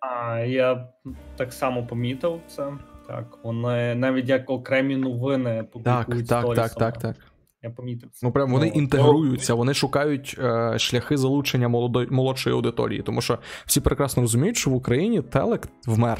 А 0.00 0.38
я 0.38 0.88
так 1.36 1.52
само 1.52 1.86
помітив 1.86 2.40
це. 2.48 2.72
Так, 3.08 3.38
вони 3.44 3.94
навіть 3.94 4.28
як 4.28 4.50
окремі 4.50 4.96
новини 4.96 5.56
Так, 5.58 5.70
публікують 5.70 6.28
так, 6.28 6.44
так, 6.44 6.70
сторісами. 6.70 6.92
так, 6.92 6.98
так. 6.98 7.16
Я 7.62 7.70
помітив 7.70 8.10
це. 8.12 8.26
Ну, 8.26 8.32
прям 8.32 8.52
вони 8.52 8.66
Ну, 8.74 8.80
інтегруються, 8.80 9.54
вони 9.54 9.74
шукають 9.74 10.36
е, 10.38 10.78
шляхи 10.78 11.16
залучення 11.16 11.68
молодої, 11.68 12.08
молодшої 12.10 12.56
аудиторії, 12.56 13.02
тому 13.02 13.20
що 13.20 13.38
всі 13.66 13.80
прекрасно 13.80 14.22
розуміють, 14.22 14.56
що 14.56 14.70
в 14.70 14.74
Україні 14.74 15.22
телек 15.22 15.68
вмер 15.86 16.18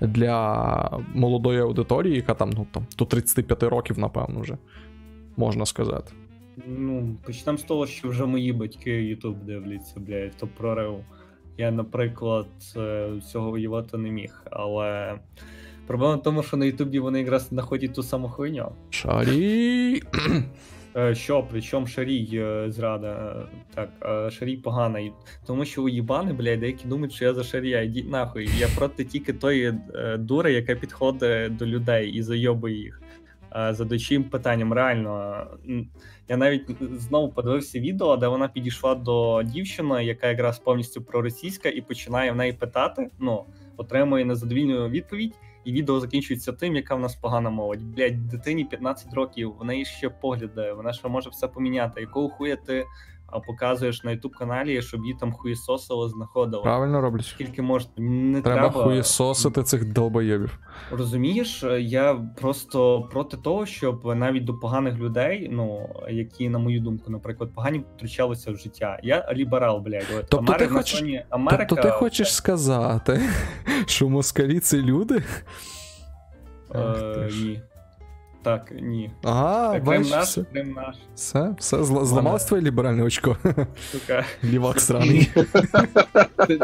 для 0.00 1.00
молодої 1.14 1.60
аудиторії, 1.60 2.16
яка 2.16 2.34
там, 2.34 2.50
ну 2.50 2.66
там 2.72 2.86
до 2.98 3.04
35 3.04 3.62
років, 3.62 3.98
напевно, 3.98 4.40
вже 4.40 4.58
можна 5.36 5.66
сказати. 5.66 6.12
Ну, 6.66 7.16
почнемо 7.24 7.58
з 7.58 7.62
того, 7.62 7.86
що 7.86 8.08
вже 8.08 8.26
мої 8.26 8.52
батьки 8.52 8.90
Ютуб 8.90 9.36
дивляться, 9.44 9.94
блядь, 10.00 10.36
то 10.36 10.46
прорив. 10.46 11.04
Я, 11.58 11.70
наприклад, 11.70 12.48
е, 12.76 13.10
цього 13.32 13.50
воювати 13.50 13.98
не 13.98 14.10
міг, 14.10 14.42
але 14.50 15.18
проблема 15.86 16.14
в 16.16 16.22
тому, 16.22 16.42
що 16.42 16.56
на 16.56 16.64
Ютубі 16.64 16.98
вони 16.98 17.18
якраз 17.20 17.48
знаходять 17.48 17.94
ту 17.94 18.02
саму 18.02 18.28
хуйню. 18.28 18.72
Шарі. 18.90 20.02
Е, 20.96 21.14
Що, 21.14 21.46
причому 21.50 21.86
Шарій 21.86 22.28
е, 22.34 22.70
зрада. 22.70 23.36
е, 23.42 23.58
Так, 23.74 24.32
Шарій 24.32 24.56
поганий. 24.56 25.12
Тому 25.46 25.64
що 25.64 25.82
уїбани, 25.82 26.32
блядь, 26.32 26.60
деякі 26.60 26.88
думають, 26.88 27.12
що 27.12 27.24
я 27.24 27.34
за 27.34 27.44
Шарія. 27.44 27.82
Йдіть 27.82 28.10
нахуй. 28.10 28.50
Я 28.58 28.68
проти 28.76 29.04
тільки 29.04 29.32
тої 29.32 29.74
дури, 30.18 30.52
яка 30.52 30.74
підходить 30.74 31.56
до 31.56 31.66
людей 31.66 32.10
і 32.10 32.22
зайобує 32.22 32.76
їх. 32.76 33.02
Задаючи 33.70 34.14
їм 34.14 34.24
питанням, 34.24 34.72
реально. 34.72 35.46
Я 36.28 36.36
навіть 36.36 36.62
знову 36.80 37.28
подивився 37.32 37.80
відео, 37.80 38.16
де 38.16 38.28
вона 38.28 38.48
підійшла 38.48 38.94
до 38.94 39.42
дівчини, 39.42 40.04
яка 40.04 40.26
якраз 40.28 40.58
повністю 40.58 41.02
проросійська, 41.02 41.68
і 41.68 41.80
починає 41.80 42.32
в 42.32 42.36
неї 42.36 42.52
питати. 42.52 43.10
Ну, 43.18 43.44
отримує 43.76 44.24
незадовільну 44.24 44.88
відповідь, 44.88 45.34
і 45.66 45.72
відео 45.72 46.00
закінчується 46.00 46.52
тим, 46.52 46.76
яка 46.76 46.94
в 46.94 47.00
нас 47.00 47.14
погана 47.14 47.50
молодь. 47.50 47.82
Блять, 47.82 48.26
дитині 48.26 48.64
15 48.64 49.14
років, 49.14 49.54
в 49.58 49.64
неї 49.64 49.84
ще 49.84 50.08
погляди, 50.08 50.72
вона 50.72 50.92
ще 50.92 51.08
може 51.08 51.30
все 51.30 51.48
поміняти. 51.48 52.00
Якого 52.00 52.28
хуя 52.28 52.56
ти 52.56 52.84
а, 53.26 53.40
показуєш 53.40 54.04
на 54.04 54.10
ютуб 54.10 54.36
каналі, 54.36 54.82
щоб 54.82 55.00
її 55.00 55.16
там 55.20 55.32
хуєсосило 55.32 56.08
знаходило? 56.08 56.62
Правильно 56.62 57.00
роблять. 57.00 57.26
Скільки 57.26 57.62
можна 57.62 57.90
не 57.96 58.42
Треба 58.42 58.68
треба, 58.68 58.84
хуєсосити 58.84 59.62
цих 59.62 59.92
долбойобів. 59.92 60.58
Розумієш, 60.90 61.64
я 61.80 62.14
просто 62.14 63.02
проти 63.02 63.36
того, 63.36 63.66
щоб 63.66 64.16
навіть 64.16 64.44
до 64.44 64.54
поганих 64.54 64.98
людей, 64.98 65.48
ну 65.52 65.88
які, 66.08 66.48
на 66.48 66.58
мою 66.58 66.80
думку, 66.80 67.10
наприклад, 67.10 67.50
погані 67.54 67.84
втручалися 67.96 68.52
в 68.52 68.56
життя. 68.56 68.98
Я 69.02 69.28
ліберал, 69.32 69.80
блядь. 69.80 70.06
От, 70.18 70.26
Тобто 70.28 70.52
ти 70.52 70.66
хочеш- 70.66 71.24
Америка, 71.30 71.66
Тобто 71.68 71.82
ти 71.82 71.90
хочеш 71.90 72.34
сказати, 72.34 73.20
що 73.86 74.08
москалі 74.08 74.60
це 74.60 74.76
люди? 74.76 75.22
Е, 76.74 77.28
ж. 77.28 77.44
ні. 77.44 77.60
Так, 78.46 78.72
ні. 78.82 79.10
Ага, 79.22 79.70
Крим 79.72 79.84
бачиш, 79.84 80.10
наш, 80.10 80.28
все, 80.28 80.44
наш. 80.76 80.96
все, 81.14 81.54
все 81.58 81.76
зла- 81.76 82.04
зламалось 82.04 82.44
твоє 82.44 82.62
ліберальне 82.62 83.02
очко. 83.02 83.36
Сука. 83.92 84.24
Лівак 84.44 84.80
сраний. 84.80 85.30
Ти, 86.46 86.58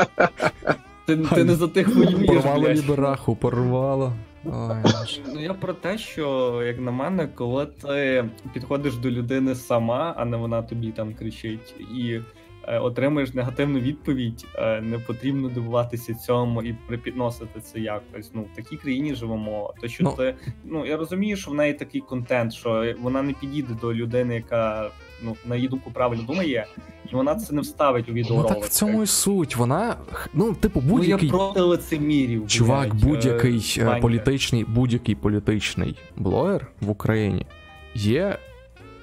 ти, 1.07 1.17
ти 1.17 1.45
не 1.45 1.55
за 1.55 1.69
тих 1.69 1.89
воюєш, 1.95 2.27
Порвало 2.27 2.61
блядь. 2.63 2.79
лібераху, 2.79 3.37
порвало. 3.37 4.13
Ой, 4.45 5.23
Ну 5.35 5.41
я 5.43 5.55
про 5.55 5.73
те, 5.73 5.99
що 5.99 6.61
як 6.67 6.81
на 6.81 6.91
мене, 6.91 7.29
коли 7.35 7.67
ти 7.67 8.25
підходиш 8.55 8.95
до 8.97 9.11
людини 9.11 9.55
сама, 9.55 10.15
а 10.17 10.25
не 10.25 10.37
вона 10.37 10.63
тобі 10.63 10.91
там 10.91 11.15
кричить, 11.15 11.75
і 11.95 12.21
отримуєш 12.67 13.35
негативну 13.35 13.79
відповідь, 13.79 14.47
е, 14.55 14.81
не 14.81 14.99
потрібно 14.99 15.49
дивуватися 15.49 16.15
цьому 16.15 16.63
і 16.63 16.75
припідносити 16.87 17.61
це 17.61 17.81
якось. 17.81 18.31
Ну 18.35 18.43
в 18.53 18.57
такій 18.57 18.77
країні 18.77 19.15
живемо. 19.15 19.75
То 19.81 19.89
що 19.89 20.05
Ну. 20.05 20.13
ти 20.17 20.35
ну 20.65 20.87
я 20.87 20.97
розумію, 20.97 21.37
що 21.37 21.51
в 21.51 21.55
неї 21.55 21.75
такий 21.75 22.01
контент, 22.01 22.53
що 22.53 22.95
вона 23.01 23.23
не 23.23 23.33
підійде 23.33 23.75
до 23.81 23.95
людини, 23.95 24.35
яка 24.35 24.91
ну 25.25 25.37
на 25.47 25.57
її 25.57 25.69
думку 25.69 25.91
правильно 25.91 26.23
думає, 26.23 26.67
і 27.13 27.17
вона 27.17 27.35
це 27.35 27.55
не 27.55 27.61
вставить 27.61 28.09
у 28.09 28.13
Ну 28.13 28.45
так 28.45 28.65
в 28.65 28.69
цьому 28.69 29.03
і 29.03 29.07
суть. 29.07 29.57
Вона, 29.57 29.97
ну, 30.35 30.55
типу, 30.55 30.81
ну, 30.81 30.89
я 30.89 30.95
будь-який 30.97 31.29
проти 31.29 31.61
лицемірів. 31.61 32.47
чувак, 32.47 32.95
будь-який 32.95 33.75
е, 33.79 33.83
е, 33.83 34.01
політичний, 34.01 34.65
будь-який 34.65 35.15
політичний 35.15 35.97
блогер 36.17 36.67
в 36.81 36.91
Україні 36.91 37.47
є, 37.95 38.39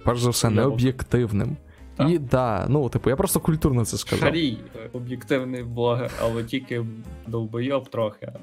перш 0.03 0.21
за 0.21 0.29
все, 0.29 0.49
необ'єктивним. 0.49 1.57
Так. 1.99 2.09
І 2.09 2.17
да, 2.17 2.65
ну, 2.69 2.89
типу, 2.89 3.09
я 3.09 3.15
просто 3.15 3.39
культурно 3.39 3.85
це 3.85 3.97
сказав. 3.97 4.29
Шарій, 4.29 4.57
е, 4.75 4.89
об'єктивний 4.93 5.63
блогер, 5.63 6.11
але 6.21 6.43
тільки 6.43 6.85
долбойоб 7.27 7.89
трохи. 7.89 8.33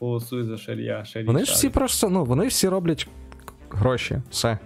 Голосуй 0.00 0.42
за 0.42 0.56
шарія, 0.56 1.04
шарій. 1.04 1.24
Вони 1.24 1.44
ж 1.44 1.52
всі 1.52 1.68
просто, 1.68 2.08
ну, 2.08 2.24
вони 2.24 2.46
всі 2.46 2.68
роблять 2.68 3.08
гроші, 3.70 4.22
все. 4.30 4.58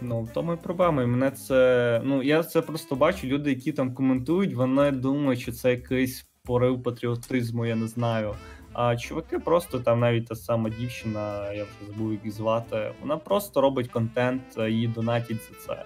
Ну, 0.00 0.22
в 0.22 0.30
тому 0.30 0.52
і 0.52 0.56
проблема. 0.56 1.02
І 1.02 1.06
мене 1.06 1.30
це. 1.30 2.00
Ну, 2.04 2.22
я 2.22 2.42
це 2.42 2.62
просто 2.62 2.96
бачу, 2.96 3.26
люди, 3.26 3.50
які 3.50 3.72
там 3.72 3.94
коментують, 3.94 4.54
вони 4.54 4.90
думають, 4.90 5.40
що 5.40 5.52
це 5.52 5.70
якийсь 5.70 6.26
порив 6.42 6.82
патріотизму, 6.82 7.66
я 7.66 7.76
не 7.76 7.86
знаю. 7.86 8.34
А 8.72 8.96
чуваки 8.96 9.38
просто 9.38 9.78
там 9.78 10.00
навіть 10.00 10.26
та 10.26 10.34
сама 10.34 10.70
дівчина, 10.70 11.52
я 11.52 11.64
вже 11.64 11.92
забув 11.92 12.12
її 12.12 12.30
звати, 12.30 12.92
вона 13.00 13.16
просто 13.16 13.60
робить 13.60 13.88
контент, 13.88 14.42
е, 14.58 14.70
її 14.70 14.88
донатять 14.88 15.40
за 15.48 15.66
це. 15.66 15.84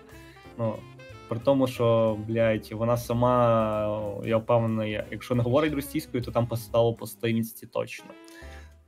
Ну, 0.58 0.74
при 1.32 1.40
тому, 1.40 1.66
що, 1.66 2.16
блядь, 2.28 2.68
вона 2.72 2.96
сама, 2.96 4.20
я 4.24 4.36
впевнений, 4.36 5.00
якщо 5.10 5.34
не 5.34 5.42
говорить 5.42 5.74
російською, 5.74 6.22
то 6.22 6.30
там 6.30 6.46
постало 6.46 6.94
по 6.94 7.06
сторінці 7.06 7.66
точно. 7.66 8.06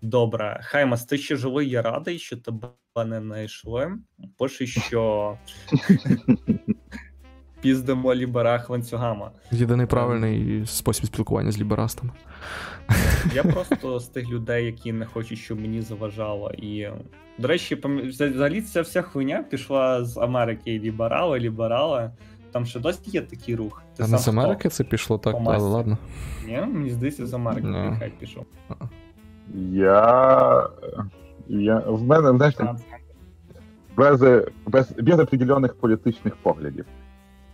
Добре, 0.03 0.61
Хаймас, 0.63 1.05
ти 1.05 1.19
ще 1.19 1.37
живий, 1.37 1.71
я 1.71 1.83
радий, 1.83 2.19
що 2.19 2.37
тебе 2.37 2.69
не 3.07 3.21
знайшли. 3.21 3.93
Пише, 4.39 4.67
що 4.67 5.39
піздимо 7.61 8.15
ліберах 8.15 8.71
ланцюгами. 8.71 9.31
Єдиний 9.51 9.87
правильний 9.87 10.67
спосіб 10.67 11.07
спілкування 11.07 11.53
з 11.53 11.59
ліберастами. 11.59 12.13
Я 13.35 13.43
просто 13.43 14.01
з 14.01 14.09
тих 14.09 14.29
людей, 14.29 14.67
які 14.67 14.93
не 14.93 15.07
хочуть, 15.07 15.39
щоб 15.39 15.61
мені 15.61 15.83
заважало. 15.83 16.51
І, 16.51 16.89
до 17.39 17.49
речі, 17.49 17.79
взагалі 17.85 18.63
ця 18.63 18.81
вся 18.81 19.03
хуйня 19.03 19.45
пішла 19.51 20.05
з 20.05 20.17
Америки. 20.17 20.79
Ліберали, 20.79 21.39
ліберали. 21.39 22.11
Там 22.55 22.67
ще 22.67 22.81
досі 22.81 23.01
є 23.05 23.23
такий 23.23 23.57
рух. 23.57 23.83
Ти 23.97 24.03
А 24.03 24.07
сам 24.07 24.13
не 24.13 24.19
з 24.19 24.23
хто? 24.23 24.31
Америки 24.31 24.69
це 24.69 24.85
пішло 24.85 25.19
так, 25.19 25.37
але 25.45 25.59
ладно. 25.59 25.99
Ні, 26.47 26.61
мені 26.67 26.91
здається, 26.91 27.27
з 27.27 27.35
Америки 27.35 27.67
той 27.67 27.99
хайп 27.99 28.19
пішов. 28.19 28.47
Я. 29.71 30.69
я 31.49 31.79
в 31.79 32.03
мене, 32.03 32.31
знаєш, 32.37 32.55
так, 32.55 32.77
без, 33.97 34.21
без, 34.67 34.93
без 34.93 35.19
определених 35.19 35.75
політичних 35.75 36.37
поглядів. 36.37 36.85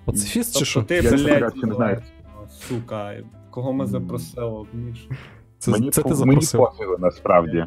Пацифіст 0.04 0.52
чи 0.52 0.58
Тобто 0.58 0.64
що? 0.64 0.82
ти, 0.82 0.94
Я, 0.94 1.38
блядь, 1.38 1.56
не 1.56 1.74
знаю. 1.74 2.02
сука, 2.50 3.14
кого 3.50 3.72
ми 3.72 3.86
запросили? 3.86 4.66
Міш? 4.72 5.08
Це, 5.58 5.70
мені, 5.70 5.90
це 5.90 6.02
ти 6.02 6.14
запросив. 6.14 6.60
Мені 6.60 6.70
пофігу, 6.70 6.96
насправді. 6.98 7.66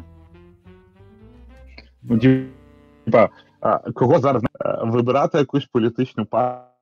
Ну, 2.02 2.18
типа, 2.18 3.28
кого 3.94 4.18
зараз 4.18 4.42
а, 4.58 4.84
вибирати 4.84 5.38
якусь 5.38 5.66
політичну 5.66 6.26
партію, 6.26 6.73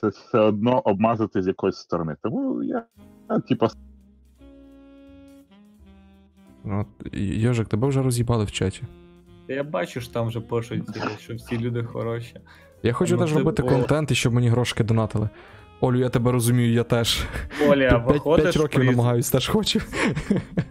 це 0.00 0.08
все 0.08 0.38
одно 0.38 0.78
обмазати 0.78 1.42
з 1.42 1.46
якоїсь 1.46 1.76
сторони. 1.76 2.16
Тому 2.22 2.62
я, 2.62 2.84
я 3.30 3.38
типа, 3.38 3.68
От, 6.64 6.86
Йожик, 7.12 7.68
тебе 7.68 7.88
вже 7.88 8.02
роз'їбали 8.02 8.44
в 8.44 8.52
чаті. 8.52 8.82
Та 9.46 9.54
Я 9.54 9.64
бачу, 9.64 10.00
що 10.00 10.12
там 10.12 10.26
вже 10.26 10.40
пишуть, 10.40 10.82
що 11.18 11.34
всі 11.34 11.58
люди 11.58 11.84
хороші. 11.84 12.36
Я 12.82 12.92
хочу 12.92 13.16
Ну, 13.16 13.22
теж 13.22 13.36
робити 13.36 13.62
контент 13.62 14.10
і 14.10 14.14
щоб 14.14 14.32
мені 14.32 14.48
грошки 14.48 14.84
донатили. 14.84 15.28
Олю, 15.80 15.98
я 15.98 16.08
тебе 16.08 16.32
розумію, 16.32 16.72
я 16.72 16.82
теж. 16.84 17.24
Оля, 17.68 18.04
5, 18.24 18.56
років 18.56 18.80
приїз- 18.80 18.84
намагаюсь, 18.90 19.30
теж 19.30 19.48
хочу. 19.48 19.80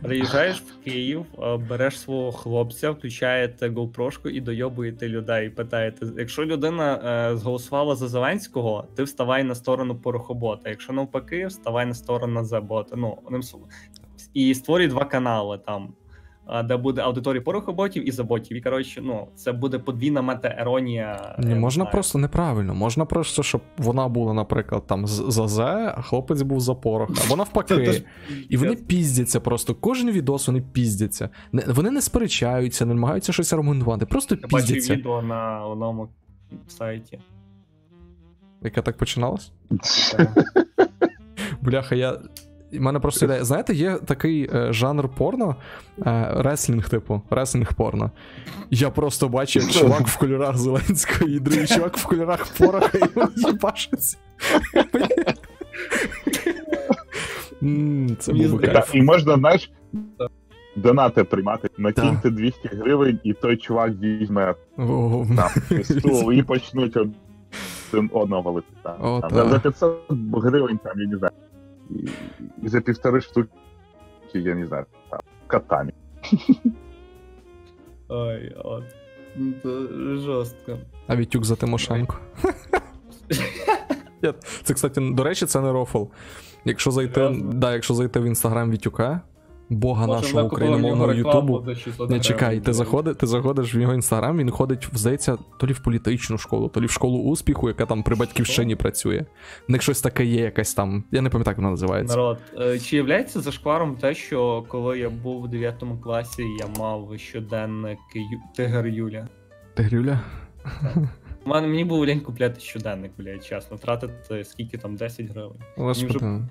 приїжджаєш 0.02 0.58
в 0.58 0.84
Київ, 0.84 1.26
е, 1.44 1.58
береш 1.58 2.00
свого 2.00 2.32
хлопця, 2.32 2.92
включаєте 2.92 3.70
GoPro 3.70 4.30
і 4.30 4.42
дойобуєте 4.42 5.10
людей. 5.10 5.50
Питаєте, 5.50 6.06
якщо 6.18 6.46
людина 6.46 6.94
е, 7.32 7.38
зголосувала 7.38 7.96
за 7.96 8.08
Зеленського, 8.08 8.88
ти 8.96 9.04
вставай 9.04 9.44
на 9.44 9.56
сторону 9.56 9.96
порохобота. 9.96 10.70
Якщо 10.70 10.94
навпаки, 10.94 11.48
вставай 11.48 11.86
на 11.86 11.94
сторону 11.94 12.44
забота. 12.44 12.96
Ну, 12.96 13.18
одним 13.26 13.44
словом. 13.44 13.70
І 14.34 14.56
створюй 14.56 14.88
два 14.88 15.06
канали 15.06 15.60
там. 15.66 15.94
Де 16.66 16.78
буде 16.78 17.02
аудиторія 17.02 17.42
порохоботів 17.42 18.08
і 18.08 18.12
заботів. 18.12 18.58
І 18.58 18.62
коротше, 18.62 19.02
ну 19.04 19.28
це 19.36 19.52
буде 19.52 19.80
подвійна 19.80 20.22
мета-еронія. 20.22 21.36
Не 21.38 21.56
можна 21.56 21.84
знаю. 21.84 21.92
просто 21.92 22.20
неправильно. 22.20 22.74
Можна 22.74 23.06
просто, 23.06 23.44
щоб 23.44 23.62
вона 23.78 24.08
була, 24.08 24.34
наприклад, 24.34 24.88
там 24.88 25.08
за 25.08 25.48
Зе, 25.48 25.94
а 25.98 26.02
хлопець 26.02 26.42
був 26.42 26.60
за 26.60 26.76
порох. 26.76 27.10
Або 27.26 27.36
навпаки. 27.36 28.04
І 28.50 28.58
вони 28.58 28.76
піздяться 28.76 29.40
просто. 29.40 29.76
Кожен 29.76 30.12
відос 30.12 30.48
вони 30.48 30.62
піздяться. 30.72 31.30
Не, 31.52 31.64
вони 31.68 31.92
не 31.92 32.02
сперечаються, 32.02 32.86
не 32.86 32.94
намагаються 32.94 33.34
щось 33.34 33.54
аргументувати, 33.54 34.06
просто 34.06 34.36
Я 34.36 34.48
бачив 34.52 34.78
відео 34.78 35.22
на 35.22 35.66
одному 35.66 36.10
сайті. 36.68 37.20
Яке 38.62 38.82
так 38.82 38.98
починалось? 38.98 39.52
Бляха, 41.62 41.96
я. 41.96 42.18
У 42.74 42.80
мене 42.80 43.00
просто 43.00 43.26
ідея. 43.26 43.44
Знаєте, 43.44 43.74
є 43.74 43.96
такий 44.06 44.50
е, 44.54 44.74
жанр 44.74 45.10
порно, 45.10 45.56
е, 46.06 46.28
реслінг, 46.36 46.90
типу, 46.90 47.22
реслінг 47.30 47.74
порно. 47.74 48.12
Я 48.70 48.90
просто 48.90 49.30
бачу, 49.30 49.60
як 49.60 49.72
чувак 49.72 50.08
в 50.08 50.18
кольорах 50.18 50.58
Зеленського 50.58 51.32
і 51.32 51.40
другий 51.40 51.68
чувак 51.68 51.98
в 51.98 52.06
кольорах 52.06 52.48
пороха, 52.58 52.98
і 52.98 53.02
вони 53.16 53.32
їбашаться. 53.36 54.18
Це 58.20 58.34
був 58.34 58.54
би 58.54 58.68
кайф. 58.68 58.96
і 58.96 59.02
можна, 59.02 59.36
знаєш, 59.36 59.72
донати 60.76 61.24
приймати. 61.24 61.70
Накиньте 61.78 62.30
200 62.30 62.68
гривень, 62.68 63.20
і 63.24 63.34
той 63.34 63.58
чувак 63.58 63.92
візьме 64.02 64.56
стул 65.84 66.34
і 66.34 66.44
почнуть 66.44 66.98
один 66.98 68.10
одного 68.14 68.64
та. 68.84 68.98
за 69.50 69.60
500 69.60 70.00
гривень, 70.34 70.80
там, 70.84 71.00
я 71.00 71.08
не 71.08 71.18
знаю. 71.18 71.34
І 72.64 72.68
за 72.68 72.82
півтори 72.82 73.22
штуки, 73.22 73.50
я 74.34 74.56
не 74.56 74.66
знаю, 74.66 74.86
там, 75.10 75.20
котами. 75.48 75.94
Ой, 78.08 78.56
от. 78.64 78.84
Ну, 79.36 79.54
Це 79.64 79.70
жорстко. 80.18 80.78
А 81.08 81.16
Вітюк 81.16 81.46
за 81.46 81.56
Тимошенко. 81.56 82.18
Це, 84.64 84.74
кстати, 84.74 85.02
до 85.02 85.24
речі, 85.24 85.46
це 85.46 85.62
не 85.62 85.72
рофл. 85.72 86.04
Якщо 86.66 86.92
зайти, 86.92 87.36
да, 87.44 87.74
якщо 87.74 87.94
зайти 87.94 88.20
в 88.20 88.24
інстаграм 88.24 88.72
Вітюка, 88.72 89.22
бога 89.70 90.08
Може, 90.08 90.22
нашого 90.22 90.44
в 90.44 90.46
україномовного 90.46 91.14
Ютубу. 91.14 91.66
Не 92.10 92.20
чекай, 92.20 92.60
ти 92.60 92.74
заходиш, 92.74 93.16
ти 93.16 93.28
заходиш 93.28 93.76
в 93.76 93.80
його 93.80 93.94
інстаграм, 93.94 94.38
він 94.38 94.52
ходить, 94.52 94.90
здається, 94.94 95.38
то 95.60 95.68
лі 95.68 95.74
в 95.74 95.84
політичну 95.84 96.38
школу, 96.38 96.70
то 96.70 96.82
лі 96.82 96.86
в 96.86 96.92
школу 96.92 97.20
успіху, 97.20 97.68
яка 97.68 97.86
там 97.86 98.04
при 98.04 98.16
батьківщині 98.16 98.76
працює. 98.76 99.26
В 99.68 99.72
них 99.72 99.82
щось 99.82 100.02
таке 100.02 100.26
є, 100.26 100.42
якась 100.42 100.74
там. 100.74 101.04
Я 101.12 101.22
не 101.22 101.30
пам'ятаю, 101.30 101.52
як 101.52 101.58
вона 101.58 101.70
називається. 101.70 102.16
Народ, 102.16 102.38
е, 102.60 102.80
чи 102.80 102.96
являється 102.96 103.42
зашкваром 103.42 103.96
те, 103.96 104.16
що 104.16 104.64
коли 104.68 105.00
я 105.00 105.10
був 105.10 105.44
у 105.44 105.48
9 105.48 105.84
класі, 106.04 106.44
я 106.60 106.68
мав 106.80 107.14
щоденник 107.18 108.00
Ю... 108.16 108.40
Тигр 108.56 108.88
Юля? 108.88 109.28
Тигрюля? 109.74 110.20
У 111.46 111.50
мене 111.50 111.68
мені 111.68 111.86
був 111.86 112.00
лень 112.00 112.20
купляти 112.20 112.60
щоденник, 112.60 113.12
блядь, 113.18 113.46
чесно. 113.46 113.78
Тратити 113.78 114.44
скільки 114.44 114.78
там 114.78 114.96
10 114.96 115.30
гривень. 115.30 115.60
Господи. 115.78 116.18
вже- 116.18 116.42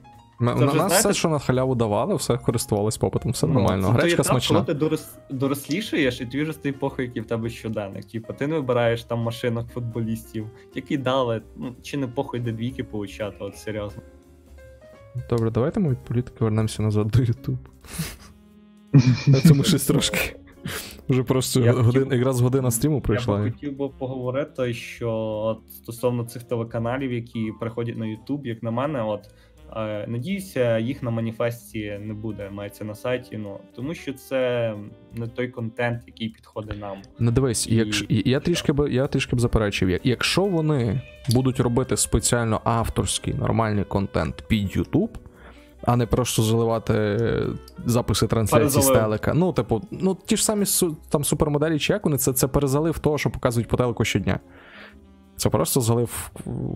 М- 0.41 0.49
Це 0.49 0.55
На 0.55 0.67
нас 0.67 0.75
знаєте- 0.75 0.95
все, 0.97 1.13
що 1.13 1.29
на 1.29 1.39
халяву 1.39 1.75
давали, 1.75 2.15
все 2.15 2.37
користувалось 2.39 2.99
попитом, 2.99 3.33
все 3.33 3.47
Ну, 3.47 3.53
нормально. 3.55 3.87
це 3.87 3.93
Гречка 3.93 4.13
етап, 4.13 4.27
смачна. 4.27 4.55
Коли 4.57 4.67
ти 4.67 4.75
дорос... 4.75 5.09
дорослішаєш, 5.31 6.21
і 6.21 6.25
тобі 6.27 6.43
вже 6.43 6.53
стає 6.53 6.73
похуй, 6.73 7.05
який 7.05 7.23
в 7.23 7.27
тебе 7.27 7.49
щоденник. 7.51 8.05
Типу, 8.05 8.33
ти 8.33 8.47
не 8.47 8.55
вибираєш 8.55 9.05
там 9.05 9.19
машинок 9.19 9.69
футболістів, 9.69 10.47
які 10.75 10.97
дали, 10.97 11.43
ну, 11.57 11.75
чи 11.83 11.97
не 11.97 12.07
похуй 12.09 12.41
де 12.41 12.53
двійки 12.53 12.85
получати, 12.85 13.37
от 13.41 13.57
серйозно. 13.57 14.03
Добре, 15.31 15.51
давайте 15.51 15.81
ми 15.81 15.91
від 15.91 15.99
політики 16.05 16.37
вернемося 16.45 16.83
назад 16.83 17.07
до. 17.09 17.53
На 19.27 19.41
цьому 19.41 19.65
щось 19.65 19.85
трошки. 19.87 20.37
Вже 21.09 21.23
просто 21.23 21.61
Я 21.61 21.73
хотів- 21.73 22.13
якраз 22.13 22.41
година 22.41 22.71
стріму 22.71 22.95
Я 22.95 23.01
пройшла. 23.01 23.39
би 23.39 23.51
хотів 23.51 23.77
би 23.77 23.89
поговорити, 23.89 24.75
що 24.75 25.11
от 25.45 25.59
стосовно 25.73 26.25
цих 26.25 26.43
телеканалів, 26.43 27.13
які 27.13 27.53
приходять 27.61 27.97
на 27.99 28.05
YouTube, 28.07 28.47
як 28.47 28.63
на 28.63 28.71
мене, 28.71 29.03
от 29.03 29.21
надіюся, 30.07 30.79
їх 30.79 31.03
на 31.03 31.11
маніфесті 31.11 31.99
не 32.03 32.15
буде, 32.15 32.51
мається 32.51 32.85
на 32.85 32.95
сайті. 32.95 33.37
Ну 33.37 33.59
тому 33.77 33.95
що 33.95 34.13
це 34.13 34.75
не 35.15 35.27
той 35.27 35.49
контент, 35.49 36.03
який 36.07 36.29
підходить 36.29 36.81
нам. 36.81 36.99
Ну 37.19 37.31
дивись, 37.31 37.69
І- 37.69 37.75
якщо, 37.75 38.07
я, 38.09 38.41
трішки 38.41 38.73
би, 38.73 38.93
я 38.93 39.07
трішки 39.07 39.37
б 39.37 39.41
заперечив, 39.41 40.01
якщо 40.05 40.45
вони 40.45 41.01
будуть 41.29 41.61
робити 41.61 41.97
спеціально 41.97 42.61
авторський 42.65 43.35
нормальний 43.35 43.85
контент 43.85 44.45
під 44.49 44.77
YouTube, 44.77 45.11
а 45.83 45.97
не 45.97 46.07
просто 46.07 46.43
заливати 46.43 46.93
е, 46.95 47.47
записи 47.87 48.27
трансляцій 48.27 48.83
з 48.83 48.87
телека. 48.87 49.35
Ну, 49.35 49.53
типу, 49.53 49.83
ну 49.91 50.17
ті 50.27 50.37
ж 50.37 50.45
самі 50.45 50.65
там 51.09 51.25
супермоделі, 51.25 51.79
чи 51.79 51.93
як 51.93 52.05
вони 52.05 52.17
це, 52.17 52.33
це 52.33 52.49
перезалив 52.49 52.99
того, 52.99 53.19
що 53.19 53.31
показують 53.31 53.69
по 53.69 53.77
телеку 53.77 54.05
щодня. 54.05 54.41
Це 55.39 55.51
просто 55.51 55.81
залив 55.81 56.31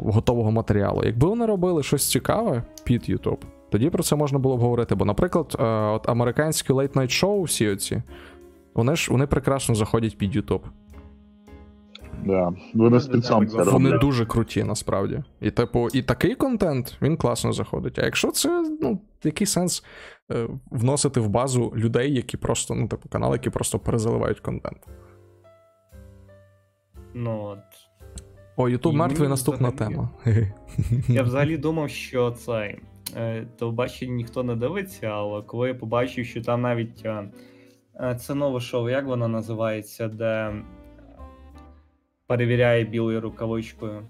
готового 0.05 0.51
матеріалу. 0.51 1.03
Якби 1.05 1.29
вони 1.29 1.47
робили 1.47 1.83
щось 1.83 2.11
цікаве 2.11 2.63
під 2.85 3.03
YouTube, 3.03 3.39
тоді 3.71 3.91
про 3.91 4.03
це 4.03 4.17
можна 4.17 4.39
було 4.39 4.57
б 4.57 4.61
говорити. 4.61 4.95
Бо, 4.95 5.05
наприклад, 5.05 5.57
е, 5.61 5.65
от 5.65 6.09
американські 6.09 6.73
late 6.73 6.93
night 6.93 7.09
шоу 7.09 7.43
всі 7.43 7.69
оці, 7.69 8.03
вони 8.75 8.97
ж 8.97 9.13
вони 9.13 9.27
прекрасно 9.27 9.75
заходять 9.75 10.19
під 10.19 10.37
YouTube. 10.37 10.61
Да. 12.27 12.53
Вони 12.75 13.01
спецом 13.01 13.47
це 13.47 13.63
Вони 13.63 13.99
дуже 13.99 14.27
круті, 14.27 14.65
насправді. 14.65 15.23
І, 15.41 15.51
типу, 15.51 15.89
і 15.93 16.03
такий 16.03 16.35
контент 16.35 16.97
він 17.03 17.17
класно 17.17 17.53
заходить. 17.53 17.99
А 17.99 18.05
якщо 18.05 18.31
це, 18.31 18.65
ну, 18.81 19.01
який 19.25 19.47
сенс 19.47 19.85
е, 20.33 20.49
вносити 20.71 21.21
в 21.21 21.29
базу 21.29 21.73
людей, 21.77 22.15
які 22.15 22.37
просто, 22.37 22.75
ну, 22.75 22.89
типу, 22.89 23.09
канали, 23.09 23.37
які 23.37 23.51
просто 23.51 23.79
перезаливають 23.79 24.41
контент. 24.41 24.79
Ну 27.15 27.43
от 27.43 27.59
О, 28.57 28.69
Ютуб 28.69 28.95
мертвий 28.95 29.29
наступна 29.29 29.69
взагалі- 29.69 29.95
тема. 29.95 30.09
Я 31.09 31.23
взагалі 31.23 31.57
думав, 31.57 31.91
що 31.91 32.31
це 32.31 32.77
е, 33.17 33.47
телебачення 33.59 34.15
ніхто 34.15 34.43
не 34.43 34.57
дивиться, 34.57 35.07
але 35.07 35.43
коли 35.43 35.69
я 35.69 35.75
побачив, 35.75 36.27
що 36.27 36.43
там 36.43 36.61
навіть 36.61 37.03
е, 37.05 37.25
е, 38.01 38.15
це 38.15 38.35
нове 38.35 38.61
шоу, 38.61 38.89
як 38.89 39.07
воно 39.07 39.29
називається, 39.29 40.09
де 40.09 40.53
перевіряє 42.27 42.85
білою 42.85 43.21
рукавичкою. 43.21 44.03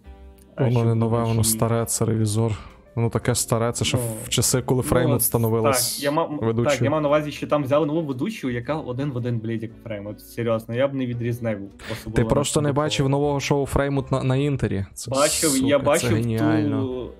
Воно 0.59 0.85
не 0.85 0.95
нове, 0.95 1.25
воно 1.25 1.45
старе, 1.45 1.85
це 1.85 2.05
ревізор. 2.05 2.59
Воно 2.95 3.11
таке 3.11 3.35
старе, 3.35 3.73
це 3.73 3.85
ще 3.85 3.97
Ну, 3.97 4.03
в 4.25 4.29
часи, 4.29 4.63
коли 4.63 4.79
Ну, 4.79 4.89
Фреймут 4.89 5.17
от, 5.17 5.23
становилась 5.23 5.95
Так, 5.95 6.03
я 6.05 6.11
мав, 6.11 6.31
ведучою. 6.41 6.65
так, 6.77 6.83
я 6.83 6.91
мав 6.91 7.03
на 7.03 7.09
увазі, 7.09 7.33
що 7.33 7.47
там 7.47 7.65
взяли 7.65 7.87
нову 7.87 8.03
ведучу, 8.03 8.51
яка 8.51 8.75
один 8.75 9.11
в 9.13 9.17
один, 9.17 9.39
блядь, 9.39 9.63
як 9.63 9.71
Фреймут. 9.85 10.21
Серйозно, 10.21 10.75
я 10.75 10.89
б 10.89 10.95
не 10.95 11.07
відрізнив. 11.07 11.59
особливо 11.93 12.17
Ти 12.17 12.25
просто 12.35 12.61
не 12.61 12.69
такого. 12.69 12.85
бачив 12.85 13.09
нового 13.09 13.41
шоу 13.41 13.67
Фреймут 13.67 14.13
на, 14.13 14.23
на 14.23 14.37
інтері. 14.37 14.85
Це, 14.95 15.11
Бачив, 15.11 15.51
сука, 15.51 15.67
я 15.69 15.79
це 15.79 15.85
бачив 15.85 16.15
геніально. 16.15 16.83
ту 16.83 17.11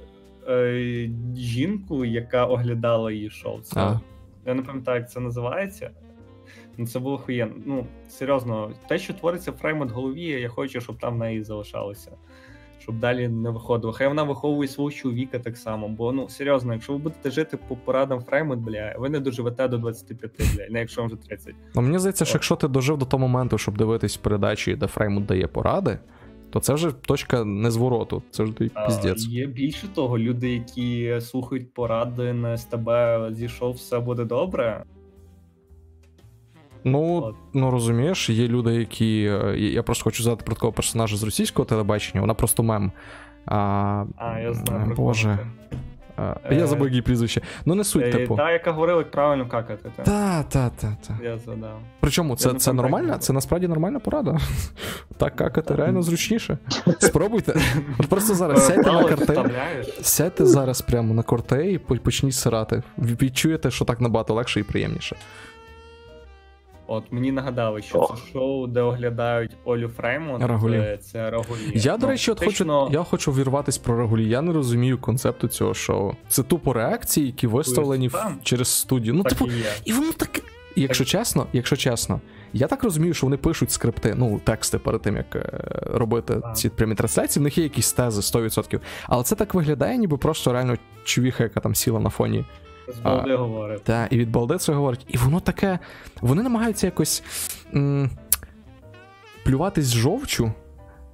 е, 0.53 1.11
жінку, 1.37 2.05
яка 2.05 2.47
оглядала 2.47 3.13
її 3.13 3.31
шоу. 3.31 3.61
Це, 3.61 3.81
А. 3.81 4.01
Я 4.47 4.55
не 4.55 4.63
пам'ятаю, 4.63 5.01
як 5.01 5.11
це 5.11 5.21
називається. 5.21 5.91
Ну, 6.77 6.87
це 6.87 6.99
було 6.99 7.15
охуєнно. 7.15 7.55
Ну, 7.67 7.87
серйозно, 8.09 8.71
те, 8.89 8.99
що 8.99 9.15
твориться 9.15 9.53
Фреймут 9.53 9.91
в 9.91 9.95
голові, 9.95 10.25
я 10.25 10.49
хочу, 10.49 10.81
щоб 10.81 10.99
там 10.99 11.15
в 11.15 11.19
неї 11.19 11.43
залишалося. 11.45 12.11
Щоб 12.83 12.99
далі 12.99 13.29
не 13.29 13.51
виходило. 13.51 13.93
Хай 13.93 14.09
вона 14.09 14.23
виховує 14.23 14.69
свого 14.69 14.91
чоловіка 14.91 15.39
так 15.39 15.57
само. 15.57 15.89
Бо 15.89 16.13
ну 16.13 16.29
серйозно, 16.29 16.73
якщо 16.73 16.93
ви 16.93 16.99
будете 16.99 17.31
жити 17.31 17.59
по 17.69 17.77
порадам 17.77 18.21
Фреймут, 18.21 18.59
бля, 18.59 18.95
ви 18.99 19.09
не 19.09 19.21
доживете 19.21 19.69
до 19.69 19.79
25, 19.79 20.33
бля, 20.57 20.67
не 20.71 20.81
якщо 20.81 21.01
вам 21.01 21.11
вже 21.11 21.17
30. 21.17 21.55
Ну, 21.75 21.83
мені 21.83 21.99
здається, 21.99 22.25
що 22.25 22.35
якщо 22.35 22.57
ти 22.57 22.69
дожив 22.69 22.99
до 22.99 23.05
того 23.05 23.21
моменту, 23.21 23.59
щоб 23.59 23.77
дивитись 23.77 24.17
передачі, 24.17 24.75
де 24.75 24.87
Фреймут 24.87 25.27
дає 25.27 25.47
поради, 25.47 25.99
то 26.51 26.61
це 26.61 26.75
вже 26.75 26.93
точка 26.93 27.45
незвороту. 27.45 28.23
Це 28.31 28.47
той 28.47 28.71
піздець. 28.87 29.27
Є 29.27 29.47
більше 29.47 29.89
того, 29.89 30.19
люди, 30.19 30.53
які 30.53 31.21
слухають 31.21 31.75
поради 31.75 32.33
на 32.33 32.57
СТБ 32.57 32.91
зійшов, 33.31 33.75
все 33.75 34.01
буде 34.01 34.25
добре. 34.25 34.85
Ну, 36.85 37.35
ну 37.55 37.71
розумієш, 37.71 38.31
є 38.31 38.49
люди, 38.49 38.75
які. 38.75 39.25
е, 39.45 39.55
Я 39.59 39.83
просто 39.83 40.05
хочу 40.05 40.23
задати 40.23 40.45
про 40.45 40.55
такого 40.55 40.73
персонажа 40.73 41.17
з 41.17 41.23
російського 41.23 41.67
телебачення, 41.67 42.21
вона 42.21 42.35
просто 42.35 42.63
мем. 42.63 42.93
А, 43.47 43.57
А, 44.17 44.39
я 44.39 44.53
знаю. 44.55 44.91
е, 44.91 44.95
Боже. 44.95 45.39
Е, 46.19 46.37
я 46.57 46.67
забув 46.67 46.89
її 46.89 47.03
прізвище. 47.03 47.41
Ну, 47.67 47.75
не 47.75 47.85
суть, 47.85 48.05
Е, 48.05 48.11
типу. 48.13 48.37
Та, 48.37 48.53
яка 48.53 48.73
говорила, 48.73 48.99
як 48.99 49.11
правильно 49.11 49.47
какати. 49.49 49.91
Та. 49.97 50.03
Та, 50.03 50.43
та, 50.43 50.71
та, 50.71 50.97
та. 51.07 51.25
Я 51.25 51.39
згадав. 51.39 51.79
Причому 52.01 52.37
це, 52.37 52.53
не 52.53 52.59
це 52.59 52.71
пам'ятаю, 52.71 52.93
нормальна, 52.93 53.19
це 53.19 53.33
насправді 53.33 53.69
нормальна 53.69 53.99
порада. 53.99 54.39
Так 55.17 55.37
какати 55.37 55.75
реально 55.75 56.03
зручніше. 56.03 56.59
Спробуйте. 56.99 57.55
От 57.99 58.07
просто 58.07 58.35
зараз 58.35 58.67
сядьте 58.67 58.93
на 58.93 58.99
Палець 59.03 59.19
карте. 59.27 59.51
Сядьте 60.03 60.47
зараз 60.47 60.81
прямо 60.83 61.15
на 61.15 61.23
корте 61.23 61.71
і 61.73 61.79
по- 61.79 61.97
почніть 61.97 62.35
сирати. 62.35 62.83
Відчуєте, 62.99 63.71
що 63.71 63.85
так 63.85 64.01
набагато 64.01 64.35
легше 64.35 64.61
і 64.61 64.63
приємніше. 64.63 65.17
От 66.87 67.05
мені 67.13 67.33
нагадали, 67.33 67.83
що 67.83 67.99
Ох. 67.99 68.17
це 68.27 68.33
шоу, 68.33 68.67
де 68.67 68.81
оглядають 68.81 69.51
Олю 69.65 69.89
Фреймонт. 69.89 70.45
Рагулі. 70.45 70.79
Це, 70.79 70.97
це 70.97 71.31
Рагулі. 71.31 71.73
Я, 71.75 71.97
до 71.97 72.07
Ну, 72.07 72.13
речі, 72.13 72.31
от 72.31 72.39
фактично, 72.39 72.81
хочу, 72.85 72.93
я 72.93 73.03
хочу 73.03 73.33
вірватись 73.33 73.79
про 73.79 73.97
регулі. 73.99 74.29
Я 74.29 74.43
не 74.43 74.53
розумію 74.53 74.99
концепту 74.99 75.49
цього 75.49 75.75
шоу. 75.75 76.13
Це 76.29 76.43
тупо 76.43 76.73
реакції, 76.73 77.27
які 77.27 77.47
виставлені 77.47 78.09
в- 78.09 78.35
через 78.43 78.69
студію. 78.69 79.15
Ну, 79.15 79.23
так 79.23 79.33
типу, 79.33 79.47
і 79.51 79.55
є. 79.55 79.65
і 79.85 79.93
воно 79.93 80.13
таке. 80.13 80.43
Якщо 80.77 81.05
чесно, 81.05 81.47
якщо 81.53 81.77
чесно, 81.77 82.21
я 82.53 82.67
так 82.67 82.85
розумію, 82.85 83.15
що 83.15 83.27
вони 83.27 83.37
пишуть 83.37 83.71
скрипти, 83.71 84.15
ну, 84.19 84.41
тексти 84.45 84.79
перед 84.79 85.03
тим, 85.03 85.17
як 85.17 85.37
е, 85.37 85.51
робити 85.93 86.35
Так. 86.43 86.57
ці 86.57 86.69
прямі 86.69 86.95
трансляції, 86.95 87.41
в 87.41 87.45
них 87.45 87.59
є 87.59 87.65
якісь 87.65 87.93
тези 87.93 88.21
100%. 88.23 88.81
Але 89.07 89.23
це 89.25 89.35
так 89.37 89.55
виглядає, 89.55 89.97
ніби 89.99 90.17
просто 90.17 90.53
реально 90.53 90.77
чувіха, 91.05 91.43
яка 91.43 91.61
там 91.61 91.75
сіла 91.75 92.01
на 92.01 92.11
фоні. 92.11 92.45
З 92.93 92.99
балди 93.01 93.35
говорив. 93.35 93.81
Та, 93.81 94.07
і 94.07 94.19
від 94.19 94.31
балди 94.31 94.59
це 94.59 94.73
говорить. 94.73 95.07
І 95.09 95.17
воно 95.19 95.41
таке. 95.41 95.79
Вони 96.21 96.43
намагаються 96.43 96.87
якось 96.87 97.23
м- 97.75 98.11
плюватись 99.45 99.85
з 99.85 99.95
жовчу, 99.95 100.53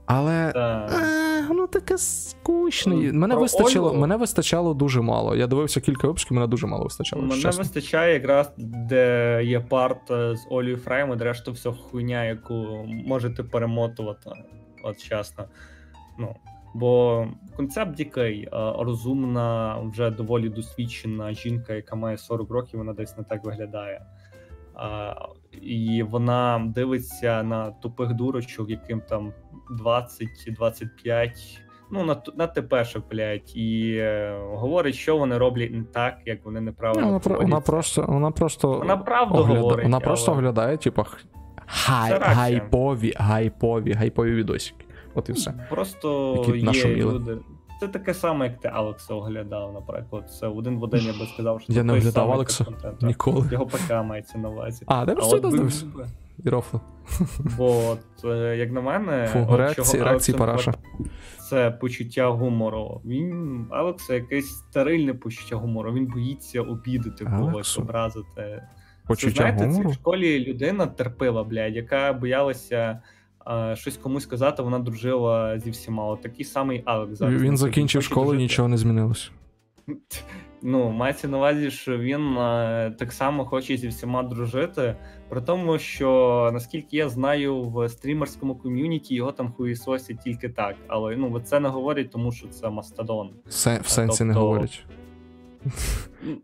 але. 0.06 0.52
Е, 0.56 1.46
воно 1.48 1.66
таке 1.66 1.98
скучне. 1.98 2.94
Ну, 2.94 3.12
Мене 3.12 3.34
про 3.34 3.42
вистачило, 3.42 3.94
мене 3.94 4.16
вистачало 4.16 4.74
дуже 4.74 5.00
мало. 5.00 5.36
Я 5.36 5.46
дивився 5.46 5.80
кілька 5.80 6.06
випусків, 6.06 6.32
мене 6.34 6.46
дуже 6.46 6.66
мало 6.66 6.84
вистачало. 6.84 7.22
Мене 7.22 7.42
чесно. 7.42 7.62
вистачає 7.62 8.14
якраз, 8.14 8.52
де 8.58 9.40
є 9.44 9.60
парт 9.60 10.10
е, 10.10 10.36
з 10.36 10.46
Олею 10.50 10.76
Фреймонт, 10.76 11.22
решта 11.22 11.50
все 11.50 11.72
хуйня, 11.72 12.24
яку 12.24 12.54
можете 13.06 13.42
перемотувати. 13.42 14.30
От 14.84 14.96
чесно. 15.02 15.44
Ну, 16.18 16.36
бо 16.74 17.26
концепт 17.56 17.96
дикий, 17.96 18.42
е, 18.42 18.48
розумна, 18.78 19.78
вже 19.78 20.10
доволі 20.10 20.48
досвідчена 20.48 21.32
жінка, 21.32 21.74
яка 21.74 21.96
має 21.96 22.18
40 22.18 22.50
років, 22.50 22.78
вона 22.78 22.92
десь 22.92 23.16
не 23.18 23.24
так 23.24 23.44
виглядає. 23.44 24.02
І 25.62 26.02
вона 26.02 26.62
дивиться 26.74 27.42
на 27.42 27.70
тупих 27.70 28.14
дурочок, 28.14 28.70
яким 28.70 29.00
там 29.00 29.32
20-25. 29.80 31.58
Ну, 31.90 32.04
на, 32.04 32.22
на 32.36 32.46
тепешок, 32.46 33.04
блядь, 33.10 33.56
і 33.56 33.94
е, 33.98 34.38
говорить, 34.52 34.94
що 34.94 35.16
вони 35.16 35.38
роблять 35.38 35.72
не 35.72 35.82
так, 35.82 36.18
як 36.26 36.44
вони 36.44 36.60
Ну, 36.60 36.66
неправильно. 36.66 37.20
вона, 37.24 37.38
вона 37.38 37.60
просто, 37.60 38.04
вона 38.08 38.30
просто 38.30 38.78
Вона 38.78 38.96
правду 38.96 39.34
огляда- 39.38 39.60
говорить. 39.60 39.84
Вона 39.84 40.00
просто 40.00 40.32
але- 40.32 40.40
оглядає, 40.40 40.76
типа, 40.76 41.04
хай, 41.66 42.18
гайпові, 42.20 43.12
гайпові, 43.16 43.92
гайпові 43.92 44.34
відосики. 44.34 44.84
От 45.18 45.28
і 45.28 45.32
все. 45.32 45.54
Просто 45.70 46.34
Які 46.48 46.78
є 46.78 46.96
люди. 46.96 47.36
це 47.80 47.88
таке 47.88 48.14
саме, 48.14 48.46
як 48.46 48.60
ти 48.60 48.68
Алекса 48.68 49.14
оглядав, 49.14 49.72
наприклад. 49.72 50.30
Це 50.40 50.46
один 50.46 50.78
в 50.78 50.82
один 50.82 51.00
я 51.00 51.12
би 51.12 51.26
сказав, 51.34 51.60
що 51.60 51.72
Я 51.72 51.82
не 51.84 51.92
оглядав 51.92 52.32
Алекса. 52.32 52.66
Ніколи. 53.02 53.48
Його 53.52 53.66
ПК 53.66 53.90
мається 54.04 54.38
на 54.38 54.48
увазі. 54.48 54.84
А, 54.86 55.04
де 55.06 55.14
просто 55.14 55.50
би- 55.50 55.70
І 56.44 56.48
рофло. 56.48 56.80
Бо 57.58 57.88
от, 57.88 58.24
е, 58.24 58.56
як 58.56 58.72
на 58.72 58.80
мене, 58.80 59.26
Фу, 59.32 59.46
от 59.48 59.58
реакції, 59.58 59.84
чого 59.98 60.04
реакції 60.04 60.38
параша. 60.38 60.74
це 61.50 61.70
почуття 61.70 62.26
гумору. 62.28 63.00
Він 63.04 63.66
Алекса 63.70 64.14
якесь 64.14 64.48
стерильне 64.48 65.14
почуття 65.14 65.56
гумору. 65.56 65.92
Він 65.92 66.06
боїться 66.06 66.62
обідати 66.62 67.24
когось, 67.24 67.54
Алексу? 67.54 67.80
образити. 67.82 68.26
Це, 68.36 68.68
Почуття 69.06 69.34
знаєте, 69.56 69.70
це 69.82 69.88
в 69.88 69.92
школі 69.94 70.44
людина 70.44 70.86
терпила, 70.86 71.44
блядь, 71.44 71.76
яка 71.76 72.12
боялася 72.12 73.02
щось 73.74 73.96
комусь 73.96 74.22
сказати, 74.22 74.62
вона 74.62 74.78
дружила 74.78 75.58
зі 75.58 75.70
всіма. 75.70 76.04
От 76.06 76.22
такий 76.22 76.44
самий 76.44 76.82
Алекс 76.84 77.18
зараз. 77.18 77.42
Він 77.42 77.56
закінчив 77.56 78.02
школу, 78.02 78.24
дружити. 78.26 78.42
нічого 78.42 78.68
не 78.68 78.76
змінилося. 78.76 79.30
Ну, 80.62 80.90
мається 80.90 81.28
на 81.28 81.36
увазі, 81.36 81.70
що 81.70 81.98
він 81.98 82.36
е, 82.38 82.94
так 82.98 83.12
само 83.12 83.44
хоче 83.44 83.76
зі 83.76 83.88
всіма 83.88 84.22
дружити. 84.22 84.96
При 85.28 85.40
тому, 85.40 85.78
що 85.78 86.50
наскільки 86.52 86.96
я 86.96 87.08
знаю, 87.08 87.62
в 87.62 87.88
стрімерському 87.88 88.54
ком'юніті 88.54 89.14
його 89.14 89.32
там 89.32 89.52
хуїсосять 89.52 90.18
тільки 90.24 90.48
так. 90.48 90.76
Але 90.88 91.16
ну 91.16 91.40
це 91.40 91.60
не 91.60 91.68
говорять, 91.68 92.10
тому 92.10 92.32
що 92.32 92.48
це 92.48 92.70
Мастодон. 92.70 93.30
Се- 93.48 93.80
В 93.82 93.88
сенсі 93.88 94.24
не 94.24 94.34
тобто- 94.34 94.46
говорять. 94.48 94.84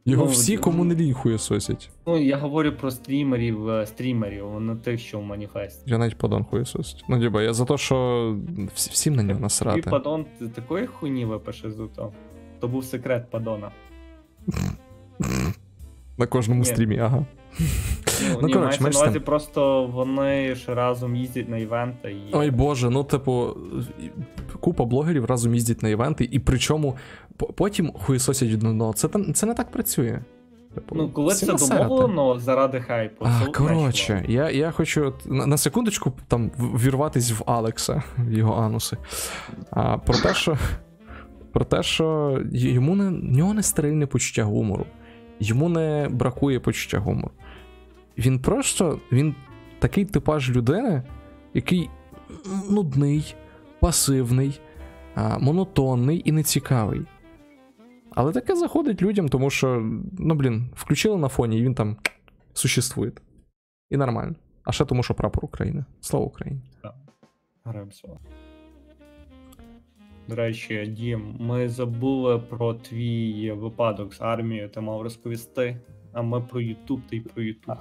Його 0.05 0.25
ну, 0.25 0.31
всі, 0.31 0.57
кому 0.57 0.85
не 0.85 0.95
лінь 0.95 1.15
хуєсосять. 1.15 1.91
Ну 2.07 2.19
я 2.19 2.37
говорю 2.37 2.73
про 2.73 2.91
стрімерів, 2.91 3.69
е, 3.69 3.87
стрімерів, 3.87 4.61
не 4.61 4.77
тих, 4.77 5.01
що 5.01 5.19
в 5.19 5.23
маніфесті. 5.23 5.83
Я 5.91 5.99
навіть 5.99 6.19
подон 6.19 6.45
хуєсосить. 6.45 7.05
Ну, 7.09 7.19
діба, 7.19 7.43
я 7.43 7.53
за 7.55 7.65
те, 7.65 7.79
що 7.79 8.37
всі- 8.75 8.91
всім 8.91 9.15
на 9.15 9.23
нього 9.23 9.41
насрати. 9.41 9.91
падон 9.91 10.27
ти 10.39 10.49
такої 10.49 10.87
хуйні 10.87 11.25
випише 11.25 11.71
з 11.71 11.77
то. 11.97 12.13
То 12.61 12.69
був 12.69 12.85
секрет 12.85 13.31
падона. 13.31 13.71
На 16.19 16.27
кожному 16.27 16.61
Ні. 16.61 16.67
стрімі, 16.67 16.99
ага. 16.99 17.27
Ну, 17.59 18.39
Ну, 18.43 18.47
ні, 18.47 18.53
коротше, 18.55 18.83
мається 18.83 19.01
на 19.03 19.07
увазі, 19.07 19.21
просто 19.21 19.87
вони 19.87 20.55
ж 20.55 20.75
разом 20.75 21.17
їздять 21.17 21.49
на 21.49 21.59
івенти 21.59 22.13
і. 22.13 22.31
Ой 22.33 22.51
Боже, 22.51 22.91
ну 22.91 23.05
типу, 23.05 23.57
купа 24.65 24.85
блогерів 24.85 25.25
разом 25.25 25.55
їздять 25.55 25.83
на 25.83 25.89
івенти, 25.89 26.29
і 26.33 26.39
причому 26.39 26.97
по- 27.37 27.47
потім 27.47 27.93
хуєсосять 27.93 28.49
від 28.49 28.65
одного. 28.65 28.93
Це, 28.93 29.09
це 29.35 29.47
не 29.47 29.55
так 29.55 29.71
працює. 29.71 30.19
Типу, 30.75 30.95
Ну, 30.95 31.09
коли 31.11 31.33
всі 31.33 31.47
це 31.47 31.79
домовлено 31.79 32.39
заради 32.39 32.81
хайпу. 32.81 33.25
А, 33.29 33.47
коротше, 33.47 34.25
я, 34.29 34.51
я 34.51 34.71
хочу 34.71 35.15
на, 35.27 35.47
на 35.47 35.57
секундочку 35.57 36.13
там 36.29 36.51
вірватись 36.59 37.31
в 37.33 37.43
Алекса, 37.47 38.03
в 38.19 38.33
його 38.33 38.63
ануси. 38.63 38.97
А, 39.71 39.99
про 39.99 40.15
те, 40.19 40.35
що, 40.35 40.59
про 41.53 41.65
те, 41.65 41.83
що 41.83 42.39
йому 42.53 42.97
не, 42.97 43.11
нього 43.11 43.55
не 43.55 43.63
стерильне 43.63 44.07
почуття 44.07 44.45
гумору. 44.45 44.87
Йому 45.41 45.69
не 45.69 46.09
бракує 46.11 46.61
почуття 46.61 46.99
гумору. 46.99 47.31
Він 48.19 48.39
просто 48.39 49.01
він 49.13 49.35
такий 49.79 50.05
типаж 50.05 50.51
людини, 50.51 51.03
який 51.55 51.91
нудний, 52.71 53.35
пасивний, 53.85 54.61
а, 55.15 55.39
монотонний 55.39 56.23
і 56.25 56.33
нецікавий. 56.33 57.01
Але 58.15 58.33
таке 58.33 58.57
заходить 58.57 59.03
людям, 59.03 59.29
тому 59.29 59.51
що, 59.51 59.93
ну 60.19 60.35
блін, 60.35 60.71
включили 60.75 61.17
на 61.17 61.29
фоні, 61.29 61.59
і 61.59 61.63
він 61.63 61.75
там 61.75 61.97
существує. 62.53 63.13
І 63.91 63.97
нормально. 63.97 64.35
А 64.65 64.73
ще 64.73 64.85
тому, 64.85 65.03
що 65.03 65.15
прапор 65.15 65.45
України. 65.45 65.85
Слава 66.01 66.27
Україні. 66.27 66.61
Граємо 67.65 67.93
слово. 67.93 68.21
До 70.29 70.35
речі, 70.35 70.87
Дім, 70.87 71.37
ми 71.41 71.69
забули 71.69 72.39
про 72.39 72.75
твій 72.75 73.53
випадок 73.53 74.15
з 74.15 74.21
армією, 74.21 74.69
ти 74.69 74.81
мав 74.81 75.03
розповісти, 75.03 75.81
а 76.13 76.23
ми 76.23 76.41
про 76.41 76.61
Ютуб 76.61 77.01
та 77.11 77.17
й 77.17 77.21
про 77.21 77.43
Ютуб. 77.43 77.77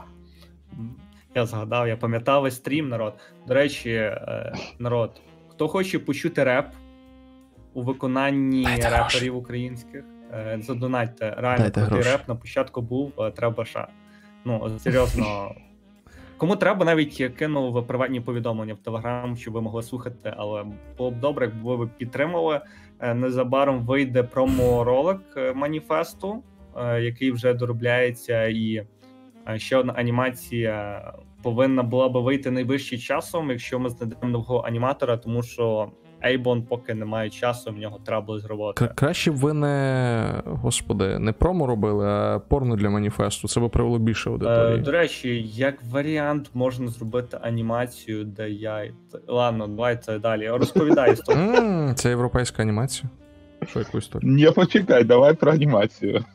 Я 1.35 1.45
згадав, 1.45 1.87
я 1.87 1.97
пам'ятав 1.97 2.41
весь 2.41 2.55
стрім, 2.55 2.89
народ. 2.89 3.13
До 3.47 3.53
речі, 3.53 3.89
е, 3.89 4.53
народ, 4.79 5.21
хто 5.63 5.67
хоче 5.67 5.99
почути 5.99 6.43
реп 6.43 6.65
у 7.73 7.83
виконанні 7.83 8.63
Дайте 8.63 8.83
реперів 8.89 9.03
гроші. 9.09 9.29
українських, 9.29 10.03
е, 10.33 10.57
задонатьте. 10.61 11.35
Реально 11.37 11.57
Дайте 11.57 11.79
крутий 11.81 11.95
гроші. 11.95 12.09
реп 12.09 12.27
на 12.27 12.35
початку 12.35 12.81
був 12.81 13.13
е, 13.19 13.31
треба 13.31 13.65
ша. 13.65 13.87
Ну, 14.45 14.79
серйозно. 14.79 15.55
Кому 16.37 16.55
треба, 16.55 16.85
навіть 16.85 17.33
кинув 17.37 17.87
приватні 17.87 18.21
повідомлення 18.21 18.73
в 18.73 18.77
Телеграм, 18.77 19.37
щоб 19.37 19.53
ви 19.53 19.61
могли 19.61 19.83
слухати, 19.83 20.33
але 20.37 20.65
було 20.97 21.11
б 21.11 21.19
добре, 21.19 21.45
якби 21.45 21.75
ви 21.75 21.87
підтримали. 21.97 22.61
Е, 22.99 23.13
Незабаром 23.13 23.85
вийде 23.85 24.23
промо-ролик 24.23 25.55
маніфесту, 25.55 26.43
який 26.99 27.31
вже 27.31 27.53
доробляється, 27.53 28.47
і 28.47 28.87
ще 29.55 29.77
одна 29.77 29.93
анімація 29.93 31.03
повинна 31.43 31.83
була 31.83 32.09
би 32.09 32.21
вийти 32.21 32.51
найближчим 32.51 32.99
часом, 32.99 33.49
якщо 33.49 33.79
ми 33.79 33.89
знайдемо 33.89 34.31
нового 34.31 34.63
аніматора, 34.67 35.17
тому 35.17 35.43
що 35.43 35.91
Ейбон 36.25 36.63
поки 36.63 36.93
не 36.93 37.05
має 37.05 37.29
часу, 37.29 37.71
в 37.71 37.77
нього 37.77 37.99
треба 38.05 38.21
було 38.21 38.39
зробити. 38.39 38.89
Краще 38.95 39.31
б 39.31 39.35
ви 39.35 39.53
не, 39.53 40.41
господи, 40.45 41.19
не 41.19 41.31
промо 41.31 41.67
робили, 41.67 42.05
а 42.07 42.39
порно 42.39 42.75
для 42.75 42.89
маніфесту. 42.89 43.47
Це 43.47 43.59
би 43.59 43.69
привело 43.69 43.99
більше 43.99 44.29
Е, 44.29 44.77
до 44.77 44.91
речі, 44.91 45.41
як 45.47 45.83
варіант 45.91 46.49
можна 46.53 46.87
зробити 46.87 47.37
анімацію, 47.41 48.23
де 48.23 48.49
я. 48.49 48.91
Ладно, 49.27 49.67
давайте 49.67 50.19
далі. 50.19 50.49
Розповідай 50.49 51.15
Це 51.95 52.09
європейська 52.09 52.61
анімація. 52.61 53.09
Що 53.69 53.79
якусь 53.79 54.03
історію? 54.03 54.33
Ні, 54.33 54.51
почекай, 54.51 55.03
давай 55.03 55.33
про 55.33 55.51
анімацію. 55.51 56.25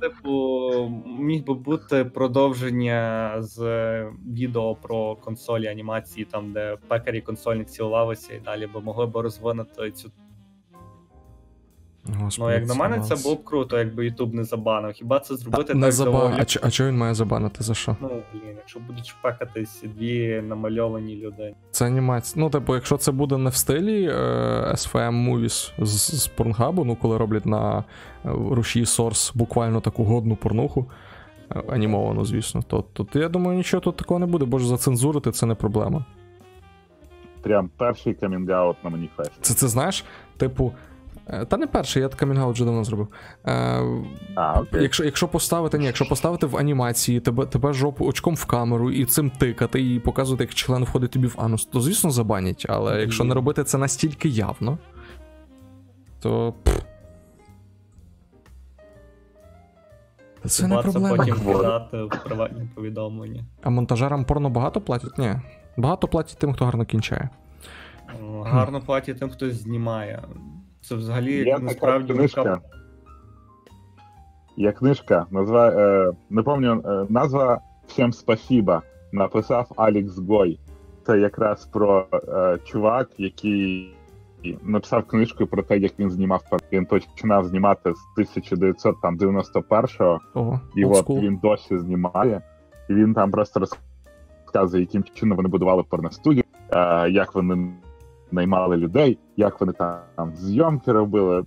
Типу, 0.00 0.92
міг 1.18 1.44
би 1.44 1.54
бути 1.54 2.04
продовження 2.04 3.34
з 3.38 3.60
відео 4.26 4.74
про 4.74 5.16
консолі 5.16 5.66
анімації, 5.66 6.26
там 6.30 6.52
де 6.52 6.76
пекарі 6.88 7.20
консольних 7.20 7.66
цілувалися, 7.66 8.34
і 8.34 8.40
далі 8.40 8.66
би 8.66 8.80
могли 8.80 9.06
б 9.06 9.16
розвинути 9.16 9.90
цю. 9.90 10.10
Господи, 12.16 12.52
Ну, 12.54 12.58
як 12.60 12.68
на 12.68 12.74
мене, 12.74 13.00
це 13.00 13.16
було 13.16 13.34
б 13.34 13.44
круто, 13.44 13.78
якби 13.78 14.04
Ютуб 14.04 14.34
не 14.34 14.44
забанив. 14.44 14.92
Хіба 14.92 15.20
це 15.20 15.36
зробити 15.36 15.74
не 15.74 15.80
так 15.86 15.92
заба... 15.92 16.10
доволі? 16.12 16.34
а, 16.38 16.44
ч- 16.44 16.60
а 16.62 16.70
чого 16.70 16.88
він 16.90 16.96
має 16.96 17.14
забанити? 17.14 17.62
За 17.64 17.74
що? 17.74 17.96
Ну, 18.00 18.08
блін, 18.32 18.42
якщо 18.56 18.80
будуть 18.80 19.06
шпекатись 19.06 19.84
дві 19.96 20.42
намальовані 20.48 21.16
люди. 21.16 21.54
Це 21.70 21.86
анімація. 21.86 22.44
Ну, 22.44 22.50
типу, 22.50 22.74
якщо 22.74 22.96
це 22.96 23.12
буде 23.12 23.36
не 23.36 23.50
в 23.50 23.54
стилі 23.54 24.04
е, 24.04 24.12
SFM 24.72 25.28
Movies 25.30 25.84
з, 25.86 26.20
з 26.22 26.26
порнхабу, 26.26 26.84
ну 26.84 26.96
коли 26.96 27.16
роблять 27.18 27.46
на 27.46 27.78
е, 27.78 27.84
руші 28.50 28.84
Source 28.84 29.32
буквально 29.36 29.80
таку 29.80 30.04
годну 30.04 30.36
порнуху, 30.36 30.86
е, 31.56 31.62
анімовану, 31.68 32.24
звісно, 32.24 32.62
то, 32.66 32.82
то 32.82 33.18
я 33.18 33.28
думаю, 33.28 33.56
нічого 33.58 33.80
тут 33.80 33.96
такого 33.96 34.20
не 34.20 34.26
буде, 34.26 34.44
бо 34.44 34.58
ж 34.58 34.68
зацензурити 34.68 35.30
це 35.32 35.46
не 35.46 35.54
проблема. 35.54 36.04
Прям 37.42 37.70
перший 37.76 38.14
камінг-аут 38.14 38.74
на 38.84 38.90
маніфесті. 38.90 39.34
Це 39.40 39.54
це 39.54 39.68
знаєш, 39.68 40.04
типу. 40.36 40.72
Е, 41.28 41.44
Та 41.44 41.56
не 41.56 41.66
перший, 41.66 42.02
я 42.02 42.08
камінгаут 42.08 42.54
вже 42.54 42.64
давно 42.64 42.84
зробив. 42.84 43.08
Е, 43.46 43.82
А, 44.34 44.60
окей. 44.60 44.82
Якщо, 44.82 45.04
якщо 45.04 45.28
поставити, 45.28 45.78
ні, 45.78 45.86
якщо 45.86 46.08
поставити 46.08 46.46
в 46.46 46.56
анімації 46.56 47.20
тебе, 47.20 47.46
тебе 47.46 47.72
жопу 47.72 48.06
очком 48.06 48.34
в 48.34 48.44
камеру 48.44 48.90
і 48.90 49.04
цим 49.04 49.30
тикати, 49.30 49.94
і 49.94 50.00
показувати, 50.00 50.44
як 50.44 50.54
член 50.54 50.84
входить 50.84 51.10
тобі 51.10 51.26
в 51.26 51.34
анус, 51.38 51.64
то 51.64 51.80
звісно 51.80 52.10
забанять, 52.10 52.66
але 52.68 53.00
якщо 53.00 53.24
не 53.24 53.34
робити 53.34 53.64
це 53.64 53.78
настільки 53.78 54.28
явно, 54.28 54.78
то. 56.20 56.54
пф. 56.64 56.78
Це 60.44 60.66
не 60.66 60.78
проблема. 60.78 61.16
потім 61.16 61.34
кидати 61.34 62.02
в 62.02 62.08
приватні 62.24 62.68
повідомлення. 62.74 63.44
А 63.62 63.70
монтажерам 63.70 64.24
порно 64.24 64.50
багато 64.50 64.80
платять? 64.80 65.18
Ні. 65.18 65.34
Багато 65.76 66.08
платять 66.08 66.38
тим, 66.38 66.52
хто 66.52 66.64
гарно 66.64 66.84
кінчає. 66.84 67.28
Гарно 68.42 68.80
платять 68.80 69.18
тим, 69.18 69.30
хто 69.30 69.50
знімає. 69.50 70.22
Це 70.88 70.94
взагалі 70.94 71.32
Є 71.46 71.58
насправді 71.58 72.14
книжка. 72.14 72.42
така- 72.42 72.60
Є 74.56 74.72
книжка, 74.72 75.26
назва, 75.30 75.68
е, 75.68 76.12
не 76.30 76.42
пам'ятаю, 76.42 77.02
е, 77.02 77.06
назва 77.12 77.60
Всім 77.86 78.12
спасіба. 78.12 78.82
Написав 79.12 79.72
Алікс 79.76 80.18
Гой. 80.18 80.58
Це 81.06 81.18
якраз 81.18 81.66
про 81.66 82.06
е, 82.12 82.58
чувак, 82.64 83.08
який 83.18 83.94
написав 84.62 85.04
книжку 85.06 85.46
про 85.46 85.62
те, 85.62 85.78
як 85.78 85.92
він 85.98 86.10
знімав 86.10 86.42
Він 86.72 86.86
починав 86.86 87.44
знімати 87.44 87.92
з 87.94 88.20
1991-го, 88.20 90.20
Ого, 90.34 90.60
і 90.76 90.84
от 90.84 91.06
school. 91.08 91.20
він 91.20 91.36
досі 91.42 91.78
знімає. 91.78 92.42
І 92.90 92.94
він 92.94 93.14
там 93.14 93.30
просто 93.30 93.60
розказує, 94.46 94.82
яким 94.82 95.04
чином 95.14 95.36
вони 95.36 95.48
будували 95.48 95.82
порностудію, 95.82 96.44
е, 96.70 97.10
як 97.10 97.34
вони 97.34 97.70
наймали 98.32 98.76
людей, 98.76 99.18
як 99.36 99.60
вони 99.60 99.72
там 99.72 100.32
зйомки 100.36 100.92
робили. 100.92 101.44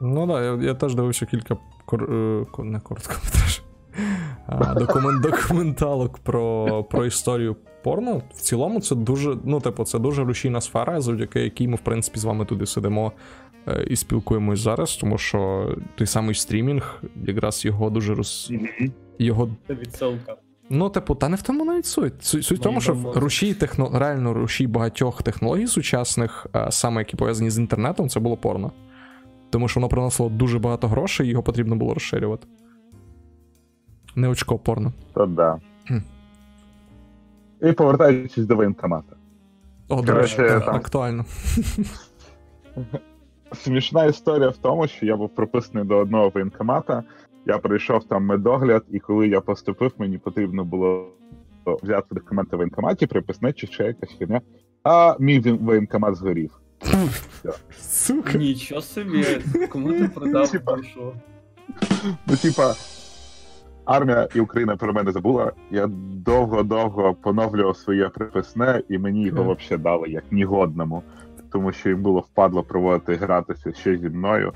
Ну 0.00 0.26
так, 0.26 0.28
да, 0.28 0.42
я, 0.42 0.68
я 0.68 0.74
теж 0.74 0.94
дивився 0.94 1.26
кілька 1.26 1.56
кор, 1.84 2.02
е, 2.02 2.44
не 2.58 2.80
короткометраж. 2.80 3.62
А, 4.46 4.64
а, 4.70 4.74
документ, 4.74 5.22
документалок 5.22 6.18
про, 6.18 6.84
про 6.84 7.06
історію 7.06 7.56
порно. 7.82 8.22
В 8.34 8.40
цілому, 8.40 8.80
це 8.80 8.94
дуже, 8.94 9.36
ну, 9.44 9.60
типу, 9.60 9.84
це 9.84 9.98
дуже 9.98 10.24
рушійна 10.24 10.60
сфера, 10.60 11.00
завдяки 11.00 11.40
якій 11.40 11.68
ми, 11.68 11.76
в 11.76 11.80
принципі, 11.80 12.18
з 12.18 12.24
вами 12.24 12.44
туди 12.44 12.66
сидимо 12.66 13.12
е, 13.68 13.86
і 13.90 13.96
спілкуємось 13.96 14.60
зараз, 14.60 14.96
тому 14.96 15.18
що 15.18 15.68
той 15.94 16.06
самий 16.06 16.34
стрімінг, 16.34 17.02
якраз 17.26 17.64
його 17.64 17.90
дуже 17.90 18.14
роз. 18.14 18.52
Його 19.18 19.48
Це 19.66 19.74
відсилка. 19.74 20.36
Ну, 20.70 20.90
типу, 20.90 21.14
та 21.14 21.28
не 21.28 21.36
в 21.36 21.42
тому 21.42 21.64
навіть 21.64 21.86
суть. 21.86 22.24
Суть, 22.24 22.44
суть 22.44 22.58
в 22.58 22.62
тому, 22.62 22.80
що 22.80 23.12
рушій 23.14 23.54
техно... 23.54 23.90
реально 23.94 24.34
рушій 24.34 24.66
багатьох 24.66 25.22
технологій 25.22 25.66
сучасних, 25.66 26.46
саме 26.70 27.00
які 27.00 27.16
пов'язані 27.16 27.50
з 27.50 27.58
інтернетом, 27.58 28.08
це 28.08 28.20
було 28.20 28.36
порно. 28.36 28.72
Тому 29.50 29.68
що 29.68 29.80
воно 29.80 29.88
приносило 29.88 30.28
дуже 30.28 30.58
багато 30.58 30.88
грошей, 30.88 31.26
і 31.26 31.30
його 31.30 31.42
потрібно 31.42 31.76
було 31.76 31.94
розширювати. 31.94 32.46
Не 34.16 34.28
очко 34.28 34.58
порно. 34.58 34.92
То 35.14 35.26
да. 35.26 35.60
Хм. 35.88 35.98
І 37.62 37.72
повертаючись 37.72 38.46
до 38.46 38.56
воєнкомата. 38.56 39.16
О, 39.88 40.02
до 40.02 40.12
речі, 40.12 40.36
там- 40.36 40.74
актуально. 40.74 41.24
Смішна 43.52 44.04
історія 44.04 44.48
в 44.48 44.56
тому, 44.56 44.88
що 44.88 45.06
я 45.06 45.16
був 45.16 45.28
прописаний 45.28 45.84
до 45.86 45.96
одного 45.96 46.28
воєнкомата. 46.28 47.02
Я 47.46 47.58
прийшов 47.58 48.04
там 48.04 48.24
медогляд, 48.24 48.84
і 48.90 48.98
коли 49.00 49.28
я 49.28 49.40
поступив, 49.40 49.92
мені 49.98 50.18
потрібно 50.18 50.64
було 50.64 51.08
взяти 51.82 52.06
документи 52.10 52.56
в 52.56 52.58
воєнкоматі, 52.58 53.06
приписне 53.06 53.52
чи 53.52 53.66
ще 53.66 53.84
якась 53.84 54.10
херня. 54.18 54.40
А 54.82 55.16
мій 55.18 55.40
воєнкомат 55.40 56.16
згорів. 56.16 56.60
Сука. 57.78 58.38
Нічого 58.38 58.80
собі, 58.80 59.24
кому 59.68 59.92
ти 59.92 60.08
продав 60.08 60.50
душу? 60.66 61.14
Ну, 62.26 62.36
типа, 62.36 62.74
армія 63.84 64.28
і 64.34 64.40
Україна 64.40 64.76
про 64.76 64.92
мене 64.92 65.12
забула. 65.12 65.52
Я 65.70 65.86
довго-довго 66.12 67.14
поновлював 67.14 67.76
своє 67.76 68.08
приписне, 68.08 68.82
і 68.88 68.98
мені 68.98 69.24
його 69.24 69.54
взагалі 69.54 69.82
дали 69.82 70.08
як 70.08 70.24
нігодному, 70.32 71.02
тому 71.52 71.72
що 71.72 71.88
їм 71.88 72.02
було 72.02 72.20
впадло 72.20 72.62
проводити 72.62 73.14
гратися 73.14 73.72
ще 73.72 73.96
зі 73.98 74.08
мною. 74.08 74.52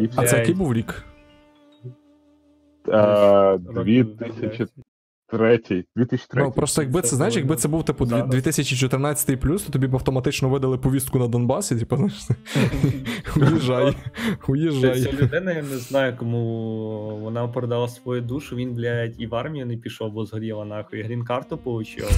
І 0.00 0.08
А 0.16 0.24
це 0.26 0.38
який 0.38 0.54
був 0.54 0.74
рік? 0.74 1.04
Е, 2.92 3.58
років 3.74 4.16
2003. 4.16 5.84
2003. 5.96 6.42
Ну, 6.42 6.52
просто 6.52 6.82
якби 6.82 7.02
це, 7.02 7.16
знаєш, 7.16 7.36
якби 7.36 7.56
це 7.56 7.68
був 7.68 7.84
типу 7.84 8.06
2014 8.06 9.40
плюс, 9.40 9.62
то 9.62 9.72
тобі 9.72 9.86
б 9.86 9.94
автоматично 9.94 10.48
видали 10.48 10.78
повістку 10.78 11.18
на 11.18 11.28
Донбас, 11.28 11.72
і 11.72 11.76
типу, 11.76 11.96
знаєш, 11.96 12.28
уїжджай, 13.36 13.96
уїжджай. 14.48 15.02
ця 15.02 15.12
людина, 15.12 15.52
я 15.52 15.62
не 15.62 15.76
знаю, 15.76 16.16
кому 16.18 17.18
вона 17.22 17.48
продала 17.48 17.88
свою 17.88 18.22
душу, 18.22 18.56
він, 18.56 18.74
блядь, 18.74 19.14
і 19.20 19.26
в 19.26 19.34
армію 19.34 19.66
не 19.66 19.76
пішов, 19.76 20.12
бо 20.12 20.24
згоріла 20.24 20.64
нахуй. 20.64 21.02
Грін-карту 21.02 21.58
получив. 21.58 22.08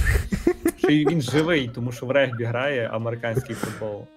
Ще 0.77 0.93
й 0.93 1.07
він 1.07 1.21
живий, 1.21 1.71
тому 1.75 1.91
що 1.91 2.05
в 2.05 2.11
регбі 2.11 2.43
грає 2.43 2.89
американський 2.93 3.55
футбол. 3.55 4.07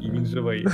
І 0.00 0.10
він 0.10 0.26
живий. 0.26 0.66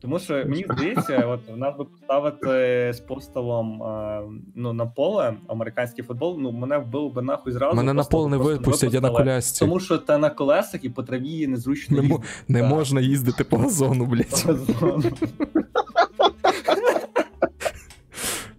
Тому 0.00 0.18
що 0.18 0.34
мені 0.34 0.66
здається, 0.70 1.26
от 1.26 1.40
в 1.48 1.56
нас 1.56 1.76
би 1.78 1.84
поставити 1.84 2.90
з 2.94 3.00
постолом 3.00 3.82
е, 3.82 4.22
ну, 4.54 4.72
на 4.72 4.86
поле 4.86 5.34
американський 5.48 6.04
футбол, 6.04 6.36
ну 6.40 6.52
мене 6.52 6.78
вбило 6.78 7.10
би 7.10 7.22
нахуй 7.22 7.52
зразу. 7.52 7.76
Мене 7.76 7.92
на 7.92 8.04
поле 8.04 8.28
не 8.30 8.36
випустять, 8.36 8.94
я 8.94 9.00
на 9.00 9.10
колясці. 9.10 9.60
Тому 9.60 9.80
що 9.80 9.98
ти 9.98 10.18
на 10.18 10.30
колесах 10.30 10.84
і 10.84 10.88
по 10.88 11.02
траві 11.02 11.46
незручно 11.46 11.96
Не, 11.96 12.02
їздити. 12.02 12.28
не 12.48 12.62
можна 12.62 13.00
їздити 13.00 13.44
по 13.44 13.56
газону, 13.56 14.06
блядь. 14.06 14.46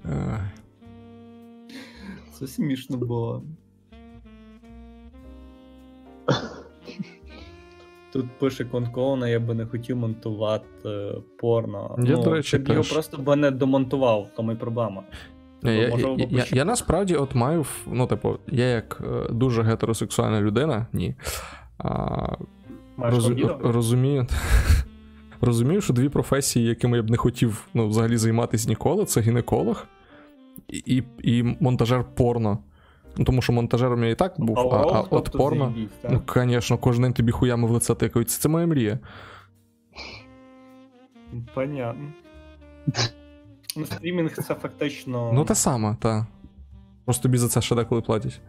Е, 0.05 0.49
Це 2.39 2.47
смішно 2.47 2.97
було. 2.97 3.43
Тут 8.13 8.25
пише 8.39 8.65
Конкоуна, 8.65 9.29
я 9.29 9.39
би 9.39 9.53
не 9.53 9.65
хотів 9.65 9.97
монтувати 9.97 10.67
е, 10.85 11.15
порно. 11.39 11.95
Я, 11.97 12.15
ну, 12.15 12.23
до 12.23 12.31
речі, 12.31 12.59
ти 12.59 12.63
б 12.63 12.75
його 12.75 12.83
просто 12.93 13.17
би 13.17 13.35
не 13.35 13.51
домонтував, 13.51 14.21
в 14.23 14.35
тому 14.35 14.51
і 14.51 14.55
проблема. 14.55 15.03
Я, 15.63 15.71
я, 15.71 15.87
я, 16.17 16.27
я, 16.29 16.45
я 16.51 16.65
насправді 16.65 17.15
от 17.15 17.35
маю, 17.35 17.65
ну, 17.87 18.07
типу, 18.07 18.37
я 18.47 18.65
як 18.65 19.01
е, 19.03 19.33
дуже 19.33 19.63
гетеросексуальна 19.63 20.41
людина, 20.41 20.87
ні. 20.93 21.15
А, 21.77 22.35
роз, 22.97 23.31
розумію. 23.61 24.27
Розумію, 25.41 25.81
що 25.81 25.93
дві 25.93 26.09
професії, 26.09 26.65
якими 26.65 26.97
я 26.97 27.03
б 27.03 27.09
не 27.09 27.17
хотів 27.17 27.67
ну, 27.73 27.87
взагалі 27.87 28.17
займатися 28.17 28.69
ніколи, 28.69 29.05
це 29.05 29.21
гінеколог 29.21 29.85
і, 30.67 30.77
і, 30.85 31.03
і 31.23 31.57
монтажер 31.59 32.05
порно. 32.15 32.57
Ну, 33.19 33.25
тому 33.25 33.41
що 33.41 33.53
монтажером 33.53 34.03
я 34.03 34.09
і 34.09 34.15
так 34.15 34.33
був, 34.37 34.59
а, 34.59 34.63
а 34.63 35.01
от 35.01 35.09
тобто 35.09 35.37
порно. 35.37 35.73
Ну, 36.09 36.21
звісно, 36.35 36.77
кожен 36.77 37.03
день 37.03 37.13
тобі 37.13 37.31
хуями 37.31 37.67
в 37.67 37.71
лице 37.71 37.95
тикають. 37.95 38.29
Це 38.29 38.49
моя 38.49 38.67
мрія. 38.67 38.99
Понятно. 41.53 42.13
Ну, 43.77 43.85
стрімінг 43.85 44.31
це 44.31 44.53
фактично. 44.53 45.31
Ну, 45.33 45.45
те 45.45 45.55
саме, 45.55 45.95
та. 46.01 46.27
Просто 47.05 47.23
тобі 47.23 47.37
за 47.37 47.47
це 47.47 47.61
ще 47.61 47.75
деколи 47.75 48.01
платять. 48.01 48.41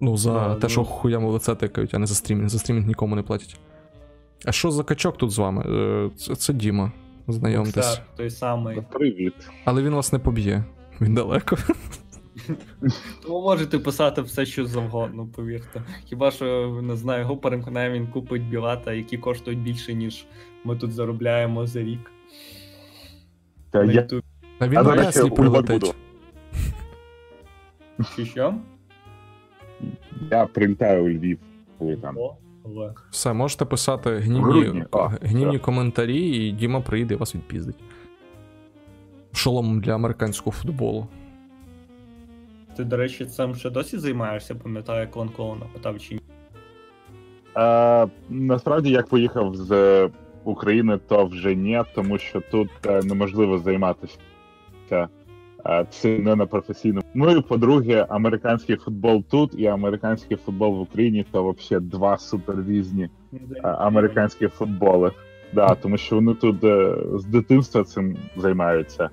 Ну, 0.00 0.16
за 0.16 0.32
Да, 0.32 0.54
те, 0.54 0.60
ну. 0.62 0.68
що 0.68 0.84
хуями 0.84 1.26
в 1.26 1.30
лице 1.30 1.54
тикають, 1.54 1.94
а 1.94 1.98
не 1.98 2.06
за 2.06 2.14
стрімінг. 2.14 2.48
За 2.48 2.58
стрімінг 2.58 2.86
нікому 2.86 3.16
не 3.16 3.22
платять. 3.22 3.56
А 4.46 4.52
що 4.52 4.70
за 4.70 4.84
качок 4.84 5.18
тут 5.18 5.30
з 5.30 5.38
вами? 5.38 5.62
Е, 5.62 6.10
Це, 6.16 6.36
це 6.36 6.52
Діма. 6.52 6.92
Знайомтесь. 7.28 7.96
Так, 7.96 8.06
той 8.16 8.30
самий. 8.30 8.82
Привіт. 8.92 9.34
Але 9.64 9.82
він 9.82 9.94
вас 9.94 10.12
не 10.12 10.18
поб'є. 10.18 10.64
Він 11.00 11.14
далеко. 11.14 11.56
Ви 13.28 13.40
можете 13.40 13.78
писати 13.78 14.22
все, 14.22 14.46
що 14.46 14.66
завгодно, 14.66 15.26
повірте. 15.26 15.82
Хіба 16.04 16.30
що 16.30 16.80
не 16.82 16.96
знаю, 16.96 17.20
його 17.20 17.36
переконає, 17.36 17.90
він 17.90 18.06
купить 18.06 18.42
білета, 18.42 18.92
які 18.92 19.18
коштують 19.18 19.60
більше, 19.60 19.94
ніж 19.94 20.26
ми 20.64 20.76
тут 20.76 20.92
заробляємо 20.92 21.66
за 21.66 21.80
рік. 21.82 22.12
Та 23.70 23.84
на 23.84 23.92
я. 23.92 24.08
А 24.58 24.68
він 24.68 24.74
на 24.74 24.84
зараз 24.84 25.16
я 25.16 25.24
у 25.24 25.30
прилетить. 25.30 25.94
Чи 28.16 28.26
що? 28.26 28.54
Я 30.30 30.46
прилітаю 30.46 31.04
у 31.04 31.08
Львів, 31.08 31.38
коли 31.78 31.96
там. 31.96 32.18
О. 32.18 32.36
Все, 33.10 33.32
можете 33.32 33.64
писати 33.64 34.18
гнівні, 34.18 34.42
грудні. 34.42 34.84
А, 34.90 35.08
гнівні 35.22 35.58
коментарі, 35.58 36.20
і 36.20 36.52
Діма 36.52 36.80
прийде 36.80 37.14
і 37.14 37.16
вас 37.16 37.34
відпіздить. 37.34 37.76
Шоломом 39.32 39.80
для 39.80 39.94
американського 39.94 40.56
футболу. 40.56 41.06
Ти, 42.76 42.84
до 42.84 42.96
речі, 42.96 43.26
цим 43.26 43.54
ще 43.54 43.70
досі 43.70 43.98
займаєшся, 43.98 44.54
пам'ятаю, 44.54 45.00
як 45.00 45.16
Лон 45.16 45.28
Коуна 45.28 45.66
питав 45.72 45.98
чи 45.98 46.14
ні. 46.14 46.20
Е, 47.56 48.06
насправді, 48.28 48.90
як 48.90 49.08
поїхав 49.08 49.54
з 49.54 50.08
України, 50.44 50.98
то 51.08 51.26
вже 51.26 51.54
ні, 51.54 51.82
тому 51.94 52.18
що 52.18 52.40
тут 52.40 52.68
е, 52.86 53.02
неможливо 53.04 53.58
займатися 53.58 54.18
е, 54.92 55.08
цим 55.90 56.24
не 56.24 56.36
на 56.36 56.46
професійному. 56.46 57.06
Ну 57.14 57.30
і 57.30 57.40
по-друге, 57.40 58.06
американський 58.08 58.76
футбол 58.76 59.24
тут 59.30 59.54
і 59.58 59.66
американський 59.66 60.36
футбол 60.36 60.74
в 60.74 60.80
Україні 60.80 61.26
то 61.30 61.50
взагалі 61.50 61.84
два 61.84 62.18
супер 62.18 62.56
різні 62.68 63.08
е, 63.32 63.60
американські 63.62 64.48
футболи. 64.48 65.12
Да, 65.52 65.74
тому 65.74 65.96
що 65.96 66.16
вони 66.16 66.34
тут 66.34 66.56
з 67.20 67.24
дитинства 67.24 67.84
цим 67.84 68.16
займаються. 68.36 69.10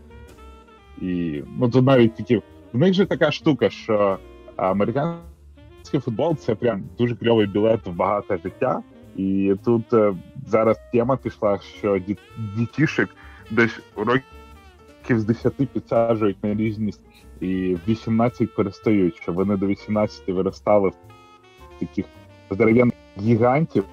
І 1.02 1.44
ну 1.60 1.70
тут 1.70 1.86
навіть 1.86 2.16
такі. 2.16 2.42
В 2.74 2.78
них 2.78 2.94
же 2.94 3.06
така 3.06 3.32
штука, 3.32 3.70
що 3.70 4.18
американський 4.56 6.00
футбол 6.00 6.36
це 6.36 6.56
прям 6.56 6.84
дуже 6.98 7.16
кльовий 7.16 7.48
білет 7.48 7.86
в 7.86 7.92
багате 7.92 8.38
життя. 8.44 8.82
І 9.16 9.56
тут 9.66 9.94
е, 9.94 10.14
зараз 10.48 10.78
тема 10.92 11.18
пішла, 11.18 11.60
що 11.60 11.94
ді- 11.94 12.18
дітішек 12.58 13.10
десь 13.52 13.80
років 13.96 15.20
з 15.20 15.26
10 15.26 15.54
підсаджують 15.56 16.44
на 16.44 16.54
різні 16.54 16.94
і 17.40 17.76
в 17.76 17.80
18 17.88 18.56
перестають, 18.56 19.16
що 19.22 19.34
вони 19.34 19.58
до 19.58 19.68
18 19.68 20.28
виростали 20.28 20.90
в 20.90 21.80
таких 21.80 22.06
здоров'яних 22.52 22.94
гігантів. 23.20 23.84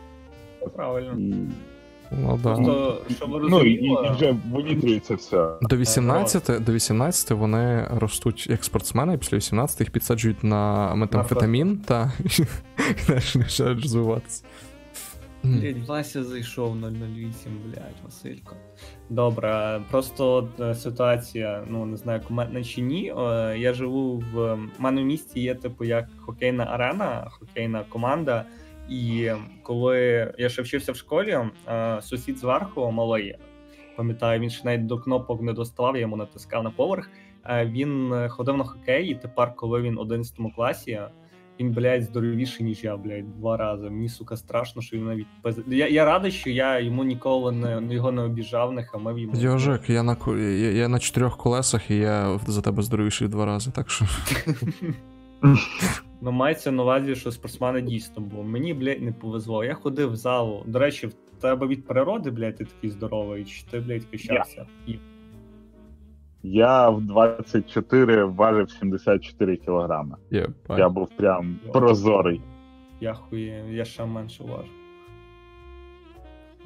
Правильно. 0.76 1.12
І, 1.18 1.34
Ну 2.10 2.40
да. 2.42 2.54
Просто, 2.54 3.02
щоб 3.16 3.30
ви 3.30 3.48
ну, 3.48 3.62
і, 3.62 3.72
і 3.72 4.10
вже 4.10 4.36
винітрюється 4.52 5.14
все. 5.14 5.48
До 5.62 5.76
18, 5.76 6.64
до 6.64 6.72
18 6.72 7.30
вони 7.30 7.88
ростуть 7.90 8.46
як 8.46 8.64
спортсмени, 8.64 9.14
і 9.14 9.16
після 9.16 9.36
18 9.36 9.80
їх 9.80 9.90
підсаджують 9.90 10.44
на 10.44 10.94
метамфетамін 10.94 11.76
та 11.78 12.12
і 12.24 12.28
починають 13.12 13.82
розвиватися. 13.82 14.44
Блять, 15.42 15.88
Вася 15.88 16.24
зайшов 16.24 16.76
008, 16.76 17.52
блять, 17.66 17.94
Василько. 18.04 18.56
Добре, 19.10 19.80
просто 19.90 20.48
е, 20.60 20.74
ситуація, 20.74 21.64
ну 21.68 21.86
не 21.86 21.96
знаю, 21.96 22.20
кумедна 22.28 22.64
чи 22.64 22.80
ні. 22.80 23.14
Е, 23.18 23.56
Я 23.58 23.72
живу 23.72 24.24
в 24.32 24.54
в 24.54 24.58
мене 24.78 25.02
в 25.02 25.04
місті 25.04 25.40
є 25.40 25.54
типу 25.54 25.84
як 25.84 26.08
хокейна 26.18 26.64
арена, 26.64 27.30
хокейна 27.30 27.84
команда. 27.88 28.44
І 28.88 29.30
коли 29.62 30.32
я 30.38 30.48
ще 30.48 30.62
вчився 30.62 30.92
в 30.92 30.96
школі, 30.96 31.38
е, 31.68 31.98
сусід 32.02 32.38
зверху 32.38 32.90
малий, 32.92 33.36
пам'ятаю, 33.96 34.40
він 34.40 34.50
ще 34.50 34.64
навіть 34.64 34.86
до 34.86 34.98
кнопок 34.98 35.42
не 35.42 35.52
доставав, 35.52 35.94
я 35.94 36.00
йому 36.00 36.16
натискав 36.16 36.64
на 36.64 36.70
поверх. 36.70 37.10
е, 37.44 37.66
він 37.66 38.14
ходив 38.28 38.56
на 38.56 38.64
хокей, 38.64 39.06
і 39.08 39.14
тепер, 39.14 39.54
коли 39.56 39.82
він 39.82 39.96
в 39.96 40.00
11 40.00 40.36
класі, 40.56 41.00
він, 41.60 41.72
блядь, 41.72 42.02
здоровіший, 42.02 42.66
ніж 42.66 42.84
я, 42.84 42.96
блядь, 42.96 43.38
два 43.38 43.56
рази. 43.56 43.90
Мені, 43.90 44.08
сука, 44.08 44.36
страшно, 44.36 44.82
що 44.82 44.96
він 44.96 45.06
навіть 45.06 45.26
пиз... 45.42 45.60
Я, 45.66 45.88
я 45.88 46.04
радий, 46.04 46.30
що 46.30 46.50
я 46.50 46.80
йому 46.80 47.04
ніколи 47.04 47.52
не 47.52 47.94
його 47.94 48.12
не 48.12 48.22
обіжав, 48.22 48.72
не 48.72 48.84
хамив 48.84 49.18
йому. 49.18 49.32
Йожик, 49.36 49.90
я 49.90 50.02
на 50.02 50.16
я, 50.36 50.70
я 50.70 50.88
на 50.88 50.98
чотирьох 50.98 51.36
колесах, 51.36 51.90
і 51.90 51.96
я 51.96 52.38
за 52.46 52.62
тебе 52.62 52.82
здоровіший 52.82 53.26
в 53.26 53.30
два 53.30 53.46
рази, 53.46 53.70
так 53.70 53.90
що. 53.90 54.04
Ну, 56.20 56.32
мається 56.32 56.70
на 56.72 56.82
увазі, 56.82 57.14
що 57.14 57.32
спортсмени 57.32 57.82
дійсно, 57.82 58.22
бо 58.22 58.42
мені, 58.42 58.74
блядь, 58.74 59.02
не 59.02 59.12
повезло. 59.12 59.64
Я 59.64 59.74
ходив 59.74 60.10
в 60.12 60.16
залу. 60.16 60.62
До 60.66 60.78
речі, 60.78 61.06
в 61.06 61.12
тебе 61.40 61.66
від 61.66 61.86
природи, 61.86 62.30
блядь, 62.30 62.56
ти 62.56 62.64
такий 62.64 62.90
здоровий, 62.90 63.44
чи 63.44 63.66
ти, 63.70 63.80
блядь, 63.80 64.04
качався? 64.04 64.66
І 64.86 64.98
Я 66.42 66.88
в 66.90 67.00
24 67.02 68.24
важив 68.24 68.70
74 68.70 69.56
кілограми. 69.56 70.16
Є, 70.30 70.48
Я 70.68 70.88
був 70.88 71.08
прям 71.16 71.58
прозорий. 71.72 72.40
я 73.00 73.14
хує, 73.14 73.64
я 73.70 73.84
ще 73.84 74.04
менше 74.04 74.44
важу. 74.44 74.68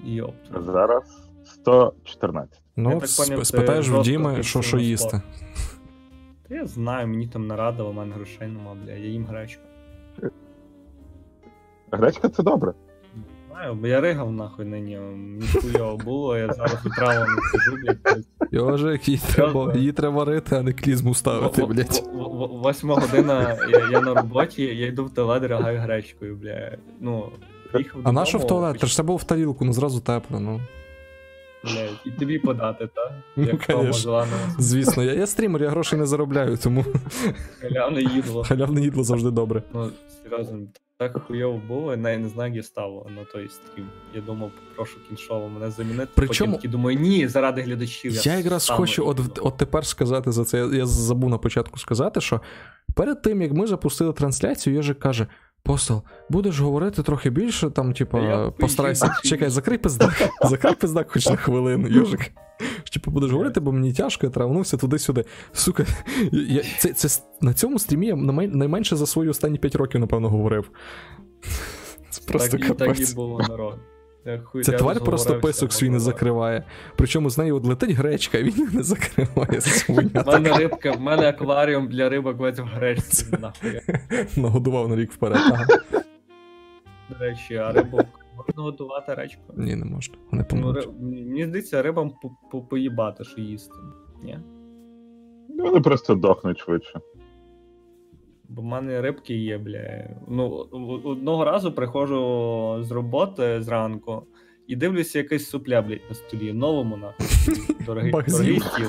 Йоп. 0.04 0.34
Зараз 0.58 1.28
114. 1.44 2.62
Ну, 2.76 2.90
Я 2.90 3.00
так 3.00 3.10
поняв, 3.18 3.46
спитаєш 3.46 3.88
в 3.88 4.02
Діми, 4.02 4.42
що, 4.42 4.62
що 4.62 4.78
їсти. 4.78 5.22
Та 6.52 6.58
я 6.58 6.66
знаю, 6.66 7.08
мені 7.08 7.26
там 7.26 7.46
нарадили, 7.46 7.88
у 7.88 7.92
мене 7.92 8.14
грошей 8.14 8.48
нема, 8.48 8.76
бля, 8.84 8.92
я 8.92 9.08
їм 9.08 9.24
гречку. 9.24 9.62
Гречка 11.90 12.28
це 12.28 12.42
добре. 12.42 12.72
Знаю, 13.50 13.74
бо 13.74 13.86
я 13.86 14.00
ригав 14.00 14.32
нахуй 14.32 14.64
нині. 14.64 14.98
Мені 14.98 15.46
хуйово 15.48 15.96
було, 15.96 16.36
я 16.36 16.52
зараз 16.52 16.84
відправо 16.86 17.26
не 17.26 17.42
сижу, 17.50 17.76
блядь. 17.76 18.24
Йожик, 18.50 19.08
її 19.08 19.20
треба, 19.34 19.74
її 19.74 19.92
треба 19.92 20.16
варити, 20.16 20.56
а 20.56 20.62
не 20.62 20.72
клізму 20.72 21.14
ставити, 21.14 21.64
блядь. 21.66 22.04
Восьма 22.62 22.94
година, 22.94 23.58
я, 23.70 23.88
я 23.90 24.00
на 24.00 24.14
роботі, 24.14 24.62
я 24.62 24.86
йду 24.86 25.04
в 25.04 25.10
туалет, 25.10 25.42
ригаю 25.42 25.78
гречкою, 25.78 26.36
бля. 26.36 26.76
Ну, 27.00 27.28
їхав 27.78 28.00
А 28.04 28.12
на 28.12 28.24
що 28.24 28.38
в 28.38 28.40
додому, 28.40 28.60
туалет? 28.60 28.80
Ти 28.80 28.86
ж 28.86 28.96
це 28.96 29.02
було 29.02 29.16
в 29.16 29.24
тарілку, 29.24 29.64
ну 29.64 29.72
зразу 29.72 30.00
тепло, 30.00 30.40
ну. 30.40 30.60
Блядь, 31.64 32.00
і 32.04 32.10
тобі 32.10 32.38
подати, 32.38 32.88
так? 32.94 33.12
Ну, 33.36 33.44
Як 33.44 33.66
Тома 33.66 33.78
конечно. 33.78 34.02
Желанова. 34.02 34.38
Звісно, 34.58 35.02
я, 35.02 35.12
я 35.12 35.26
стрімер, 35.26 35.62
я 35.62 35.68
грошей 35.68 35.98
не 35.98 36.06
заробляю, 36.06 36.56
тому 36.56 36.84
Халявне 37.60 38.00
їдло. 38.02 38.44
халявне 38.44 38.80
їдло 38.80 39.04
завжди 39.04 39.30
добре. 39.30 39.62
Ну, 39.74 39.90
серйозно, 40.22 40.58
так 40.98 41.22
хуйово 41.26 41.60
було, 41.68 41.90
я 41.90 42.18
не 42.18 42.28
знаю, 42.28 42.50
як 42.50 42.56
я 42.56 42.62
став 42.62 43.06
на 43.16 43.24
той 43.24 43.48
стрім. 43.48 43.86
Я 44.14 44.20
думав, 44.20 44.50
попрошу 44.70 44.96
кіншово 45.08 45.48
мене 45.48 45.70
замінити. 45.70 46.08
Причому- 46.14 46.52
Потім 46.56 46.70
думаю, 46.70 46.98
ні, 46.98 47.28
заради 47.28 47.62
глядачів. 47.62 48.12
Я 48.26 48.36
якраз 48.36 48.68
хочу 48.68 49.06
от, 49.06 49.20
от 49.42 49.56
тепер 49.56 49.86
сказати 49.86 50.32
за 50.32 50.44
це. 50.44 50.58
Я, 50.58 50.64
я 50.74 50.86
забув 50.86 51.30
на 51.30 51.38
початку 51.38 51.78
сказати, 51.78 52.20
що 52.20 52.40
перед 52.96 53.22
тим 53.22 53.42
як 53.42 53.52
ми 53.52 53.66
запустили 53.66 54.12
трансляцію, 54.12 54.76
Йожик 54.76 54.98
каже: 54.98 55.26
Постол, 55.64 56.02
будеш 56.28 56.58
говорити 56.60 57.02
трохи 57.02 57.30
більше, 57.30 57.70
там, 57.70 57.92
типа, 57.92 58.50
постарайся. 58.50 59.16
Чекай, 59.24 59.50
закрий 59.50 59.78
пиздак, 59.78 60.28
закрий 60.44 60.74
пиздак 60.74 61.10
хоч 61.10 61.26
на 61.28 61.36
хвилину, 61.36 61.88
Йожик. 61.88 62.20
Типу, 62.92 63.10
будеш 63.10 63.30
говорити, 63.30 63.60
бо 63.60 63.72
мені 63.72 63.92
тяжко, 63.92 64.26
я 64.26 64.30
травнувся 64.30 64.76
туди-сюди. 64.76 65.24
Сука, 65.52 65.86
я, 66.32 66.62
це, 66.78 66.92
це, 66.92 67.22
на 67.40 67.54
цьому 67.54 67.78
стрімі 67.78 68.06
я 68.06 68.16
найменше 68.16 68.96
за 68.96 69.06
свої 69.06 69.30
останні 69.30 69.58
5 69.58 69.74
років, 69.74 70.00
напевно, 70.00 70.28
говорив. 70.28 70.70
Це 72.10 72.22
просто 72.26 72.58
так, 72.58 72.70
і, 72.70 72.74
так 72.74 73.00
і 73.00 73.14
було 73.14 73.40
народ. 73.48 73.78
Це 74.64 74.72
тварь 74.72 75.00
просто 75.04 75.40
писок 75.40 75.72
свій 75.72 75.90
не 75.90 76.00
закриває. 76.00 76.64
Причому 76.96 77.30
з 77.30 77.38
нею 77.38 77.56
от 77.56 77.64
летить 77.64 77.90
гречка, 77.90 78.38
а 78.38 78.42
він 78.42 78.54
її 78.56 78.68
не 78.72 78.82
закриває. 78.82 79.60
В 79.88 80.26
мене 80.26 80.56
рибка, 80.58 80.92
в 80.92 81.00
мене 81.00 81.28
акваріум 81.28 81.88
для 81.88 82.08
рибок 82.08 82.38
весь 82.38 82.58
в 82.58 82.62
гречці, 82.64 83.26
нахуй. 83.40 83.80
нагодував 84.36 84.88
на 84.88 84.96
рік 84.96 85.12
вперед. 85.12 85.38
Ага. 85.52 85.66
До 87.10 87.18
речі, 87.18 87.56
а 87.56 87.72
рибок 87.72 88.06
можна 88.36 88.62
готувати 88.62 89.14
речку? 89.14 89.42
Ні, 89.56 89.76
не 89.76 89.84
можна. 89.84 90.14
Вони 90.30 90.44
Ну, 90.52 90.56
помруть. 90.60 90.88
мені 91.00 91.44
здається, 91.46 91.82
рибам 91.82 92.12
по- 92.22 92.30
по- 92.50 92.62
поїбати, 92.62 93.24
що 93.24 93.40
їсти. 93.40 93.74
Ні? 94.22 94.38
Ну, 95.48 95.64
Вони 95.64 95.80
просто 95.80 96.14
дохнуть 96.14 96.58
швидше. 96.58 97.00
Бо 98.54 98.62
в 98.62 98.64
мене 98.64 99.00
рибки 99.00 99.34
є, 99.34 99.58
бля. 99.58 100.08
Ну, 100.28 100.48
одного 101.04 101.44
разу 101.44 101.72
приходжу 101.72 102.78
з 102.80 102.90
роботи 102.90 103.62
зранку 103.62 104.26
і 104.66 104.76
дивлюся 104.76 105.18
якась 105.18 105.50
супля, 105.50 105.82
блядь, 105.82 106.00
на 106.08 106.14
столі. 106.14 106.52
Новому 106.52 106.96
нахуй. 106.96 107.26
Дорогий, 107.86 108.10
дорогий 108.10 108.60
стіл. 108.60 108.88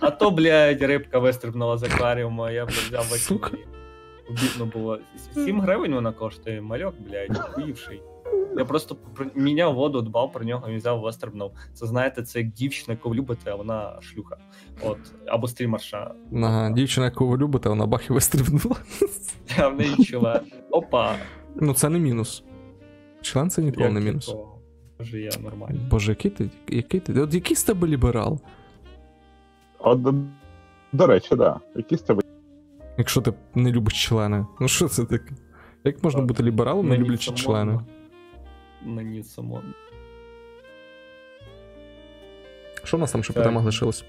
А 0.00 0.10
то, 0.10 0.30
блядь, 0.30 0.82
рибка 0.82 1.18
вистрибнула 1.18 1.78
з 1.78 1.82
акваріуму, 1.82 2.42
а 2.42 2.50
я, 2.50 2.64
блядь, 2.64 2.76
взяв 2.76 3.04
в. 3.04 3.12
Обідно 4.30 4.66
було. 4.66 4.98
7 5.34 5.60
гривень 5.60 5.94
вона 5.94 6.12
коштує, 6.12 6.60
мальок, 6.60 6.94
блядь, 7.00 7.38
хуївший. 7.38 8.02
Я 8.56 8.64
просто 8.64 8.96
міняв 9.34 9.74
воду, 9.74 10.02
дбав 10.02 10.32
про 10.32 10.44
нього, 10.44 10.68
він 10.68 10.76
взяв 10.76 11.00
вистрибнув. 11.00 11.52
Це 11.72 11.86
знаєте, 11.86 12.22
це 12.22 12.38
як 12.38 12.48
дівчина, 12.48 12.92
яку 12.92 13.08
ви 13.08 13.16
любите, 13.16 13.50
а 13.50 13.54
вона 13.54 13.98
шлюха. 14.00 14.36
От, 14.82 14.98
або 15.26 15.48
стрімерша. 15.48 16.14
Ага, 16.34 16.70
дівчина, 16.70 17.06
яку 17.06 17.28
ви 17.28 17.36
любите, 17.36 17.68
вона 17.68 17.86
бах 17.86 18.10
і 18.10 18.12
вистрибнула. 18.12 18.76
Я 19.58 19.68
в 19.68 19.76
неї 19.76 20.04
чула. 20.04 20.40
Опа. 20.70 21.14
Ну, 21.54 21.74
це 21.74 21.88
не 21.88 21.98
мінус. 21.98 22.44
Член 23.22 23.50
це 23.50 23.62
ніколи 23.62 23.88
не 23.88 23.94
Як 24.00 24.04
мінус. 24.04 24.26
такого? 24.26 24.58
Може, 24.98 25.20
я 25.20 25.30
нормально. 25.42 25.80
Боже, 25.90 26.12
який 26.12 26.30
ти, 26.30 26.50
який 26.68 27.00
ти. 27.00 27.20
От 27.20 27.34
який 27.34 27.56
з 27.56 27.64
тебе 27.64 27.88
ліберал? 27.88 28.40
От, 29.78 30.02
до, 30.02 30.14
до 30.92 31.06
речі, 31.06 31.28
так. 31.28 31.38
Да. 31.38 31.60
Якісь 31.76 32.02
тебе 32.02 32.22
Якщо 32.98 33.20
ти 33.20 33.32
не 33.54 33.72
любиш 33.72 34.04
члени. 34.08 34.46
Ну 34.60 34.68
що 34.68 34.88
це 34.88 35.04
таке? 35.04 35.32
Як 35.84 36.04
можна 36.04 36.22
бути 36.22 36.42
лібералом, 36.42 36.88
не 36.88 36.96
люблячи 36.98 37.32
члени? 37.32 37.72
модно. 37.72 37.86
Мені 38.84 39.22
модно. 39.38 39.74
Що 42.84 42.96
в 42.96 43.00
нас 43.00 43.12
там 43.12 43.24
ще 43.24 43.32
темах 43.32 43.64
лишилось? 43.64 44.04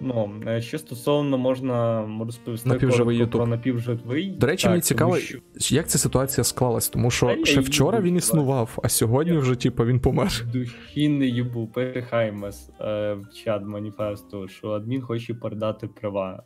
Ну, 0.00 0.40
ще 0.60 0.78
стосовно 0.78 1.38
можна 1.38 2.08
розповісти 2.20 2.68
Напівживий 2.68 3.26
про 3.26 3.46
напівживий. 3.46 4.30
До 4.30 4.46
речі, 4.46 4.62
Так, 4.62 4.70
мені 4.70 4.82
цікаво, 4.82 5.18
що 5.18 5.38
як 5.74 5.88
ця 5.88 5.98
ситуація 5.98 6.44
склалась, 6.44 6.88
тому 6.88 7.10
що 7.10 7.30
я 7.30 7.44
ще 7.44 7.60
вчора 7.60 8.00
він 8.00 8.16
існував, 8.16 8.78
а 8.82 8.88
сьогодні 8.88 9.32
Я- 9.32 9.38
вже, 9.38 9.54
типу, 9.54 9.84
він 9.84 10.00
помер. 10.00 10.44
Духінний 10.52 11.30
юбу 11.30 11.70
Хаймес 12.10 12.70
е, 12.80 13.14
в 13.14 13.34
чат 13.44 13.62
маніфесту, 13.64 14.48
що 14.48 14.70
адмін 14.70 15.02
хоче 15.02 15.34
передати 15.34 15.86
права. 15.88 16.42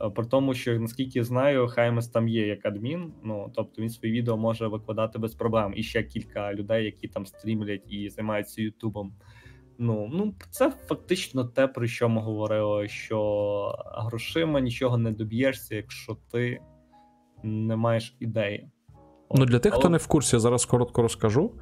Е, 0.00 0.10
При 0.10 0.26
тому, 0.26 0.54
що 0.54 0.80
наскільки 0.80 1.18
я 1.18 1.24
знаю, 1.24 1.68
Хаймес 1.68 2.08
там 2.08 2.28
є 2.28 2.46
як 2.46 2.66
адмін, 2.66 3.12
ну 3.24 3.52
тобто 3.54 3.82
він 3.82 3.88
свої 3.88 4.14
відео 4.14 4.36
може 4.36 4.66
викладати 4.66 5.18
без 5.18 5.34
проблем. 5.34 5.72
І 5.76 5.82
ще 5.82 6.02
кілька 6.02 6.54
людей, 6.54 6.84
які 6.84 7.08
там 7.08 7.26
стрімлять 7.26 7.84
і 7.88 8.08
займаються 8.08 8.62
Ютубом. 8.62 9.12
Ну, 9.78 10.10
ну 10.12 10.34
це 10.50 10.70
фактично 10.70 11.44
те, 11.44 11.66
про 11.66 11.86
що 11.86 12.08
ми 12.08 12.20
говорили: 12.20 12.88
що 12.88 13.74
грошима 13.94 14.60
нічого 14.60 14.98
не 14.98 15.12
доб'єшся, 15.12 15.74
якщо 15.74 16.16
ти 16.32 16.60
не 17.42 17.76
маєш 17.76 18.16
ідеї. 18.20 18.68
От. 19.28 19.38
Ну, 19.38 19.44
для 19.44 19.58
тих, 19.58 19.74
хто 19.74 19.88
не 19.88 19.98
в 19.98 20.06
курсі, 20.06 20.36
я 20.36 20.40
зараз 20.40 20.64
коротко 20.64 21.02
розкажу. 21.02 21.52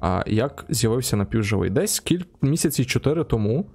А 0.00 0.24
як 0.26 0.66
з'явився 0.68 1.16
напівживий? 1.16 1.70
Десь 1.70 2.00
кілька 2.00 2.28
місяців 2.42 2.86
чотири 2.86 3.24
тому 3.24 3.70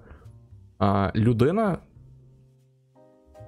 а, 0.79 1.11
людина, 1.15 1.77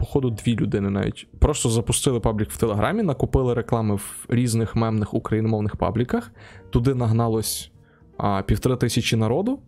походу, 0.04 0.30
дві 0.30 0.56
людини 0.56 0.90
навіть, 0.90 1.28
просто 1.40 1.70
запустили 1.70 2.20
паблік 2.20 2.52
в 2.52 2.58
Телеграмі, 2.58 3.04
накупили 3.04 3.54
реклами 3.54 3.96
в 3.96 4.26
різних 4.30 4.76
мемних 4.76 5.14
україномовних 5.14 5.76
пабліках. 5.76 6.32
Туди 6.70 6.96
нагналось 6.96 7.72
півтори 8.46 8.76
тисячі 8.76 9.18
народу. 9.18 9.60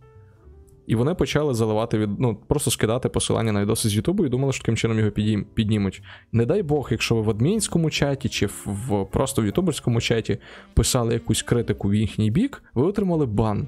І 0.88 0.96
вони 0.96 1.16
почали 1.16 1.54
заливати 1.54 1.98
від, 1.98 2.20
ну, 2.20 2.38
просто 2.48 2.72
скидати 2.72 3.10
посилання 3.10 3.52
на 3.52 3.62
відоси 3.62 3.90
з 3.90 3.96
Ютубу 3.96 4.26
і 4.26 4.30
думали, 4.30 4.54
що 4.54 4.62
таким 4.62 4.78
чином 4.78 5.00
його 5.00 5.12
піднімуть. 5.54 6.02
Не 6.32 6.46
дай 6.46 6.64
Бог, 6.64 6.88
якщо 6.92 7.16
ви 7.16 7.22
в 7.22 7.30
адмінському 7.30 7.90
чаті 7.90 8.30
чи 8.30 8.46
в, 8.66 9.06
просто 9.12 9.42
в 9.42 9.46
ютуберському 9.46 10.02
чаті 10.02 10.38
писали 10.74 11.14
якусь 11.14 11.42
критику 11.42 11.88
в 11.88 11.96
їхній 11.96 12.32
бік, 12.32 12.64
ви 12.74 12.86
отримали 12.86 13.26
бан. 13.26 13.68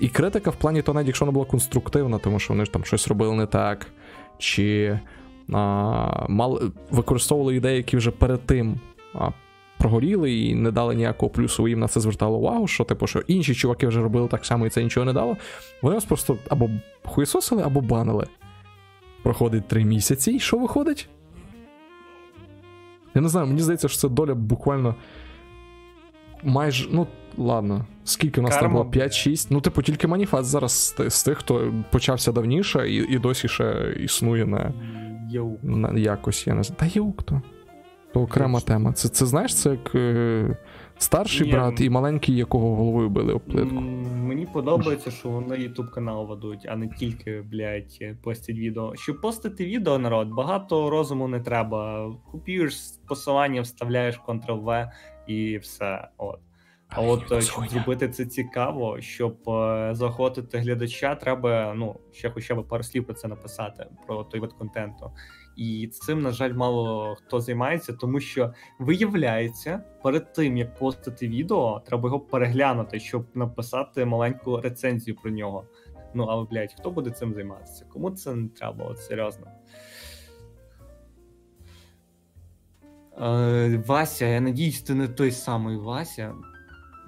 І 0.00 0.08
критика 0.08 0.50
в 0.50 0.56
плані 0.56 0.82
то 0.82 0.94
навіть 0.94 1.06
якщо 1.06 1.24
вона 1.24 1.34
була 1.34 1.46
конструктивна, 1.46 2.18
тому 2.18 2.38
що 2.38 2.52
вони 2.52 2.64
ж 2.64 2.72
там 2.72 2.84
щось 2.84 3.08
робили 3.08 3.34
не 3.34 3.46
так, 3.46 3.86
чи 4.38 4.98
мали, 6.28 6.70
використовували 6.90 7.56
ідеї, 7.56 7.76
які 7.76 7.96
вже 7.96 8.10
перед 8.10 8.46
тим 8.46 8.80
а, 9.14 9.30
прогоріли 9.78 10.32
і 10.32 10.54
не 10.54 10.70
дали 10.70 10.94
ніякого 10.94 11.30
плюсу, 11.30 11.68
їм 11.68 11.80
на 11.80 11.88
це 11.88 12.00
звертало 12.00 12.38
увагу, 12.38 12.66
що 12.66 12.84
типу, 12.84 13.06
що 13.06 13.18
інші 13.18 13.54
чуваки 13.54 13.86
вже 13.86 14.00
робили 14.00 14.28
так 14.28 14.44
само 14.44 14.66
і 14.66 14.70
це 14.70 14.84
нічого 14.84 15.06
не 15.06 15.12
дало. 15.12 15.36
Вони 15.82 15.94
вас 15.94 16.04
просто 16.04 16.36
або 16.48 16.70
хуєсосили, 17.04 17.62
або 17.62 17.80
банили. 17.80 18.26
Проходить 19.22 19.68
три 19.68 19.84
місяці, 19.84 20.30
і 20.32 20.40
що 20.40 20.58
виходить? 20.58 21.08
Я 23.14 23.20
не 23.20 23.28
знаю, 23.28 23.46
мені 23.46 23.60
здається, 23.60 23.88
що 23.88 23.98
це 23.98 24.08
доля 24.08 24.34
буквально 24.34 24.94
майже. 26.42 26.88
Ну, 26.90 27.06
ладно, 27.36 27.86
скільки 28.04 28.40
у 28.40 28.44
нас 28.44 28.58
там 28.58 28.72
було? 28.72 28.84
5-6. 28.84 29.46
Ну, 29.50 29.60
типу, 29.60 29.82
тільки 29.82 30.06
маніфест 30.06 30.44
зараз 30.44 30.96
з 31.08 31.22
тих, 31.22 31.38
хто 31.38 31.74
почався 31.90 32.32
давніше 32.32 32.90
і, 32.90 33.14
і 33.14 33.18
досі 33.18 33.48
ще 33.48 33.96
існує 34.00 34.46
на. 34.46 34.72
Яук. 35.32 35.60
якось, 35.96 36.46
я 36.46 36.54
не 36.54 36.62
знаю. 36.62 36.78
Та 36.80 36.86
яук 36.86 37.22
то. 37.22 37.42
То 38.12 38.20
окрема 38.20 38.60
Точно. 38.60 38.74
тема. 38.74 38.92
Це, 38.92 39.08
це 39.08 39.26
знаєш, 39.26 39.54
це 39.54 39.70
як 39.70 39.94
е, 39.94 40.56
старший 40.98 41.46
Ні, 41.46 41.52
брат 41.52 41.80
і 41.80 41.90
маленький, 41.90 42.36
якого 42.36 42.76
головою 42.76 43.08
били 43.08 43.32
об 43.32 43.40
плитку. 43.40 43.74
Мені 43.74 44.46
подобається, 44.46 45.10
що 45.10 45.28
вони 45.28 45.56
YouTube 45.56 45.90
канал 45.90 46.26
ведуть, 46.28 46.66
а 46.68 46.76
не 46.76 46.88
тільки, 46.88 47.42
блядь, 47.50 48.00
постять 48.22 48.56
відео. 48.56 48.96
Щоб 48.96 49.20
постити 49.20 49.66
відео, 49.66 49.98
народ, 49.98 50.28
багато 50.28 50.90
розуму 50.90 51.28
не 51.28 51.40
треба. 51.40 52.10
Купуєш 52.30 52.74
посилання, 53.08 53.60
вставляєш 53.60 54.20
Ctrl-V 54.28 54.90
і 55.26 55.58
все. 55.58 56.08
От. 56.16 56.38
А 56.94 57.00
от 57.00 57.32
е, 57.32 57.40
щоб 57.40 57.68
зробити 57.68 58.08
це 58.08 58.26
цікаво, 58.26 59.00
щоб 59.00 59.48
е, 59.48 59.90
заохотити 59.94 60.58
глядача, 60.58 61.14
треба 61.14 61.74
ну 61.76 61.96
ще 62.12 62.30
хоча 62.30 62.54
б 62.54 62.68
пару 62.68 62.82
слів 62.82 63.04
про 63.04 63.14
це 63.14 63.28
написати, 63.28 63.86
про 64.06 64.24
той 64.24 64.40
вид 64.40 64.52
контенту. 64.52 65.10
І 65.56 65.88
цим, 65.92 66.22
на 66.22 66.30
жаль, 66.30 66.52
мало 66.52 67.14
хто 67.14 67.40
займається, 67.40 67.92
тому 67.92 68.20
що 68.20 68.54
виявляється, 68.78 69.82
перед 70.02 70.32
тим 70.32 70.56
як 70.56 70.78
постити 70.78 71.28
відео, 71.28 71.82
треба 71.86 72.06
його 72.06 72.20
переглянути, 72.20 73.00
щоб 73.00 73.26
написати 73.34 74.04
маленьку 74.04 74.60
рецензію 74.60 75.16
про 75.16 75.30
нього. 75.30 75.64
Ну 76.14 76.24
але 76.24 76.46
блядь, 76.50 76.74
хто 76.78 76.90
буде 76.90 77.10
цим 77.10 77.34
займатися? 77.34 77.86
Кому 77.92 78.10
це 78.10 78.34
не 78.34 78.48
треба? 78.48 78.84
От 78.84 78.98
серйозно. 78.98 79.46
Е, 83.20 83.82
Вася, 83.86 84.26
я 84.26 84.40
надіюсь, 84.40 84.82
ти 84.82 84.94
не 84.94 85.08
той 85.08 85.30
самий 85.30 85.76
Вася. 85.76 86.34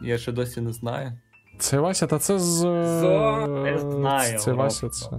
Я 0.04 0.18
ще 0.18 0.32
досі 0.32 0.60
не 0.60 0.72
знаю. 0.72 1.12
Це 1.58 1.80
Вася, 1.80 2.06
та 2.06 2.18
це 2.18 2.38
з. 2.38 2.64
е, 2.64 2.68
Зо- 2.84 3.62
не 3.62 3.78
знаю, 3.78 4.38
Це 4.38 4.52
Вася, 4.52 4.88
це. 4.88 5.10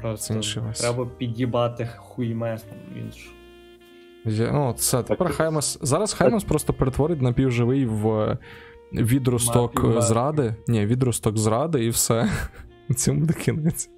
Просто 0.00 0.34
інший 0.34 0.62
Вася. 0.62 0.82
треба 0.82 1.06
під'їбати 1.18 1.88
хуймес. 1.98 2.64
Він 2.96 3.12
ж. 3.12 3.30
Я, 4.42 4.52
ну, 4.52 4.72
це 4.78 5.02
тепер 5.02 5.26
Так. 5.26 5.36
Хаймас. 5.36 5.78
Зараз 5.82 6.12
Хаймас 6.12 6.44
просто 6.44 6.72
перетворить 6.72 7.22
напівживий 7.22 7.86
в 7.86 8.08
е, 8.10 8.38
відросток 8.92 9.74
Напівмертвий. 9.74 10.08
зради. 10.08 10.54
Ні, 10.68 10.86
відросток 10.86 11.38
зради 11.38 11.84
і 11.84 11.88
все. 11.90 12.30
Цьому 12.96 13.20
буде 13.20 13.34
кінець. 13.34 13.90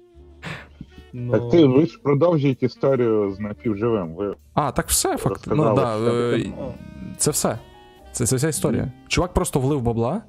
Ну, 1.13 1.31
Так 1.31 1.49
ти 1.49 1.65
ви 1.65 1.85
ж 1.85 1.99
продовжуєте 2.03 2.65
історію 2.65 3.31
з 3.31 3.39
напівживим. 3.39 4.15
Ви 4.15 4.35
А, 4.53 4.71
так 4.71 4.87
все, 4.87 5.17
факт. 5.17 5.43
Ну, 5.47 5.75
да, 5.75 5.97
е, 5.97 6.43
ну, 6.57 6.73
це 7.17 7.31
все. 7.31 7.59
Це, 8.13 8.25
це 8.25 8.35
вся 8.35 8.47
історія. 8.47 8.91
Чувак 9.07 9.33
просто 9.33 9.59
влив 9.59 9.81
бабла, 9.81 10.21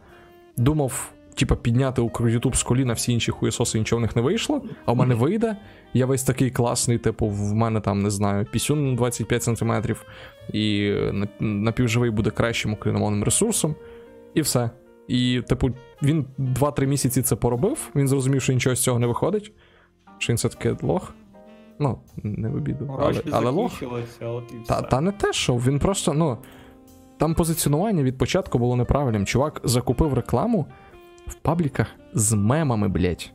думав, 0.57 1.13
типа, 1.35 1.57
підняти 1.57 2.11
Ютуб 2.21 2.57
з 2.57 2.63
коліна 2.63 2.93
всі 2.93 3.13
інші 3.13 3.31
хуєсоси, 3.31 3.79
нічого 3.79 3.99
в 3.99 4.03
них 4.03 4.17
не 4.17 4.23
вийшло, 4.23 4.63
а 4.87 4.93
в 4.93 4.97
мене 4.97 5.15
вийде. 5.15 5.57
Я 5.95 6.07
весь 6.07 6.23
такий 6.23 6.51
класний, 6.51 6.99
типу, 6.99 7.29
в 7.29 7.55
мене 7.55 7.81
там, 7.81 8.03
не 8.03 8.11
знаю, 8.11 8.47
пісюн 8.51 8.97
25 8.97 9.43
см, 9.43 9.73
і 10.53 10.95
напівживий 11.41 12.11
буде 12.11 12.31
кращим 12.31 12.73
україномовним 12.73 13.25
ресурсом, 13.25 13.75
і 14.35 14.41
все. 14.41 14.71
І, 15.09 15.43
типу, 15.49 15.71
він 16.03 16.27
2-3 16.39 16.87
місяці 16.87 17.23
це 17.23 17.37
поробив, 17.37 17.91
він 17.95 18.09
зрозумів, 18.09 18.43
що 18.43 18.53
нічого 18.53 18.77
з 18.77 18.83
цього 18.83 18.99
не 18.99 19.07
виходить, 19.07 19.53
що 20.19 20.33
він 20.33 20.37
все-таки 20.37 20.77
лох. 20.83 21.15
Ну, 21.79 21.99
не 22.23 22.49
в 22.49 22.57
обіду. 22.57 22.97
Але, 23.01 23.23
але 23.33 23.51
лох. 23.51 23.73
Та, 24.67 24.83
та 24.83 25.01
не 25.01 25.13
те, 25.13 25.33
що 25.33 25.55
він 25.55 25.79
просто, 25.79 26.13
ну. 26.13 26.39
Там 27.17 27.35
позиціонування 27.35 28.03
від 28.03 28.19
початку 28.19 28.59
було 28.59 28.77
неправильним. 28.77 29.27
Чувак 29.27 29.61
закупив 29.65 30.15
рекламу 30.15 30.67
в 31.27 31.35
пабліках 31.35 31.87
з 32.15 32.33
мемами, 32.33 32.89
блять. 32.89 33.33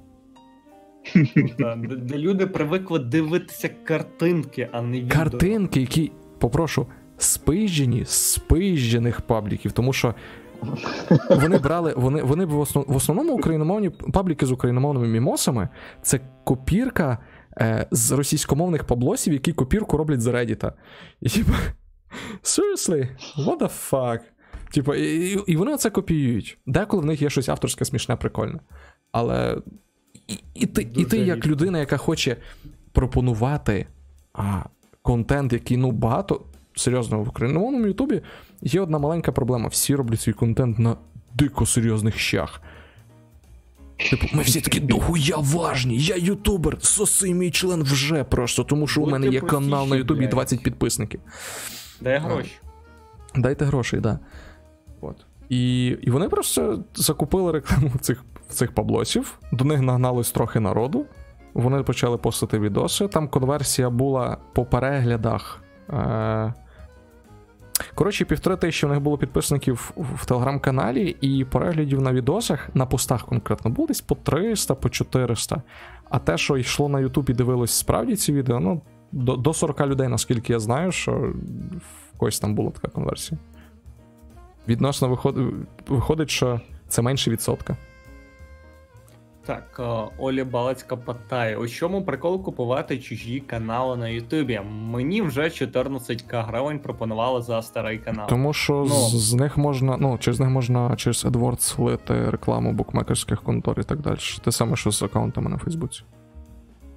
Де, 1.58 1.76
де 1.98 2.18
люди 2.18 2.48
привикли 2.48 3.00
дивитися 3.00 3.70
картинки, 3.84 4.70
а 4.72 4.82
не 4.82 4.98
відео. 5.02 5.18
Картинки, 5.18 5.82
які, 5.82 6.12
попрошу, 6.40 6.88
спижені 7.18 8.06
з 8.06 8.10
спижених 8.10 9.22
пабліків, 9.22 9.72
тому 9.72 9.94
що 9.94 10.16
вони 11.30 11.58
брали, 11.58 11.94
вони, 11.98 12.24
вони 12.24 12.46
в, 12.46 12.60
основ, 12.60 12.86
в 12.88 12.96
основному 12.96 13.34
україномовні 13.34 13.90
пабліки 13.90 14.46
з 14.46 14.52
україномовними 14.52 15.08
мімосами 15.08 15.70
це 16.02 16.20
копірка 16.44 17.18
е, 17.58 17.88
з 17.92 18.12
російськомовних 18.12 18.84
паблосів, 18.84 19.34
які 19.34 19.54
копірку 19.54 19.98
роблять 19.98 20.22
з 20.22 20.28
Reddit. 20.28 20.72
І 21.22 21.30
seriously, 22.44 23.08
what 23.38 23.58
the 23.58 23.90
fuck? 23.90 24.20
Типа, 24.72 24.96
і, 24.96 25.38
і, 25.48 25.56
вони 25.56 25.78
це 25.78 25.90
копіюють. 25.90 26.58
Деколи 26.66 27.04
в 27.04 27.06
них 27.06 27.22
є 27.22 27.30
щось 27.30 27.50
авторське, 27.50 27.86
смішне, 27.86 28.16
прикольне. 28.16 28.60
Але 29.12 29.58
і, 30.28 30.40
і, 30.54 30.66
ти, 30.66 30.88
і 30.96 31.06
ти, 31.06 31.18
як 31.18 31.48
людина, 31.48 31.80
яка 31.80 31.98
хоче 31.98 32.38
пропонувати 32.92 33.88
а, 34.34 34.64
контент, 35.02 35.54
який 35.54 35.78
ну 35.78 35.92
багато, 35.92 36.42
серйозно, 36.76 37.24
в 37.24 37.30
україномовному 37.30 37.88
Ютубі 37.88 38.22
є 38.62 38.82
одна 38.82 39.00
маленька 39.00 39.32
проблема. 39.32 39.68
Всі 39.68 39.96
роблять 39.96 40.22
свій 40.22 40.34
контент 40.34 40.80
на 40.80 40.96
дико 41.34 41.66
серйозних 41.66 42.20
щах. 42.20 42.62
Типу, 44.10 44.28
ми 44.34 44.44
всі 44.44 44.62
такі 44.62 44.80
дохуя 44.80 45.36
важні, 45.38 45.98
я 45.98 46.16
ютубер, 46.16 46.78
соси 46.80 47.34
мій 47.34 47.52
член 47.52 47.84
вже 47.84 48.24
просто, 48.24 48.64
тому 48.64 48.88
що 48.88 49.02
у 49.02 49.10
мене 49.10 49.28
є 49.28 49.42
канал 49.42 49.88
на 49.88 49.96
Ютубі 49.96 50.26
і 50.26 50.28
20 50.28 50.64
підписників. 50.64 51.20
Дай 52.02 52.18
гроші. 52.18 52.60
Дайте 53.36 53.66
грошей, 53.66 54.00
да. 54.00 54.20
От. 55.02 55.26
І, 55.50 55.86
і 55.88 56.12
вони 56.12 56.30
просто 56.30 56.84
закупили 56.96 57.52
рекламу 57.52 57.92
цих, 58.02 58.24
цих 58.50 58.72
паблосів, 58.72 59.40
до 59.52 59.66
них 59.66 59.82
нагналось 59.82 60.32
трохи 60.32 60.60
народу. 60.60 61.06
Вони 61.54 61.84
почали 61.84 62.18
постити 62.18 62.60
відоси. 62.60 63.08
Там 63.08 63.28
конверсія 63.28 63.90
була 63.90 64.38
по 64.54 64.66
переглядах. 64.66 65.64
Е... 65.90 66.54
Коротше, 67.96 68.26
півтори 68.26 68.56
тисячі 68.56 68.88
в 68.88 68.90
них 68.90 69.00
було 69.00 69.18
підписників 69.18 69.92
в 69.96 70.26
телеграм-каналі, 70.26 71.16
і 71.22 71.46
переглядів 71.46 72.02
на 72.02 72.14
відосах, 72.14 72.70
на 72.74 72.86
постах 72.86 73.26
конкретно, 73.26 73.72
було 73.72 73.88
десь 73.88 74.02
по 74.02 74.16
300, 74.16 74.76
по 74.76 74.90
400. 74.90 75.62
А 76.10 76.20
те, 76.20 76.38
що 76.38 76.58
йшло 76.58 76.90
на 76.90 77.00
Ютуб 77.00 77.30
і 77.30 77.34
дивилось 77.34 77.72
справді 77.72 78.16
ці 78.16 78.34
відео, 78.34 78.60
ну, 78.60 78.82
до, 79.12 79.36
до 79.36 79.54
40 79.54 79.82
людей, 79.82 80.08
наскільки 80.08 80.54
я 80.54 80.60
знаю, 80.60 80.92
що 80.92 81.12
в 82.14 82.18
когось 82.18 82.40
там 82.40 82.56
була 82.56 82.72
така 82.72 82.88
конверсія. 82.88 83.40
Відносно 84.68 85.10
виходить, 85.10 85.46
виходить, 85.88 86.30
що 86.30 86.62
це 86.88 87.02
менше 87.02 87.32
відсотка. 87.32 87.78
Так, 89.46 89.78
е, 89.80 90.14
Оля 90.18 90.46
Балацька 90.46 90.96
питає: 90.98 91.58
у 91.58 91.68
чому 91.68 92.04
прикол 92.04 92.44
купувати 92.44 93.00
чужі 93.00 93.40
канали 93.40 93.98
на 93.98 94.10
Ютубі? 94.10 94.62
Мені 94.72 95.22
вже 95.22 95.42
14к 95.42 96.46
гривень 96.46 96.80
пропонували 96.80 97.42
за 97.42 97.62
старий 97.62 97.98
канал. 97.98 98.28
Тому 98.30 98.54
що 98.54 98.74
Ну. 98.74 98.96
з, 99.20 99.34
них 99.34 99.58
можна, 99.58 99.98
ну, 100.00 100.18
через 100.18 100.40
них 100.40 100.50
можна 100.50 100.96
через 100.96 101.26
AdWords 101.26 101.82
лити 101.82 102.30
рекламу 102.30 102.74
букмекерських 102.74 103.42
контор 103.42 103.80
і 103.80 103.84
так 103.84 104.00
далі. 104.00 104.18
Те 104.44 104.52
саме, 104.52 104.76
що 104.76 104.92
з 104.92 105.04
аккаунтами 105.04 105.50
на 105.50 105.58
Фейсбуці. 105.58 106.04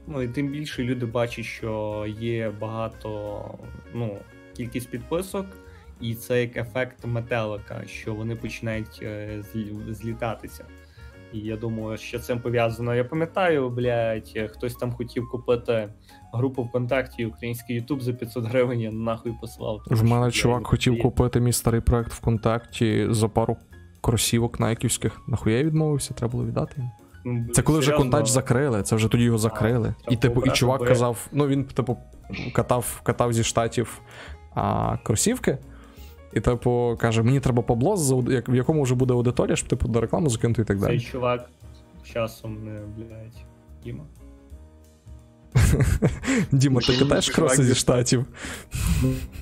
Ну 0.07 0.23
і 0.23 0.29
тим 0.29 0.49
більше 0.49 0.83
люди 0.85 1.07
бачать, 1.07 1.45
що 1.45 2.07
є 2.21 2.51
багато, 2.61 3.41
ну, 3.95 4.17
кількість 4.57 4.91
підписок, 4.91 5.47
і 6.01 6.15
це 6.15 6.41
як 6.41 6.57
ефект 6.57 7.07
метелика, 7.07 7.83
що 7.87 8.15
вони 8.15 8.37
починають 8.37 8.99
е, 9.03 9.43
злі- 9.55 9.95
злітатися. 9.95 10.65
І 11.33 11.39
я 11.39 11.57
думаю, 11.57 11.99
що 11.99 12.19
цим 12.19 12.41
пов'язано. 12.41 12.95
Я 12.95 13.05
пам'ятаю, 13.05 13.71
блядь, 13.71 14.39
хтось 14.51 14.75
там 14.75 14.93
хотів 14.93 15.29
купити 15.31 15.89
групу 16.33 16.63
ВКонтакті 16.63 17.27
український 17.27 17.77
Ютуб 17.77 18.03
за 18.03 18.13
500 18.13 18.45
гривень, 18.45 18.81
я 18.81 18.91
нахуй 18.93 19.33
послав. 19.41 19.83
В 19.87 20.05
мене 20.05 20.31
чувак 20.31 20.67
хотів 20.67 20.99
купити 21.03 21.41
мій 21.41 21.53
старий 21.53 21.81
проект 21.81 22.13
ВКонтакті 22.13 23.07
за 23.11 23.29
пару 23.29 23.57
кросівок 24.01 24.61
найківських. 24.61 25.21
Нахуя 25.29 25.57
я 25.59 25.65
відмовився, 25.65 26.15
треба 26.15 26.33
було 26.33 26.45
віддати 26.47 26.75
їм. 26.77 26.91
Це 27.53 27.63
коли 27.63 27.79
вже 27.79 27.93
контач 27.93 28.29
закрили, 28.29 28.83
це 28.83 28.97
вже 28.97 29.09
тоді 29.09 29.23
його 29.25 29.39
закрили. 29.39 29.95
треба 30.01 30.13
І 30.15 30.17
типу, 30.17 30.43
і 30.43 30.51
чувак 30.51 30.81
бо 30.81 30.87
казав: 30.87 31.27
ну 31.33 31.47
він, 31.47 31.65
типу, 31.65 31.97
катав, 32.53 33.01
катав 33.03 33.33
зі 33.33 33.45
штатів 33.45 34.01
а, 34.55 34.97
кросівки. 35.03 35.59
І, 36.33 36.41
типу, 36.41 36.97
каже: 37.01 37.23
мені 37.23 37.41
треба 37.41 37.63
поблос, 37.63 38.13
як- 38.29 38.49
в 38.49 38.55
якому 38.55 38.83
вже 38.83 38.95
буде 38.95 39.15
аудиторія, 39.15 39.57
щоб 39.57 39.69
типу 39.69 39.89
до 39.89 40.01
рекламу 40.01 40.31
закинути 40.31 40.63
і 40.63 40.65
так 40.65 40.79
Цей 40.79 40.89
далі. 40.89 41.01
чувак 41.01 41.51
часом 42.13 42.65
не, 42.65 42.81
блядь, 42.97 43.45
Діма. 43.85 44.05
Діма, 46.53 46.81
ти 46.81 46.99
катаєш 46.99 47.31
кроси 47.31 47.65
зі 47.65 47.75
штатів? 47.75 48.25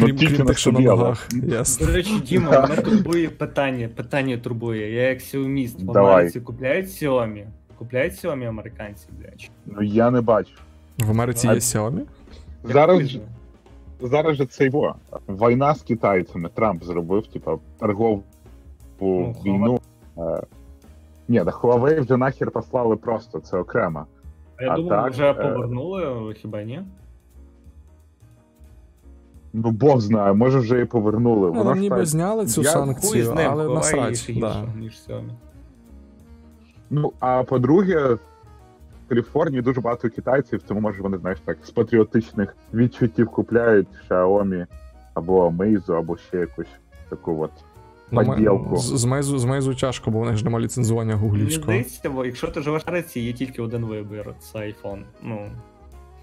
Ну, 0.00 0.04
Крім, 0.06 0.16
тільки 0.16 0.32
крім 0.34 0.46
на 0.46 0.48
тих, 0.48 0.58
що 0.58 0.70
на 0.72 0.76
собі, 0.76 0.86
ногах. 0.88 1.28
Ясно. 1.48 1.86
До 1.86 1.92
речі, 1.92 2.20
Діма, 2.20 2.50
мене 2.68 2.76
турбує 2.82 3.28
питання. 3.28 3.88
Питання 3.96 4.38
турбує. 4.38 4.92
Я 4.94 5.08
як 5.08 5.20
сіоміст 5.20 5.80
в 5.82 5.84
Давай. 5.92 6.14
Америці 6.14 6.40
купляють 6.40 6.86
Xiaomi? 6.86 7.44
Купляють 7.78 8.12
Xiaomi 8.12 8.48
американці, 8.48 9.06
блядь. 9.18 9.50
ну 9.66 9.82
я 9.82 10.10
не 10.10 10.20
бачу. 10.20 10.50
В 10.98 11.10
Америці 11.10 11.48
А- 11.48 11.52
є 11.52 11.58
Xiaomi? 11.58 12.00
Як 12.64 12.72
Зараз, 12.72 12.98
пізно. 12.98 13.20
зараз 14.02 14.36
же 14.36 14.46
це 14.46 14.64
його. 14.64 14.94
Війна 15.28 15.74
з 15.74 15.82
китайцями. 15.82 16.48
Трамп 16.54 16.84
зробив, 16.84 17.26
типа, 17.26 17.58
торгову 17.80 18.22
Ну, 19.00 19.36
війну. 19.44 19.80
Е, 20.18 20.20
Ні, 21.28 21.38
да 21.44 21.50
Huawei 21.50 22.00
вже 22.04 22.16
нахер 22.16 22.50
послали 22.50 22.96
просто, 22.96 23.40
це 23.40 23.58
окремо. 23.58 24.06
А 24.56 24.62
я 24.64 24.72
А 24.72 24.76
думав, 24.76 25.02
так, 25.04 25.12
вже 25.12 25.30
е, 25.30 25.34
повернули, 25.34 26.34
хіба 26.34 26.62
ні? 26.62 26.80
Ну, 29.52 29.70
Бог 29.70 30.00
знає, 30.00 30.32
може 30.32 30.58
вже 30.58 30.80
і 30.80 30.84
повернули. 30.84 31.50
Ну, 31.54 31.58
Воно 31.58 31.74
ніби 31.74 31.96
так- 31.96 32.06
зняли 32.06 32.46
цю 32.46 32.62
я 32.62 32.70
санкцію, 32.70 33.24
з 33.24 33.28
ним, 33.28 33.50
але 33.50 33.68
насрать. 33.74 34.16
ще 34.18 34.32
Да. 34.40 34.64
ніж 34.78 34.92
Xiaomi. 35.08 35.30
Ну, 36.90 37.12
а 37.20 37.42
по-друге, 37.42 38.14
в 38.14 38.18
Каліфорнії 39.08 39.62
дуже 39.62 39.80
багато 39.80 40.10
китайців, 40.10 40.62
тому 40.68 40.80
може 40.80 41.02
вони, 41.02 41.18
знаєш, 41.18 41.38
так, 41.44 41.58
з 41.62 41.70
патріотичних 41.70 42.56
відчуттів 42.74 43.28
купляють 43.30 43.88
Xiaomi 44.10 44.66
або 45.14 45.48
Meizu, 45.48 45.92
або 45.98 46.16
ще 46.16 46.36
якусь 46.38 46.66
таку 47.08 47.42
от. 47.42 47.50
Ну, 48.10 48.24
Поділку. 48.26 48.76
з, 48.76 48.82
з, 49.00 49.04
Meizu, 49.04 49.38
з 49.38 49.44
Meizu 49.44 49.80
тяжко, 49.80 50.10
бо 50.10 50.20
в 50.20 50.26
них 50.26 50.36
ж 50.36 50.44
немає 50.44 50.64
ліцензування 50.64 51.16
Мені 51.16 51.28
гуглівського. 51.28 51.64
здається, 51.64 52.10
бо 52.10 52.24
якщо 52.24 52.48
ти 52.48 52.60
живеш 52.62 52.86
в 52.86 52.88
Америці, 52.88 53.20
є 53.20 53.32
тільки 53.32 53.62
один 53.62 53.84
вибір 53.84 54.34
це 54.40 54.58
iPhone. 54.58 55.02
Ну, 55.22 55.38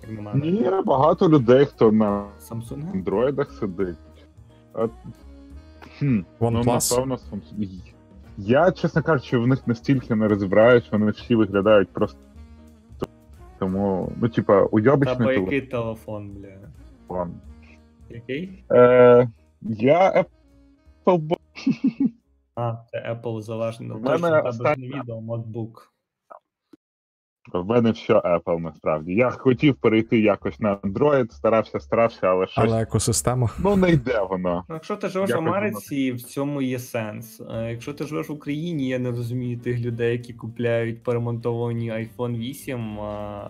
як 0.10 0.18
на 0.18 0.22
мене. 0.22 0.52
Ні, 0.52 0.69
багато 0.86 1.30
людей, 1.30 1.65
хто 1.65 1.91
на 1.91 2.26
Samsung? 2.40 2.91
андроїдах 2.91 3.52
сидить. 3.52 3.98
От, 4.73 4.91
хм, 5.99 6.19
ну, 6.40 6.52
напевно, 6.52 7.15
Samsung. 7.15 7.94
Я, 8.38 8.72
чесно 8.72 9.03
кажучи, 9.03 9.38
в 9.38 9.48
них 9.48 9.68
настільки 9.68 10.15
не 10.15 10.27
розбираюсь, 10.27 10.91
вони 10.91 11.11
всі 11.11 11.36
виглядають 11.36 11.90
просто. 11.90 12.19
Тому, 13.60 14.11
ну, 14.22 14.30
типа, 14.30 14.64
уйобичний 14.64 15.26
бо 15.27 15.32
який 15.32 15.61
телефон, 15.61 16.30
бля. 16.30 16.48
телефон. 17.07 17.34
Який? 18.10 18.64
Е, 18.72 19.30
я 19.61 20.26
Apple 21.06 21.36
А, 22.56 22.76
це 22.91 22.98
Apple 22.98 23.41
залежно. 23.41 23.94
Точно, 23.99 24.19
мене 24.19 24.41
останнє- 24.41 24.88
відео, 24.88 25.19
MacBook. 25.19 25.72
В 27.53 27.65
мене 27.65 27.91
все 27.91 28.13
Apple 28.13 28.59
насправді. 28.59 29.13
Я 29.13 29.30
хотів 29.30 29.76
перейти 29.76 30.19
якось 30.19 30.59
на 30.59 30.76
Android, 30.76 31.31
старався, 31.31 31.80
старався, 31.80 32.27
але 32.27 32.47
щось. 32.47 32.63
Але 32.67 32.81
екосистема. 32.81 33.49
Ну, 33.59 33.76
не 33.76 33.91
йде 33.91 34.22
воно. 34.30 34.63
Ну, 34.69 34.76
якщо 34.76 34.95
ти 34.95 35.07
живеш 35.07 35.31
в 35.31 35.38
Америці, 35.38 36.11
в 36.11 36.22
цьому 36.22 36.61
є 36.61 36.80
сенс. 36.80 37.41
Е, 37.41 37.72
Якщо 37.72 37.93
ти 37.93 38.03
живеш 38.03 38.30
в 38.30 38.31
Україні, 38.31 38.88
я 38.88 38.99
не 38.99 39.09
розумію 39.09 39.59
тих 39.59 39.80
людей, 39.80 40.11
які 40.11 40.34
купляють 40.34 41.03
перемонтовані 41.03 41.91
iPhone 41.91 42.38
8 42.38 42.99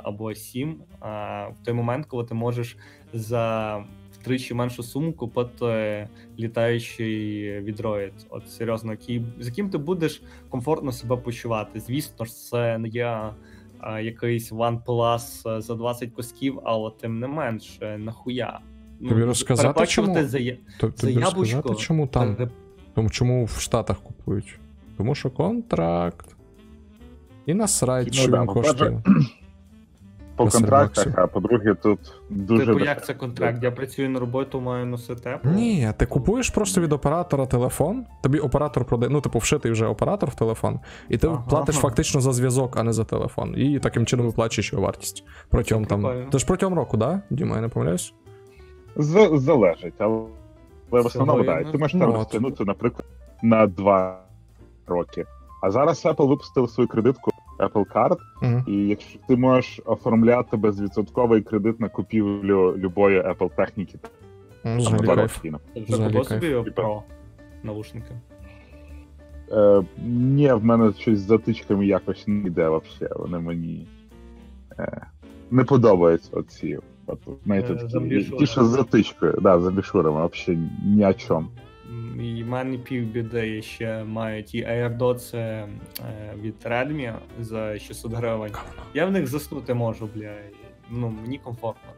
або 0.03 0.35
7 0.35 0.76
а, 0.99 1.47
в 1.47 1.65
той 1.65 1.73
момент, 1.73 2.05
коли 2.05 2.23
ти 2.23 2.34
можеш 2.34 2.77
за 3.13 3.84
втричі 4.11 4.53
меншу 4.53 4.84
суму 4.84 5.13
купити 5.13 6.07
літаючий 6.39 7.51
відроїд. 7.59 8.13
От 8.30 8.49
серйозно, 8.49 8.91
який, 8.91 9.26
з 9.39 9.47
яким 9.47 9.69
ти 9.69 9.77
будеш 9.77 10.22
комфортно 10.49 10.91
себе 10.91 11.17
почувати. 11.17 11.80
Звісно 11.80 12.26
ж, 12.26 12.34
це 12.34 12.77
не 12.77 12.88
є 12.88 13.05
а, 13.05 13.34
якийсь 14.02 14.52
OnePlus 14.52 15.61
за 15.61 15.76
20 15.76 16.11
кусків, 16.11 16.60
але 16.64 16.91
тим 17.02 17.19
не 17.19 17.27
менше, 17.27 17.97
нахуя. 17.97 18.60
Ну, 18.99 19.10
Тобі 19.10 19.23
розказати, 19.23 19.85
чому? 19.88 20.14
за 20.14 20.39
Тобі 20.80 20.93
За 20.97 21.10
яблучко 21.10 21.41
розказати, 21.57 21.76
чому 21.76 22.07
там? 22.07 22.38
Тому 22.95 23.10
чому 23.10 23.45
в 23.45 23.60
Штатах 23.60 23.99
купують? 23.99 24.60
Тому 24.97 25.15
що 25.15 25.30
контракт. 25.30 26.35
І 27.45 27.53
насрать, 27.53 28.07
Ну 28.07 28.14
що 28.14 28.31
да, 28.31 28.39
він 28.41 28.47
коштує. 28.47 29.03
По 30.36 30.48
контрактах, 30.48 31.07
а 31.16 31.28
по-друге, 31.28 31.74
тут 31.74 31.99
дуже. 32.30 32.66
Типу, 32.66 32.80
як 32.80 33.06
це 33.06 33.14
контракт? 33.14 33.64
Я 33.64 33.72
працюю 33.72 34.10
на 34.10 34.20
роботу, 34.20 34.62
маю 34.62 34.86
носити 34.86 35.30
Apple? 35.30 35.56
Ні, 35.56 35.94
ти 35.98 36.06
купуєш 36.06 36.49
просто 36.49 36.82
від 36.82 36.94
оператора 36.94 37.45
телефон, 37.45 38.06
тобі 38.22 38.40
оператор 38.40 38.86
продає, 38.86 39.12
ну, 39.12 39.22
типу, 39.22 39.40
вшитий 39.40 39.72
вже 39.72 39.86
оператор 39.86 40.30
в 40.30 40.36
телефон, 40.36 40.80
і 41.10 41.18
ти 41.18 41.28
Ага. 41.28 41.44
платиш 41.49 41.76
фактично 41.76 42.22
за 42.22 42.34
зв'язок, 42.34 42.78
а 42.78 42.84
не 42.84 42.94
за 42.94 43.03
телефон. 43.03 43.53
І 43.57 43.80
таким 43.80 44.06
чином 44.06 44.26
виплачуєш 44.26 44.74
його 44.74 44.86
вартість. 44.86 45.24
Протягом 45.49 45.86
там. 45.86 46.30
Ти 46.32 46.40
ж 46.40 46.45
протягом 46.45 46.74
року, 46.78 46.98
да? 46.98 47.22
Діма, 47.30 47.56
я 47.56 47.62
не 47.62 47.68
помиляюсь? 47.68 48.14
З- 48.95 49.30
залежить, 49.34 49.94
але 49.98 50.22
але 50.91 51.02
в 51.02 51.06
основному 51.06 51.44
так. 51.44 51.72
Ти 51.72 51.78
можеш 51.78 51.94
ну, 51.94 51.99
там 51.99 52.14
розтягнути, 52.14 52.66
наприклад, 52.66 53.06
на 53.44 53.68
два 53.68 54.20
роки. 54.88 55.26
А 55.62 55.72
зараз 55.72 56.06
Apple 56.06 56.28
випустив 56.28 56.70
свою 56.70 56.88
кредитку 56.88 57.32
Apple 57.60 57.86
Card, 57.94 58.18
Угу. 58.41 58.64
і 58.68 58.88
якщо 58.88 59.19
ти 59.27 59.36
можеш 59.36 59.82
оформляти 59.86 60.57
безвідсотковий 60.57 61.41
кредит 61.41 61.80
на 61.80 61.90
купівлю 61.90 62.77
любої 62.77 63.22
Apple 63.22 63.56
техніки, 63.56 63.98
там, 64.64 64.77
Взагалі 64.77 65.06
кайф. 65.07 65.38
роки, 65.44 65.57
Ти 65.73 65.82
вже 65.82 65.94
Взагалі 65.94 66.14
купив 66.14 66.27
кайф. 66.30 66.44
собі 66.53 66.72
про 66.72 67.03
наушники. 67.64 68.11
Е, 69.52 69.84
ні, 70.07 70.53
в 70.53 70.65
мене 70.65 70.94
щось 70.94 71.19
з 71.19 71.26
затичками 71.26 71.86
якось 71.86 72.27
не 72.27 72.48
йде 72.48 72.69
взагалі. 72.69 73.14
Вони 73.19 73.40
мені 73.40 73.88
е, 74.80 75.02
не 75.52 75.64
подобаються 75.64 76.30
оці. 76.34 76.80
От, 77.07 77.19
знаєте, 77.45 77.73
Е, 77.73 77.76
такі, 77.88 78.23
ті, 78.40 78.45
що 78.45 78.65
з 78.65 78.68
затичкою, 78.69 79.38
да, 79.41 79.60
з 79.60 79.68
амбішурами, 79.68 80.30
взагалі 80.34 80.61
ні 80.86 81.06
о 81.06 81.14
чому. 81.14 81.48
І 82.19 82.43
в 82.43 82.47
мене 82.47 82.77
півбіди 82.77 83.61
ще 83.61 84.03
мають 84.03 84.55
і 84.55 84.65
AirDots 84.65 85.38
е, 85.38 85.67
від 86.41 86.55
Redmi 86.65 87.15
за 87.39 87.80
600 87.80 88.13
гривень. 88.13 88.51
Я 88.93 89.05
в 89.05 89.11
них 89.11 89.27
заснути 89.27 89.73
можу, 89.73 90.09
бля. 90.15 90.34
Ну, 90.89 91.09
мені 91.09 91.38
комфортно. 91.38 91.91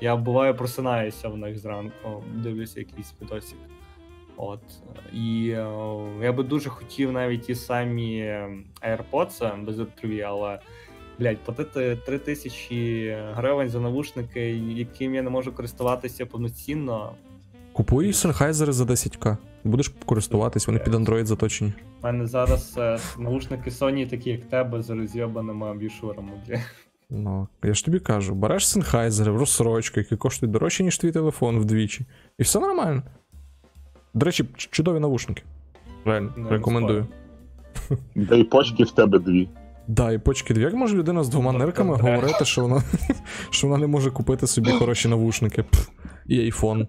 Я 0.00 0.16
буває 0.16 0.54
просинаюся 0.54 1.28
в 1.28 1.36
них 1.36 1.58
зранку, 1.58 2.24
дивлюся 2.34 2.80
якийсь 2.80 3.14
відосик. 3.22 3.58
От. 4.36 4.60
І 5.12 5.48
е, 5.48 5.66
я 6.22 6.32
би 6.32 6.42
дуже 6.42 6.70
хотів 6.70 7.12
навіть 7.12 7.42
ті 7.42 7.54
самі 7.54 8.18
е, 8.18 8.50
AirPods 8.82 9.64
бездротові, 9.64 10.22
але. 10.22 10.58
Блять, 11.18 11.38
платити 11.38 11.96
3 12.06 12.18
тисячі 12.18 13.16
гривень 13.32 13.68
за 13.68 13.80
навушники, 13.80 14.50
яким 14.56 15.14
я 15.14 15.22
не 15.22 15.30
можу 15.30 15.52
користуватися 15.52 16.26
повноцінно. 16.26 17.14
Купуй 17.74 18.10
Sennheiser 18.10 18.72
за 18.72 18.84
10к. 18.84 19.36
Будеш 19.64 19.92
користуватись, 20.06 20.66
вони 20.66 20.78
під 20.78 20.94
Android 20.94 21.24
заточені. 21.24 21.72
У 22.02 22.06
мене 22.06 22.26
зараз 22.26 22.74
е, 22.78 22.98
наушники 23.18 23.70
Sony, 23.70 24.10
такі 24.10 24.30
як 24.30 24.44
тебе, 24.44 24.82
з 24.82 24.90
розйобаними 24.90 25.66
абішурами, 25.66 26.30
бля. 26.48 26.60
Ну, 27.10 27.48
я 27.62 27.74
ж 27.74 27.84
тобі 27.84 27.98
кажу, 28.00 28.34
береш 28.34 28.64
Sennheiser 28.64 29.30
в 29.30 29.36
розсрочку, 29.36 30.00
які 30.00 30.16
коштують 30.16 30.52
дорожче, 30.52 30.84
ніж 30.84 30.98
твій 30.98 31.12
телефон 31.12 31.58
вдвічі. 31.58 32.06
І 32.38 32.42
все 32.42 32.60
нормально. 32.60 33.02
До 34.14 34.26
речі, 34.26 34.44
чудові 34.56 35.00
навушники. 35.00 35.42
Реально, 36.04 36.32
Не, 36.36 36.42
не 36.42 36.50
рекомендую. 36.50 37.06
Да 38.14 38.36
і 38.36 38.44
почки 38.44 38.84
в 38.84 38.90
тебе 38.90 39.18
дві. 39.18 39.48
Да, 39.88 40.12
і 40.12 40.18
почки 40.18 40.54
дві. 40.54 40.62
Як 40.62 40.74
може 40.74 40.96
людина 40.96 41.24
з 41.24 41.28
двома 41.28 41.52
Ну, 41.52 41.58
нирками 41.58 41.96
говорити, 41.96 42.44
що 42.44 42.62
вона, 42.62 42.82
що 43.50 43.66
вона 43.66 43.80
не 43.80 43.86
може 43.86 44.10
купити 44.10 44.46
собі 44.46 44.70
хороші 44.70 45.08
навушники 45.08 45.62
Пф, 45.62 45.88
і 46.26 46.40
айфон, 46.40 46.86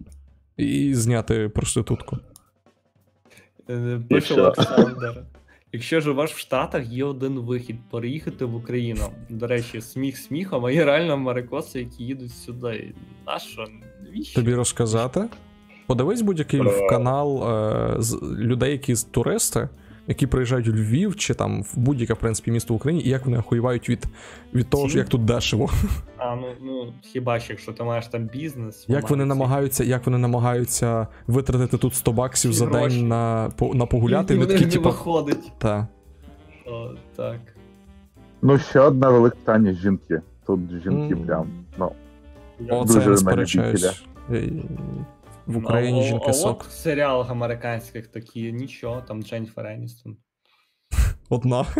і 0.57 0.95
зняти 0.95 1.49
проститутку. 1.49 2.17
Е, 3.69 4.01
Пише? 4.09 4.41
Олександр. 4.41 5.23
Якщо 5.73 6.01
живеш 6.01 6.31
в 6.31 6.37
Штатах, 6.37 6.87
є 6.87 7.03
один 7.03 7.39
вихід 7.39 7.75
переїхати 7.91 8.45
в 8.45 8.55
Україну. 8.55 9.01
До 9.29 9.47
речі, 9.47 9.81
сміх 9.81 10.17
сміхом, 10.17 10.65
а 10.65 10.71
є 10.71 10.85
реально 10.85 11.17
марикоси, 11.17 11.79
які 11.79 12.03
їдуть 12.03 12.31
сюди. 12.31 12.93
Нащо? 13.27 13.65
Навіщо? 14.03 14.35
Тобі 14.35 14.55
розказати? 14.55 15.29
Подивись 15.87 16.21
будь-який 16.21 16.61
канал 16.89 17.49
е, 17.49 17.95
з 18.01 18.21
людей, 18.21 18.71
які 18.71 18.95
з 18.95 19.03
туристи, 19.03 19.69
які 20.07 20.27
приїжджають 20.27 20.67
у 20.67 20.71
Львів 20.71 21.15
чи 21.15 21.33
там 21.33 21.63
в 21.63 21.73
будь-яке 21.75 22.13
в 22.13 22.17
принципі 22.17 22.51
місто 22.51 22.73
в 22.73 22.77
Україні, 22.77 23.03
і 23.03 23.09
як 23.09 23.25
вони 23.25 23.37
охуєвають 23.37 23.89
від, 23.89 24.05
від 24.53 24.69
того, 24.69 24.89
що 24.89 24.97
як 24.97 25.09
тут 25.09 25.25
дешево. 25.25 25.69
А, 26.17 26.35
ну, 26.35 26.47
ну 26.61 26.93
хіба 27.01 27.39
ж, 27.39 27.45
якщо 27.49 27.73
ти 27.73 27.83
маєш 27.83 28.07
там 28.07 28.23
бізнес. 28.23 28.85
Як 28.87 29.09
вони 29.09 29.25
намагаються, 29.25 29.83
як 29.83 30.05
вони 30.05 30.17
намагаються 30.17 31.07
витратити 31.27 31.77
тут 31.77 31.95
100 31.95 32.11
баксів 32.11 32.51
Ці 32.51 32.57
за 32.57 32.65
гроші. 32.65 32.95
день 32.97 33.07
на, 33.07 33.51
на 33.73 33.85
погуляти, 33.85 34.33
І 34.33 34.37
і 34.37 34.39
вони 34.39 34.53
не 34.53 34.65
типу, 34.65 34.89
виходить. 34.89 35.51
та. 35.57 35.87
О, 36.65 36.89
так. 37.15 37.39
Ну, 38.41 38.59
ще 38.59 38.79
одне 38.79 39.07
велике 39.07 39.35
питання 39.35 39.73
жінки. 39.73 40.21
Тут 40.47 40.59
жінки 40.83 41.15
прям, 41.15 41.47
ну, 41.77 41.91
О, 42.69 42.85
це 42.85 42.99
я 42.99 43.35
не. 43.55 43.91
Е, 44.31 44.49
В 45.47 45.57
Україні 45.57 45.99
а, 46.01 46.03
жінки 46.03 46.25
а, 46.29 46.33
сок. 46.33 46.61
От 46.61 46.67
в 46.67 46.71
серіалах 46.71 47.29
американських 47.29 48.07
такі, 48.07 48.53
нічого, 48.53 49.01
там 49.01 49.23
Дженніфер 49.23 49.67
Еністон. 49.67 50.17
Одна. 51.29 51.65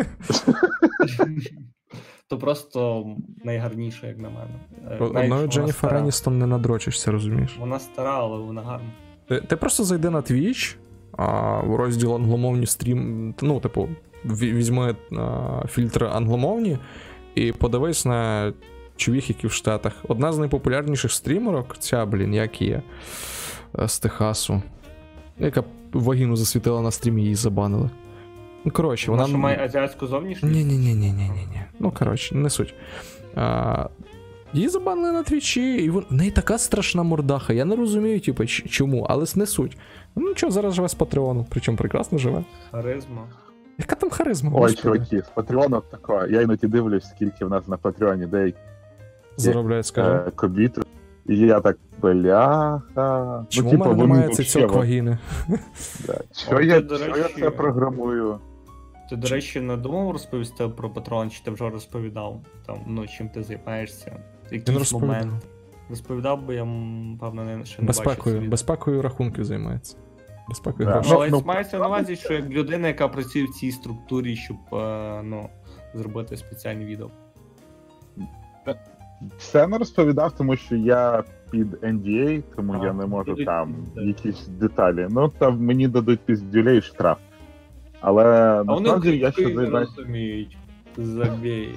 То 2.27 2.37
просто 2.37 3.05
найгарніше, 3.43 4.07
як 4.07 4.17
на 4.17 4.29
мене. 4.29 4.59
Е, 4.91 4.97
Одною 5.03 5.47
Дженніфер. 5.47 5.95
Еністон 5.95 6.39
не 6.39 6.47
надрочишся, 6.47 7.11
розумієш? 7.11 7.57
Вона 7.59 7.79
стара, 7.79 8.19
але 8.19 8.37
вона 8.37 8.61
гарна. 8.61 8.91
Ти, 9.27 9.41
ти 9.41 9.55
просто 9.55 9.83
зайди 9.83 10.09
на 10.09 10.21
Twitch, 10.21 10.75
а, 11.17 11.59
в 11.61 11.75
розділ 11.75 12.15
англомовні 12.15 12.65
стрім. 12.65 13.33
Ну, 13.41 13.59
типу, 13.59 13.89
ві- 14.25 14.53
візьми 14.53 14.95
а, 15.17 15.67
фільтри 15.67 16.07
англомовні 16.07 16.77
і 17.35 17.51
подивись 17.51 18.05
на 18.05 18.53
чувіх, 18.95 19.29
які 19.29 19.47
в 19.47 19.51
Штатах. 19.51 19.93
Одна 20.07 20.33
з 20.33 20.37
найпопулярніших 20.37 21.11
стрімерок, 21.11 21.77
ця, 21.79 22.05
блін, 22.05 22.33
як 22.33 22.61
є 22.61 22.75
е, 22.75 22.81
з 23.87 23.99
Техасу, 23.99 24.61
яка 25.39 25.63
вагіну 25.93 26.35
засвітила 26.35 26.81
на 26.81 26.91
стрімі, 26.91 27.21
її 27.21 27.35
забанили. 27.35 27.89
Ну, 28.65 28.71
коротше, 28.71 29.11
Вона 29.11 29.23
вона. 29.25 29.37
має 29.37 29.63
азіатську 29.65 30.07
зовнішність? 30.07 30.55
Ні, 30.55 30.63
ні, 30.63 30.77
ні, 30.77 30.93
ні, 30.95 31.11
ні, 31.11 31.29
ні, 31.29 31.47
ні. 31.51 31.61
Ну, 31.79 31.91
коротше, 31.91 32.35
не 32.35 32.49
суть. 32.49 32.73
А, 33.35 33.87
її 34.53 34.69
забанили 34.69 35.11
на 35.11 35.23
твічі, 35.23 35.75
і 35.75 35.89
вон... 35.89 36.05
в 36.09 36.13
неї 36.13 36.31
така 36.31 36.57
страшна 36.57 37.03
мордаха. 37.03 37.53
Я 37.53 37.65
не 37.65 37.75
розумію, 37.75 38.19
типу, 38.19 38.45
чому, 38.45 39.05
але 39.09 39.25
не 39.35 39.45
суть. 39.45 39.77
Ну 40.15 40.27
нічого, 40.29 40.51
зараз 40.51 40.73
живе 40.73 40.89
з 40.89 40.93
Патреону, 40.93 41.45
причому 41.49 41.77
прекрасно 41.77 42.17
живе. 42.17 42.43
Харизма. 42.71 43.21
Яка 43.77 43.95
там 43.95 44.09
харизма? 44.09 44.51
Ой, 44.53 44.73
чуваки, 44.73 45.21
з 45.21 45.29
Патреону 45.29 45.81
такого. 45.91 46.27
Я 46.27 46.41
іноді 46.41 46.67
дивлюсь, 46.67 47.05
скільки 47.15 47.45
в 47.45 47.49
нас 47.49 47.67
на 47.67 47.77
Патреоні 47.77 48.25
деякі 48.25 48.57
Заробляють, 49.37 49.85
скажімо. 49.85 50.15
е, 50.27 50.31
кобіт. 50.35 50.77
І 51.25 51.37
я 51.37 51.59
так, 51.61 51.77
бляха. 52.01 53.45
Чому 53.49 53.73
ну, 53.73 53.77
в 53.77 53.79
мене 53.79 53.93
вони 53.93 54.13
немає 54.13 54.29
цицьок 54.29 54.71
вагіни? 54.71 55.17
да. 56.07 56.21
Що 56.33 56.61
я, 56.61 56.81
ти, 56.81 56.97
це 57.39 57.49
програмую? 57.49 58.39
Ти, 59.09 59.15
до 59.15 59.27
речі, 59.27 59.61
не 59.61 59.77
думав 59.77 60.11
розповісти 60.11 60.67
про 60.67 60.89
патрон, 60.89 61.29
чи 61.29 61.43
ти 61.43 61.51
вже 61.51 61.69
розповідав? 61.69 62.41
Там, 62.65 62.77
ну, 62.87 63.07
чим 63.07 63.29
ти 63.29 63.43
займаєшся? 63.43 64.19
Якийсь 64.51 64.77
розповідав. 64.77 65.09
момент. 65.09 65.43
Розповідав, 65.89 66.41
бо 66.45 66.53
я, 66.53 66.67
певно, 67.19 67.43
не, 67.43 67.65
ще 67.65 67.81
не. 67.81 67.87
Безпекою, 67.87 68.39
світ. 68.39 68.49
безпекою 68.49 69.01
рахунків 69.01 69.45
займається. 69.45 69.97
Безпекою 70.49 70.89
Да. 70.89 71.01
Ну, 71.05 71.15
але 71.15 71.29
Ну, 71.29 71.43
мається 71.45 71.79
на 71.79 71.87
увазі, 71.87 72.15
що 72.15 72.33
як 72.33 72.49
людина, 72.49 72.87
яка 72.87 73.07
працює 73.07 73.43
в 73.43 73.49
цій 73.49 73.71
структурі, 73.71 74.35
щоб 74.35 74.57
е, 74.73 75.21
ну, 75.23 75.49
зробити 75.93 76.37
спеціальні 76.37 76.85
відео. 76.85 77.09
Все 79.37 79.67
не 79.67 79.77
розповідав, 79.77 80.31
тому 80.37 80.55
що 80.55 80.75
я 80.75 81.23
під 81.51 81.73
NDA, 81.73 82.43
тому 82.55 82.73
А, 82.81 82.85
я 82.85 82.93
не 82.93 83.05
можу 83.05 83.35
під- 83.35 83.45
там 83.45 83.75
так. 83.95 84.03
якісь 84.03 84.47
деталі. 84.47 85.07
Ну, 85.09 85.29
там 85.39 85.59
мені 85.65 85.87
дадуть 85.87 86.19
піздюлей 86.19 86.81
штраф. 86.81 87.17
Але 88.01 88.25
А 88.25 88.61
вони 88.61 88.89
я 89.15 89.31
ще 89.31 89.41
не 89.47 89.55
займаюся. 89.55 89.93
розуміють. 89.97 90.57
Забій. 90.97 91.69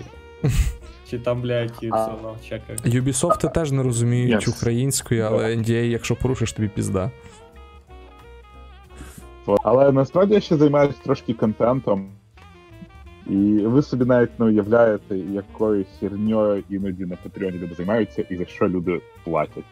Чи 1.11 1.19
там, 1.19 1.41
блядь, 1.43 1.73
і 1.83 1.89
А. 1.93 2.07
це, 2.07 2.13
ну. 2.23 3.01
Ubisoft 3.01 3.53
теж 3.53 3.73
не 3.73 3.83
розуміють 3.83 4.49
Yes. 4.49 4.57
українською, 4.57 5.25
але 5.25 5.57
NDA, 5.57 5.85
якщо 5.85 6.17
порушиш, 6.17 6.53
тобі 6.53 6.69
пізда. 6.69 7.11
Але 9.65 9.93
насправді 9.93 10.35
я 10.35 10.41
ще 10.41 10.57
займаюся 10.57 10.99
трошки 11.05 11.35
контентом. 11.35 12.11
І 13.29 13.35
ви 13.67 13.83
собі 13.83 14.05
навіть 14.05 14.41
не 14.41 14.47
уявляєте, 14.47 15.19
якою 15.19 15.85
херньою 16.01 16.63
іноді 16.71 17.05
на 17.07 17.17
Патреоні 17.17 17.59
люди 17.59 17.75
займаються 17.75 18.23
і 18.31 18.37
за 18.37 18.45
що 18.45 18.69
люди 18.69 19.01
платять. 19.25 19.65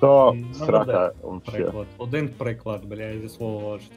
То 0.00 0.36
Ну, 0.36 0.54
срака. 0.54 1.12
Приклад. 1.46 1.86
Один 1.98 2.28
приклад, 2.38 2.80
бля, 2.84 3.18
зі 3.22 3.28
свого 3.28 3.78
життя. 3.78 3.94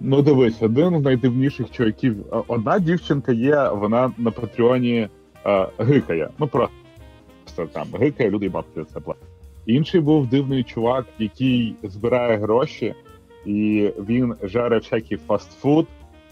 Ну 0.00 0.22
дивись, 0.22 0.62
один 0.62 1.00
з 1.00 1.02
найдивніших 1.04 1.70
чуваків. 1.70 2.16
Одна 2.48 2.78
дівчинка 2.78 3.32
є, 3.32 3.68
вона 3.68 4.12
на 4.18 4.30
Патреоні 4.30 5.08
е, 5.46 5.68
гикає. 5.78 6.28
Ну 6.38 6.46
просто 6.46 7.66
там 7.72 7.86
гикає, 8.00 8.30
люди 8.30 8.48
бабки 8.48 8.70
за 8.80 8.84
це 8.84 9.00
платять. 9.00 9.22
Інший 9.66 10.00
був 10.00 10.26
дивний 10.26 10.64
чувак, 10.64 11.06
який 11.18 11.74
збирає 11.82 12.36
гроші, 12.36 12.94
і 13.46 13.90
він 14.08 14.34
жаре 14.42 14.78
всякий 14.78 15.18
фастфуд, 15.18 15.86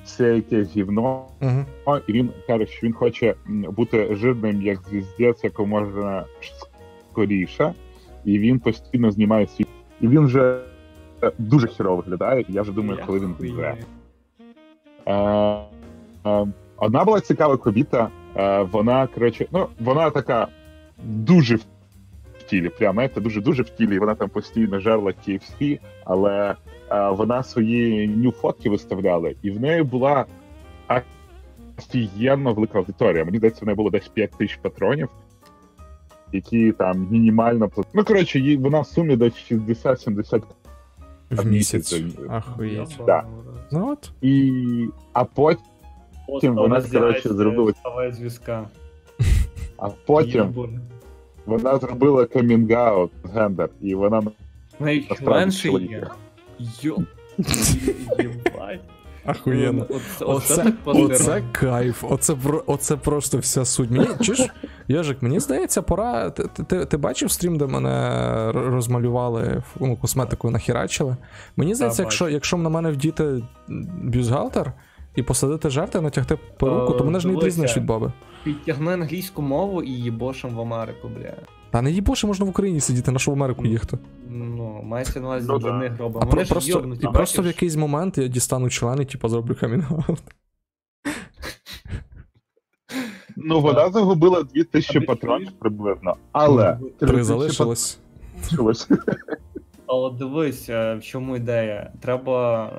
все 0.05 0.35
якесь 0.35 0.77
гівно. 0.77 1.25
Угу. 1.43 1.99
І 2.07 2.13
він 2.13 2.31
каже, 2.47 2.67
що 2.67 2.87
він 2.87 2.93
хоче 2.93 3.35
бути 3.49 4.15
жирним 4.15 4.63
як 4.63 4.79
звіздець, 4.89 5.45
як 5.45 5.59
можна 5.59 6.25
скоріше. 7.11 7.75
І 8.25 8.39
він 8.39 8.59
постійно 8.59 9.11
знімає 9.11 9.47
свій. 9.47 9.67
І 10.01 10.09
він 10.09 10.27
вже 10.27 10.61
дуже 11.39 11.67
хірово 11.69 11.97
виглядає, 11.97 12.45
і 12.49 12.53
я 12.53 12.63
вже 12.63 12.73
думаю, 12.73 13.01
коли 13.07 13.21
він 13.21 13.35
буде. 13.39 13.77
Е, 15.07 15.15
е, 16.27 16.47
Одна 16.77 17.05
була 17.05 17.21
цікава 17.21 17.57
кобіта. 17.57 18.09
е, 18.37 18.63
Вона, 18.63 19.07
коротше, 19.07 19.47
ну, 19.53 19.67
вона 19.81 20.11
така 20.11 20.49
дуже 21.05 21.57
в 21.57 21.65
тілі, 22.55 22.69
прямо 22.69 22.93
знаєте, 22.95 23.21
дуже-дуже 23.21 23.63
в 23.63 23.69
тілі. 23.71 23.95
і 23.97 23.99
Вона 23.99 24.15
там 24.15 24.29
постійно 24.29 24.81
жерла 24.81 25.13
KFC, 25.29 25.79
але 26.05 26.55
е, 26.91 27.11
вона 27.11 27.43
свої 27.43 28.09
ню 28.09 28.33
фотки 28.33 28.71
виставляла, 28.71 29.33
і 29.43 29.51
в 29.51 29.61
неї 29.61 29.83
була 29.83 30.25
офігенно 31.79 32.55
велика 32.55 32.79
аудиторія. 32.79 33.25
Мені 33.25 33.39
здається, 33.39 33.61
в 33.63 33.65
неї 33.65 33.77
було 33.77 33.91
десь 33.91 34.09
5 34.09 34.31
тисяч 34.31 34.57
патронів, 34.63 35.09
які 36.33 36.73
там 36.73 37.07
мінімально 37.11 37.71
Ну, 37.95 38.05
коротше, 38.05 38.39
їй 38.39 38.57
вона 38.57 38.81
в 38.81 38.87
сумі 38.87 39.17
десь 39.17 39.35
60-70 39.53 40.43
В 41.31 41.47
місяць. 41.47 42.03
Ахуєть. 42.29 42.99
Да. 43.07 43.25
Ну 43.73 43.89
от. 43.93 44.11
і. 44.23 44.89
А 45.13 45.25
потім, 45.25 45.65
Потім 46.29 46.55
вона, 46.55 46.83
коротше, 46.83 47.29
зробила- 47.29 48.13
зв'язка. 48.13 48.69
а 49.79 49.89
потім 50.07 50.55
вона 51.47 51.79
зробила 51.79 52.25
камінг-аут 52.25 53.11
гендер, 53.35 53.69
і 53.81 53.95
вона 53.95 54.23
насправді 54.81 55.69
є. 55.91 56.07
Йо. 56.83 56.97
Єбать. 58.19 58.81
Ахуєнно. 59.25 59.87
Ну, 59.91 59.97
Оце, 60.19 60.25
оце 60.25 60.73
Оце, 60.85 61.15
оце 61.15 61.43
кайф, 61.53 62.05
оце, 62.09 62.37
оце 62.67 62.97
просто 62.97 63.39
вся 63.39 63.65
суть. 63.65 63.91
Мені, 63.91 64.07
чуєш, 64.21 64.47
Йожик, 64.89 65.23
мені 65.23 65.41
здається, 65.41 65.83
пора. 65.83 66.31
Ти, 66.31 66.49
ти- 66.57 66.63
ти, 66.63 66.85
ти 66.87 66.97
бачив 66.97 67.31
стрім, 67.31 67.59
де 67.59 67.67
мене 67.67 68.53
розмалювали, 68.53 69.63
ну, 69.81 69.97
косметикою 69.97 70.53
нахерачили? 70.53 71.17
Мені 71.57 71.75
здається, 71.75 72.03
якщо, 72.03 72.29
якщо 72.29 72.57
на 72.57 72.69
мене 72.69 72.91
вдіти 72.91 73.43
бюстгальтер 74.03 74.73
і 75.17 75.23
посадити 75.23 75.71
жарти, 75.71 76.01
натягти 76.01 76.39
перуку, 76.59 76.93
то 76.93 77.05
Е, 77.05 77.07
мене 77.07 77.21
ж 77.21 77.29
не 77.29 77.35
відрізниш 77.35 77.77
від 77.77 77.85
баби. 77.85 78.13
Підтягни 78.45 78.93
англійську 78.93 79.43
мову 79.43 79.83
і 79.83 79.91
їбошим 79.91 80.51
в 80.55 80.61
Америку, 80.61 81.09
бля. 81.09 81.33
Та 81.71 81.83
не 81.83 81.91
їбоше, 81.91 82.27
можна 82.27 82.47
в 82.47 82.49
Україні 82.49 82.81
сидіти, 82.81 83.11
на 83.11 83.19
що 83.19 83.31
в 83.31 83.35
Америку 83.35 83.67
їхати. 83.67 83.99
Ну, 84.29 84.81
мається 84.85 85.21
на 85.21 85.27
увазі 85.27 85.47
Ну, 85.51 85.59
для 85.59 85.73
них 85.73 85.93
робимо. 85.99 86.21
А 86.23 86.27
про, 86.27 86.45
просто, 86.45 86.71
йобнуті, 86.71 87.07
і 87.07 87.13
просто 87.13 87.43
в 87.43 87.47
якийсь 87.47 87.77
момент 87.77 88.19
я 88.19 88.29
дістану 88.29 88.71
член 88.71 89.03
і 89.03 89.05
типу, 89.05 89.29
зроблю 89.29 89.55
камінг-аут. 89.55 90.19
Ну, 93.37 93.61
вона 93.61 93.91
загубила 93.91 94.43
2000 94.43 95.01
патронів 95.01 95.53
приблизно. 95.53 96.17
Але 96.33 96.79
Три 96.99 97.25
залишилось. 97.25 97.99
Але 99.87 100.11
дивись, 100.19 100.69
в 100.69 101.01
чому 101.03 101.37
ідея? 101.37 101.93
Треба, 102.01 102.71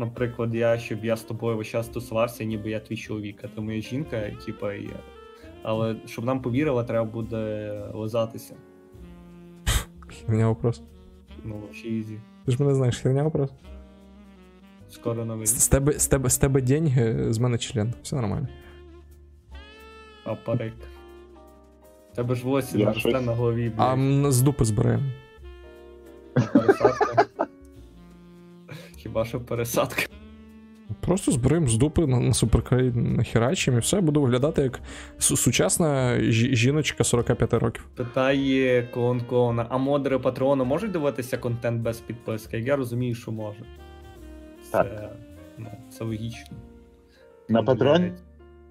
наприклад, 0.00 0.54
я, 0.54 0.78
щоб 0.78 1.04
я 1.04 1.16
з 1.16 1.22
тобою 1.22 1.56
весь 1.56 1.68
час 1.68 1.88
тусувався, 1.88 2.44
ніби 2.44 2.70
я 2.70 2.80
твій 2.80 2.96
чоловік, 2.96 3.40
а 3.44 3.48
ти 3.48 3.60
моя 3.60 3.80
жінка, 3.80 4.30
типа, 4.46 4.72
і... 4.74 4.90
але 5.62 5.96
щоб 6.06 6.24
нам 6.24 6.42
повірила, 6.42 6.84
треба 6.84 7.04
буде 7.04 7.70
лизатися. 7.94 8.54
Херня 10.26 10.48
вопрос. 10.48 10.82
Ну, 11.44 11.62
ще 11.72 11.88
easy. 11.88 12.18
Ти 12.46 12.52
ж 12.52 12.62
мене 12.62 12.74
знаєш, 12.74 12.98
херня 12.98 13.22
вопрос. 13.22 13.50
Скоро 14.88 15.24
новий. 15.24 15.46
З 15.46 15.60
з 15.60 15.68
тебе, 15.68 15.92
з 15.92 16.06
тебе, 16.06 16.30
з 16.30 16.38
тебе 16.38 16.60
деньги, 16.60 17.32
з 17.32 17.38
мене 17.38 17.58
член. 17.58 17.94
Все 18.02 18.16
нормально. 18.16 18.48
А 20.24 20.34
парик. 20.34 20.74
Тебе 22.14 22.34
ж 22.34 22.44
волосся 22.44 22.84
росте 22.84 23.00
щось- 23.00 23.26
на 23.26 23.34
голові, 23.34 23.72
А 23.76 23.96
блядь. 23.96 24.24
м, 24.24 24.32
з 24.32 24.42
дупи 24.42 24.64
збираємо. 24.64 25.04
Хіба 29.02 29.24
що 29.24 29.40
пересадка. 29.40 30.02
Просто 31.00 31.32
зберемо 31.32 31.66
з 31.66 31.76
дупи 31.76 32.06
на, 32.06 32.20
на 32.20 32.34
суперкрей 32.34 32.92
нахерачим 32.94 33.74
і 33.76 33.78
все, 33.78 34.00
буду 34.00 34.20
виглядати 34.22 34.62
як 34.62 34.80
сучасна 35.18 36.16
жі- 36.18 36.54
жіночка 36.54 37.04
45 37.04 37.54
років. 37.54 37.88
Питає 37.96 38.82
клон 38.82 39.20
клоуна, 39.20 39.66
а 39.68 39.78
модери 39.78 40.18
патреону 40.18 40.64
можуть 40.64 40.90
дивитися 40.92 41.38
контент 41.38 41.82
без 41.82 42.00
підписки? 42.00 42.56
Як 42.58 42.66
я 42.66 42.76
розумію, 42.76 43.14
що 43.14 43.32
може. 43.32 43.60
Це, 44.64 44.70
Так. 44.72 45.12
ну, 45.58 45.66
це 45.90 46.04
логічно. 46.04 46.56
На 47.48 47.58
Там, 47.58 47.66
Патреоні? 47.66 48.04
блядь, 48.04 48.22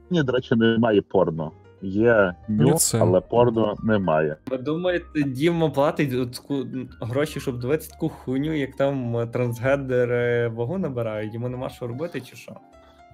Ні, 0.09 0.23
до 0.23 0.31
речі, 0.31 0.55
немає 0.55 1.01
порно. 1.01 1.51
Є 1.81 2.35
ню, 2.47 2.77
Ну, 2.93 2.99
але 2.99 3.21
порно 3.21 3.75
немає. 3.83 4.37
Ви 4.51 4.57
думаєте, 4.57 5.23
Діма 5.25 5.69
платить 5.69 6.33
таку 6.33 6.65
гроші, 7.01 7.39
щоб 7.39 7.59
дивитися 7.59 7.91
таку 7.91 8.09
хуйню, 8.09 8.53
як 8.53 8.75
там 8.75 9.17
е, 9.17 9.27
трансгендери 9.27 10.47
вагу 10.47 10.77
набирають, 10.77 11.33
йому 11.33 11.49
нема 11.49 11.69
що 11.69 11.87
робити, 11.87 12.21
чи 12.21 12.35
що? 12.35 12.55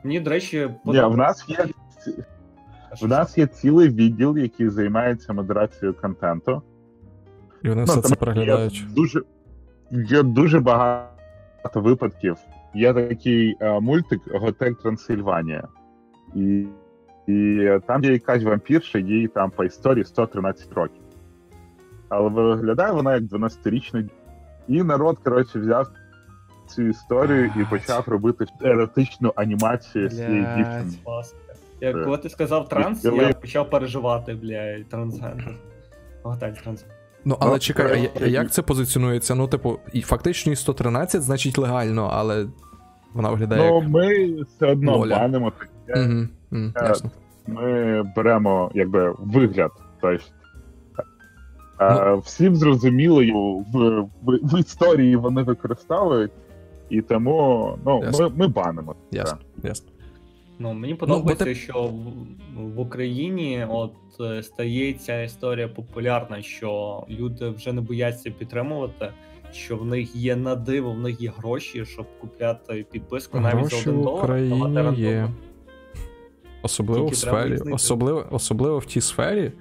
Мені, 0.04 0.20
до 0.20 0.30
речі, 0.30 0.70
Ні, 0.86 1.02
в 1.02 1.18
нас 1.18 1.46
є 1.50 1.66
в 3.02 3.08
нас 3.08 3.38
є 3.38 3.48
цілий 3.48 3.90
відділ, 3.90 4.38
який 4.38 4.70
займається 4.70 5.34
модерацією 5.34 5.94
контенту. 6.02 6.62
І 7.64 7.70
вони 7.70 7.84
все 7.84 7.96
Ну, 7.96 8.02
це 8.02 8.16
переглядають. 8.16 8.74
Є 8.74 8.88
дуже, 8.96 9.22
є 9.92 10.24
дуже 10.24 10.60
багато 10.60 11.10
випадків. 11.76 12.38
Є 12.74 12.94
такий 12.94 13.58
е, 13.62 13.80
мультик 13.80 14.22
Готель 14.32 14.72
Трансильванія. 14.72 15.68
І, 16.36 16.66
і 17.27 17.69
там 17.88 18.03
є 18.03 18.11
якась 18.11 18.43
вампірша, 18.43 18.99
їй 18.99 19.27
там 19.27 19.52
по 19.52 19.64
історії 19.64 20.06
113 20.06 20.73
років. 20.73 21.02
Але 22.10 22.30
виглядає 22.30 22.91
вона 22.91 23.14
як 23.14 23.23
12-річна. 23.23 24.10
І 24.68 24.84
народ, 24.84 25.18
коротше, 25.23 25.60
взяв 25.60 25.88
цю 26.68 26.81
історію 26.84 27.52
і 27.61 27.64
почав 27.69 28.03
робити 28.07 28.45
еротичну 28.61 29.34
анімацію 29.35 30.10
з 30.10 30.15
цієї 30.15 30.41
дівчини. 30.56 30.93
Класно. 31.03 31.39
Е, 31.81 31.93
коли 31.93 32.18
ти 32.18 32.30
сказав 32.30 32.69
транс, 32.69 33.06
я 33.06 33.34
почав 33.34 33.69
переживати, 33.69 34.34
блядь, 34.34 34.89
трансгендер. 34.89 35.56
Готель 36.23 36.52
транс. 36.52 36.85
Ну, 37.26 37.38
але 37.39 37.60
чекай, 37.60 38.11
а 38.22 38.26
як 38.26 38.52
це 38.52 38.61
позиціонується? 38.61 39.35
Ну, 39.35 39.47
типу, 39.47 39.80
і 39.93 40.02
фактично 40.02 40.52
і 40.52 40.56
113, 40.56 41.22
значить 41.22 41.57
легально, 41.57 42.10
але 42.14 42.45
вона 43.14 43.30
виглядає 43.30 43.72
Ну, 43.72 43.80
як. 43.81 43.89
ми 43.89 44.35
все 44.43 44.65
одно 44.65 44.99
банимо 44.99 45.52
таке. 45.52 45.72
Е, 45.90 46.28
ясно. 46.76 47.12
Ми 47.48 48.03
беремо 48.16 48.72
якби 48.74 49.16
вигляд. 49.20 49.72
Тобто, 50.02 50.26
е, 51.80 52.06
Ну. 52.06 52.18
всім 52.20 52.56
зрозуміло, 52.56 53.22
в, 53.74 53.99
в, 54.24 54.40
в 54.44 54.60
історії 54.60 55.16
вони 55.16 55.44
використовують, 55.44 56.32
і 56.90 57.02
тому 57.02 57.78
ну, 57.86 57.99
ми, 57.99 58.06
Ясно. 58.06 58.32
ми 58.36 58.48
банимо. 58.48 58.95
Ясно, 59.12 59.38
ясно. 59.64 59.91
Ну, 60.60 60.74
мені 60.74 60.94
бо 60.94 60.99
подобається, 60.99 61.45
ти- 61.45 61.56
що 61.56 61.84
в, 61.84 62.03
в 62.76 62.80
Україні 62.80 63.68
от 63.70 63.94
е, 64.22 64.44
стає 64.44 64.94
ця 64.94 65.22
історія 65.22 65.68
популярна, 65.68 66.41
що 66.41 67.03
люди 67.10 67.49
вже 67.49 67.74
не 67.74 67.82
бояться 67.82 68.32
підтримувати, 68.32 69.10
що 69.52 69.78
в 69.78 69.86
них 69.86 70.16
є 70.16 70.36
на 70.36 70.56
диво, 70.56 70.91
в 70.91 70.99
них 70.99 71.22
є 71.22 71.32
гроші, 71.38 71.86
щоб 71.86 72.06
купляти 72.22 72.86
підписку 72.91 73.40
навіть 73.40 73.56
Гроші 73.60 73.76
за 73.76 73.90
один 73.90 74.02
в 74.02 74.03
долар. 74.03 74.24
Україні 74.24 75.02
є. 75.02 75.28
Особливо 76.66 77.06
в 77.06 77.16
сфері, 77.16 77.58
особливо, 77.72 78.26
особливо 78.32 78.80
в 78.80 78.86
тій 78.86 79.02
сфері, 79.02 79.52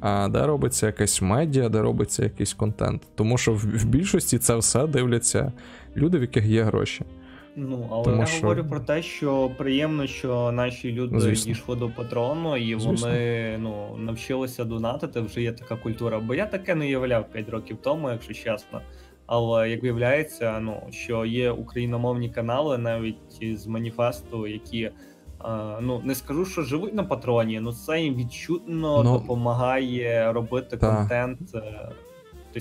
а, 0.00 0.28
де 0.28 0.46
робиться 0.46 0.86
якась 0.86 1.22
медіа, 1.22 1.68
де 1.68 1.82
робиться 1.82 2.24
якийсь 2.24 2.54
контент. 2.54 3.02
Тому 3.14 3.38
що 3.38 3.52
в, 3.52 3.56
в 3.56 3.84
більшості 3.84 4.38
це 4.38 4.56
все 4.56 4.86
дивляться 4.86 5.52
люди, 5.96 6.18
в 6.18 6.20
яких 6.20 6.44
є 6.44 6.62
гроші. 6.62 7.04
Ну, 7.56 7.88
але 7.92 8.04
Тому 8.04 8.20
я 8.20 8.26
що- 8.26 8.42
говорю 8.46 8.64
про 8.68 8.80
те, 8.80 9.02
що 9.02 9.50
приємно, 9.58 10.06
що 10.06 10.52
наші 10.52 10.92
люди 10.92 11.20
Звісно. 11.20 11.52
дійшли 11.52 11.76
до 11.76 11.90
патрону, 11.90 12.56
і 12.56 12.74
Звісно. 12.80 12.92
вони 12.92 13.58
ну, 13.58 13.96
навчилися 13.98 14.64
донатити, 14.64 15.20
вже 15.20 15.42
є 15.42 15.52
така 15.52 15.76
культура. 15.76 16.20
Бо 16.20 16.34
я 16.34 16.46
таке 16.46 16.74
не 16.74 16.84
уявляв 16.84 17.32
5 17.32 17.48
років 17.48 17.76
тому, 17.82 18.10
якщо 18.10 18.34
чесно. 18.34 18.80
Але 19.26 19.70
як 19.70 19.82
виявляється, 19.82 20.60
ну 20.60 20.82
що 20.90 21.24
є 21.24 21.50
україномовні 21.50 22.30
канали, 22.30 22.78
навіть 22.78 23.58
з 23.58 23.66
маніфесту, 23.66 24.46
які 24.46 24.90
ну 25.80 26.00
не 26.04 26.14
скажу, 26.14 26.44
що 26.44 26.62
живуть 26.62 26.94
на 26.94 27.04
патроні, 27.04 27.60
ну 27.60 27.72
це 27.72 28.00
їм 28.00 28.14
відчутно 28.14 29.02
Ну, 29.04 29.12
допомагає 29.18 30.32
робити 30.32 30.76
та. 30.76 30.96
контент. 30.96 31.38
е, 31.54 31.88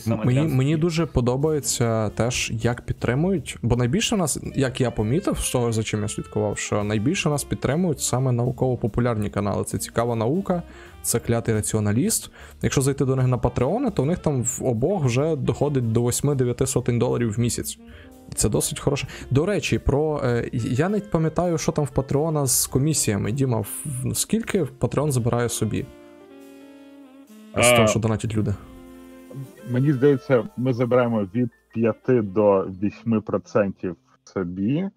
Той 0.05 0.15
Мені, 0.25 0.41
мені 0.41 0.77
дуже 0.77 1.05
подобається 1.05 2.09
теж, 2.09 2.51
як 2.55 2.81
підтримують. 2.81 3.57
Бо 3.61 3.75
найбільше 3.75 4.17
нас, 4.17 4.39
як 4.55 4.81
я 4.81 4.91
помітив, 4.91 5.39
з 5.39 5.51
того, 5.51 5.71
за 5.71 5.83
чим 5.83 6.01
я 6.01 6.07
слідкував, 6.07 6.57
що 6.57 6.83
найбільше 6.83 7.29
нас 7.29 7.43
підтримують 7.43 7.99
саме 8.01 8.31
науково-популярні 8.31 9.29
канали. 9.29 9.63
Це 9.63 9.77
цікава 9.77 10.15
наука, 10.15 10.63
це 11.01 11.19
клятий 11.19 11.55
раціоналіст. 11.55 12.31
Якщо 12.61 12.81
зайти 12.81 13.05
до 13.05 13.15
них 13.15 13.27
на 13.27 13.37
Патреони, 13.37 13.91
то 13.91 14.03
в 14.03 14.05
них 14.05 14.19
там 14.19 14.43
в 14.43 14.59
обох 14.65 15.03
вже 15.05 15.35
доходить 15.35 15.91
до 15.91 16.03
8-9 16.03 16.65
сотень 16.67 16.99
доларів 16.99 17.33
в 17.33 17.39
місяць. 17.39 17.79
Це 18.35 18.49
досить 18.49 18.79
хороше. 18.79 19.07
До 19.31 19.45
речі, 19.45 19.79
про 19.79 20.21
е, 20.23 20.49
я 20.53 20.89
не 20.89 20.99
пам'ятаю, 20.99 21.57
що 21.57 21.71
там 21.71 21.85
в 21.85 21.89
Патреона 21.89 22.45
з 22.45 22.67
комісіями. 22.67 23.31
Діма, 23.31 23.57
в- 23.59 23.83
в- 23.85 24.15
скільки 24.15 24.65
Патреон 24.65 25.11
забирає 25.11 25.49
собі? 25.49 25.85
З 27.57 27.71
того, 27.75 27.87
що 27.87 27.99
донатять 27.99 28.35
люди. 28.37 28.53
Мені 29.71 29.93
здається, 29.93 30.43
ми 30.57 30.73
забираємо 30.73 31.27
від 31.35 31.49
5 31.73 32.21
до 32.21 32.61
8% 32.81 33.95
собі, 34.23 34.89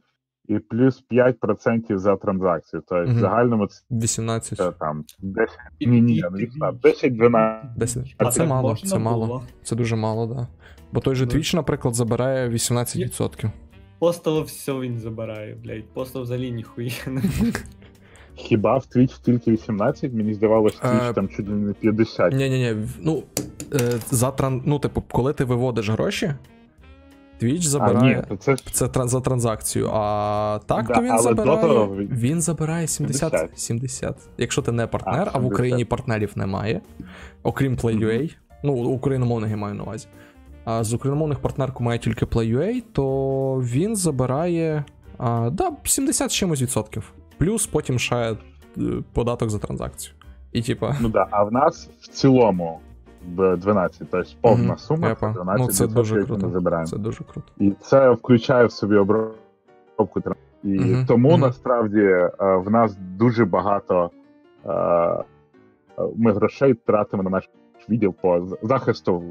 і 0.51 0.59
плюс 0.59 1.05
5% 1.11 1.99
за 1.99 2.17
транзакцію. 2.17 2.83
Тобто 2.89 3.05
Мгм. 3.05 3.17
в 3.17 3.19
загальному 3.19 3.67
це 3.67 3.83
18. 3.91 4.79
там 4.79 5.05
10, 5.19 5.59
ні, 5.81 6.01
ні, 6.01 6.23
не 6.33 6.73
10-12. 6.73 7.75
10. 7.77 8.15
А 8.19 8.25
А 8.27 8.31
це 8.31 8.47
мало, 8.47 8.77
це 8.77 8.99
мало. 8.99 9.43
Це 9.63 9.77
дуже 9.77 9.97
мало, 9.97 10.27
да. 10.27 10.47
Бо 10.93 11.01
той 11.01 11.15
же 11.15 11.27
Да. 11.27 11.37
Twitch, 11.37 11.57
наприклад, 11.57 11.95
забирає 11.95 12.49
18%. 12.49 13.51
Постало 13.99 14.43
все 14.43 14.73
він 14.73 14.99
забирає, 14.99 15.55
блядь. 15.55 15.85
Постав 15.95 16.23
взагалі 16.23 16.53
ніхуя 16.53 16.91
не 17.07 17.23
Хіба 18.35 18.77
в 18.79 18.83
Twitch 18.97 19.23
тільки 19.25 19.51
18? 19.51 20.13
Мені 20.13 20.35
здавалося, 20.35 20.79
Twitch 20.83 21.11
Е, 21.11 21.13
там 21.13 21.29
чуть 21.29 21.49
ли 21.49 21.55
не 21.55 21.73
50. 21.73 22.33
Ні, 22.33 22.51
ні, 22.51 22.59
ні. 22.59 22.87
Ну, 23.03 23.23
е, 23.75 23.79
за 24.11 24.31
тран... 24.31 24.63
ну, 24.67 24.79
типу, 24.79 25.03
коли 25.11 25.33
ти 25.33 25.45
виводиш 25.45 25.91
гроші, 25.91 26.35
Twitch 27.43 27.51
а, 27.51 27.55
ні, 27.55 27.61
забирає. 27.61 28.25
це 28.39 28.57
Це 28.57 28.89
за 29.05 29.21
транзакцію. 29.21 29.91
А 29.93 30.61
так, 30.67 30.87
Да, 30.87 30.95
то 30.95 31.03
він 31.03 31.19
забирає. 31.19 31.61
того 31.61 31.97
він- 31.97 32.41
забирає 32.41 32.87
70. 32.87 33.31
70. 33.33 33.59
70. 33.59 34.17
Якщо 34.39 34.63
ти 34.63 34.73
не 34.73 34.87
партнер, 34.87 35.29
а, 35.29 35.31
А, 35.35 35.39
в 35.39 35.47
Україні 35.47 35.85
партнерів 35.85 36.33
немає. 36.35 36.81
Окрім 37.43 37.77
Play.ua. 37.77 38.35
Ну, 38.63 38.73
україномовних 38.73 39.51
я 39.51 39.57
маю 39.57 39.75
на 39.75 39.83
увазі. 39.83 40.07
А 40.65 40.85
з 40.85 40.95
україномовних 40.95 41.39
партнерку 41.39 41.85
має 41.85 41.99
тільки 41.99 42.25
Play.ua, 42.27 42.83
то 42.93 43.55
він 43.65 43.97
забирає 43.97 44.85
а, 45.19 45.51
да, 45.53 45.73
70 45.85 46.33
чимось 46.33 46.63
відсотків. 46.63 47.13
Плюс 47.39 47.67
потім 47.67 47.99
ще 47.99 48.17
е, 48.17 48.37
податок 49.13 49.51
за 49.51 49.59
транзакцію. 49.59 50.15
І 50.53 50.63
типа. 50.63 50.97
ну 51.01 51.09
да, 51.09 51.27
а 51.31 51.45
в 51.45 51.53
нас 51.53 51.91
в 52.01 52.09
цілому 52.09 52.81
12, 53.23 54.09
тобто 54.11 54.31
повна 54.41 54.65
Мгм, 54.65 54.79
сума 54.79 55.09
це 55.09 55.15
понял. 55.15 55.35
12 55.35 55.67
Ну, 55.67 55.73
це 55.73 55.87
дуже 55.87 56.19
які 56.19 56.33
ми 56.33 56.39
круто. 56.39 56.53
забираємо. 56.53 56.87
Це 56.87 56.97
дуже 56.97 57.25
круто. 57.25 57.49
І 57.59 57.71
це 57.81 58.11
включає 58.11 58.67
в 58.67 58.73
собі 58.73 58.97
обробку. 58.97 60.23
І 60.65 60.69
Мгм, 60.79 61.07
тому 61.07 61.31
мгм. 61.31 61.41
насправді 61.41 62.01
е, 62.01 62.31
в 62.39 62.71
нас 62.71 62.97
дуже 62.97 63.45
багато 63.45 64.11
е, 64.67 65.25
ми 66.17 66.33
грошей 66.33 66.75
тратимо 66.75 67.23
на 67.23 67.31
наш 67.31 67.51
відділ 67.89 68.15
по 68.23 68.47
захисту 68.63 69.23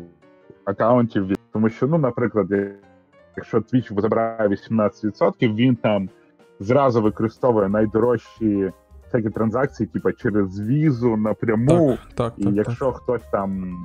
аккаунтів. 0.65 1.35
Тому 1.53 1.69
що, 1.69 1.87
ну, 1.87 1.97
наприклад, 1.97 2.47
якщо 3.37 3.57
Twitch 3.57 4.01
забирає 4.01 4.47
18%, 4.47 5.55
він 5.55 5.75
там 5.75 6.09
зразу 6.59 7.01
використовує 7.01 7.69
найдорожчі 7.69 8.71
всякі 9.11 9.29
транзакції, 9.29 9.87
типу 9.87 10.11
через 10.11 10.59
візу 10.59 11.17
напряму. 11.17 11.97
Так, 11.97 12.13
так, 12.15 12.33
І 12.37 12.43
так. 12.43 12.53
якщо 12.53 12.91
хтось 12.91 13.21
там 13.31 13.75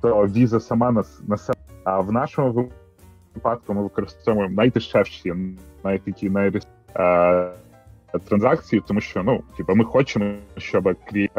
то 0.00 0.26
віза 0.26 0.60
сама 0.60 0.90
на, 0.90 1.00
с- 1.00 1.20
на 1.28 1.36
себе. 1.36 1.58
А 1.84 2.00
в 2.00 2.12
нашому 2.12 2.70
випадку 3.34 3.74
ми 3.74 3.82
використовуємо 3.82 4.54
найдешевші, 4.54 5.34
найтакі 5.84 6.30
найрес... 6.30 6.66
е, 6.96 7.48
транзакції, 8.28 8.82
тому 8.88 9.00
що 9.00 9.22
ну, 9.22 9.42
типу, 9.56 9.74
ми 9.74 9.84
хочемо, 9.84 10.34
щоб 10.56 10.96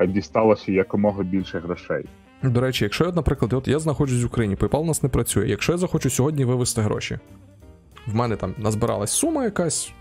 дісталося 0.07 0.71
якомога 0.71 1.23
більше 1.23 1.59
грошей. 1.59 2.05
До 2.43 2.61
речі, 2.61 2.83
якщо 2.85 3.05
я, 3.05 3.11
наприклад, 3.11 3.53
от 3.53 3.67
я 3.67 3.79
знаходжусь 3.79 4.23
в 4.23 4.25
Україні, 4.25 4.55
PayPal 4.55 4.77
у 4.77 4.85
нас 4.85 5.03
не 5.03 5.09
працює. 5.09 5.47
Якщо 5.47 5.71
я 5.71 5.77
захочу 5.77 6.09
сьогодні 6.09 6.45
вивести 6.45 6.81
гроші, 6.81 7.19
в 8.07 8.15
мене 8.15 8.35
там 8.35 8.53
назбиралась 8.57 9.11
сума 9.11 9.43
якась, 9.43 9.93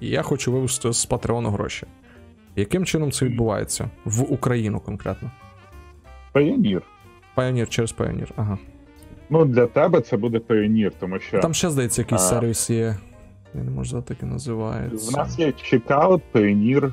і 0.00 0.08
я 0.08 0.22
хочу 0.22 0.52
вивести 0.52 0.92
з 0.92 1.06
Патреону 1.06 1.50
гроші. 1.50 1.86
Яким 2.56 2.84
чином 2.84 3.12
це 3.12 3.24
відбувається? 3.26 3.90
В 4.04 4.32
Україну 4.32 4.80
конкретно. 4.80 5.30
Pioneer. 6.34 6.80
Pioneer 7.36 7.68
через 7.68 7.94
Pioneer, 7.94 8.28
ага. 8.36 8.58
Ну, 9.30 9.44
для 9.44 9.66
тебе 9.66 10.00
це 10.00 10.16
буде 10.16 10.38
Pioneer, 10.38 10.92
тому 11.00 11.18
що 11.18 11.40
Там 11.40 11.54
ще, 11.54 11.70
здається, 11.70 12.02
якийсь 12.02 12.20
А. 12.22 12.24
сервіс 12.24 12.70
є. 12.70 12.96
Я 13.54 13.62
не 13.62 13.70
можу 13.70 13.90
знати, 13.90 14.06
як 14.14 14.22
він 14.22 14.30
називається. 14.30 15.10
в 15.10 15.16
нас 15.16 15.38
є 15.38 15.46
Checkout, 15.46 16.20
Pioneer, 16.34 16.92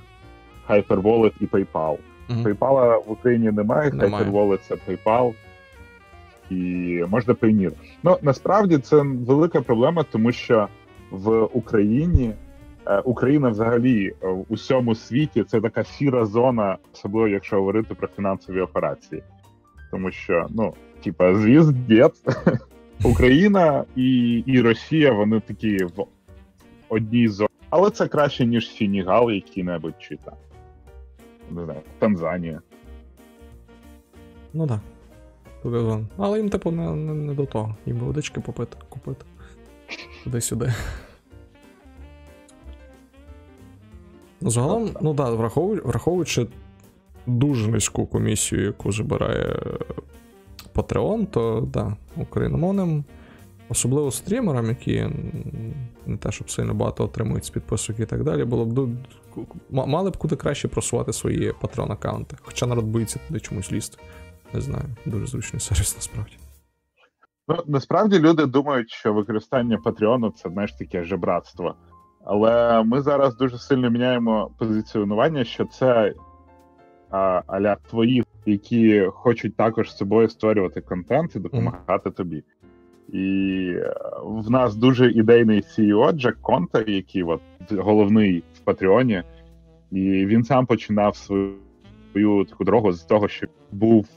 Hyperwallet 0.70 1.32
і 1.42 1.46
PayPal. 1.46 1.98
Мгм. 2.30 2.44
PayPal 2.44 3.06
в 3.08 3.12
Україні 3.12 3.52
немає, 3.52 3.92
Немає. 3.92 4.26
Hyperwallet 4.26 4.60
це 4.68 4.76
PayPal. 4.76 5.34
І 6.50 6.56
можна 7.10 7.34
Payoneer. 7.34 7.72
Ну 8.04 8.18
насправді 8.22 8.78
це 8.78 9.02
велика 9.02 9.62
проблема, 9.62 10.04
тому 10.12 10.32
що 10.32 10.68
в 11.12 11.44
Україні 11.44 12.34
Україна 13.06 13.50
взагалі 13.50 14.14
е, 14.24 14.28
в 14.28 14.46
усьому 14.50 14.96
світі 14.96 15.44
це 15.44 15.62
така 15.62 15.84
сіра 15.84 16.26
зона, 16.26 16.78
особливо 16.94 17.28
якщо 17.28 17.56
говорити 17.56 17.96
про 17.96 18.08
фінансові 18.08 18.62
операції. 18.62 19.24
Тому 19.92 20.12
що, 20.12 20.48
ну, 20.50 20.74
типа, 21.04 21.36
звіздець, 21.36 22.24
Україна 23.04 23.84
і, 23.96 24.38
і 24.46 24.62
Росія, 24.62 25.12
вони 25.12 25.40
такі 25.40 25.78
в 25.78 26.06
одній 26.90 27.28
зоні. 27.28 27.50
Але 27.70 27.90
це 27.90 28.08
краще, 28.08 28.46
ніж 28.46 28.76
Сенігал 28.76 29.32
який-небудь 29.32 29.94
чи 30.00 30.18
там. 30.18 30.34
Не 31.52 31.66
знаю, 31.66 31.80
Танзанія. 32.00 32.62
Ну 34.54 34.68
так. 34.68 34.80
Да. 35.64 36.00
Але 36.18 36.38
їм, 36.38 36.50
типу, 36.50 36.72
не, 36.72 36.92
не, 36.92 37.14
не 37.14 37.34
до 37.34 37.46
того. 37.46 37.76
Їм 37.86 37.98
водички 37.98 38.42
попити, 38.42 38.78
купити. 38.90 39.26
Туди-сюди. 40.24 40.74
Загалом, 44.42 44.90
ну 45.02 45.16
так, 45.16 45.26
да, 45.26 45.32
враховуючи, 45.32 45.88
враховуючи 45.88 46.48
дуже 47.26 47.68
низьку 47.68 48.06
комісію, 48.06 48.62
яку 48.62 48.92
забирає 48.92 49.60
Patreon, 50.76 51.26
то 51.26 51.68
да, 51.74 51.98
україномовним 52.16 53.04
Особливо 53.70 54.12
стрімерам, 54.12 54.66
які 54.66 55.06
не 56.06 56.18
те, 56.18 56.32
щоб 56.32 56.52
сильно 56.52 56.74
багато 56.74 57.04
отримують 57.04 57.46
з 57.46 57.50
підписок 57.50 58.00
і 58.00 58.06
так 58.06 58.24
далі, 58.24 58.46
було 58.46 58.66
б 58.66 58.90
мали 59.70 60.10
б 60.10 60.18
куди 60.18 60.36
краще 60.36 60.68
просувати 60.68 61.14
свої 61.14 61.54
патрон 61.62 61.92
аккаунти. 61.92 62.38
Хоча 62.42 62.66
народ 62.66 62.86
боїться 62.86 63.20
туди 63.28 63.40
чомусь 63.40 63.72
лізти. 63.72 63.98
Не 64.54 64.62
знаю, 64.62 64.86
дуже 65.06 65.28
зручний 65.28 65.60
сервіс 65.60 65.96
насправді. 65.96 66.38
Ну, 67.48 67.64
насправді 67.68 68.20
люди 68.20 68.46
думають, 68.46 68.90
що 68.90 69.14
використання 69.14 69.78
Патреону 69.78 70.32
це 70.32 70.50
знаєш 70.50 70.74
таке 70.74 71.04
жебратство. 71.04 71.76
Але 72.30 72.84
ми 72.84 73.02
зараз 73.02 73.38
дуже 73.38 73.58
сильно 73.58 73.90
міняємо 73.90 74.52
позиціонування, 74.58 75.44
що 75.44 75.66
це 75.66 76.14
аля 77.48 77.76
твої, 77.90 78.24
які 78.46 79.06
хочуть 79.10 79.56
також 79.56 79.92
з 79.92 79.98
собою 79.98 80.30
створювати 80.30 80.82
контент 80.82 81.36
і 81.36 81.40
допомагати 81.40 82.10
mm. 82.10 82.14
тобі. 82.14 82.44
І 83.10 83.24
е, 83.76 83.94
в 84.24 84.50
нас 84.50 84.76
дуже 84.76 85.12
ідейний 85.12 85.62
CEO 85.62 86.12
Джек 86.12 86.38
Конта, 86.42 86.84
який 86.88 87.24
от 87.24 87.42
головний 87.72 88.44
в 88.56 88.60
Патреоні, 88.60 89.24
і 89.92 90.26
він 90.26 90.44
сам 90.44 90.66
починав 90.66 91.16
свою 91.16 91.54
свою 92.12 92.46
таку 92.46 92.64
дорогу 92.64 92.92
з 92.92 93.04
того, 93.04 93.28
що 93.28 93.48
був 93.72 94.08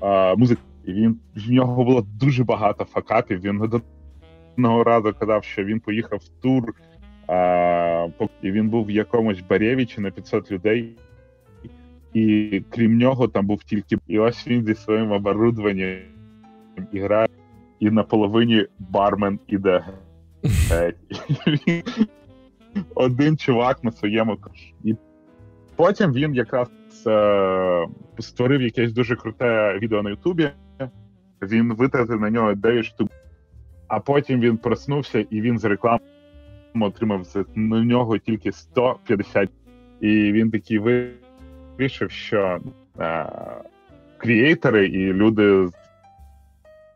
а, 0.00 0.34
музик, 0.34 0.58
і 0.84 0.92
він 0.92 1.20
в 1.36 1.50
нього 1.50 1.84
було 1.84 2.06
дуже 2.20 2.44
багато 2.44 2.84
факапів. 2.84 3.40
Він 3.40 3.82
одного 4.56 4.84
разу 4.84 5.14
казав, 5.20 5.44
що 5.44 5.64
він 5.64 5.80
поїхав 5.80 6.18
в 6.18 6.28
тур, 6.42 6.74
а, 7.28 8.08
і 8.42 8.50
він 8.50 8.68
був 8.68 8.86
в 8.86 8.90
якомусь 8.90 9.40
Барєвічі 9.40 10.00
на 10.00 10.10
500 10.10 10.52
людей. 10.52 10.96
І 12.14 12.62
крім 12.70 12.98
нього, 12.98 13.28
там 13.28 13.46
був 13.46 13.64
тільки 13.64 13.96
і 14.06 14.18
ось 14.18 14.48
він 14.48 14.64
зі 14.64 14.74
своїм 14.74 15.12
оборудованням 15.12 15.98
і 16.92 17.00
грає, 17.00 17.28
і 17.80 17.90
на 17.90 18.02
половині 18.02 18.66
бармен 18.78 19.38
іде. 19.46 19.84
Один 22.94 23.36
чувак 23.36 23.84
на 23.84 23.92
своєму 23.92 24.38
і 24.84 24.94
потім 25.76 26.12
він 26.12 26.34
якраз 26.34 26.68
е, 27.06 27.86
створив 28.18 28.62
якесь 28.62 28.92
дуже 28.92 29.16
круте 29.16 29.78
відео 29.78 30.02
на 30.02 30.10
Ютубі. 30.10 30.50
Він 31.42 31.74
витратив 31.74 32.20
на 32.20 32.30
нього 32.30 32.54
9 32.54 32.84
штук, 32.84 33.10
а 33.88 34.00
потім 34.00 34.40
він 34.40 34.56
проснувся 34.56 35.24
і 35.30 35.40
він 35.40 35.58
з 35.58 35.64
реклами 35.64 36.00
отримав 36.74 37.26
на 37.54 37.84
нього 37.84 38.18
тільки 38.18 38.52
150. 38.52 39.50
І 40.00 40.32
він 40.32 40.50
такий 40.50 40.78
вирішив, 40.78 42.10
що 42.10 42.60
е, 43.00 43.26
крієйтори 44.16 44.86
і 44.86 45.12
люди, 45.12 45.68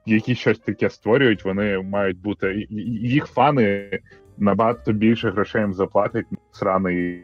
які 0.06 0.34
щось 0.34 0.58
таке 0.58 0.90
створюють, 0.90 1.44
вони 1.44 1.78
мають 1.78 2.18
бути. 2.18 2.66
Їх 3.00 3.26
фани 3.26 4.00
набагато 4.38 4.92
більше 4.92 5.30
грошей 5.30 5.60
їм 5.60 5.74
заплатять 5.74 6.26
сраний 6.52 7.22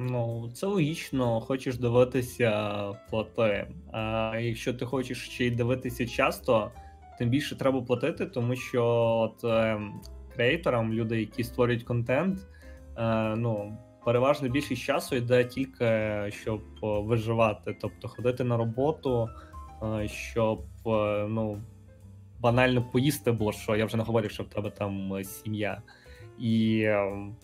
Ну, 0.00 0.50
це 0.54 0.66
логічно, 0.66 1.40
хочеш 1.40 1.78
дивитися 1.78 2.74
плати. 3.10 3.66
А 3.92 4.32
якщо 4.40 4.74
ти 4.74 4.84
хочеш 4.84 5.28
ще 5.28 5.46
й 5.46 5.50
дивитися 5.50 6.06
часто, 6.06 6.70
тим 7.18 7.28
більше 7.28 7.56
треба 7.56 7.82
платити, 7.82 8.26
тому 8.26 8.56
що 8.56 8.84
от 8.84 9.44
е, 9.44 9.80
креаторам, 10.34 10.92
люди, 10.92 11.20
які 11.20 11.44
створюють 11.44 11.82
контент, 11.82 12.38
е, 12.98 13.34
ну, 13.36 13.78
переважно 14.04 14.48
більшість 14.48 14.82
часу 14.82 15.16
йде 15.16 15.44
тільки 15.44 16.14
щоб 16.30 16.60
виживати, 16.82 17.76
тобто 17.80 18.08
ходити 18.08 18.44
на 18.44 18.56
роботу, 18.56 19.28
е, 19.82 20.08
щоб 20.08 20.60
е, 20.86 21.26
ну, 21.28 21.60
банально 22.40 22.82
поїсти 22.82 23.32
було 23.32 23.52
що. 23.52 23.76
Я 23.76 23.84
вже 23.84 23.96
не 23.96 24.02
говорю, 24.02 24.28
що 24.28 24.42
в 24.42 24.48
тебе 24.48 24.70
там 24.70 25.24
сім'я. 25.24 25.82
І 26.38 26.82
ем, 26.84 27.36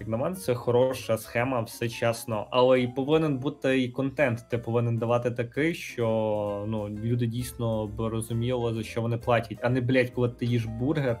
як 0.00 0.08
на 0.08 0.16
мене, 0.16 0.36
це 0.36 0.54
хороша 0.54 1.18
схема, 1.18 1.60
все 1.60 1.88
чесно, 1.88 2.46
але 2.50 2.80
і 2.80 2.88
повинен 2.88 3.38
бути 3.38 3.82
і 3.82 3.88
контент. 3.88 4.48
Ти 4.50 4.58
повинен 4.58 4.98
давати 4.98 5.30
такий, 5.30 5.74
що 5.74 6.64
ну 6.68 6.88
люди 6.88 7.26
дійсно 7.26 7.86
б 7.86 8.00
розуміли, 8.00 8.74
за 8.74 8.82
що 8.82 9.02
вони 9.02 9.18
платять, 9.18 9.58
а 9.62 9.68
не 9.68 9.80
блять, 9.80 10.10
коли 10.10 10.28
ти 10.28 10.46
їш 10.46 10.64
бургер, 10.64 11.18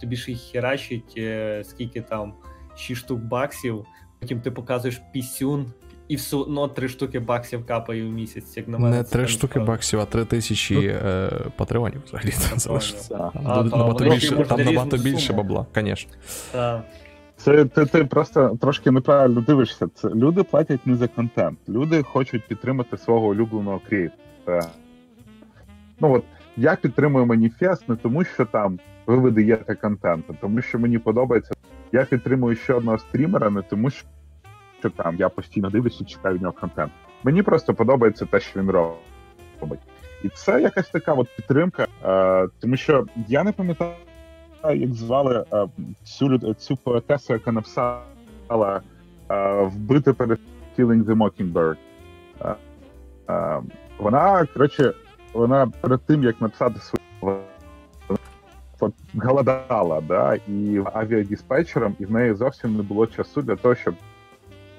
тобі 0.00 0.16
ж 0.16 0.30
їх 0.30 0.40
херачить 0.40 1.14
е, 1.16 1.62
скільки 1.64 2.00
там 2.00 2.34
6 2.76 3.00
штук 3.00 3.20
баксів. 3.20 3.84
Потім 4.20 4.40
ти 4.40 4.50
показуєш 4.50 5.00
пісюн, 5.12 5.72
і 6.08 6.16
все 6.16 6.36
одно 6.36 6.68
три 6.68 6.88
штуки 6.88 7.20
баксів 7.20 7.66
капає 7.66 8.04
в 8.04 8.08
місяць. 8.08 8.56
Як 8.56 8.68
на 8.68 8.78
мене, 8.78 8.96
не 8.96 9.04
три 9.04 9.26
штуки 9.26 9.52
справді. 9.52 9.70
баксів, 9.70 10.00
а 10.00 10.04
три 10.04 10.24
тисячі 10.24 10.74
ну, 10.74 10.82
е, 10.82 11.30
патреонів 11.56 12.02
взагалі. 12.06 12.30
Там 14.44 14.60
набагато 14.64 14.96
більше 14.96 15.32
бабла, 15.32 15.66
звісно. 15.74 16.12
Це 17.36 17.64
ти 17.64 17.86
ти 17.86 18.04
просто 18.04 18.58
трошки 18.60 18.90
неправильно 18.90 19.40
дивишся. 19.40 19.88
Це 19.94 20.08
люди 20.08 20.42
платять 20.42 20.86
не 20.86 20.94
за 20.94 21.08
контент. 21.08 21.58
Люди 21.68 22.02
хочуть 22.02 22.48
підтримати 22.48 22.96
свого 22.96 23.26
улюбленого 23.26 23.80
креатора. 23.88 24.66
Ну 26.00 26.12
от 26.12 26.24
я 26.56 26.76
підтримую 26.76 27.26
маніфест 27.26 27.88
не 27.88 27.96
тому, 27.96 28.24
що 28.24 28.44
там 28.44 28.78
ви 29.06 29.16
видаєте 29.16 29.74
контент, 29.74 30.24
а 30.28 30.32
тому 30.32 30.62
що 30.62 30.78
мені 30.78 30.98
подобається. 30.98 31.54
Я 31.92 32.04
підтримую 32.04 32.56
ще 32.56 32.74
одного 32.74 32.98
стрімера, 32.98 33.50
не 33.50 33.62
тому, 33.62 33.90
що 33.90 34.90
там 34.96 35.16
я 35.16 35.28
постійно 35.28 35.70
дивлюся, 35.70 36.04
чекаю 36.04 36.38
в 36.38 36.42
нього 36.42 36.54
контент. 36.60 36.92
Мені 37.24 37.42
просто 37.42 37.74
подобається 37.74 38.26
те, 38.26 38.40
що 38.40 38.60
він 38.60 38.70
робить. 38.70 39.80
І 40.22 40.28
це 40.28 40.60
якась 40.62 40.90
така 40.90 41.12
от 41.12 41.28
підтримка, 41.36 41.86
е, 42.04 42.48
тому 42.60 42.76
що 42.76 43.06
я 43.28 43.44
не 43.44 43.52
пам'ятаю 43.52 43.94
як 44.72 44.94
звали 44.94 45.44
е, 45.52 45.66
цю 46.04 46.54
цю 46.54 46.76
поетесу, 46.76 47.32
яка 47.32 47.52
написала 47.52 48.00
е, 49.30 49.62
вбити 49.62 50.12
перед 50.12 50.38
Killing 50.78 51.04
the 51.04 51.14
Mockingbird. 51.14 51.76
Е, 53.28 53.60
вона, 53.98 54.46
коротше, 54.46 54.94
вона 55.32 55.66
перед 55.80 56.00
тим, 56.00 56.24
як 56.24 56.40
написати 56.40 56.80
свою 56.80 57.38
голодала, 59.14 60.00
да, 60.00 60.34
і 60.34 60.82
авіадіспетчером, 60.92 61.96
і 61.98 62.04
в 62.04 62.12
неї 62.12 62.34
зовсім 62.34 62.76
не 62.76 62.82
було 62.82 63.06
часу 63.06 63.42
для 63.42 63.56
того, 63.56 63.74
щоб 63.74 63.94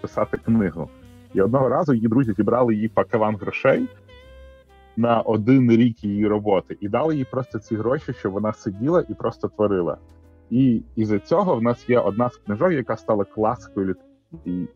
писати 0.02 0.38
книгу. 0.38 0.90
І 1.34 1.42
одного 1.42 1.70
разу 1.70 1.94
її 1.94 2.08
друзі 2.08 2.34
зібрали 2.34 2.76
їй 2.76 2.88
пакаван 2.88 3.36
грошей 3.36 3.88
на 4.98 5.22
один 5.22 5.72
рік 5.72 6.04
її 6.04 6.28
роботи, 6.28 6.78
і 6.82 6.90
дали 6.90 7.16
їй 7.16 7.26
просто 7.32 7.60
ці 7.60 7.76
гроші, 7.76 8.14
щоб 8.14 8.32
вона 8.32 8.54
сиділа 8.54 9.06
і 9.10 9.14
просто 9.14 9.48
творила. 9.48 9.98
І 10.50 10.82
із 10.96 11.08
за 11.08 11.20
цього 11.20 11.56
в 11.56 11.64
нас 11.64 11.90
є 11.90 12.00
одна 12.00 12.30
з 12.30 12.38
книжок, 12.38 12.72
яка 12.72 12.98
стала 12.98 13.24
класикою 13.24 13.96
і, 14.46 14.52
і, 14.52 14.68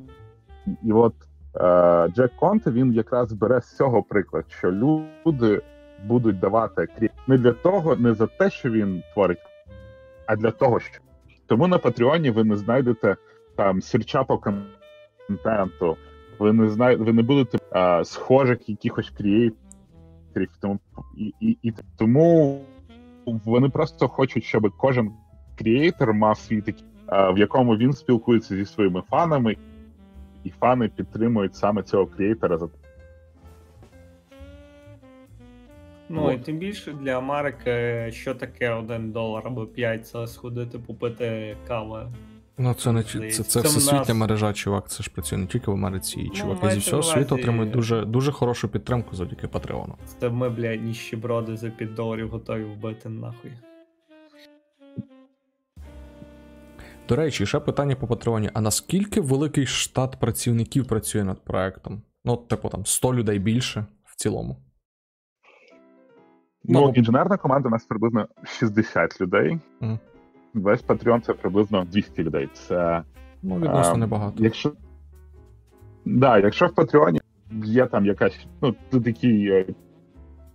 і 0.84 0.92
от 0.92 1.14
е, 1.56 2.08
Джек 2.16 2.32
Конте 2.40 2.72
він 2.72 2.94
якраз 2.94 3.34
бере 3.34 3.62
з 3.62 3.76
цього 3.76 4.04
приклад, 4.04 4.46
що 4.50 4.72
люди 4.72 5.62
будуть 6.06 6.40
давати 6.40 6.88
крім 6.98 7.10
не 7.28 7.38
для 7.38 7.52
того, 7.52 7.96
не 7.96 8.14
за 8.14 8.28
те, 8.28 8.50
що 8.50 8.70
він 8.70 9.04
творить, 9.14 9.40
а 10.26 10.36
для 10.36 10.52
того, 10.52 10.80
що 10.80 11.00
тому 11.48 11.68
на 11.68 11.78
Патреоні 11.78 12.32
ви 12.32 12.44
не 12.44 12.58
знайдете 12.58 13.16
там 13.56 13.82
сірча 13.82 14.24
по 14.24 14.38
контенту, 14.38 15.98
ви 16.40 16.54
не 16.54 16.70
знайдете, 16.70 17.04
ви 17.04 17.14
не 17.14 17.22
будете 17.22 17.58
е, 17.76 18.06
схожих 18.06 18.70
якихось 18.70 19.10
крієйт 19.10 19.54
характерів. 19.54 19.54
Тому 19.54 19.69
і, 21.18 21.34
і, 21.40 21.58
і 21.64 21.74
тому 21.98 22.62
вони 23.26 23.70
просто 23.70 24.08
хочуть, 24.08 24.44
щоб 24.44 24.72
кожен 24.78 25.12
креатор 25.56 26.14
мав 26.14 26.38
свій 26.38 26.62
такий, 26.62 26.84
в 27.08 27.38
якому 27.38 27.78
він 27.78 27.94
спілкується 27.94 28.56
зі 28.56 28.66
своїми 28.66 29.02
фанами, 29.10 29.58
і 30.44 30.50
фани 30.50 30.90
підтримують 30.90 31.56
саме 31.56 31.84
цього 31.84 32.06
креатора 32.06 32.58
за. 32.58 32.70
Ну 36.10 36.32
і 36.32 36.38
тим 36.38 36.58
більше 36.58 36.94
для 36.94 37.18
Америки, 37.18 38.08
що 38.12 38.36
таке 38.36 38.70
один 38.70 39.12
долар 39.12 39.44
або 39.46 39.66
5, 39.66 40.08
це 40.08 40.28
сходити 40.28 40.80
попити 40.80 41.58
кави 41.68 42.08
Ну, 42.62 42.74
це 42.74 42.92
не 42.92 43.04
це, 43.04 43.30
це, 43.30 43.44
це 43.44 43.62
всесвітня 43.62 44.00
нас... 44.00 44.14
мережа, 44.18 44.54
чувак. 44.54 44.90
Це 44.90 45.04
ж 45.04 45.10
працює 45.10 45.40
не 45.40 45.48
тільки 45.48 45.72
в 45.72 45.74
Америці, 45.74 46.20
і 46.20 46.24
ну, 46.24 46.34
чуваки 46.34 46.70
зі 46.70 46.80
всього 46.80 47.04
світу 47.04 47.36
отримують 47.36 47.72
дуже 47.72 48.06
дуже 48.06 48.32
хорошу 48.32 48.70
підтримку 48.70 49.16
завдяки 49.16 49.48
Патреону. 49.48 49.96
Це 50.20 50.30
ми, 50.30 50.50
блядь, 50.50 50.84
ніщеброди 50.84 51.58
за 51.58 51.70
5 51.70 51.94
доларів 51.94 52.30
готові 52.30 52.64
вбити 52.64 53.10
нахуй. 53.10 53.52
До 57.10 57.16
речі, 57.16 57.46
ще 57.46 57.60
питання 57.60 57.96
по 57.96 58.08
Патреоні: 58.08 58.50
а 58.54 58.62
наскільки 58.62 59.22
великий 59.22 59.66
штат 59.66 60.20
працівників 60.20 60.88
працює 60.88 61.24
над 61.24 61.44
проектом? 61.44 62.02
Ну, 62.26 62.38
типу 62.38 62.70
там 62.70 62.86
100 62.86 63.14
людей 63.14 63.40
більше 63.40 63.86
в 64.06 64.16
цілому. 64.16 64.58
Ну, 66.64 66.82
ну 66.82 66.94
інженерна 66.96 67.38
команда 67.38 67.70
у 67.70 67.72
нас 67.72 67.86
приблизно 67.86 68.28
60 68.44 69.22
людей. 69.22 69.60
Mm 69.82 70.00
весь 70.62 70.84
Patreon 70.84 71.22
це 71.22 71.34
приблизно 71.34 71.86
200 71.86 72.24
людей. 72.24 72.50
Це 72.54 73.04
ну, 73.44 73.56
відносно 73.56 73.94
а, 73.94 73.98
небагато. 73.98 74.44
Якщо 74.44 74.74
да, 76.06 76.38
якщо 76.38 76.68
в 76.68 76.76
Патреоні 76.76 77.22
є 77.64 77.86
там 77.86 78.06
якась, 78.06 78.46
ну, 78.62 78.76
такий 78.92 79.66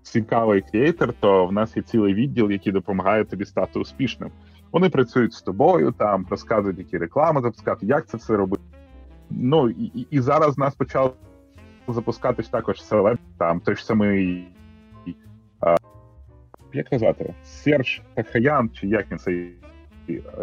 цікавий 0.02 0.60
креатор, 0.60 1.14
то 1.20 1.46
в 1.46 1.52
нас 1.52 1.76
є 1.76 1.82
цілий 1.82 2.14
відділ, 2.14 2.50
який 2.50 2.72
допомагає 2.72 3.24
тобі 3.24 3.44
стати 3.44 3.78
успішним. 3.78 4.30
Вони 4.72 4.88
працюють 4.88 5.32
з 5.32 5.42
тобою, 5.42 5.92
там 5.92 6.26
розказують, 6.30 6.78
які 6.78 6.98
реклами 6.98 7.40
запускати, 7.40 7.86
як 7.86 8.06
це 8.06 8.16
все 8.16 8.36
робити. 8.36 8.62
Ну 9.30 9.70
і, 9.70 9.84
і- 9.84 10.06
і 10.10 10.20
зараз 10.20 10.56
в 10.56 10.60
нас 10.60 10.74
почали 10.74 11.10
запускатись 11.88 12.48
також 12.48 12.82
селеб, 12.82 13.18
там 13.38 13.60
той 13.60 13.76
ж 13.76 13.84
самий. 13.84 14.48
А, 15.60 15.76
як 16.72 16.92
назвати? 16.92 17.34
Серж 17.44 18.02
Тахаян, 18.14 18.70
чи 18.70 18.86
як 18.86 19.10
він 19.10 19.18
цей 19.18 19.54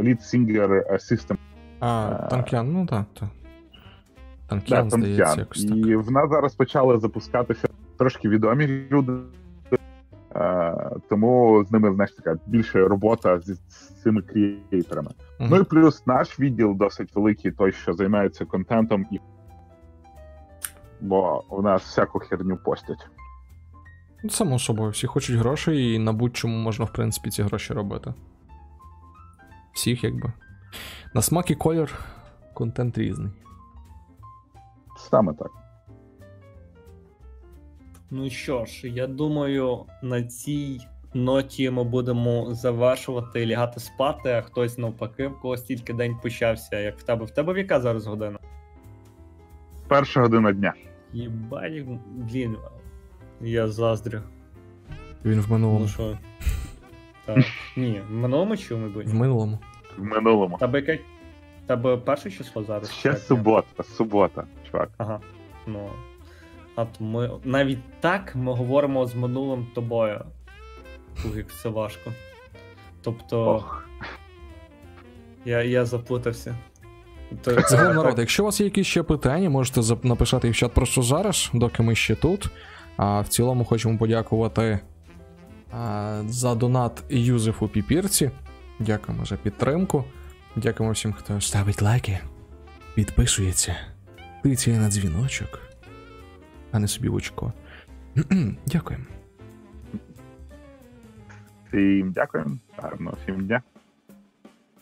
lead 0.01 0.21
singer 0.21 0.69
System 0.91 1.37
А, 1.79 2.19
Е, 2.25 2.29
Танкян, 2.29 2.73
ну 2.73 2.85
так. 2.85 3.05
Та. 3.19 3.25
Да, 3.25 3.31
Танкян, 4.47 4.89
здається, 4.89 5.23
Танкян. 5.23 5.39
якось 5.39 5.65
так. 5.65 5.77
І 5.77 5.95
в 5.95 6.11
нас 6.11 6.29
зараз 6.29 6.55
почали 6.55 6.97
запускатися 6.99 7.67
трошки 7.97 8.29
відомі 8.29 8.67
люди. 8.91 9.13
Е, 10.35 10.89
тому 11.09 11.63
з 11.67 11.71
ними 11.71 11.93
знаєш, 11.93 12.11
така 12.11 12.39
більше 12.45 12.87
робота 12.87 13.39
з, 13.39 13.57
цими 14.03 14.21
креаторами. 14.21 15.11
Мгм. 15.39 15.49
Ну 15.51 15.57
і 15.57 15.63
плюс 15.63 16.07
наш 16.07 16.39
відділ 16.39 16.75
досить 16.75 17.15
великий, 17.15 17.51
той, 17.51 17.71
що 17.71 17.93
займається 17.93 18.45
контентом, 18.45 19.05
і 19.11 19.19
бо 21.01 21.43
у 21.49 21.61
нас 21.61 21.81
всяку 21.81 22.19
херню 22.19 22.57
постять. 22.57 23.07
Само 24.29 24.59
собою, 24.59 24.89
всі 24.91 25.07
хочуть 25.07 25.35
грошей, 25.35 25.93
і 25.93 25.99
на 25.99 26.13
будь-чому 26.13 26.57
можна, 26.57 26.85
в 26.85 26.93
принципі, 26.93 27.29
ці 27.29 27.43
гроші 27.43 27.73
робити. 27.73 28.13
Всіх, 29.73 30.03
якби. 30.03 30.33
На 31.13 31.21
смак 31.21 31.51
і 31.51 31.55
колір 31.55 31.99
контент 32.53 32.97
різний. 32.97 33.31
Саме 34.97 35.33
так. 35.33 35.51
Ну 38.11 38.29
що 38.29 38.65
ж, 38.65 38.89
я 38.89 39.07
думаю, 39.07 39.85
на 40.01 40.23
цій 40.23 40.79
ноті 41.13 41.69
ми 41.69 41.83
будемо 41.83 42.53
завершувати 42.53 43.47
лягати 43.47 43.79
спати, 43.79 44.29
а 44.29 44.41
хтось 44.41 44.77
навпаки, 44.77 45.27
в 45.27 45.39
когось 45.39 45.63
тільки 45.63 45.93
день 45.93 46.15
почався, 46.23 46.79
як 46.79 46.99
в 46.99 47.03
тебе. 47.03 47.25
В 47.25 47.31
тебе 47.31 47.53
в 47.53 47.57
яка 47.57 47.79
зараз 47.79 48.07
година? 48.07 48.39
Перша 49.87 50.21
година 50.21 50.51
дня. 50.51 50.73
Єбать, 51.13 51.85
блін, 52.07 52.57
я 53.41 53.67
заздрю. 53.67 54.21
Він 55.25 55.41
в 55.41 55.51
минулому. 55.51 55.79
Ну 55.79 55.87
що? 55.87 56.17
Так. 57.35 57.45
Ні, 57.75 58.01
в 58.09 58.13
минулому 58.13 58.57
чи 58.57 58.75
в 58.75 58.87
В 59.05 59.13
минулому. 59.13 59.59
В 59.97 60.03
минулому. 60.03 60.57
Тебе 60.57 60.79
яке? 60.79 60.99
Тебе 61.67 61.97
перше 61.97 62.31
число 62.31 62.63
зараз? 62.63 62.91
Ще 62.91 63.09
Так, 63.09 63.19
субота, 63.19 63.83
субота, 63.83 64.43
чувак. 64.71 64.89
Ага. 64.97 65.19
Ну. 65.67 65.89
А 66.75 66.85
то 66.85 67.03
ми 67.03 67.31
навіть 67.43 67.79
так 67.99 68.35
ми 68.35 68.53
говоримо 68.53 69.05
з 69.05 69.15
минулим 69.15 69.67
тобою. 69.75 70.21
Ух, 71.25 71.37
як 71.37 71.51
це 71.61 71.69
важко. 71.69 72.11
Тобто, 73.01 73.45
Ох. 73.45 73.89
я, 75.45 75.63
я 75.63 75.85
заплутався. 75.85 76.55
Загалом, 77.45 77.95
народ, 77.95 78.19
якщо 78.19 78.43
у 78.43 78.45
вас 78.45 78.59
є 78.59 78.65
якісь 78.65 78.87
ще 78.87 79.03
питання, 79.03 79.49
можете 79.49 79.81
написати 80.03 80.47
їх 80.47 80.55
в 80.55 80.59
чат 80.59 80.73
просто 80.73 81.01
зараз, 81.01 81.49
доки 81.53 81.83
ми 81.83 81.95
ще 81.95 82.15
тут. 82.15 82.49
А 82.97 83.21
в 83.21 83.27
цілому 83.27 83.65
хочемо 83.65 83.97
подякувати 83.97 84.79
за 86.27 86.55
донат 86.55 87.03
Юзефу 87.09 87.67
Піпірці. 87.67 88.31
Дякуємо 88.79 89.25
за 89.25 89.35
підтримку. 89.35 90.03
Дякуємо 90.55 90.93
всім, 90.93 91.13
хто 91.13 91.41
ставить 91.41 91.81
лайки, 91.81 92.19
підписується, 92.95 93.75
тицяє 94.43 94.79
на 94.79 94.89
дзвіночок, 94.89 95.59
а 96.71 96.79
не 96.79 96.87
собі 96.87 97.09
в 97.09 97.15
очко. 97.15 97.53
Дякуємо. 98.65 99.05
Всім 101.67 102.11
дякую. 102.11 102.59
Гарного 102.77 103.17
всім 103.23 103.45
дня. 103.47 103.61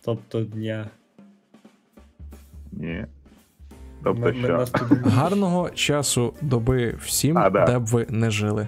Тобто 0.05 0.41
дня. 0.43 0.89
Ні. 2.71 3.05
Тобто, 4.03 4.21
Ми- 4.21 4.31
ми 4.33 4.43
що? 4.43 4.65
тут- 4.65 4.99
Гарного 5.07 5.69
часу 5.69 6.33
доби 6.41 6.95
всім, 7.01 7.37
А, 7.37 7.49
да. 7.49 7.65
де 7.65 7.79
б 7.79 7.85
ви 7.85 8.05
не 8.09 8.31
жили. 8.31 8.67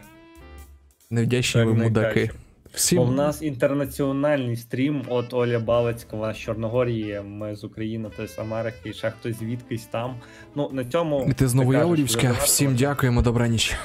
Невдячні 1.11 1.63
ви 1.63 1.73
мудаки. 1.73 2.31
Всім 2.73 2.97
Бо 2.97 3.05
в 3.05 3.11
нас 3.11 3.41
інтернаціональний 3.41 4.55
стрім 4.55 5.03
от 5.07 5.33
Оля 5.33 5.59
Балецькова 5.59 6.33
з 6.33 6.37
Чорногорії, 6.37 7.21
ми 7.25 7.55
з 7.55 7.63
України, 7.63 8.09
то 8.17 8.27
з 8.27 8.39
Америки, 8.39 8.89
і 8.89 8.93
ще 8.93 9.11
хтось 9.11 9.39
звідкись 9.39 9.85
там. 9.85 10.15
Ну, 10.55 10.69
на 10.73 10.85
цьому. 10.85 11.27
І 11.29 11.33
ти 11.33 11.47
знову 11.47 11.71
Новояворівська. 11.71 12.31
Всім 12.31 12.67
дякуємо, 12.67 12.77
дякуємо, 12.77 13.21
добраніч. 13.21 13.75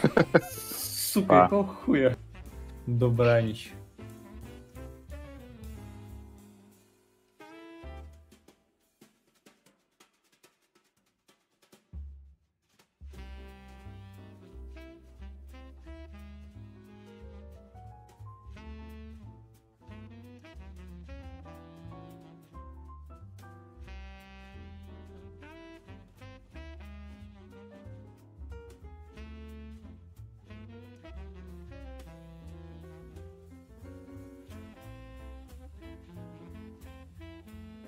Сука, 0.83 1.43
якого 1.43 1.65
хуя? 1.65 2.15
Добраніч. 2.87 3.71